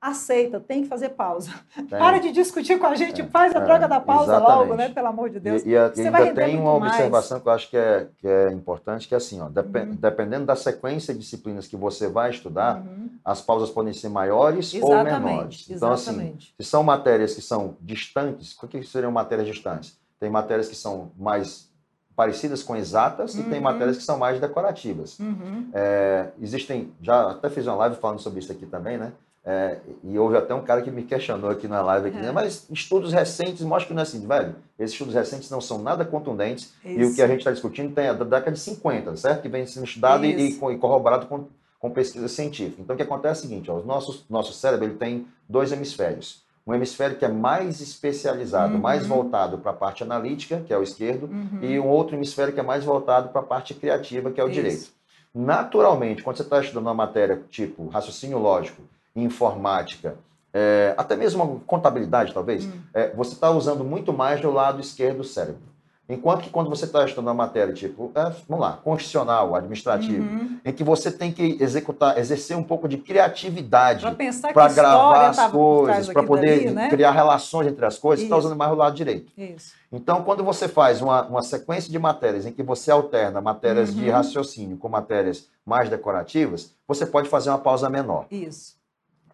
Aceita, 0.00 0.60
tem 0.60 0.82
que 0.82 0.88
fazer 0.88 1.08
pausa. 1.10 1.50
Para 1.88 2.18
de 2.18 2.30
discutir 2.30 2.78
com 2.78 2.86
a 2.86 2.94
gente, 2.94 3.22
É, 3.22 3.24
faz 3.26 3.56
a 3.56 3.58
é, 3.58 3.64
droga 3.64 3.88
da 3.88 3.98
pausa 3.98 4.38
logo, 4.38 4.52
exatamente. 4.64 4.76
né? 4.76 4.88
Pelo 4.94 5.06
amor 5.08 5.30
de 5.30 5.40
Deus. 5.40 5.62
E, 5.64 5.68
e 5.70 5.72
e 5.72 5.76
ainda 5.78 6.34
tem 6.34 6.58
uma 6.60 6.78
mais. 6.78 6.92
observação 6.92 7.40
que 7.40 7.48
eu 7.48 7.52
acho 7.52 7.70
que 7.70 7.76
é, 7.76 8.06
que 8.18 8.28
é 8.28 8.52
importante, 8.52 9.08
que 9.08 9.14
é 9.14 9.16
assim, 9.16 9.40
ó, 9.40 9.48
depe- 9.48 9.80
Uhum. 9.80 9.94
dependendo 9.96 10.44
da 10.46 10.54
sequência 10.54 11.14
de 11.14 11.20
disciplinas 11.20 11.66
que 11.66 11.76
você 11.76 12.08
vai 12.08 12.30
estudar, 12.30 12.76
Uhum. 12.76 13.08
as 13.24 13.40
pausas 13.40 13.70
podem 13.70 13.92
ser 13.94 14.10
maiores 14.10 14.74
ou 14.74 14.80
menores. 15.02 15.64
Exatamente, 15.68 15.72
Então, 15.72 15.92
assim, 15.92 16.10
exatamente. 16.10 16.54
se 16.60 16.68
são 16.68 16.82
matérias 16.82 17.34
que 17.34 17.40
são 17.40 17.76
distantes, 17.80 18.56
o 18.62 18.68
que 18.68 18.82
seriam 18.84 19.10
matérias 19.10 19.48
distantes? 19.48 19.98
Tem 20.20 20.28
matérias 20.30 20.68
que 20.68 20.76
são 20.76 21.10
mais 21.16 21.70
parecidas 22.14 22.62
com 22.62 22.76
exatas 22.76 23.34
e 23.34 23.42
tem 23.42 23.58
Uhum. 23.58 23.64
matérias 23.64 23.96
que 23.96 24.02
são 24.02 24.18
mais 24.18 24.40
decorativas. 24.40 25.18
Uhum. 25.18 25.68
É, 25.74 26.28
existem, 26.40 26.92
já 27.02 27.30
até 27.32 27.50
fiz 27.50 27.66
uma 27.66 27.76
live 27.76 27.96
falando 27.96 28.20
sobre 28.20 28.38
isso 28.40 28.52
aqui 28.52 28.64
também, 28.66 28.96
né? 28.98 29.12
É, 29.48 29.78
e 30.02 30.18
houve 30.18 30.36
até 30.36 30.52
um 30.52 30.62
cara 30.62 30.82
que 30.82 30.90
me 30.90 31.04
questionou 31.04 31.48
aqui 31.48 31.68
na 31.68 31.80
live, 31.80 32.08
aqui, 32.08 32.18
É. 32.18 32.22
né? 32.22 32.32
mas 32.32 32.66
estudos 32.68 33.12
recentes 33.12 33.60
mostram 33.62 33.86
que 33.88 33.94
não 33.94 34.00
é 34.00 34.02
assim, 34.02 34.26
velho. 34.26 34.56
Esses 34.76 34.92
estudos 34.94 35.14
recentes 35.14 35.48
não 35.50 35.60
são 35.60 35.78
nada 35.80 36.04
contundentes 36.04 36.72
e 36.84 36.96
o 36.96 37.00
Isso. 37.02 37.14
que 37.14 37.22
a 37.22 37.28
gente 37.28 37.38
está 37.38 37.52
discutindo 37.52 37.94
tem 37.94 38.08
a 38.08 38.12
da 38.12 38.24
década 38.24 38.50
de 38.50 38.58
50, 38.58 39.16
certo? 39.16 39.42
Que 39.42 39.48
vem 39.48 39.64
sendo 39.64 39.84
estudado 39.86 40.24
e, 40.26 40.48
Isso. 40.48 40.70
e 40.72 40.76
corroborado 40.78 41.26
com, 41.26 41.44
com 41.78 41.90
pesquisa 41.90 42.26
científica. 42.26 42.82
Então, 42.82 42.94
o 42.94 42.96
que 42.96 43.04
acontece 43.04 43.42
é 43.42 43.46
o 43.46 43.48
seguinte, 43.48 43.70
ó, 43.70 43.74
o 43.76 43.86
nosso, 43.86 44.26
nosso 44.28 44.52
cérebro 44.52 44.84
ele 44.86 44.94
tem 44.96 45.28
dois 45.48 45.70
hemisférios. 45.70 46.44
Um 46.66 46.74
hemisfério 46.74 47.16
que 47.16 47.24
é 47.24 47.28
mais 47.28 47.80
especializado, 47.80 48.74
Uhum. 48.74 48.80
mais 48.80 49.06
voltado 49.06 49.58
para 49.58 49.70
a 49.70 49.74
parte 49.74 50.02
analítica, 50.02 50.60
que 50.66 50.72
é 50.74 50.76
o 50.76 50.82
esquerdo, 50.82 51.26
Uhum. 51.26 51.60
e 51.62 51.78
um 51.78 51.86
outro 51.86 52.16
hemisfério 52.16 52.52
que 52.52 52.58
é 52.58 52.64
mais 52.64 52.82
voltado 52.82 53.28
para 53.28 53.40
a 53.42 53.44
parte 53.44 53.74
criativa, 53.74 54.32
que 54.32 54.40
é 54.40 54.44
o 54.44 54.48
Isso. 54.48 54.54
direito. 54.54 54.86
Naturalmente, 55.32 56.24
quando 56.24 56.36
você 56.38 56.42
está 56.42 56.60
estudando 56.60 56.86
uma 56.86 56.94
matéria 56.94 57.40
tipo 57.48 57.86
raciocínio 57.88 58.38
lógico, 58.38 58.82
informática, 59.16 60.16
é, 60.52 60.94
até 60.96 61.16
mesmo 61.16 61.42
uma 61.42 61.60
contabilidade, 61.66 62.32
talvez, 62.32 62.64
Hum. 62.64 62.72
é, 62.94 63.10
você 63.14 63.32
está 63.34 63.50
usando 63.50 63.84
muito 63.84 64.12
mais 64.12 64.40
do 64.40 64.50
lado 64.50 64.80
esquerdo 64.80 65.18
do 65.18 65.24
cérebro. 65.24 65.60
Enquanto 66.08 66.42
que 66.42 66.50
quando 66.50 66.70
você 66.70 66.84
está 66.84 67.04
estudando 67.04 67.26
uma 67.26 67.34
matéria 67.34 67.74
tipo, 67.74 68.12
é, 68.14 68.32
vamos 68.48 68.64
lá, 68.64 68.74
constitucional, 68.74 69.56
administrativo, 69.56 70.22
Uhum. 70.22 70.60
em 70.64 70.72
que 70.72 70.84
você 70.84 71.10
tem 71.10 71.32
que 71.32 71.58
executar, 71.60 72.16
exercer 72.16 72.56
um 72.56 72.62
pouco 72.62 72.86
de 72.86 72.96
criatividade 72.96 74.06
Para 74.54 74.68
gravar 74.68 75.30
as 75.30 75.36
por 75.50 75.84
trás 75.86 75.96
coisas, 76.06 76.12
para 76.12 76.22
poder 76.22 76.58
dali, 76.64 76.70
né? 76.70 76.88
criar 76.90 77.10
relações 77.10 77.66
entre 77.66 77.84
as 77.84 77.98
coisas, 77.98 78.20
você 78.20 78.26
está 78.26 78.36
usando 78.36 78.54
mais 78.56 78.70
o 78.70 78.76
lado 78.76 78.94
direito. 78.94 79.32
Isso. 79.36 79.72
Então, 79.90 80.22
quando 80.22 80.44
você 80.44 80.68
faz 80.68 81.02
uma, 81.02 81.22
uma 81.26 81.42
sequência 81.42 81.90
de 81.90 81.98
matérias 81.98 82.46
em 82.46 82.52
que 82.52 82.62
você 82.62 82.90
alterna 82.92 83.40
matérias 83.40 83.92
de 83.92 84.04
Uhum. 84.06 84.12
raciocínio 84.12 84.76
com 84.76 84.88
matérias 84.88 85.48
mais 85.66 85.88
decorativas, 85.88 86.72
você 86.86 87.04
pode 87.04 87.28
fazer 87.28 87.50
uma 87.50 87.58
pausa 87.58 87.90
menor. 87.90 88.26
Isso. 88.30 88.75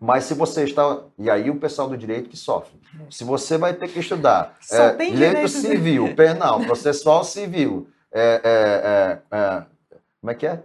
Mas 0.04 0.24
se 0.24 0.34
você 0.34 0.64
está. 0.64 0.98
E 1.16 1.30
aí 1.30 1.48
o 1.48 1.54
pessoal 1.56 1.88
do 1.88 1.96
direito 1.96 2.28
que 2.28 2.36
sofre. 2.36 2.72
É. 3.00 3.04
Se 3.08 3.22
você 3.22 3.56
vai 3.56 3.72
ter 3.72 3.86
que 3.86 4.00
estudar 4.00 4.56
é, 4.68 4.90
direito 4.90 5.14
direito 5.16 5.46
de- 5.46 5.48
civil, 5.50 6.14
penal, 6.16 6.58
processual 6.60 7.22
civil, 7.22 7.86
é, 8.12 8.40
é, 8.42 9.28
é, 9.32 9.36
é, 9.38 9.62
como 10.20 10.30
é 10.32 10.34
que 10.34 10.44
é? 10.44 10.60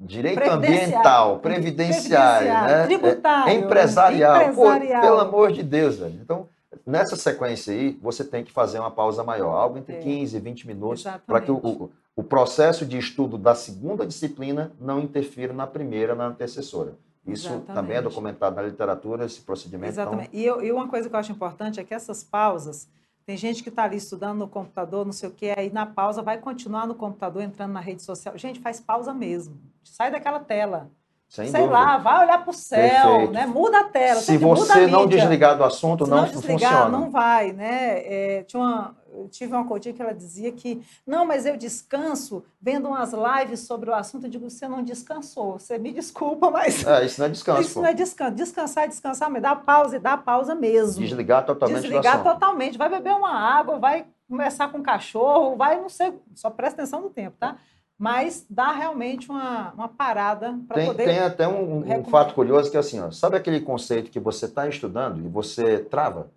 Direito 0.00 0.36
Previdenciário. 0.36 0.86
ambiental, 0.86 1.38
previdenciário, 1.40 2.48
né? 2.48 2.86
tributário, 2.86 3.52
empresarial. 3.52 4.42
empresarial. 4.42 5.00
Pô, 5.02 5.06
pelo 5.08 5.20
amor 5.20 5.52
de 5.52 5.62
Deus, 5.62 5.98
velho. 5.98 6.18
Então, 6.22 6.48
nessa 6.86 7.16
sequência 7.16 7.74
aí, 7.74 7.98
você 8.00 8.24
tem 8.24 8.42
que 8.42 8.50
fazer 8.50 8.78
uma 8.78 8.90
pausa 8.90 9.22
maior, 9.22 9.50
algo 9.52 9.76
entre 9.76 9.96
É. 9.96 9.98
15 9.98 10.34
e 10.34 10.40
20 10.40 10.66
minutos, 10.66 11.04
para 11.26 11.42
que 11.42 11.50
o, 11.50 11.56
o, 11.56 11.90
o 12.16 12.22
processo 12.22 12.86
de 12.86 12.96
estudo 12.96 13.36
da 13.36 13.54
segunda 13.54 14.06
disciplina 14.06 14.72
não 14.80 14.98
interfira 15.00 15.52
na 15.52 15.66
primeira, 15.66 16.14
na 16.14 16.28
antecessora. 16.28 16.94
Isso 17.26 17.48
também 17.48 17.58
é 17.60 17.62
Exatamente. 17.72 18.02
documentado 18.02 18.56
na 18.56 18.62
literatura, 18.62 19.24
esse 19.26 19.40
procedimento. 19.42 19.92
então, 19.92 20.04
Exatamente. 20.04 20.30
E, 20.36 20.44
eu- 20.44 20.62
e 20.64 20.72
uma 20.72 20.88
coisa 20.88 21.08
que 21.08 21.14
eu 21.14 21.20
acho 21.20 21.32
importante 21.32 21.78
é 21.78 21.84
que 21.84 21.92
essas 21.94 22.24
pausas, 22.24 22.88
tem 23.26 23.36
gente 23.36 23.62
que 23.62 23.68
está 23.68 23.84
ali 23.84 23.96
estudando 23.96 24.38
no 24.38 24.48
computador, 24.48 25.04
não 25.04 25.12
sei 25.12 25.28
o 25.28 25.32
quê, 25.32 25.52
aí 25.56 25.70
na 25.70 25.84
pausa 25.86 26.22
vai 26.22 26.38
continuar 26.38 26.86
no 26.86 26.94
computador, 26.94 27.42
entrando 27.42 27.72
na 27.72 27.80
rede 27.80 28.02
social. 28.02 28.36
Gente, 28.38 28.58
faz 28.60 28.80
pausa 28.80 29.12
mesmo. 29.12 29.58
Sai 29.84 30.10
daquela 30.10 30.40
tela. 30.40 30.90
sem 31.28 31.46
Sei 31.46 31.60
dúvida. 31.60 31.78
lá, 31.78 31.96
vai 31.98 32.24
olhar 32.24 32.38
para 32.42 32.50
o 32.50 32.52
céu, 32.52 33.08
Perfeito. 33.10 33.32
né? 33.32 33.46
Muda 33.46 33.80
a 33.80 33.84
tela. 33.84 34.18
Se 34.20 34.32
que 34.32 34.38
você 34.44 34.86
não 34.88 35.06
desligar 35.06 35.56
do 35.56 35.62
assunto, 35.62 36.04
Se 36.04 36.10
não, 36.10 36.16
não 36.22 36.24
desligar, 36.24 36.58
funciona. 36.72 36.88
não 36.88 37.08
vai, 37.10 37.52
né? 37.52 37.98
É, 38.04 38.42
tinha 38.42 38.60
uma, 38.60 38.96
eu 39.12 39.28
tive 39.28 39.52
uma 39.54 39.66
cotinha 39.66 39.94
que 39.94 40.00
ela 40.02 40.12
dizia 40.14 40.50
que, 40.52 40.80
não, 41.06 41.24
mas 41.26 41.46
eu 41.46 41.56
descanso 41.56 42.44
vendo 42.60 42.88
umas 42.88 43.12
lives 43.12 43.60
sobre 43.60 43.90
o 43.90 43.94
assunto. 43.94 44.24
Eu 44.26 44.30
digo, 44.30 44.48
você 44.48 44.66
não 44.68 44.82
descansou, 44.82 45.58
você 45.58 45.78
me 45.78 45.92
desculpa, 45.92 46.50
mas 46.52 46.86
É, 46.86 47.04
isso 47.04 47.20
não 47.20 47.26
é 47.26 47.30
descanso. 47.30 47.60
isso 47.62 47.74
pô. 47.74 47.80
não 47.82 47.88
é 47.88 47.94
descanso. 47.94 48.34
Descansar 48.34 48.84
é 48.84 48.88
descansar, 48.88 49.30
mas 49.30 49.42
dá 49.42 49.54
pausa 49.56 49.96
e 49.96 49.98
dá 50.00 50.16
pausa 50.16 50.54
mesmo. 50.54 51.02
Desligar 51.02 51.44
totalmente 51.44 51.82
Desligar 51.82 52.22
totalmente. 52.22 52.78
Vai 52.78 52.88
beber 52.88 53.12
uma 53.14 53.32
água, 53.32 53.78
vai 53.78 54.06
conversar 54.28 54.70
com 54.70 54.78
o 54.78 54.82
cachorro, 54.82 55.56
vai, 55.56 55.80
não 55.80 55.88
sei, 55.88 56.12
só 56.34 56.48
presta 56.50 56.82
atenção 56.82 57.00
no 57.00 57.10
tempo, 57.10 57.36
tá? 57.38 57.56
Mas 57.98 58.46
dá 58.48 58.72
realmente 58.72 59.28
uma, 59.28 59.72
uma 59.72 59.88
parada 59.88 60.56
para 60.66 60.76
Tem, 60.76 60.86
poder. 60.86 61.04
tem 61.04 61.18
até 61.18 61.46
um, 61.48 61.98
um 62.00 62.04
fato 62.04 62.32
curioso 62.34 62.70
que 62.70 62.76
é 62.76 62.80
assim, 62.80 62.98
ó, 63.00 63.10
sabe 63.10 63.36
aquele 63.36 63.60
conceito 63.60 64.10
que 64.10 64.18
você 64.20 64.46
está 64.46 64.66
estudando 64.68 65.18
e 65.18 65.28
você 65.28 65.80
trava 65.80 66.30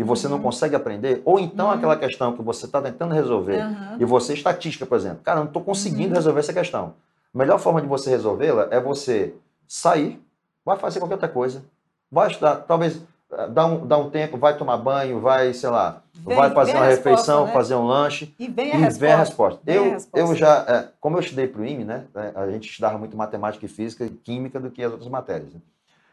e 0.00 0.02
você 0.02 0.26
não 0.28 0.36
Uhum. 0.38 0.42
consegue 0.44 0.74
aprender? 0.74 1.20
Ou 1.26 1.38
então 1.38 1.66
Uhum. 1.66 1.72
aquela 1.72 1.94
questão 1.96 2.32
que 2.34 2.42
você 2.42 2.64
está 2.64 2.80
tentando 2.80 3.12
resolver 3.14 3.60
Aham. 3.60 3.96
e 3.98 4.04
você, 4.04 4.32
estatística, 4.32 4.86
por 4.86 4.96
exemplo, 4.96 5.20
cara, 5.22 5.38
eu 5.40 5.42
não 5.44 5.48
estou 5.48 5.62
conseguindo 5.62 6.08
Uhum. 6.08 6.14
resolver 6.14 6.40
essa 6.40 6.52
questão. 6.54 6.94
A 7.34 7.38
melhor 7.38 7.58
forma 7.58 7.80
de 7.82 7.86
você 7.86 8.08
resolvê-la 8.08 8.68
é 8.70 8.80
você 8.80 9.34
sair, 9.68 10.20
vai 10.64 10.78
fazer 10.78 11.00
qualquer 11.00 11.14
outra 11.16 11.28
coisa, 11.28 11.62
vai 12.10 12.28
estudar, 12.28 12.56
talvez 12.56 13.00
eh, 13.32 13.46
dá 13.48 13.66
um, 13.66 13.86
dá 13.86 13.96
um 13.98 14.10
tempo, 14.10 14.36
vai 14.38 14.56
tomar 14.56 14.76
banho, 14.78 15.20
vai, 15.20 15.52
sei 15.54 15.68
lá, 15.68 16.02
Vem- 16.14 16.36
vai 16.36 16.50
fazer 16.50 16.72
a 16.72 16.80
uma 16.80 16.86
resposta, 16.86 17.10
refeição, 17.10 17.46
né? 17.46 17.52
fazer 17.52 17.74
um 17.76 17.84
lanche, 17.86 18.34
E 18.38 18.48
vem 18.48 18.72
a 18.72 18.74
e 18.76 18.78
resposta. 18.78 19.00
vem 19.00 19.12
a 19.12 19.16
resposta. 19.18 19.60
Vem 19.62 19.74
a 19.74 19.78
Eu, 19.78 19.90
resposta. 19.92 20.18
eu 20.18 20.34
já, 20.34 20.64
é, 20.66 20.88
como 21.00 21.16
eu 21.16 21.20
estudei 21.20 21.46
para 21.46 21.60
o 21.60 21.64
IME, 21.64 21.84
né, 21.84 22.04
é, 22.14 22.32
a 22.34 22.50
gente 22.50 22.68
estudava 22.68 22.98
muito 22.98 23.16
matemática 23.16 23.64
e 23.64 23.68
física 23.68 24.04
e 24.04 24.08
química 24.10 24.58
do 24.58 24.70
que 24.70 24.82
as 24.82 24.90
outras 24.92 25.08
matérias. 25.10 25.52
né. 25.54 25.60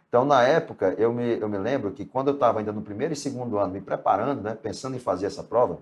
Então, 0.07 0.23
na 0.23 0.41
época, 0.43 0.95
eu 0.97 1.11
me, 1.11 1.37
eu 1.39 1.49
me 1.49 1.57
lembro 1.57 1.91
que 1.91 2.05
quando 2.05 2.29
eu 2.29 2.33
estava 2.33 2.59
ainda 2.59 2.71
no 2.71 2.81
primeiro 2.81 3.13
e 3.13 3.17
segundo 3.17 3.57
ano, 3.57 3.73
me 3.73 3.81
preparando, 3.81 4.41
né, 4.41 4.57
pensando 4.61 4.95
em 4.95 4.99
fazer 4.99 5.25
essa 5.25 5.43
prova, 5.43 5.79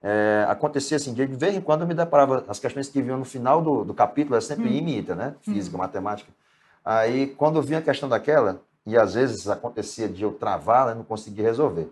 é, 0.00 0.46
acontecia 0.48 0.96
assim, 0.96 1.12
de 1.12 1.24
vez 1.26 1.56
em 1.56 1.60
quando 1.60 1.80
eu 1.80 1.86
me 1.86 1.94
deparava, 1.94 2.44
as 2.46 2.58
questões 2.58 2.88
que 2.88 3.02
vinham 3.02 3.18
no 3.18 3.24
final 3.24 3.62
do, 3.62 3.84
do 3.84 3.94
capítulo, 3.94 4.36
era 4.36 4.42
sempre 4.42 4.68
Hum. 4.68 4.72
IME 4.72 4.92
e 4.92 4.98
ITA, 4.98 5.14
né, 5.14 5.34
física, 5.42 5.76
matemática. 5.76 6.30
Aí, 6.84 7.28
quando 7.28 7.60
vinha 7.62 7.78
a 7.78 7.82
questão 7.82 8.08
daquela, 8.08 8.60
e 8.86 8.96
às 8.96 9.14
vezes 9.14 9.48
acontecia 9.48 10.08
de 10.08 10.22
eu 10.22 10.32
travar, 10.32 10.86
né, 10.86 10.94
não 10.94 11.04
conseguir 11.04 11.42
resolver. 11.42 11.90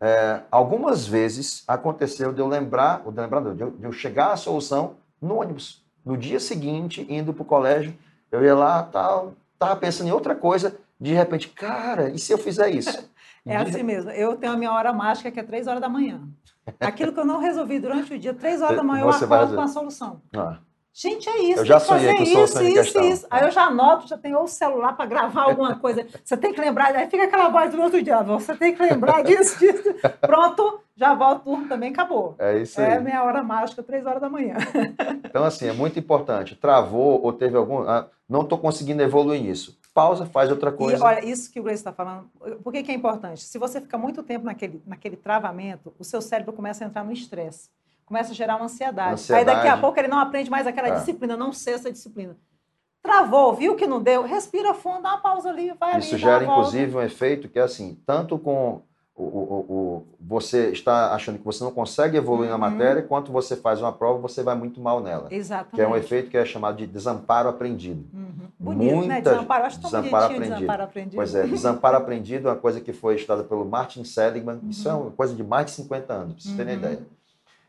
É, 0.00 0.40
algumas 0.50 1.06
vezes 1.06 1.62
aconteceu 1.68 2.32
de 2.32 2.40
eu 2.40 2.48
lembrar, 2.48 3.02
de, 3.02 3.20
lembrar 3.20 3.40
não, 3.40 3.54
de, 3.54 3.62
eu, 3.62 3.70
de 3.70 3.84
eu 3.84 3.92
chegar 3.92 4.32
à 4.32 4.36
solução 4.36 4.96
no 5.20 5.40
ônibus. 5.40 5.82
No 6.04 6.16
dia 6.16 6.40
seguinte, 6.40 7.06
indo 7.08 7.32
para 7.32 7.42
o 7.42 7.46
colégio, 7.46 7.94
eu 8.32 8.42
ia 8.42 8.54
lá, 8.54 8.82
tal, 8.82 9.34
tava 9.58 9.76
pensando 9.76 10.08
em 10.08 10.12
outra 10.12 10.34
coisa, 10.34 10.74
de 11.00 11.14
repente, 11.14 11.48
cara, 11.48 12.10
e 12.10 12.18
se 12.18 12.32
eu 12.32 12.38
fizer 12.38 12.70
isso? 12.70 13.08
É 13.46 13.56
assim 13.56 13.82
mesmo. 13.82 14.10
Eu 14.10 14.36
tenho 14.36 14.52
a 14.52 14.56
minha 14.56 14.70
hora 14.70 14.92
mágica, 14.92 15.30
que 15.30 15.40
é 15.40 15.42
três 15.42 15.66
horas 15.66 15.80
da 15.80 15.88
manhã. 15.88 16.20
Aquilo 16.78 17.10
que 17.10 17.18
eu 17.20 17.24
não 17.24 17.38
resolvi 17.40 17.80
durante 17.80 18.12
o 18.12 18.18
dia, 18.18 18.34
três 18.34 18.60
horas 18.60 18.76
da 18.76 18.82
manhã, 18.84 19.02
eu 19.02 19.06
Você 19.10 19.24
vai 19.24 19.38
acordo 19.38 19.56
com 19.56 19.62
a 19.62 19.66
solução. 19.66 20.20
Ah, 20.36 20.58
Gente, 20.92 21.26
é 21.26 21.38
isso. 21.44 21.60
Eu 21.60 21.64
já 21.64 21.80
que 21.80 21.86
sonhei 21.86 22.16
com 22.16 22.22
isso, 22.22 22.58
questão. 22.58 22.62
isso, 22.66 23.00
isso. 23.00 23.26
Aí 23.30 23.44
eu 23.44 23.50
já 23.50 23.62
anoto, 23.62 24.06
já 24.06 24.18
tenho 24.18 24.42
o 24.42 24.46
celular 24.46 24.94
para 24.94 25.06
gravar 25.06 25.44
alguma 25.44 25.74
coisa. 25.80 26.06
Você 26.22 26.36
tem 26.36 26.52
que 26.52 26.60
lembrar, 26.60 26.94
aí 26.94 27.08
fica 27.08 27.24
aquela 27.24 27.48
voz 27.48 27.70
do 27.72 27.80
outro 27.80 28.02
dia. 28.02 28.22
Você 28.22 28.54
tem 28.54 28.74
que 28.74 28.82
lembrar 28.82 29.22
disso, 29.22 29.58
disso. 29.58 29.94
Pronto, 30.20 30.80
já 30.94 31.14
volta 31.14 31.36
o 31.40 31.44
turno 31.54 31.66
também, 31.66 31.92
acabou. 31.92 32.34
é 32.38 32.58
isso 32.58 32.78
aí. 32.78 32.92
É 32.92 33.00
minha 33.00 33.22
hora 33.24 33.42
mágica, 33.42 33.82
três 33.82 34.04
horas 34.04 34.20
da 34.20 34.28
manhã. 34.28 34.56
Então, 35.24 35.44
assim, 35.44 35.66
é 35.66 35.72
muito 35.72 35.98
importante. 35.98 36.54
Travou 36.56 37.22
ou 37.22 37.32
teve 37.32 37.56
algum. 37.56 37.88
ah, 37.88 38.06
não 38.28 38.42
estou 38.42 38.58
conseguindo 38.58 39.00
evoluir 39.02 39.40
nisso. 39.40 39.78
Pausa, 39.92 40.24
faz 40.26 40.50
outra 40.50 40.70
E 40.70 40.72
coisa. 40.72 41.04
olha, 41.04 41.24
isso 41.24 41.50
que 41.52 41.58
o 41.58 41.62
Gleice 41.62 41.80
está 41.80 41.92
falando, 41.92 42.30
por 42.62 42.72
que, 42.72 42.82
que 42.82 42.92
é 42.92 42.94
importante? 42.94 43.42
Se 43.42 43.58
você 43.58 43.80
fica 43.80 43.98
muito 43.98 44.22
tempo 44.22 44.44
naquele, 44.44 44.80
naquele 44.86 45.16
travamento, 45.16 45.92
o 45.98 46.04
seu 46.04 46.20
cérebro 46.22 46.52
começa 46.52 46.84
a 46.84 46.86
entrar 46.86 47.04
no 47.04 47.12
estresse, 47.12 47.68
começa 48.06 48.30
a 48.32 48.34
gerar 48.34 48.56
uma 48.56 48.66
ansiedade. 48.66 49.14
Ansiedade. 49.14 49.48
Aí 49.50 49.56
daqui 49.56 49.68
a 49.68 49.76
pouco 49.76 49.98
ele 49.98 50.08
não 50.08 50.18
aprende 50.18 50.48
mais 50.50 50.66
aquela 50.66 50.88
É. 50.88 50.92
disciplina, 50.94 51.36
não 51.36 51.52
sei 51.52 51.74
essa 51.74 51.90
disciplina. 51.90 52.36
Travou, 53.02 53.54
viu 53.54 53.76
que 53.76 53.86
não 53.86 54.00
deu, 54.00 54.22
respira 54.22 54.74
fundo, 54.74 55.02
dá 55.02 55.10
uma 55.10 55.18
pausa 55.22 55.48
ali, 55.48 55.72
vai 55.78 55.92
ali. 55.94 56.00
Isso 56.00 56.18
gera, 56.18 56.44
inclusive, 56.44 56.96
um 56.96 57.00
efeito 57.02 57.48
que 57.48 57.58
é 57.58 57.62
assim, 57.62 57.98
tanto 58.06 58.38
com 58.38 58.82
o, 59.16 59.22
o- 59.24 59.66
o- 59.68 60.06
você 60.20 60.70
está 60.70 61.12
achando 61.14 61.38
que 61.38 61.44
você 61.44 61.62
não 61.62 61.70
consegue 61.72 62.16
evoluir 62.16 62.48
na 62.48 62.54
Uhum. 62.54 62.60
matéria, 62.60 63.02
quanto 63.02 63.30
você 63.32 63.54
faz 63.56 63.80
uma 63.80 63.92
prova, 63.92 64.18
você 64.20 64.42
vai 64.42 64.54
muito 64.54 64.80
mal 64.80 65.00
nela. 65.02 65.28
Exatamente. 65.30 65.74
Que 65.76 65.82
é 65.82 65.88
um 65.88 65.96
efeito 65.96 66.30
que 66.30 66.36
é 66.38 66.44
chamado 66.44 66.76
de 66.78 66.86
desamparo 66.86 67.48
aprendido. 67.48 68.04
Uhum. 68.14 68.30
Bonito, 68.58 68.90
né? 68.92 69.14
Muita- 69.14 69.30
Desamparo, 69.30 69.62
eu 69.62 69.66
acho 69.66 69.80
tão 69.80 69.90
desamparo 69.90 70.24
aprendido. 70.24 70.54
desamparo 70.54 70.82
aprendido. 70.82 71.16
Pois 71.16 71.34
é, 71.34 71.46
desamparo 71.46 71.96
aprendido 71.96 72.48
é 72.48 72.50
uma 72.52 72.56
coisa 72.56 72.80
que 72.80 72.92
foi 72.92 73.16
estudada 73.16 73.42
pelo 73.44 73.64
Martin 73.64 74.04
Seligman. 74.04 74.60
Isso 74.68 74.88
é 74.88 74.94
Uhum. 74.94 75.02
uma 75.02 75.10
coisa 75.10 75.34
de 75.34 75.42
mais 75.44 75.66
de 75.66 75.72
50 75.72 76.12
anos, 76.14 76.34
para 76.34 76.42
vocês 76.42 76.56
terem 76.56 76.74
Uhum. 76.74 76.78
ideia. 76.80 77.02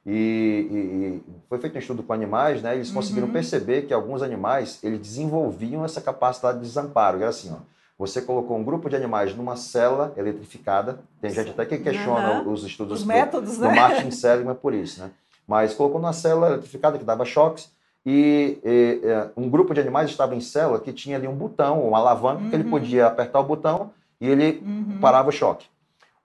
E, 0.05 0.11
e- 0.11 0.75
e 0.75 1.23
foi 1.47 1.59
feito 1.59 1.75
um 1.75 1.79
estudo 1.79 2.01
com 2.01 2.11
animais, 2.13 2.61
né? 2.61 2.73
Eles 2.75 2.89
conseguiram 2.91 3.27
Uhum. 3.27 3.33
perceber 3.33 3.83
que 3.83 3.93
alguns 3.93 4.21
animais 4.23 4.79
eles 4.83 4.99
desenvolviam 4.99 5.85
essa 5.85 6.01
capacidade 6.01 6.59
de 6.59 6.65
desamparo. 6.65 7.17
Era 7.19 7.29
assim, 7.29 7.51
ó. 7.53 7.57
Você 8.01 8.19
colocou 8.19 8.57
um 8.57 8.63
grupo 8.63 8.89
de 8.89 8.95
animais 8.95 9.35
numa 9.35 9.55
cela 9.55 10.11
eletrificada. 10.17 11.01
Tem 11.21 11.29
gente 11.29 11.51
até 11.51 11.65
que 11.67 11.77
questiona 11.77 12.29
Aham. 12.31 12.47
os 12.51 12.63
estudos 12.63 13.01
Os 13.01 13.03
do- 13.03 13.07
métodos, 13.07 13.57
do 13.59 13.67
né? 13.67 13.75
Martin 13.75 14.09
Seligman 14.09 14.55
por 14.55 14.73
isso, 14.73 15.01
né? 15.03 15.11
Mas 15.47 15.75
colocou 15.75 16.01
numa 16.01 16.11
célula 16.11 16.47
eletrificada 16.47 16.97
que 16.97 17.03
dava 17.05 17.23
choques 17.25 17.71
e, 18.03 18.57
e, 18.65 19.01
é, 19.03 19.29
um 19.37 19.47
grupo 19.47 19.71
de 19.75 19.81
animais 19.81 20.09
estava 20.09 20.33
em 20.33 20.41
célula 20.41 20.79
que 20.79 20.91
tinha 20.91 21.15
ali 21.15 21.27
um 21.27 21.35
botão, 21.35 21.87
uma 21.87 21.99
alavanca 21.99 22.49
que 22.49 22.55
ele 22.55 22.63
Uhum. 22.63 22.71
podia 22.71 23.05
apertar 23.05 23.39
o 23.39 23.43
botão 23.43 23.91
e 24.19 24.27
ele 24.27 24.63
Uhum. 24.65 24.97
parava 24.99 25.29
o 25.29 25.31
choque. 25.31 25.67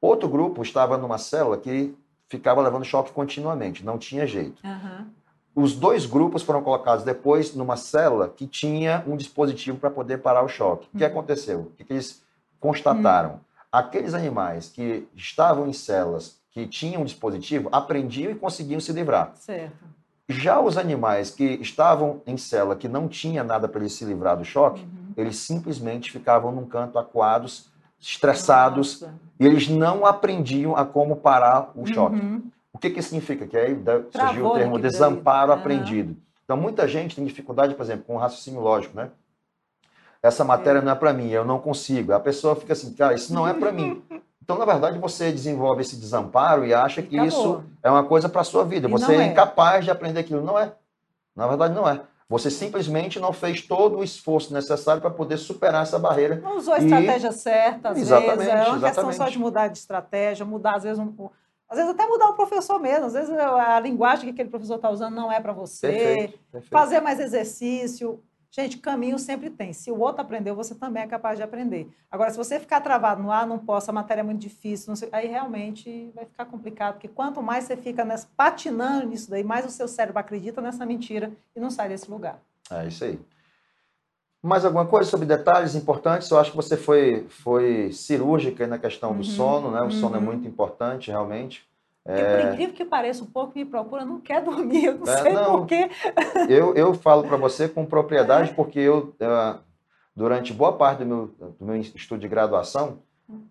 Outro 0.01 0.31
grupo 0.31 0.63
estava 0.63 0.97
numa 0.97 1.19
célula 1.19 1.59
que 1.59 1.95
ficava 2.27 2.63
levando 2.63 2.87
choque 2.87 3.13
continuamente, 3.13 3.85
não 3.85 3.99
tinha 3.99 4.27
jeito. 4.27 4.63
Aham. 4.65 5.09
Os 5.57 5.75
dois 5.75 6.05
grupos 6.05 6.43
foram 6.43 6.63
colocados 6.63 7.03
depois 7.03 7.55
numa 7.55 7.77
célula 7.79 8.29
que 8.29 8.47
tinha 8.47 9.03
um 9.07 9.17
dispositivo 9.17 9.79
para 9.79 9.91
poder 9.91 10.19
parar 10.19 10.43
o 10.43 10.49
choque. 10.49 10.87
O 10.93 10.99
que 10.99 11.03
Uhum. 11.03 11.11
aconteceu? 11.11 11.61
O 11.61 11.71
que, 11.77 11.83
que 11.83 11.95
eles 11.95 12.23
constataram? 12.61 13.41
Aqueles 13.73 14.13
animais 14.13 14.69
que 14.69 15.09
estavam 15.17 15.67
em 15.67 15.73
células 15.73 16.37
que 16.51 16.67
tinham 16.67 17.01
um 17.01 17.05
dispositivo 17.07 17.71
aprendiam 17.73 18.31
e 18.31 18.35
conseguiam 18.35 18.81
se 18.81 18.93
livrar. 18.93 19.33
Certo. 19.35 19.85
Já 20.29 20.61
os 20.61 20.77
animais 20.77 21.31
que 21.31 21.45
estavam 21.45 22.21
em 22.27 22.37
célula 22.37 22.77
que 22.77 22.89
não 22.89 23.09
tinha 23.09 23.43
nada 23.43 23.67
para 23.67 23.81
eles 23.81 23.93
se 23.95 24.05
livrar 24.05 24.37
do 24.37 24.45
choque, 24.45 24.83
Uhum. 24.83 25.13
eles 25.17 25.37
simplesmente 25.39 26.13
ficavam 26.13 26.53
num 26.53 26.67
canto 26.67 26.99
acuados, 26.99 27.71
estressados, 27.99 29.01
Nossa. 29.01 29.15
e 29.41 29.47
eles 29.47 29.69
não 29.69 30.05
aprendiam 30.05 30.77
a 30.77 30.85
como 30.85 31.17
parar 31.17 31.71
o 31.75 31.87
choque. 31.87 32.17
Uhum. 32.17 32.43
O 32.77 32.79
que, 32.79 32.91
que 32.91 33.01
significa? 33.01 33.47
Que 33.47 33.57
aí 33.57 33.69
surgiu 33.75 34.03
Travou 34.11 34.51
o 34.51 34.55
termo 34.55 34.73
naquilo 34.75 34.79
desamparo 34.83 35.51
aprendido. 35.51 36.15
Então, 36.45 36.59
muita 36.59 36.87
gente 36.87 37.17
tem 37.17 37.25
dificuldade, 37.25 37.75
por 37.75 37.83
exemplo, 37.83 38.05
com 38.07 38.17
o 38.17 38.19
raciocínio 38.19 38.61
lógico, 38.61 38.95
né? 38.95 39.09
Essa 40.23 40.45
matéria 40.45 40.83
não 40.83 40.93
é 40.93 40.95
para 40.95 41.13
mim, 41.13 41.31
eu 41.31 41.43
não 41.45 41.59
consigo. 41.59 42.13
A 42.13 42.21
pessoa 42.21 42.55
fica 42.55 42.75
assim, 42.75 42.93
cara, 42.93 43.15
isso 43.15 43.33
não 43.33 43.49
é 43.49 43.55
para 43.55 43.73
mim. 43.73 44.03
Então, 44.47 44.57
na 44.57 44.65
verdade, 44.65 44.97
você 45.01 45.33
desenvolve 45.33 45.81
esse 45.83 45.97
desamparo 45.97 46.65
e 46.65 46.73
acha 46.73 47.03
que 47.03 47.19
Acabou. 47.19 47.27
isso 47.27 47.65
é 47.83 47.91
uma 47.91 48.05
coisa 48.05 48.29
para 48.29 48.43
a 48.43 48.45
sua 48.45 48.65
vida. 48.65 48.87
E 48.87 48.91
Você 48.93 49.13
é 49.13 49.23
é. 49.23 49.27
incapaz 49.27 49.85
de 49.85 49.91
aprender 49.91 50.21
aquilo. 50.21 50.41
Não 50.41 50.57
é. 50.57 50.71
Na 51.35 51.49
verdade, 51.49 51.75
não 51.75 51.89
é. 51.89 52.01
Você 52.29 52.49
simplesmente 52.49 53.19
não 53.19 53.33
fez 53.33 53.63
todo 53.63 53.99
o 53.99 54.05
esforço 54.05 54.55
necessário 54.55 55.01
para 55.03 55.11
poder 55.11 55.37
superar 55.39 55.83
essa 55.83 55.99
barreira. 55.99 56.37
Não 56.37 56.59
usou 56.59 56.75
a 56.75 56.79
E- 56.79 56.85
estratégia 56.85 57.33
certa, 57.33 57.89
às 57.89 57.99
Exatamente, 57.99 58.37
vezes. 58.37 58.53
É 58.53 58.69
uma 58.69 58.81
questão 58.81 59.03
só 59.07 59.11
exatamente. 59.11 59.33
de 59.33 59.39
mudar 59.41 59.67
de 59.67 59.79
estratégia, 59.79 60.47
mudar, 60.47 60.77
às 60.77 60.85
vezes, 60.85 60.99
um, 61.01 61.09
pouco- 61.11 61.35
às 61.69 61.77
vezes 61.77 61.93
até 61.93 62.07
mudar 62.07 62.29
o 62.29 62.35
professor 62.35 62.81
mesmo. 62.81 63.07
Às 63.07 63.13
vezes 63.13 63.31
a 63.31 63.81
linguagem 63.81 64.27
que 64.27 64.31
aquele 64.31 64.49
professor 64.49 64.77
está 64.77 64.91
usando 64.91 65.15
não 65.15 65.31
é 65.31 65.41
para 65.41 65.53
você. 65.53 65.89
Perfeito. 65.89 66.39
perfeito. 66.51 66.71
Fazer 66.71 67.01
mais 67.01 67.19
exercício. 67.19 68.23
Gente, 68.51 68.79
caminho 68.79 69.19
sempre 69.19 69.51
tem. 69.51 69.73
Se 69.73 69.91
o 69.91 69.99
outro 69.99 70.23
aprendeu, 70.23 70.55
você 70.55 70.75
também 70.75 71.03
é 71.03 71.07
capaz 71.07 71.37
de 71.37 71.43
aprender. 71.43 71.89
Agora, 72.11 72.31
se 72.31 72.39
você 72.39 72.59
ficar 72.59 72.81
travado 72.81 73.23
no 73.23 73.31
ar, 73.31 73.47
não 73.47 73.59
posso, 73.59 73.91
a 73.91 73.93
matéria 73.93 74.23
é 74.23 74.25
muito 74.25 74.41
difícil, 74.41 74.97
sei, 74.97 75.11
aí 75.13 75.27
realmente 75.27 76.11
vai 76.15 76.25
ficar 76.25 76.47
complicado, 76.47 76.95
porque 76.95 77.09
quanto 77.09 77.43
mais 77.43 77.65
você 77.65 77.77
fica 77.77 78.03
nessa, 78.03 78.27
patinando 78.35 79.09
nisso 79.09 79.29
daí, 79.29 79.45
mais 79.45 79.67
o 79.67 79.71
seu 79.71 79.87
cérebro 79.87 80.19
acredita 80.19 80.63
nessa 80.63 80.87
mentira 80.87 81.33
e 81.55 81.61
não 81.61 81.71
sai 81.71 81.91
desse 81.91 82.11
lugar. 82.11 82.41
É 82.71 82.87
isso 82.87 83.05
aí. 83.05 83.21
Mais 84.47 84.65
alguma 84.65 84.87
coisa 84.87 85.11
sobre 85.11 85.27
detalhes 85.27 85.75
importantes? 85.75 86.31
Eu 86.31 86.39
acho 86.39 86.51
que 86.51 86.57
você 86.57 86.77
foi, 86.77 87.27
foi 87.29 87.91
cirúrgica 87.93 88.67
na 88.67 88.79
questão 88.79 89.13
do 89.13 89.19
uhum, 89.19 89.25
sono, 89.25 89.71
né? 89.71 89.81
O 89.81 89.85
uhum. 89.85 89.91
sono 89.91 90.15
é 90.15 90.19
uhum. 90.19 90.25
muito 90.25 90.47
importante, 90.47 91.11
realmente. 91.11 91.67
Porque, 92.05 92.21
é... 92.21 92.41
por 92.41 92.53
incrível 92.53 92.75
que 92.75 92.85
pareça, 92.85 93.25
um 93.25 93.27
pouco 93.27 93.59
me 93.59 93.65
procura, 93.65 94.05
não 94.05 94.21
quer 94.21 94.41
dormir, 94.43 94.85
eu 94.85 94.99
não 94.99 95.13
é, 95.13 95.23
sei 95.23 95.33
não, 95.33 95.59
porquê. 95.59 95.91
Eu, 96.49 96.75
eu 96.75 96.95
falo 97.03 97.25
para 97.25 97.37
você 97.37 97.69
com 97.69 97.85
propriedade, 97.85 98.55
porque 98.55 98.79
eu, 98.79 99.13
uh, 99.21 99.59
durante 100.15 100.53
boa 100.53 100.73
parte 100.73 101.01
do 101.01 101.07
meu, 101.07 101.35
do 101.59 101.67
meu 101.67 101.77
estudo 101.77 102.21
de 102.21 102.29
graduação, 102.29 102.99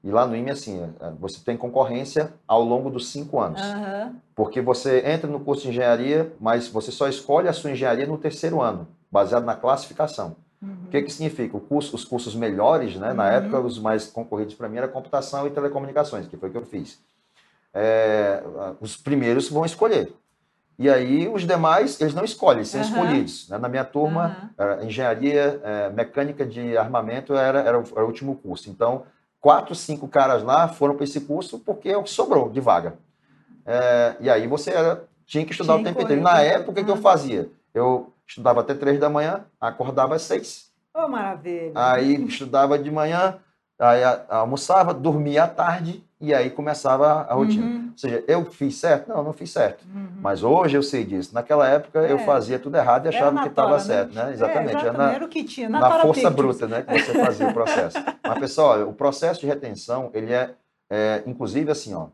e 0.02 0.10
lá 0.10 0.26
no 0.26 0.36
IME, 0.36 0.52
assim, 0.52 0.82
é, 0.82 1.12
você 1.20 1.44
tem 1.44 1.58
concorrência 1.58 2.34
ao 2.48 2.64
longo 2.64 2.90
dos 2.90 3.10
cinco 3.10 3.42
anos. 3.42 3.62
Uhum. 3.62 4.16
Porque 4.34 4.62
você 4.62 5.06
entra 5.06 5.30
no 5.30 5.40
curso 5.40 5.64
de 5.64 5.70
engenharia, 5.70 6.32
mas 6.40 6.70
você 6.70 6.92
só 6.92 7.10
escolhe 7.10 7.50
a 7.50 7.54
sua 7.54 7.72
engenharia 7.72 8.08
no 8.08 8.18
terceiro 8.18 8.62
ano, 8.62 8.88
baseado 9.12 9.44
na 9.44 9.56
classificação. 9.56 10.36
Uhum. 10.66 10.88
O 10.88 10.90
que, 10.90 11.02
que 11.04 11.12
significa? 11.12 11.60
Curso, 11.60 11.96
os 11.96 12.04
cursos 12.04 12.36
melhores, 12.36 12.96
né? 12.96 13.14
Na 13.14 13.24
uhum. 13.24 13.30
época, 13.30 13.60
os 13.60 13.80
mais 13.80 14.08
concorridos 14.08 14.56
para 14.56 14.68
mim 14.68 14.78
era 14.78 14.88
computação 14.88 15.46
e 15.46 15.52
telecomunicações, 15.52 16.28
que 16.28 16.38
foi 16.38 16.50
o 16.50 16.52
que 16.52 16.58
eu 16.58 16.66
fiz 16.66 17.00
é, 17.76 18.42
os 18.80 18.96
primeiros 18.96 19.50
vão 19.50 19.66
escolher. 19.66 20.14
E 20.80 20.90
aí 20.90 21.28
os 21.28 21.46
demais, 21.46 22.00
eles 22.00 22.14
não 22.14 22.24
escolhem, 22.24 22.64
são 22.64 22.80
uhum. 22.80 22.88
escolhidos. 22.88 23.50
Né? 23.50 23.58
Na 23.58 23.68
minha 23.68 23.84
turma, 23.84 24.52
engenharia 24.82 25.62
é, 25.64 25.90
mecânica 25.90 26.46
de 26.46 26.78
armamento 26.78 27.34
era, 27.36 27.60
era, 27.60 27.80
o, 27.80 27.84
era 27.84 28.04
o 28.04 28.08
último 28.08 28.36
curso. 28.36 28.70
Então, 28.70 29.04
quatro, 29.42 29.76
cinco 29.76 30.08
caras 30.08 30.42
lá 30.42 30.70
foram 30.70 30.96
para 30.96 31.04
esse 31.04 31.22
curso 31.22 31.60
porque 31.60 31.90
é 31.90 31.98
o 31.98 32.04
que 32.04 32.10
sobrou 32.10 32.50
de 32.50 32.62
vaga. 32.62 32.96
É, 33.66 34.16
e 34.22 34.30
aí 34.30 34.48
você 34.48 34.72
era, 34.72 35.04
tinha 35.26 35.46
que 35.46 35.52
estudar 35.52 35.74
tinha 35.74 35.82
o 35.82 35.86
tempo 35.86 36.02
inteiro. 36.02 36.22
Na 36.22 36.42
época, 36.42 36.82
o 36.82 36.86
que 36.86 36.92
eu 36.92 36.98
fazia? 36.98 37.50
Eu 37.74 38.14
estudava 38.28 38.62
até 38.62 38.74
três 38.74 39.00
da 39.00 39.10
manhã, 39.10 39.46
acordava 39.60 40.16
às 40.16 40.24
seis. 40.24 40.72
Oh, 40.94 41.08
maravilha! 41.08 41.72
Aí 41.76 42.24
estudava 42.26 42.80
de 42.80 42.90
manhã, 42.90 43.38
aí 43.78 44.02
almoçava, 44.30 44.94
dormia 44.94 45.44
à 45.44 45.48
tarde 45.48 46.04
e 46.20 46.34
aí 46.34 46.50
começava 46.50 47.22
a 47.30 47.34
rotina. 47.34 47.66
Uhum. 47.66 47.90
Ou 47.92 47.98
seja, 47.98 48.24
eu 48.28 48.46
fiz 48.46 48.76
certo? 48.76 49.10
Não, 49.10 49.24
não 49.24 49.34
fiz 49.34 49.52
certo. 49.52 49.86
Uhum. 49.94 50.08
Mas 50.22 50.42
hoje 50.42 50.78
eu 50.78 50.84
sei 50.84 51.04
disso. 51.04 51.34
Naquela 51.34 51.68
época 51.68 52.00
é. 52.00 52.12
eu 52.12 52.20
fazia 52.20 52.58
tudo 52.58 52.78
errado 52.78 53.06
e 53.06 53.10
achava 53.10 53.42
que 53.42 53.50
estava 53.50 53.74
né? 53.74 53.80
certo, 53.80 54.14
né? 54.14 54.32
Exatamente. 54.32 54.76
É, 54.76 54.80
exatamente. 54.80 55.00
Era, 55.02 55.20
na, 55.20 55.26
o 55.26 55.30
que 55.30 55.44
tinha. 55.44 55.70
Na, 55.70 55.80
na 55.80 56.00
força 56.00 56.30
bruta, 56.30 56.68
né? 56.68 56.82
Que 56.82 57.00
você 57.00 57.14
fazia 57.14 57.48
o 57.48 57.54
processo. 57.54 57.98
Mas, 58.24 58.40
pessoal, 58.40 58.88
o 58.88 58.94
processo 58.94 59.42
de 59.42 59.48
retenção, 59.48 60.10
ele 60.14 60.34
é, 60.34 60.52
é 60.90 61.24
inclusive 61.26 61.70
assim, 61.70 61.94
ó. 61.94 62.08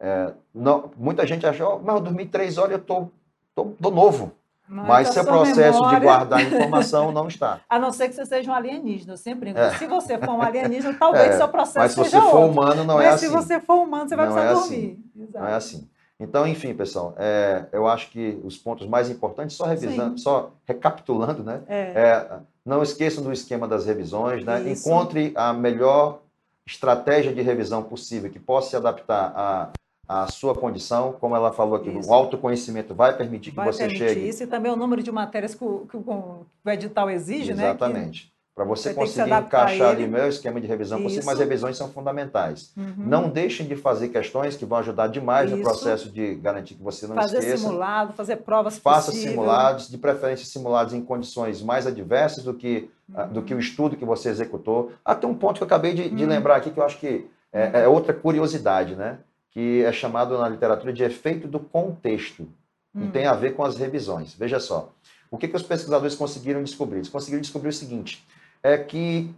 É, 0.00 0.32
não, 0.54 0.90
muita 0.96 1.26
gente 1.26 1.44
acha, 1.44 1.66
oh, 1.66 1.80
mas 1.80 1.96
eu 1.96 2.00
dormi 2.00 2.24
três 2.24 2.56
horas 2.56 2.70
e 2.70 2.74
eu 2.74 2.78
tô, 2.78 3.08
tô, 3.52 3.64
tô 3.82 3.90
novo. 3.90 4.32
Mas 4.68 5.08
seu 5.08 5.24
processo 5.24 5.78
memória... 5.78 5.98
de 5.98 6.04
guardar 6.04 6.40
informação 6.42 7.10
não 7.10 7.26
está. 7.26 7.60
A 7.68 7.78
não 7.78 7.90
ser 7.90 8.08
que 8.08 8.14
você 8.14 8.26
seja 8.26 8.50
um 8.50 8.54
alienígena, 8.54 9.14
eu 9.14 9.16
sempre 9.16 9.50
digo. 9.50 9.58
É. 9.58 9.70
Se 9.76 9.86
você 9.86 10.18
for 10.18 10.32
um 10.32 10.42
alienígena, 10.42 10.94
talvez 10.98 11.34
é. 11.34 11.36
seu 11.36 11.48
processo 11.48 11.78
Mas 11.78 11.92
se 11.92 11.98
você 11.98 12.20
for 12.20 12.40
outro. 12.40 12.50
humano, 12.50 12.84
não 12.84 12.96
Mas 12.96 13.04
é 13.04 13.08
assim. 13.08 13.28
Mas 13.28 13.44
se 13.44 13.48
você 13.48 13.60
for 13.60 13.76
humano, 13.76 14.08
você 14.08 14.16
vai 14.16 14.26
não 14.26 14.34
precisar 14.34 14.52
é 14.52 14.60
dormir. 14.60 14.76
Assim. 14.76 15.28
Não 15.32 15.46
é 15.46 15.54
assim. 15.54 15.88
Então, 16.20 16.46
enfim, 16.46 16.74
pessoal, 16.74 17.14
é, 17.16 17.66
eu 17.70 17.86
acho 17.86 18.10
que 18.10 18.40
os 18.42 18.58
pontos 18.58 18.88
mais 18.88 19.08
importantes, 19.08 19.56
só 19.56 19.64
revisando, 19.64 20.18
Sim. 20.18 20.24
só 20.24 20.50
recapitulando, 20.66 21.44
né? 21.44 21.62
É. 21.68 21.80
é. 21.80 22.38
não 22.64 22.82
esqueçam 22.82 23.22
do 23.22 23.32
esquema 23.32 23.68
das 23.68 23.86
revisões, 23.86 24.44
né? 24.44 24.68
Encontre 24.68 25.32
a 25.36 25.52
melhor 25.52 26.20
estratégia 26.66 27.32
de 27.32 27.40
revisão 27.40 27.82
possível 27.82 28.30
que 28.30 28.38
possa 28.38 28.70
se 28.70 28.76
adaptar 28.76 29.32
a 29.34 29.70
a 30.08 30.26
sua 30.28 30.54
condição, 30.54 31.12
como 31.20 31.36
ela 31.36 31.52
falou 31.52 31.76
aqui, 31.76 31.90
isso. 31.90 32.08
o 32.08 32.14
autoconhecimento 32.14 32.94
vai 32.94 33.14
permitir 33.14 33.50
que 33.50 33.56
vai 33.56 33.70
você 33.70 33.80
permitir 33.80 34.08
chegue. 34.08 34.28
Isso 34.28 34.42
e 34.42 34.46
também 34.46 34.72
o 34.72 34.76
número 34.76 35.02
de 35.02 35.12
matérias 35.12 35.54
que 35.54 35.62
o, 35.62 35.86
que 35.86 35.96
o, 35.96 36.46
o 36.64 36.70
edital 36.70 37.10
exige, 37.10 37.52
Exatamente. 37.52 37.58
né? 37.58 37.70
Exatamente. 37.70 38.38
Para 38.58 38.64
você, 38.64 38.88
você 38.88 38.94
conseguir 38.94 39.30
encaixar 39.30 39.90
ali 39.90 40.04
o 40.04 40.08
meu 40.08 40.28
esquema 40.28 40.60
de 40.60 40.66
revisão 40.66 41.00
possível, 41.00 41.26
mas 41.26 41.38
revisões 41.38 41.76
são 41.76 41.90
fundamentais. 41.90 42.72
Uhum. 42.76 42.94
Não 42.96 43.28
deixem 43.28 43.68
de 43.68 43.76
fazer 43.76 44.08
questões 44.08 44.56
que 44.56 44.64
vão 44.64 44.78
ajudar 44.78 45.06
demais 45.06 45.48
Isso. 45.48 45.58
no 45.58 45.62
processo 45.62 46.10
de 46.10 46.34
garantir 46.34 46.74
que 46.74 46.82
você 46.82 47.06
não 47.06 47.14
fazer 47.14 47.38
esqueça. 47.38 47.56
Fazer 47.56 47.68
simulado, 47.68 48.12
fazer 48.14 48.36
provas 48.38 48.76
Faça 48.76 49.12
possível. 49.12 49.30
simulados, 49.30 49.88
de 49.88 49.96
preferência 49.96 50.44
simulados 50.44 50.92
em 50.92 51.00
condições 51.00 51.62
mais 51.62 51.86
adversas 51.86 52.42
do 52.42 52.52
que, 52.52 52.90
uhum. 53.08 53.28
do 53.28 53.42
que 53.42 53.54
o 53.54 53.60
estudo 53.60 53.96
que 53.96 54.04
você 54.04 54.28
executou. 54.28 54.90
Até 55.04 55.24
um 55.24 55.34
ponto 55.34 55.58
que 55.58 55.62
eu 55.62 55.66
acabei 55.66 55.94
de, 55.94 56.10
de 56.10 56.24
uhum. 56.24 56.28
lembrar 56.28 56.56
aqui, 56.56 56.72
que 56.72 56.80
eu 56.80 56.84
acho 56.84 56.98
que 56.98 57.30
é, 57.52 57.82
é 57.82 57.88
outra 57.88 58.12
curiosidade, 58.12 58.96
né? 58.96 59.18
Que 59.50 59.82
é 59.82 59.92
chamado 59.92 60.38
na 60.38 60.48
literatura 60.48 60.92
de 60.92 61.02
efeito 61.02 61.48
do 61.48 61.58
contexto, 61.58 62.48
hum. 62.94 63.04
e 63.04 63.10
tem 63.10 63.26
a 63.26 63.34
ver 63.34 63.54
com 63.54 63.64
as 63.64 63.76
revisões. 63.76 64.34
Veja 64.34 64.60
só, 64.60 64.92
o 65.30 65.36
que, 65.36 65.48
que 65.48 65.56
os 65.56 65.62
pesquisadores 65.62 66.14
conseguiram 66.14 66.62
descobrir? 66.62 66.98
Eles 66.98 67.08
conseguiram 67.08 67.40
descobrir 67.40 67.68
o 67.68 67.72
seguinte, 67.72 68.26
é 68.62 68.76
que 68.76 69.34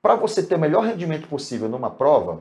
para 0.00 0.16
você 0.16 0.42
ter 0.42 0.56
o 0.56 0.58
melhor 0.58 0.84
rendimento 0.84 1.28
possível 1.28 1.68
numa 1.68 1.90
prova, 1.90 2.40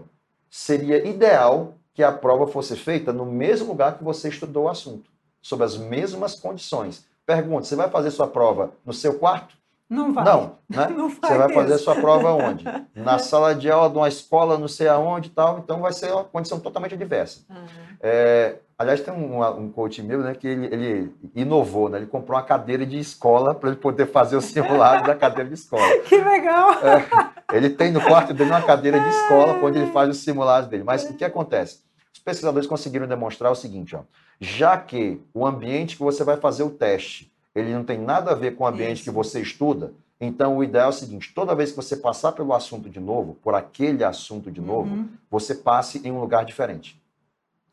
seria 0.50 1.08
ideal 1.08 1.76
que 1.94 2.04
a 2.04 2.12
prova 2.12 2.48
fosse 2.48 2.76
feita 2.76 3.14
no 3.14 3.26
mesmo 3.26 3.68
lugar 3.68 3.98
que 3.98 4.04
você 4.04 4.30
estudou 4.30 4.64
o 4.64 4.70
assunto, 4.70 5.10
sob 5.42 5.64
as 5.64 5.78
mesmas 5.78 6.36
condições. 6.36 7.06
Pergunta, 7.26 7.66
você 7.66 7.76
vai 7.76 7.90
fazer 7.90 8.12
sua 8.12 8.28
prova 8.28 8.72
no 8.86 8.94
seu 8.94 9.20
quarto? 9.20 9.56
Não 9.92 10.14
vai. 10.14 10.24
Não, 10.24 10.56
né? 10.70 10.88
Não 10.96 11.10
Você 11.10 11.38
vai 11.38 11.54
fazer 11.54 11.74
a 11.74 11.78
sua 11.78 11.96
prova 11.96 12.32
onde? 12.32 12.64
Na 12.96 13.20
sala 13.20 13.54
de 13.54 13.70
aula 13.70 13.90
de 13.90 13.98
uma 13.98 14.08
escola, 14.08 14.58
não 14.58 14.68
sei 14.68 14.88
aonde 14.88 15.28
e 15.28 15.32
tal. 15.32 15.60
Então 15.60 15.82
vai 15.82 15.92
ser 15.92 16.14
uma 16.14 16.24
condição 16.24 16.62
totalmente 16.62 16.96
diversa. 16.96 17.42
Uhum. 17.50 17.66
É, 18.00 18.56
aliás, 18.80 19.02
tem 19.02 19.14
um, 19.14 19.44
um 19.60 19.70
coach 19.70 20.02
meu 20.02 20.22
né, 20.22 20.34
que 20.34 20.48
ele, 20.48 20.68
ele, 20.68 21.16
inovou, 21.36 21.90
né? 21.90 21.98
Ele 21.98 22.06
comprou 22.06 22.38
uma 22.38 22.46
cadeira 22.46 22.86
de 22.86 22.98
escola 22.98 23.54
para 23.54 23.70
ele 23.70 23.78
poder 23.78 24.06
fazer 24.06 24.38
o 24.38 24.42
simulado 24.42 25.08
da 25.08 25.16
cadeira 25.16 25.50
de 25.50 25.56
escola. 25.56 25.84
Que 26.08 26.18
legal! 26.18 26.72
É, 26.84 27.58
ele 27.58 27.70
tem 27.70 27.92
no 27.92 28.02
quarto 28.02 28.34
dele 28.34 28.50
uma 28.50 28.62
cadeira 28.62 28.98
de 28.98 29.10
escola 29.10 29.60
onde 29.62 29.80
ele 29.80 29.92
faz 29.92 30.10
os 30.10 30.24
simulados 30.24 30.70
dele. 30.70 30.84
Mas 30.84 31.04
o 31.04 31.14
que 31.14 31.26
acontece? 31.26 31.82
Os 32.14 32.20
pesquisadores 32.20 32.68
conseguiram 32.68 33.08
demonstrar 33.08 33.52
o 33.52 33.56
seguinte, 33.56 33.96
ó, 33.96 34.02
já 34.40 34.78
que 34.78 35.22
o 35.34 35.46
ambiente 35.46 35.98
que 35.98 36.04
você 36.04 36.24
vai 36.24 36.38
fazer 36.38 36.64
o 36.64 36.70
teste 36.70 37.31
ele 37.54 37.74
não 37.74 37.84
tem 37.84 37.98
nada 37.98 38.32
a 38.32 38.36
ver 38.36 38.56
com 38.56 38.64
o 38.64 38.68
ambiente 38.68 38.98
Isso. 38.98 39.04
que 39.06 39.12
você 39.12 39.42
estuda. 39.42 39.94
Então, 40.20 40.58
o 40.58 40.64
ideal 40.64 40.88
é 40.88 40.90
o 40.90 40.94
seguinte: 40.94 41.34
toda 41.34 41.56
vez 41.56 41.72
que 41.72 41.76
você 41.76 41.98
passar 41.98 42.32
pelo 42.32 42.54
assunto 42.54 42.90
de 42.90 43.00
novo, 43.00 43.36
por 43.44 43.56
aquele 43.56 44.04
assunto 44.04 44.52
de 44.52 44.62
novo, 44.62 44.94
uhum. 44.94 45.10
você 45.30 45.56
passe 45.56 46.06
em 46.08 46.12
um 46.12 46.20
lugar 46.20 46.46
diferente. 46.46 47.02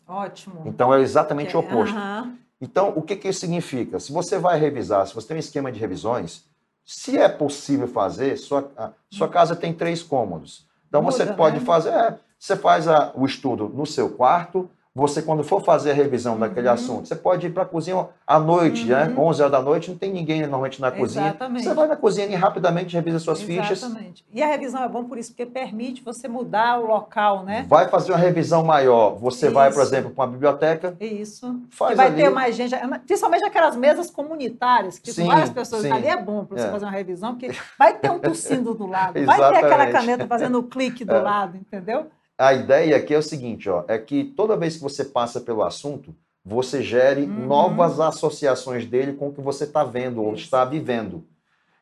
Ótimo. 0.07 0.63
Então, 0.65 0.93
é 0.95 1.01
exatamente 1.01 1.57
o 1.57 1.61
oposto. 1.61 1.95
Uhum. 1.95 2.37
Então, 2.61 2.93
o 2.97 3.03
que, 3.03 3.15
que 3.15 3.29
isso 3.29 3.41
significa? 3.41 4.01
Se 4.01 4.11
você 4.11 4.39
vai 4.39 4.59
revisar, 4.59 5.07
se 5.07 5.15
você 5.15 5.29
tem 5.29 5.37
um 5.37 5.41
esquema 5.41 5.71
de 5.71 5.79
revisões, 5.79 6.45
se 6.85 7.19
é 7.19 7.29
possível 7.29 7.87
fazer, 7.87 8.37
sua, 8.39 8.71
sua 9.11 9.27
hum. 9.27 9.31
casa 9.31 9.55
tem 9.55 9.75
três 9.75 10.03
cômodos. 10.03 10.67
Então, 10.89 11.03
Muda, 11.03 11.17
você 11.17 11.27
pode 11.27 11.61
né? 11.61 11.65
fazer, 11.65 11.91
é, 11.91 12.19
você 12.39 12.57
faz 12.57 12.89
a, 12.89 13.13
o 13.15 13.27
estudo 13.27 13.69
no 13.69 13.85
seu 13.85 14.09
quarto, 14.09 14.69
você, 14.99 15.23
quando 15.23 15.45
for 15.45 15.63
fazer 15.63 15.93
a 15.93 15.95
revisão 15.95 16.35
uhum. 16.35 16.41
daquele 16.41 16.69
assunto, 16.69 17.07
você 17.07 17.15
pode 17.15 17.47
ir 17.47 17.51
para 17.51 17.63
a 17.63 17.67
cozinha 17.67 18.09
à 18.27 18.39
noite, 18.41 18.85
né? 18.85 19.05
uhum. 19.05 19.11
né? 19.11 19.15
11 19.17 19.43
horas 19.43 19.53
da 19.53 19.63
noite, 19.63 19.91
não 19.91 19.97
tem 19.97 20.13
ninguém 20.13 20.41
normalmente 20.41 20.81
na 20.81 20.91
cozinha. 20.91 21.29
Exatamente. 21.29 21.65
Você 21.65 21.75
vai 21.75 21.87
na 21.87 21.97
cozinha 21.97 22.27
e 22.27 22.35
rapidamente 22.35 22.97
revisa 22.97 23.21
suas 23.21 23.39
Exatamente. 23.39 23.63
fichas. 23.63 23.83
Exatamente. 23.85 24.27
E 24.33 24.43
a 24.43 24.47
revisão 24.49 24.83
é 24.83 24.89
bom 24.89 25.05
por 25.05 25.17
isso, 25.17 25.31
porque 25.31 25.47
permite 25.47 26.03
você 26.03 26.27
mudar 26.27 26.81
o 26.81 26.87
local, 26.87 27.45
né? 27.45 27.65
Vai 27.69 27.89
fazer 27.89 28.11
uma 28.11 28.19
revisão 28.19 28.65
maior. 28.65 29.15
Você 29.19 29.47
isso. 29.47 29.55
vai, 29.55 29.73
por 29.73 29.83
exemplo, 29.83 30.11
para 30.11 30.25
uma 30.25 30.31
biblioteca. 30.33 30.97
Isso. 31.01 31.63
Faz 31.71 31.93
que 31.93 31.97
vai 31.97 32.07
ali. 32.09 32.17
ter 32.17 32.31
mais 32.31 32.57
gente, 32.57 32.75
principalmente 33.07 33.45
aquelas 33.45 33.77
mesas 33.77 34.11
comunitárias, 34.11 34.99
que 34.99 35.13
sim, 35.13 35.29
várias 35.29 35.51
pessoas. 35.51 35.83
Sim. 35.83 35.93
Ali 35.93 36.09
é 36.09 36.17
bom 36.17 36.45
para 36.45 36.59
você 36.59 36.67
é. 36.67 36.71
fazer 36.73 36.85
uma 36.87 36.91
revisão, 36.91 37.37
porque 37.37 37.57
vai 37.79 37.97
ter 37.97 38.11
um 38.11 38.19
tossindo 38.19 38.75
do 38.75 38.87
lado, 38.87 39.25
vai 39.25 39.39
ter 39.39 39.65
aquela 39.65 39.87
caneta 39.93 40.27
fazendo 40.27 40.59
o 40.59 40.65
clique 40.65 41.05
do 41.05 41.15
é. 41.15 41.21
lado, 41.21 41.57
entendeu? 41.57 42.07
A 42.39 42.55
ideia 42.55 42.97
aqui 42.97 43.13
é 43.13 43.19
o 43.19 43.23
seguinte, 43.23 43.69
ó, 43.69 43.85
é 43.89 43.99
que 43.99 44.25
toda 44.25 44.57
vez 44.57 44.77
que 44.77 44.83
você 44.83 45.05
passa 45.05 45.41
pelo 45.41 45.63
assunto, 45.65 46.15
você 46.45 46.83
gere 46.83 47.23
uhum. 47.23 47.47
novas 47.47 47.99
associações 47.99 48.87
dele 48.87 49.13
com 49.15 49.29
o 49.29 49.33
que 49.33 49.41
você 49.41 49.65
está 49.65 49.83
vendo 49.83 50.23
ou 50.23 50.35
está 50.35 50.65
vivendo. 50.65 51.25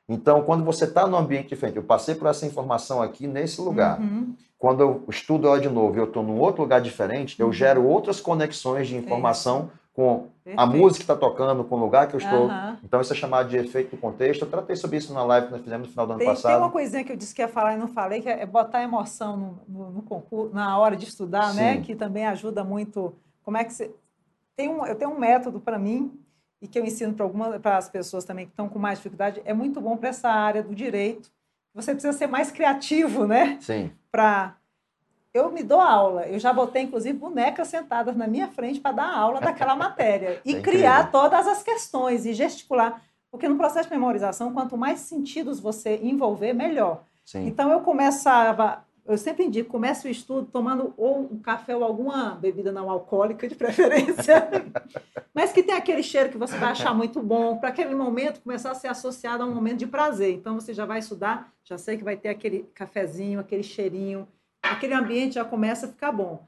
Então, 0.09 0.43
quando 0.43 0.65
você 0.65 0.85
está 0.85 1.07
no 1.07 1.17
ambiente 1.17 1.49
diferente, 1.49 1.77
eu 1.77 1.83
passei 1.83 2.15
por 2.15 2.29
essa 2.29 2.47
informação 2.47 3.03
aqui 3.03 3.27
nesse 3.27 3.61
lugar. 3.61 4.01
Uhum. 4.01 4.35
Quando 4.59 4.81
eu 4.81 5.05
estudo 5.09 5.47
ela 5.47 5.61
de 5.61 5.69
novo 5.69 5.97
e 5.97 6.01
eu 6.01 6.05
estou 6.05 6.23
num 6.23 6.39
outro 6.39 6.63
lugar 6.63 6.81
diferente, 6.81 7.39
eu 7.39 7.47
uhum. 7.47 7.53
gero 7.53 7.85
outras 7.85 8.21
conexões 8.21 8.89
de 8.89 8.97
informação 8.97 9.71
com 9.93 10.29
Perfeito. 10.47 10.61
a 10.61 10.65
música 10.65 11.03
está 11.03 11.17
tocando, 11.17 11.65
com 11.65 11.75
o 11.75 11.79
lugar 11.79 12.07
que 12.07 12.15
eu 12.15 12.19
estou. 12.19 12.47
Uhum. 12.47 12.77
Então, 12.85 13.01
isso 13.01 13.13
é 13.13 13.17
chamado 13.17 13.49
de 13.49 13.57
efeito 13.57 13.97
do 13.97 14.01
contexto. 14.01 14.43
Eu 14.43 14.49
tratei 14.49 14.77
sobre 14.77 14.99
isso 14.99 15.13
na 15.13 15.25
live 15.25 15.49
que 15.49 15.53
nós 15.53 15.63
fizemos 15.63 15.89
no 15.89 15.91
final 15.91 16.07
do 16.07 16.13
ano 16.13 16.21
tem, 16.21 16.29
passado. 16.29 16.53
Tem 16.53 16.63
uma 16.63 16.71
coisinha 16.71 17.03
que 17.03 17.11
eu 17.11 17.17
disse 17.17 17.35
que 17.35 17.43
ia 17.43 17.49
falar 17.49 17.75
e 17.75 17.77
não 17.77 17.89
falei, 17.89 18.23
que 18.23 18.29
é 18.29 18.47
botar 18.47 18.81
emoção 18.81 19.37
no, 19.37 19.61
no, 19.67 19.91
no 19.91 20.03
concurso, 20.03 20.55
na 20.55 20.79
hora 20.79 20.97
de 20.97 21.05
estudar, 21.05 21.53
né? 21.53 21.73
Sim. 21.73 21.79
né? 21.79 21.85
Que 21.85 21.97
também 21.97 22.25
ajuda 22.27 22.63
muito. 22.63 23.13
Como 23.43 23.57
é 23.57 23.65
que 23.65 23.73
você. 23.73 23.93
Tem 24.55 24.69
um, 24.69 24.87
eu 24.87 24.95
tenho 24.95 25.11
um 25.11 25.19
método 25.19 25.59
para 25.59 25.81
mim, 25.81 26.17
e 26.63 26.69
que 26.69 26.79
eu 26.79 26.85
ensino 26.85 27.13
para 27.61 27.77
as 27.77 27.89
pessoas 27.89 28.25
também 28.25 28.47
que 28.47 28.53
estão 28.53 28.69
com 28.69 28.79
mais 28.79 28.99
dificuldade, 28.99 29.43
é 29.45 29.53
muito 29.53 29.81
bom 29.81 29.97
para 29.97 30.11
essa 30.11 30.29
área 30.29 30.63
do 30.63 30.77
direito. 30.77 31.29
Você 31.75 31.93
precisa 31.93 32.17
ser 32.17 32.29
mais 32.29 32.53
criativo, 32.53 33.27
né? 33.27 33.59
Sim. 33.61 33.91
Para 34.13 34.56
eu 35.37 35.51
me 35.51 35.63
dou 35.63 35.81
aula. 35.81 36.27
Eu 36.27 36.39
já 36.39 36.53
botei, 36.53 36.83
inclusive, 36.83 37.17
bonecas 37.17 37.69
sentadas 37.69 38.17
na 38.17 38.27
minha 38.27 38.49
frente 38.49 38.81
para 38.81 38.93
dar 38.93 39.15
aula 39.15 39.41
daquela 39.41 39.75
matéria. 39.77 40.41
E 40.45 40.57
é 40.57 40.61
criar 40.61 41.11
todas 41.11 41.47
as 41.47 41.63
questões 41.63 42.25
e 42.25 42.33
gesticular. 42.33 43.03
Porque 43.31 43.49
no 43.49 43.57
processo 43.57 43.89
de 43.89 43.95
memorização, 43.95 44.53
quanto 44.53 44.77
mais 44.77 45.01
sentidos 45.01 45.61
você 45.61 46.01
envolver, 46.03 46.53
melhor. 46.53 47.03
Sim. 47.25 47.47
Então, 47.47 47.71
eu 47.71 47.81
começava 47.81 48.85
eu 49.09 49.17
sempre 49.17 49.45
indico, 49.45 49.71
comece 49.71 50.09
o 50.09 50.11
estudo 50.11 50.49
tomando 50.51 50.93
ou 50.97 51.21
um 51.21 51.39
café 51.39 51.77
ou 51.77 51.85
alguma 51.85 52.31
bebida 52.31 52.73
não 52.73 52.91
alcoólica, 52.91 53.49
de 53.49 53.55
preferência, 53.57 54.49
mas 55.33 55.53
que 55.53 55.63
tem 55.63 55.75
aquele 55.75 56.03
cheiro 56.03 56.31
que 56.31 56.37
você 56.37 56.57
vai 56.57 56.71
achar 56.71 56.93
muito 56.93 57.23
bom, 57.23 57.57
para 57.57 57.69
aquele 57.69 57.95
momento 57.95 58.41
começar 58.41 58.73
a 58.73 58.75
ser 58.75 58.89
associado 58.89 59.43
a 59.43 59.47
um 59.47 59.55
momento 59.55 59.79
de 59.79 59.87
prazer. 59.87 60.33
Então, 60.33 60.59
você 60.59 60.75
já 60.75 60.85
vai 60.85 60.99
estudar, 60.99 61.53
já 61.65 61.79
sei 61.79 61.97
que 61.97 62.05
vai 62.05 62.17
ter 62.17 62.29
aquele 62.29 62.69
cafezinho, 62.75 63.39
aquele 63.39 63.63
cheirinho, 63.63 64.27
aquele 64.73 64.95
ambiente 64.95 65.35
já 65.35 65.45
começa 65.45 65.87
a 65.87 65.89
ficar 65.89 66.13
bom. 66.13 66.47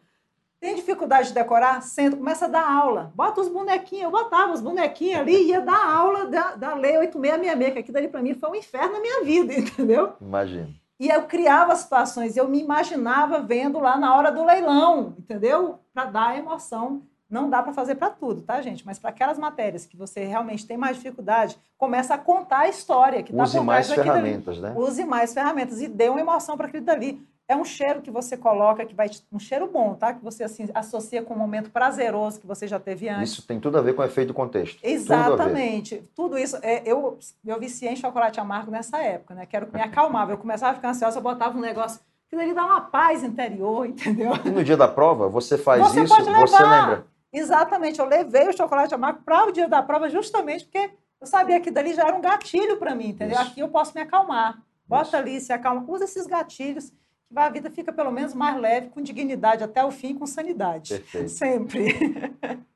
Tem 0.60 0.74
dificuldade 0.74 1.28
de 1.28 1.34
decorar? 1.34 1.80
Senta, 1.82 2.16
começa 2.16 2.46
a 2.46 2.48
dar 2.48 2.68
aula. 2.68 3.12
Bota 3.14 3.40
os 3.40 3.48
bonequinhos. 3.48 4.04
Eu 4.04 4.10
botava 4.10 4.52
os 4.52 4.60
bonequinhos 4.60 5.20
ali 5.20 5.34
e 5.34 5.48
ia 5.50 5.60
dar 5.60 5.86
aula 5.86 6.26
da, 6.26 6.56
da 6.56 6.74
Lei 6.74 6.98
8666, 6.98 7.72
que 7.72 7.78
aquilo 7.78 7.98
ali 7.98 8.08
para 8.08 8.22
mim 8.22 8.34
foi 8.34 8.50
um 8.50 8.54
inferno 8.56 8.94
na 8.94 9.00
minha 9.00 9.24
vida, 9.24 9.54
entendeu? 9.54 10.14
Imagina. 10.20 10.68
E 10.98 11.08
eu 11.08 11.22
criava 11.22 11.76
situações, 11.76 12.36
eu 12.36 12.48
me 12.48 12.60
imaginava 12.60 13.40
vendo 13.40 13.78
lá 13.78 13.96
na 13.96 14.16
hora 14.16 14.32
do 14.32 14.44
leilão, 14.44 15.14
entendeu? 15.16 15.78
Para 15.94 16.06
dar 16.06 16.36
emoção. 16.36 17.02
Não 17.30 17.48
dá 17.48 17.62
para 17.62 17.72
fazer 17.72 17.94
para 17.94 18.10
tudo, 18.10 18.40
tá, 18.40 18.60
gente? 18.60 18.84
Mas 18.84 18.98
para 18.98 19.10
aquelas 19.10 19.38
matérias 19.38 19.86
que 19.86 19.96
você 19.96 20.24
realmente 20.24 20.66
tem 20.66 20.76
mais 20.76 20.96
dificuldade, 20.96 21.56
começa 21.76 22.14
a 22.14 22.18
contar 22.18 22.60
a 22.60 22.68
história. 22.68 23.22
Que 23.22 23.32
tá 23.32 23.42
Use 23.44 23.60
mais 23.60 23.92
ferramentas, 23.92 24.58
né? 24.58 24.74
Use 24.76 25.04
mais 25.04 25.32
ferramentas 25.32 25.80
e 25.80 25.86
dê 25.86 26.08
uma 26.08 26.20
emoção 26.20 26.56
para 26.56 26.66
aquilo 26.66 26.86
dali 26.86 27.24
é 27.48 27.56
um 27.56 27.64
cheiro 27.64 28.02
que 28.02 28.10
você 28.10 28.36
coloca, 28.36 28.84
que 28.84 28.94
vai 28.94 29.10
um 29.32 29.38
cheiro 29.38 29.66
bom, 29.66 29.94
tá? 29.94 30.12
Que 30.12 30.22
você 30.22 30.44
assim, 30.44 30.68
associa 30.74 31.22
com 31.22 31.32
um 31.32 31.38
momento 31.38 31.70
prazeroso 31.70 32.38
que 32.38 32.46
você 32.46 32.68
já 32.68 32.78
teve 32.78 33.08
antes. 33.08 33.32
Isso 33.32 33.46
tem 33.46 33.58
tudo 33.58 33.78
a 33.78 33.80
ver 33.80 33.94
com 33.94 34.02
o 34.02 34.04
efeito 34.04 34.28
do 34.28 34.34
contexto. 34.34 34.78
Exatamente. 34.82 35.96
Tudo, 35.96 36.08
tudo 36.14 36.38
isso. 36.38 36.58
É, 36.62 36.82
eu, 36.84 37.18
eu 37.46 37.58
viciei 37.58 37.92
em 37.92 37.96
chocolate 37.96 38.38
amargo 38.38 38.70
nessa 38.70 38.98
época, 38.98 39.34
né? 39.34 39.46
Quero 39.46 39.66
que 39.66 39.74
me 39.74 39.80
acalmava. 39.80 40.32
Eu 40.32 40.38
começava 40.38 40.72
a 40.72 40.74
ficar 40.74 40.90
ansiosa, 40.90 41.18
eu 41.18 41.22
botava 41.22 41.56
um 41.56 41.60
negócio. 41.60 42.00
que 42.28 42.36
ele 42.36 42.52
dá 42.52 42.66
uma 42.66 42.82
paz 42.82 43.24
interior, 43.24 43.86
entendeu? 43.88 44.32
E 44.44 44.50
no 44.50 44.62
dia 44.62 44.76
da 44.76 44.86
prova, 44.86 45.26
você 45.26 45.56
faz 45.56 45.80
você 45.80 46.02
isso, 46.02 46.14
você 46.14 46.62
lembra? 46.62 47.06
Exatamente. 47.32 47.98
Eu 47.98 48.04
levei 48.04 48.46
o 48.46 48.56
chocolate 48.56 48.94
amargo 48.94 49.22
para 49.24 49.46
o 49.46 49.52
dia 49.52 49.66
da 49.66 49.82
prova 49.82 50.10
justamente 50.10 50.64
porque 50.64 50.90
eu 51.18 51.26
sabia 51.26 51.60
que 51.60 51.70
dali 51.70 51.94
já 51.94 52.06
era 52.06 52.16
um 52.16 52.20
gatilho 52.20 52.76
para 52.76 52.94
mim, 52.94 53.08
entendeu? 53.08 53.40
Isso. 53.40 53.50
Aqui 53.50 53.60
eu 53.60 53.68
posso 53.68 53.94
me 53.94 54.02
acalmar. 54.02 54.58
Bota 54.86 55.04
isso. 55.04 55.16
ali, 55.16 55.40
se 55.40 55.52
acalma. 55.52 55.82
Usa 55.88 56.04
esses 56.04 56.26
gatilhos 56.26 56.92
que 57.30 57.38
a 57.38 57.48
vida 57.50 57.70
fica 57.70 57.92
pelo 57.92 58.10
menos 58.10 58.34
mais 58.34 58.60
leve, 58.60 58.88
com 58.88 59.02
dignidade 59.02 59.62
até 59.62 59.84
o 59.84 59.90
fim, 59.90 60.14
com 60.14 60.26
sanidade. 60.26 60.94
Perfeito. 60.94 61.30
Sempre. 61.30 61.94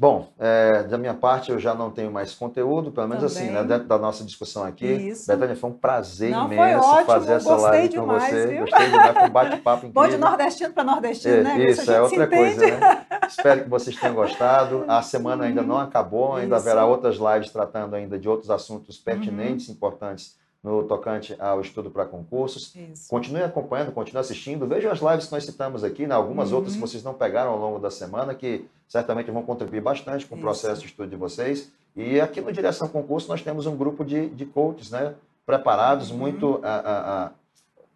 Bom, 0.00 0.32
é, 0.38 0.84
da 0.84 0.96
minha 0.96 1.12
parte 1.12 1.50
eu 1.50 1.58
já 1.58 1.74
não 1.74 1.90
tenho 1.90 2.12
mais 2.12 2.32
conteúdo, 2.32 2.92
pelo 2.92 3.08
menos 3.08 3.34
Também. 3.34 3.48
assim, 3.48 3.52
né, 3.52 3.64
dentro 3.64 3.88
da 3.88 3.98
nossa 3.98 4.22
discussão 4.22 4.62
aqui. 4.62 4.86
Isso. 4.86 5.26
Betânia, 5.26 5.56
foi 5.56 5.70
um 5.70 5.72
prazer 5.72 6.30
não, 6.30 6.46
imenso 6.46 6.86
ótimo, 6.86 7.06
fazer 7.06 7.32
essa 7.32 7.56
live 7.56 7.88
demais, 7.88 8.22
com 8.22 8.30
você. 8.30 8.46
Viu? 8.46 8.60
Gostei 8.60 8.86
demais, 8.86 9.12
foi 9.12 9.26
um 9.26 9.30
bate-papo 9.30 9.86
incrível. 9.86 9.92
Bom 10.00 10.08
de 10.08 10.16
nordestino 10.16 10.72
para 10.72 10.84
nordestino, 10.84 11.34
é, 11.34 11.42
né? 11.42 11.64
Isso, 11.64 11.90
é 11.90 12.00
outra 12.00 12.28
coisa, 12.28 12.64
né? 12.64 13.06
Espero 13.26 13.64
que 13.64 13.68
vocês 13.68 13.96
tenham 13.96 14.14
gostado. 14.14 14.84
A 14.86 15.02
semana 15.02 15.46
ainda 15.46 15.62
não 15.62 15.78
acabou, 15.78 16.36
ainda 16.36 16.56
isso. 16.56 16.68
haverá 16.68 16.86
outras 16.86 17.16
lives 17.16 17.50
tratando 17.50 17.96
ainda 17.96 18.16
de 18.16 18.28
outros 18.28 18.52
assuntos 18.52 18.98
pertinentes, 18.98 19.66
uhum. 19.66 19.74
importantes 19.74 20.38
no 20.62 20.82
tocante 20.84 21.36
ao 21.38 21.60
estudo 21.60 21.90
para 21.90 22.04
concursos. 22.04 22.74
Isso. 22.74 23.08
Continue 23.08 23.42
acompanhando, 23.42 23.92
continue 23.92 24.20
assistindo. 24.20 24.66
Vejam 24.66 24.90
as 24.90 25.00
lives 25.00 25.26
que 25.26 25.32
nós 25.32 25.44
citamos 25.44 25.84
aqui, 25.84 26.06
né? 26.06 26.14
algumas 26.14 26.50
uhum. 26.50 26.56
outras 26.56 26.74
que 26.74 26.80
vocês 26.80 27.02
não 27.02 27.14
pegaram 27.14 27.52
ao 27.52 27.58
longo 27.58 27.78
da 27.78 27.90
semana, 27.90 28.34
que 28.34 28.64
certamente 28.88 29.30
vão 29.30 29.42
contribuir 29.42 29.80
bastante 29.80 30.26
com 30.26 30.34
o 30.34 30.40
processo 30.40 30.80
de 30.80 30.88
estudo 30.88 31.08
de 31.08 31.16
vocês. 31.16 31.70
E 31.94 32.20
aqui 32.20 32.40
no 32.40 32.52
Direção 32.52 32.88
Concurso 32.88 33.28
nós 33.28 33.42
temos 33.42 33.66
um 33.66 33.76
grupo 33.76 34.04
de, 34.04 34.28
de 34.30 34.44
coaches 34.46 34.90
né? 34.90 35.14
preparados, 35.46 36.10
uhum. 36.10 36.18
muito 36.18 36.60
a, 36.62 36.68
a, 36.68 37.24
a, 37.24 37.30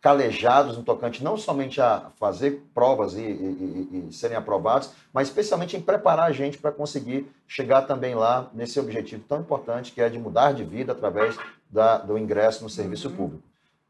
calejados 0.00 0.76
no 0.76 0.82
tocante 0.82 1.22
não 1.22 1.36
somente 1.36 1.80
a 1.80 2.10
fazer 2.18 2.64
provas 2.74 3.14
e, 3.14 3.20
e, 3.20 4.08
e, 4.08 4.12
serem 4.12 4.36
aprovados, 4.36 4.90
mas 5.12 5.28
especialmente 5.28 5.76
em 5.76 5.80
preparar 5.80 6.26
a 6.26 6.32
gente 6.32 6.58
para 6.58 6.72
conseguir 6.72 7.26
chegar 7.46 7.82
também 7.82 8.14
lá 8.14 8.50
nesse 8.52 8.80
objetivo 8.80 9.22
tão 9.28 9.40
importante 9.40 9.92
que 9.92 10.00
é 10.00 10.08
de 10.08 10.18
mudar 10.18 10.52
de 10.52 10.64
vida 10.64 10.90
através 10.90 11.36
da, 11.72 11.96
do 11.96 12.18
ingresso 12.18 12.62
no 12.62 12.68
serviço 12.68 13.08
uhum. 13.08 13.16
público. 13.16 13.42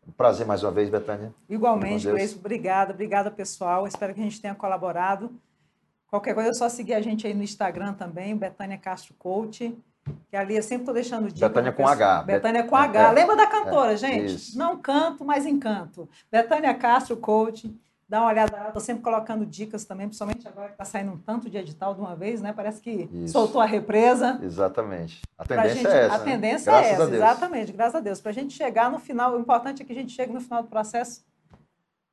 Um 0.07 0.13
prazer 0.13 0.47
mais 0.47 0.63
uma 0.63 0.71
vez, 0.71 0.89
Betânia. 0.89 1.35
Igualmente, 1.49 2.09
Gleice. 2.09 2.37
Obrigada, 2.37 2.93
obrigada, 2.93 3.31
pessoal. 3.31 3.87
Espero 3.87 4.15
que 4.15 4.21
a 4.21 4.25
gente 4.25 4.41
tenha 4.41 4.55
colaborado. 4.55 5.31
Qualquer 6.09 6.35
coisa 6.35 6.51
é 6.51 6.55
só 6.55 6.69
seguir 6.69 6.95
a 6.95 7.01
gente 7.01 7.27
aí 7.27 7.35
no 7.35 7.43
Instagram 7.43 7.95
também, 7.95 8.37
Betânia 8.37 8.79
Castro 8.79 9.15
Coach. 9.19 9.77
Que 10.29 10.37
ali 10.37 10.57
eu 10.57 10.63
sempre 10.63 10.83
estou 10.83 10.95
deixando 10.95 11.31
dica. 11.31 11.49
Betânia 11.49 11.73
com 11.73 11.87
H. 11.87 12.23
Betânia 12.25 12.65
com 12.65 12.75
H. 12.75 13.11
É, 13.11 13.13
Lembra 13.13 13.37
da 13.37 13.47
cantora, 13.47 13.93
é, 13.93 13.97
gente? 13.97 14.35
Isso. 14.35 14.59
Não 14.59 14.77
canto, 14.77 15.25
mas 15.25 15.47
encanto. 15.47 16.09
Betânia 16.31 16.75
Castro 16.75 17.17
Coach. 17.17 17.73
Dá 18.13 18.21
uma 18.21 18.29
olhada 18.29 18.55
lá, 18.55 18.67
estou 18.67 18.83
sempre 18.83 19.03
colocando 19.03 19.47
dicas 19.47 19.87
também, 19.87 20.07
principalmente 20.07 20.47
agora 20.47 20.67
que 20.67 20.75
está 20.75 20.85
saindo 20.85 21.13
um 21.13 21.17
tanto 21.17 21.49
de 21.49 21.57
edital 21.57 21.95
de 21.95 22.01
uma 22.03 22.15
vez, 22.15 22.43
né? 22.43 22.53
Parece 22.53 22.79
que 22.79 23.09
Isso. 23.11 23.33
soltou 23.33 23.59
a 23.59 23.65
represa. 23.65 24.39
Exatamente. 24.43 25.23
A 25.39 25.47
tendência 25.47 25.75
gente, 25.77 25.87
é 25.87 26.05
essa. 26.05 26.15
A 26.15 26.19
né? 26.19 26.25
tendência 26.25 26.71
é 26.71 26.91
essa, 26.91 27.05
exatamente, 27.05 27.73
graças 27.73 27.95
a 27.95 28.01
Deus. 28.01 28.21
Para 28.21 28.31
a 28.31 28.35
gente 28.35 28.53
chegar 28.53 28.91
no 28.91 28.99
final, 28.99 29.35
o 29.35 29.41
importante 29.41 29.81
é 29.81 29.85
que 29.87 29.93
a 29.93 29.95
gente 29.95 30.13
chegue 30.13 30.31
no 30.31 30.43
final 30.43 30.63
do 30.63 30.69
processo 30.69 31.25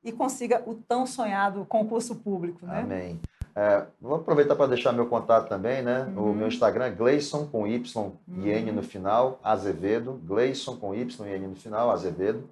e 0.02 0.10
consiga 0.10 0.62
o 0.66 0.74
tão 0.74 1.06
sonhado 1.06 1.66
concurso 1.66 2.14
público, 2.14 2.64
né? 2.64 2.80
Amém. 2.80 3.20
É, 3.54 3.84
vou 4.00 4.14
aproveitar 4.14 4.56
para 4.56 4.68
deixar 4.68 4.92
meu 4.92 5.06
contato 5.06 5.50
também, 5.50 5.82
né? 5.82 6.10
Uhum. 6.16 6.30
O 6.30 6.34
meu 6.34 6.48
Instagram 6.48 6.86
é 6.86 6.90
Gleison 6.90 7.46
com 7.46 7.66
Y 7.66 8.10
e 8.38 8.48
N 8.48 8.72
no 8.72 8.82
final, 8.82 9.38
Azevedo. 9.44 10.18
Gleison 10.24 10.78
com 10.78 10.94
Y 10.94 11.26
e 11.26 11.34
N 11.34 11.48
no 11.48 11.56
final, 11.56 11.90
Azevedo. 11.90 12.48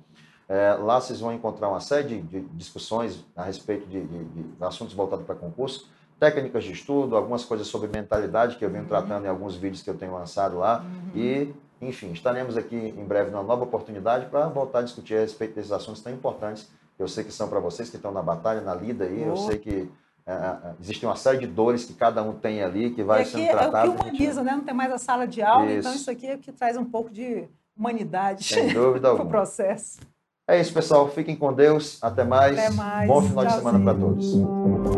É, 0.48 0.72
lá 0.74 1.00
vocês 1.00 1.20
vão 1.20 1.32
encontrar 1.32 1.68
uma 1.68 1.80
série 1.80 2.08
de, 2.08 2.22
de 2.22 2.40
discussões 2.54 3.24
a 3.36 3.42
respeito 3.42 3.86
de, 3.86 4.00
de, 4.00 4.24
de 4.24 4.64
assuntos 4.64 4.94
voltados 4.94 5.26
para 5.26 5.34
concurso, 5.34 5.90
técnicas 6.18 6.64
de 6.64 6.72
estudo, 6.72 7.16
algumas 7.16 7.44
coisas 7.44 7.66
sobre 7.66 7.88
mentalidade 7.88 8.56
que 8.56 8.64
eu 8.64 8.70
venho 8.70 8.84
uhum. 8.84 8.88
tratando 8.88 9.26
em 9.26 9.28
alguns 9.28 9.54
vídeos 9.56 9.82
que 9.82 9.90
eu 9.90 9.96
tenho 9.96 10.14
lançado 10.14 10.58
lá. 10.58 10.80
Uhum. 10.80 11.20
E, 11.20 11.54
enfim, 11.80 12.10
estaremos 12.12 12.56
aqui 12.56 12.76
em 12.76 13.04
breve 13.04 13.30
numa 13.30 13.42
nova 13.42 13.64
oportunidade 13.64 14.26
para 14.26 14.48
voltar 14.48 14.80
a 14.80 14.82
discutir 14.82 15.16
a 15.16 15.20
respeito 15.20 15.54
desses 15.54 15.70
assuntos 15.70 16.02
tão 16.02 16.12
importantes. 16.12 16.68
Eu 16.98 17.06
sei 17.06 17.22
que 17.22 17.32
são 17.32 17.48
para 17.48 17.60
vocês 17.60 17.90
que 17.90 17.96
estão 17.96 18.10
na 18.10 18.22
batalha, 18.22 18.60
na 18.60 18.74
lida 18.74 19.04
aí. 19.04 19.22
Oh. 19.24 19.30
Eu 19.30 19.36
sei 19.36 19.58
que 19.58 19.88
é, 20.26 20.32
é, 20.32 20.74
existe 20.80 21.06
uma 21.06 21.14
série 21.14 21.38
de 21.38 21.46
dores 21.46 21.84
que 21.84 21.94
cada 21.94 22.22
um 22.22 22.34
tem 22.34 22.62
ali 22.62 22.90
que 22.90 23.02
vai 23.02 23.24
sendo 23.24 23.48
tratado. 23.48 23.86
É 23.86 23.90
o 23.90 23.94
que 23.94 24.02
humaniza, 24.02 24.42
né? 24.42 24.52
Não 24.52 24.64
tem 24.64 24.74
mais 24.74 24.92
a 24.92 24.98
sala 24.98 25.26
de 25.26 25.40
aula, 25.40 25.66
então 25.66 25.78
isso. 25.78 25.88
então 25.88 25.94
isso 25.94 26.10
aqui 26.10 26.26
é 26.26 26.36
que 26.36 26.50
traz 26.52 26.76
um 26.76 26.84
pouco 26.84 27.10
de 27.10 27.48
humanidade 27.76 28.46
para 29.00 29.14
o 29.22 29.26
processo. 29.26 30.00
É 30.48 30.58
isso, 30.58 30.72
pessoal. 30.72 31.08
Fiquem 31.10 31.36
com 31.36 31.52
Deus. 31.52 31.98
Até 32.00 32.24
mais. 32.24 32.58
Até 32.58 32.70
mais. 32.70 33.06
Bom 33.06 33.20
final 33.20 33.44
Tchauzinho. 33.44 33.50
de 33.50 33.68
semana 33.70 33.84
para 33.84 34.00
todos. 34.00 34.97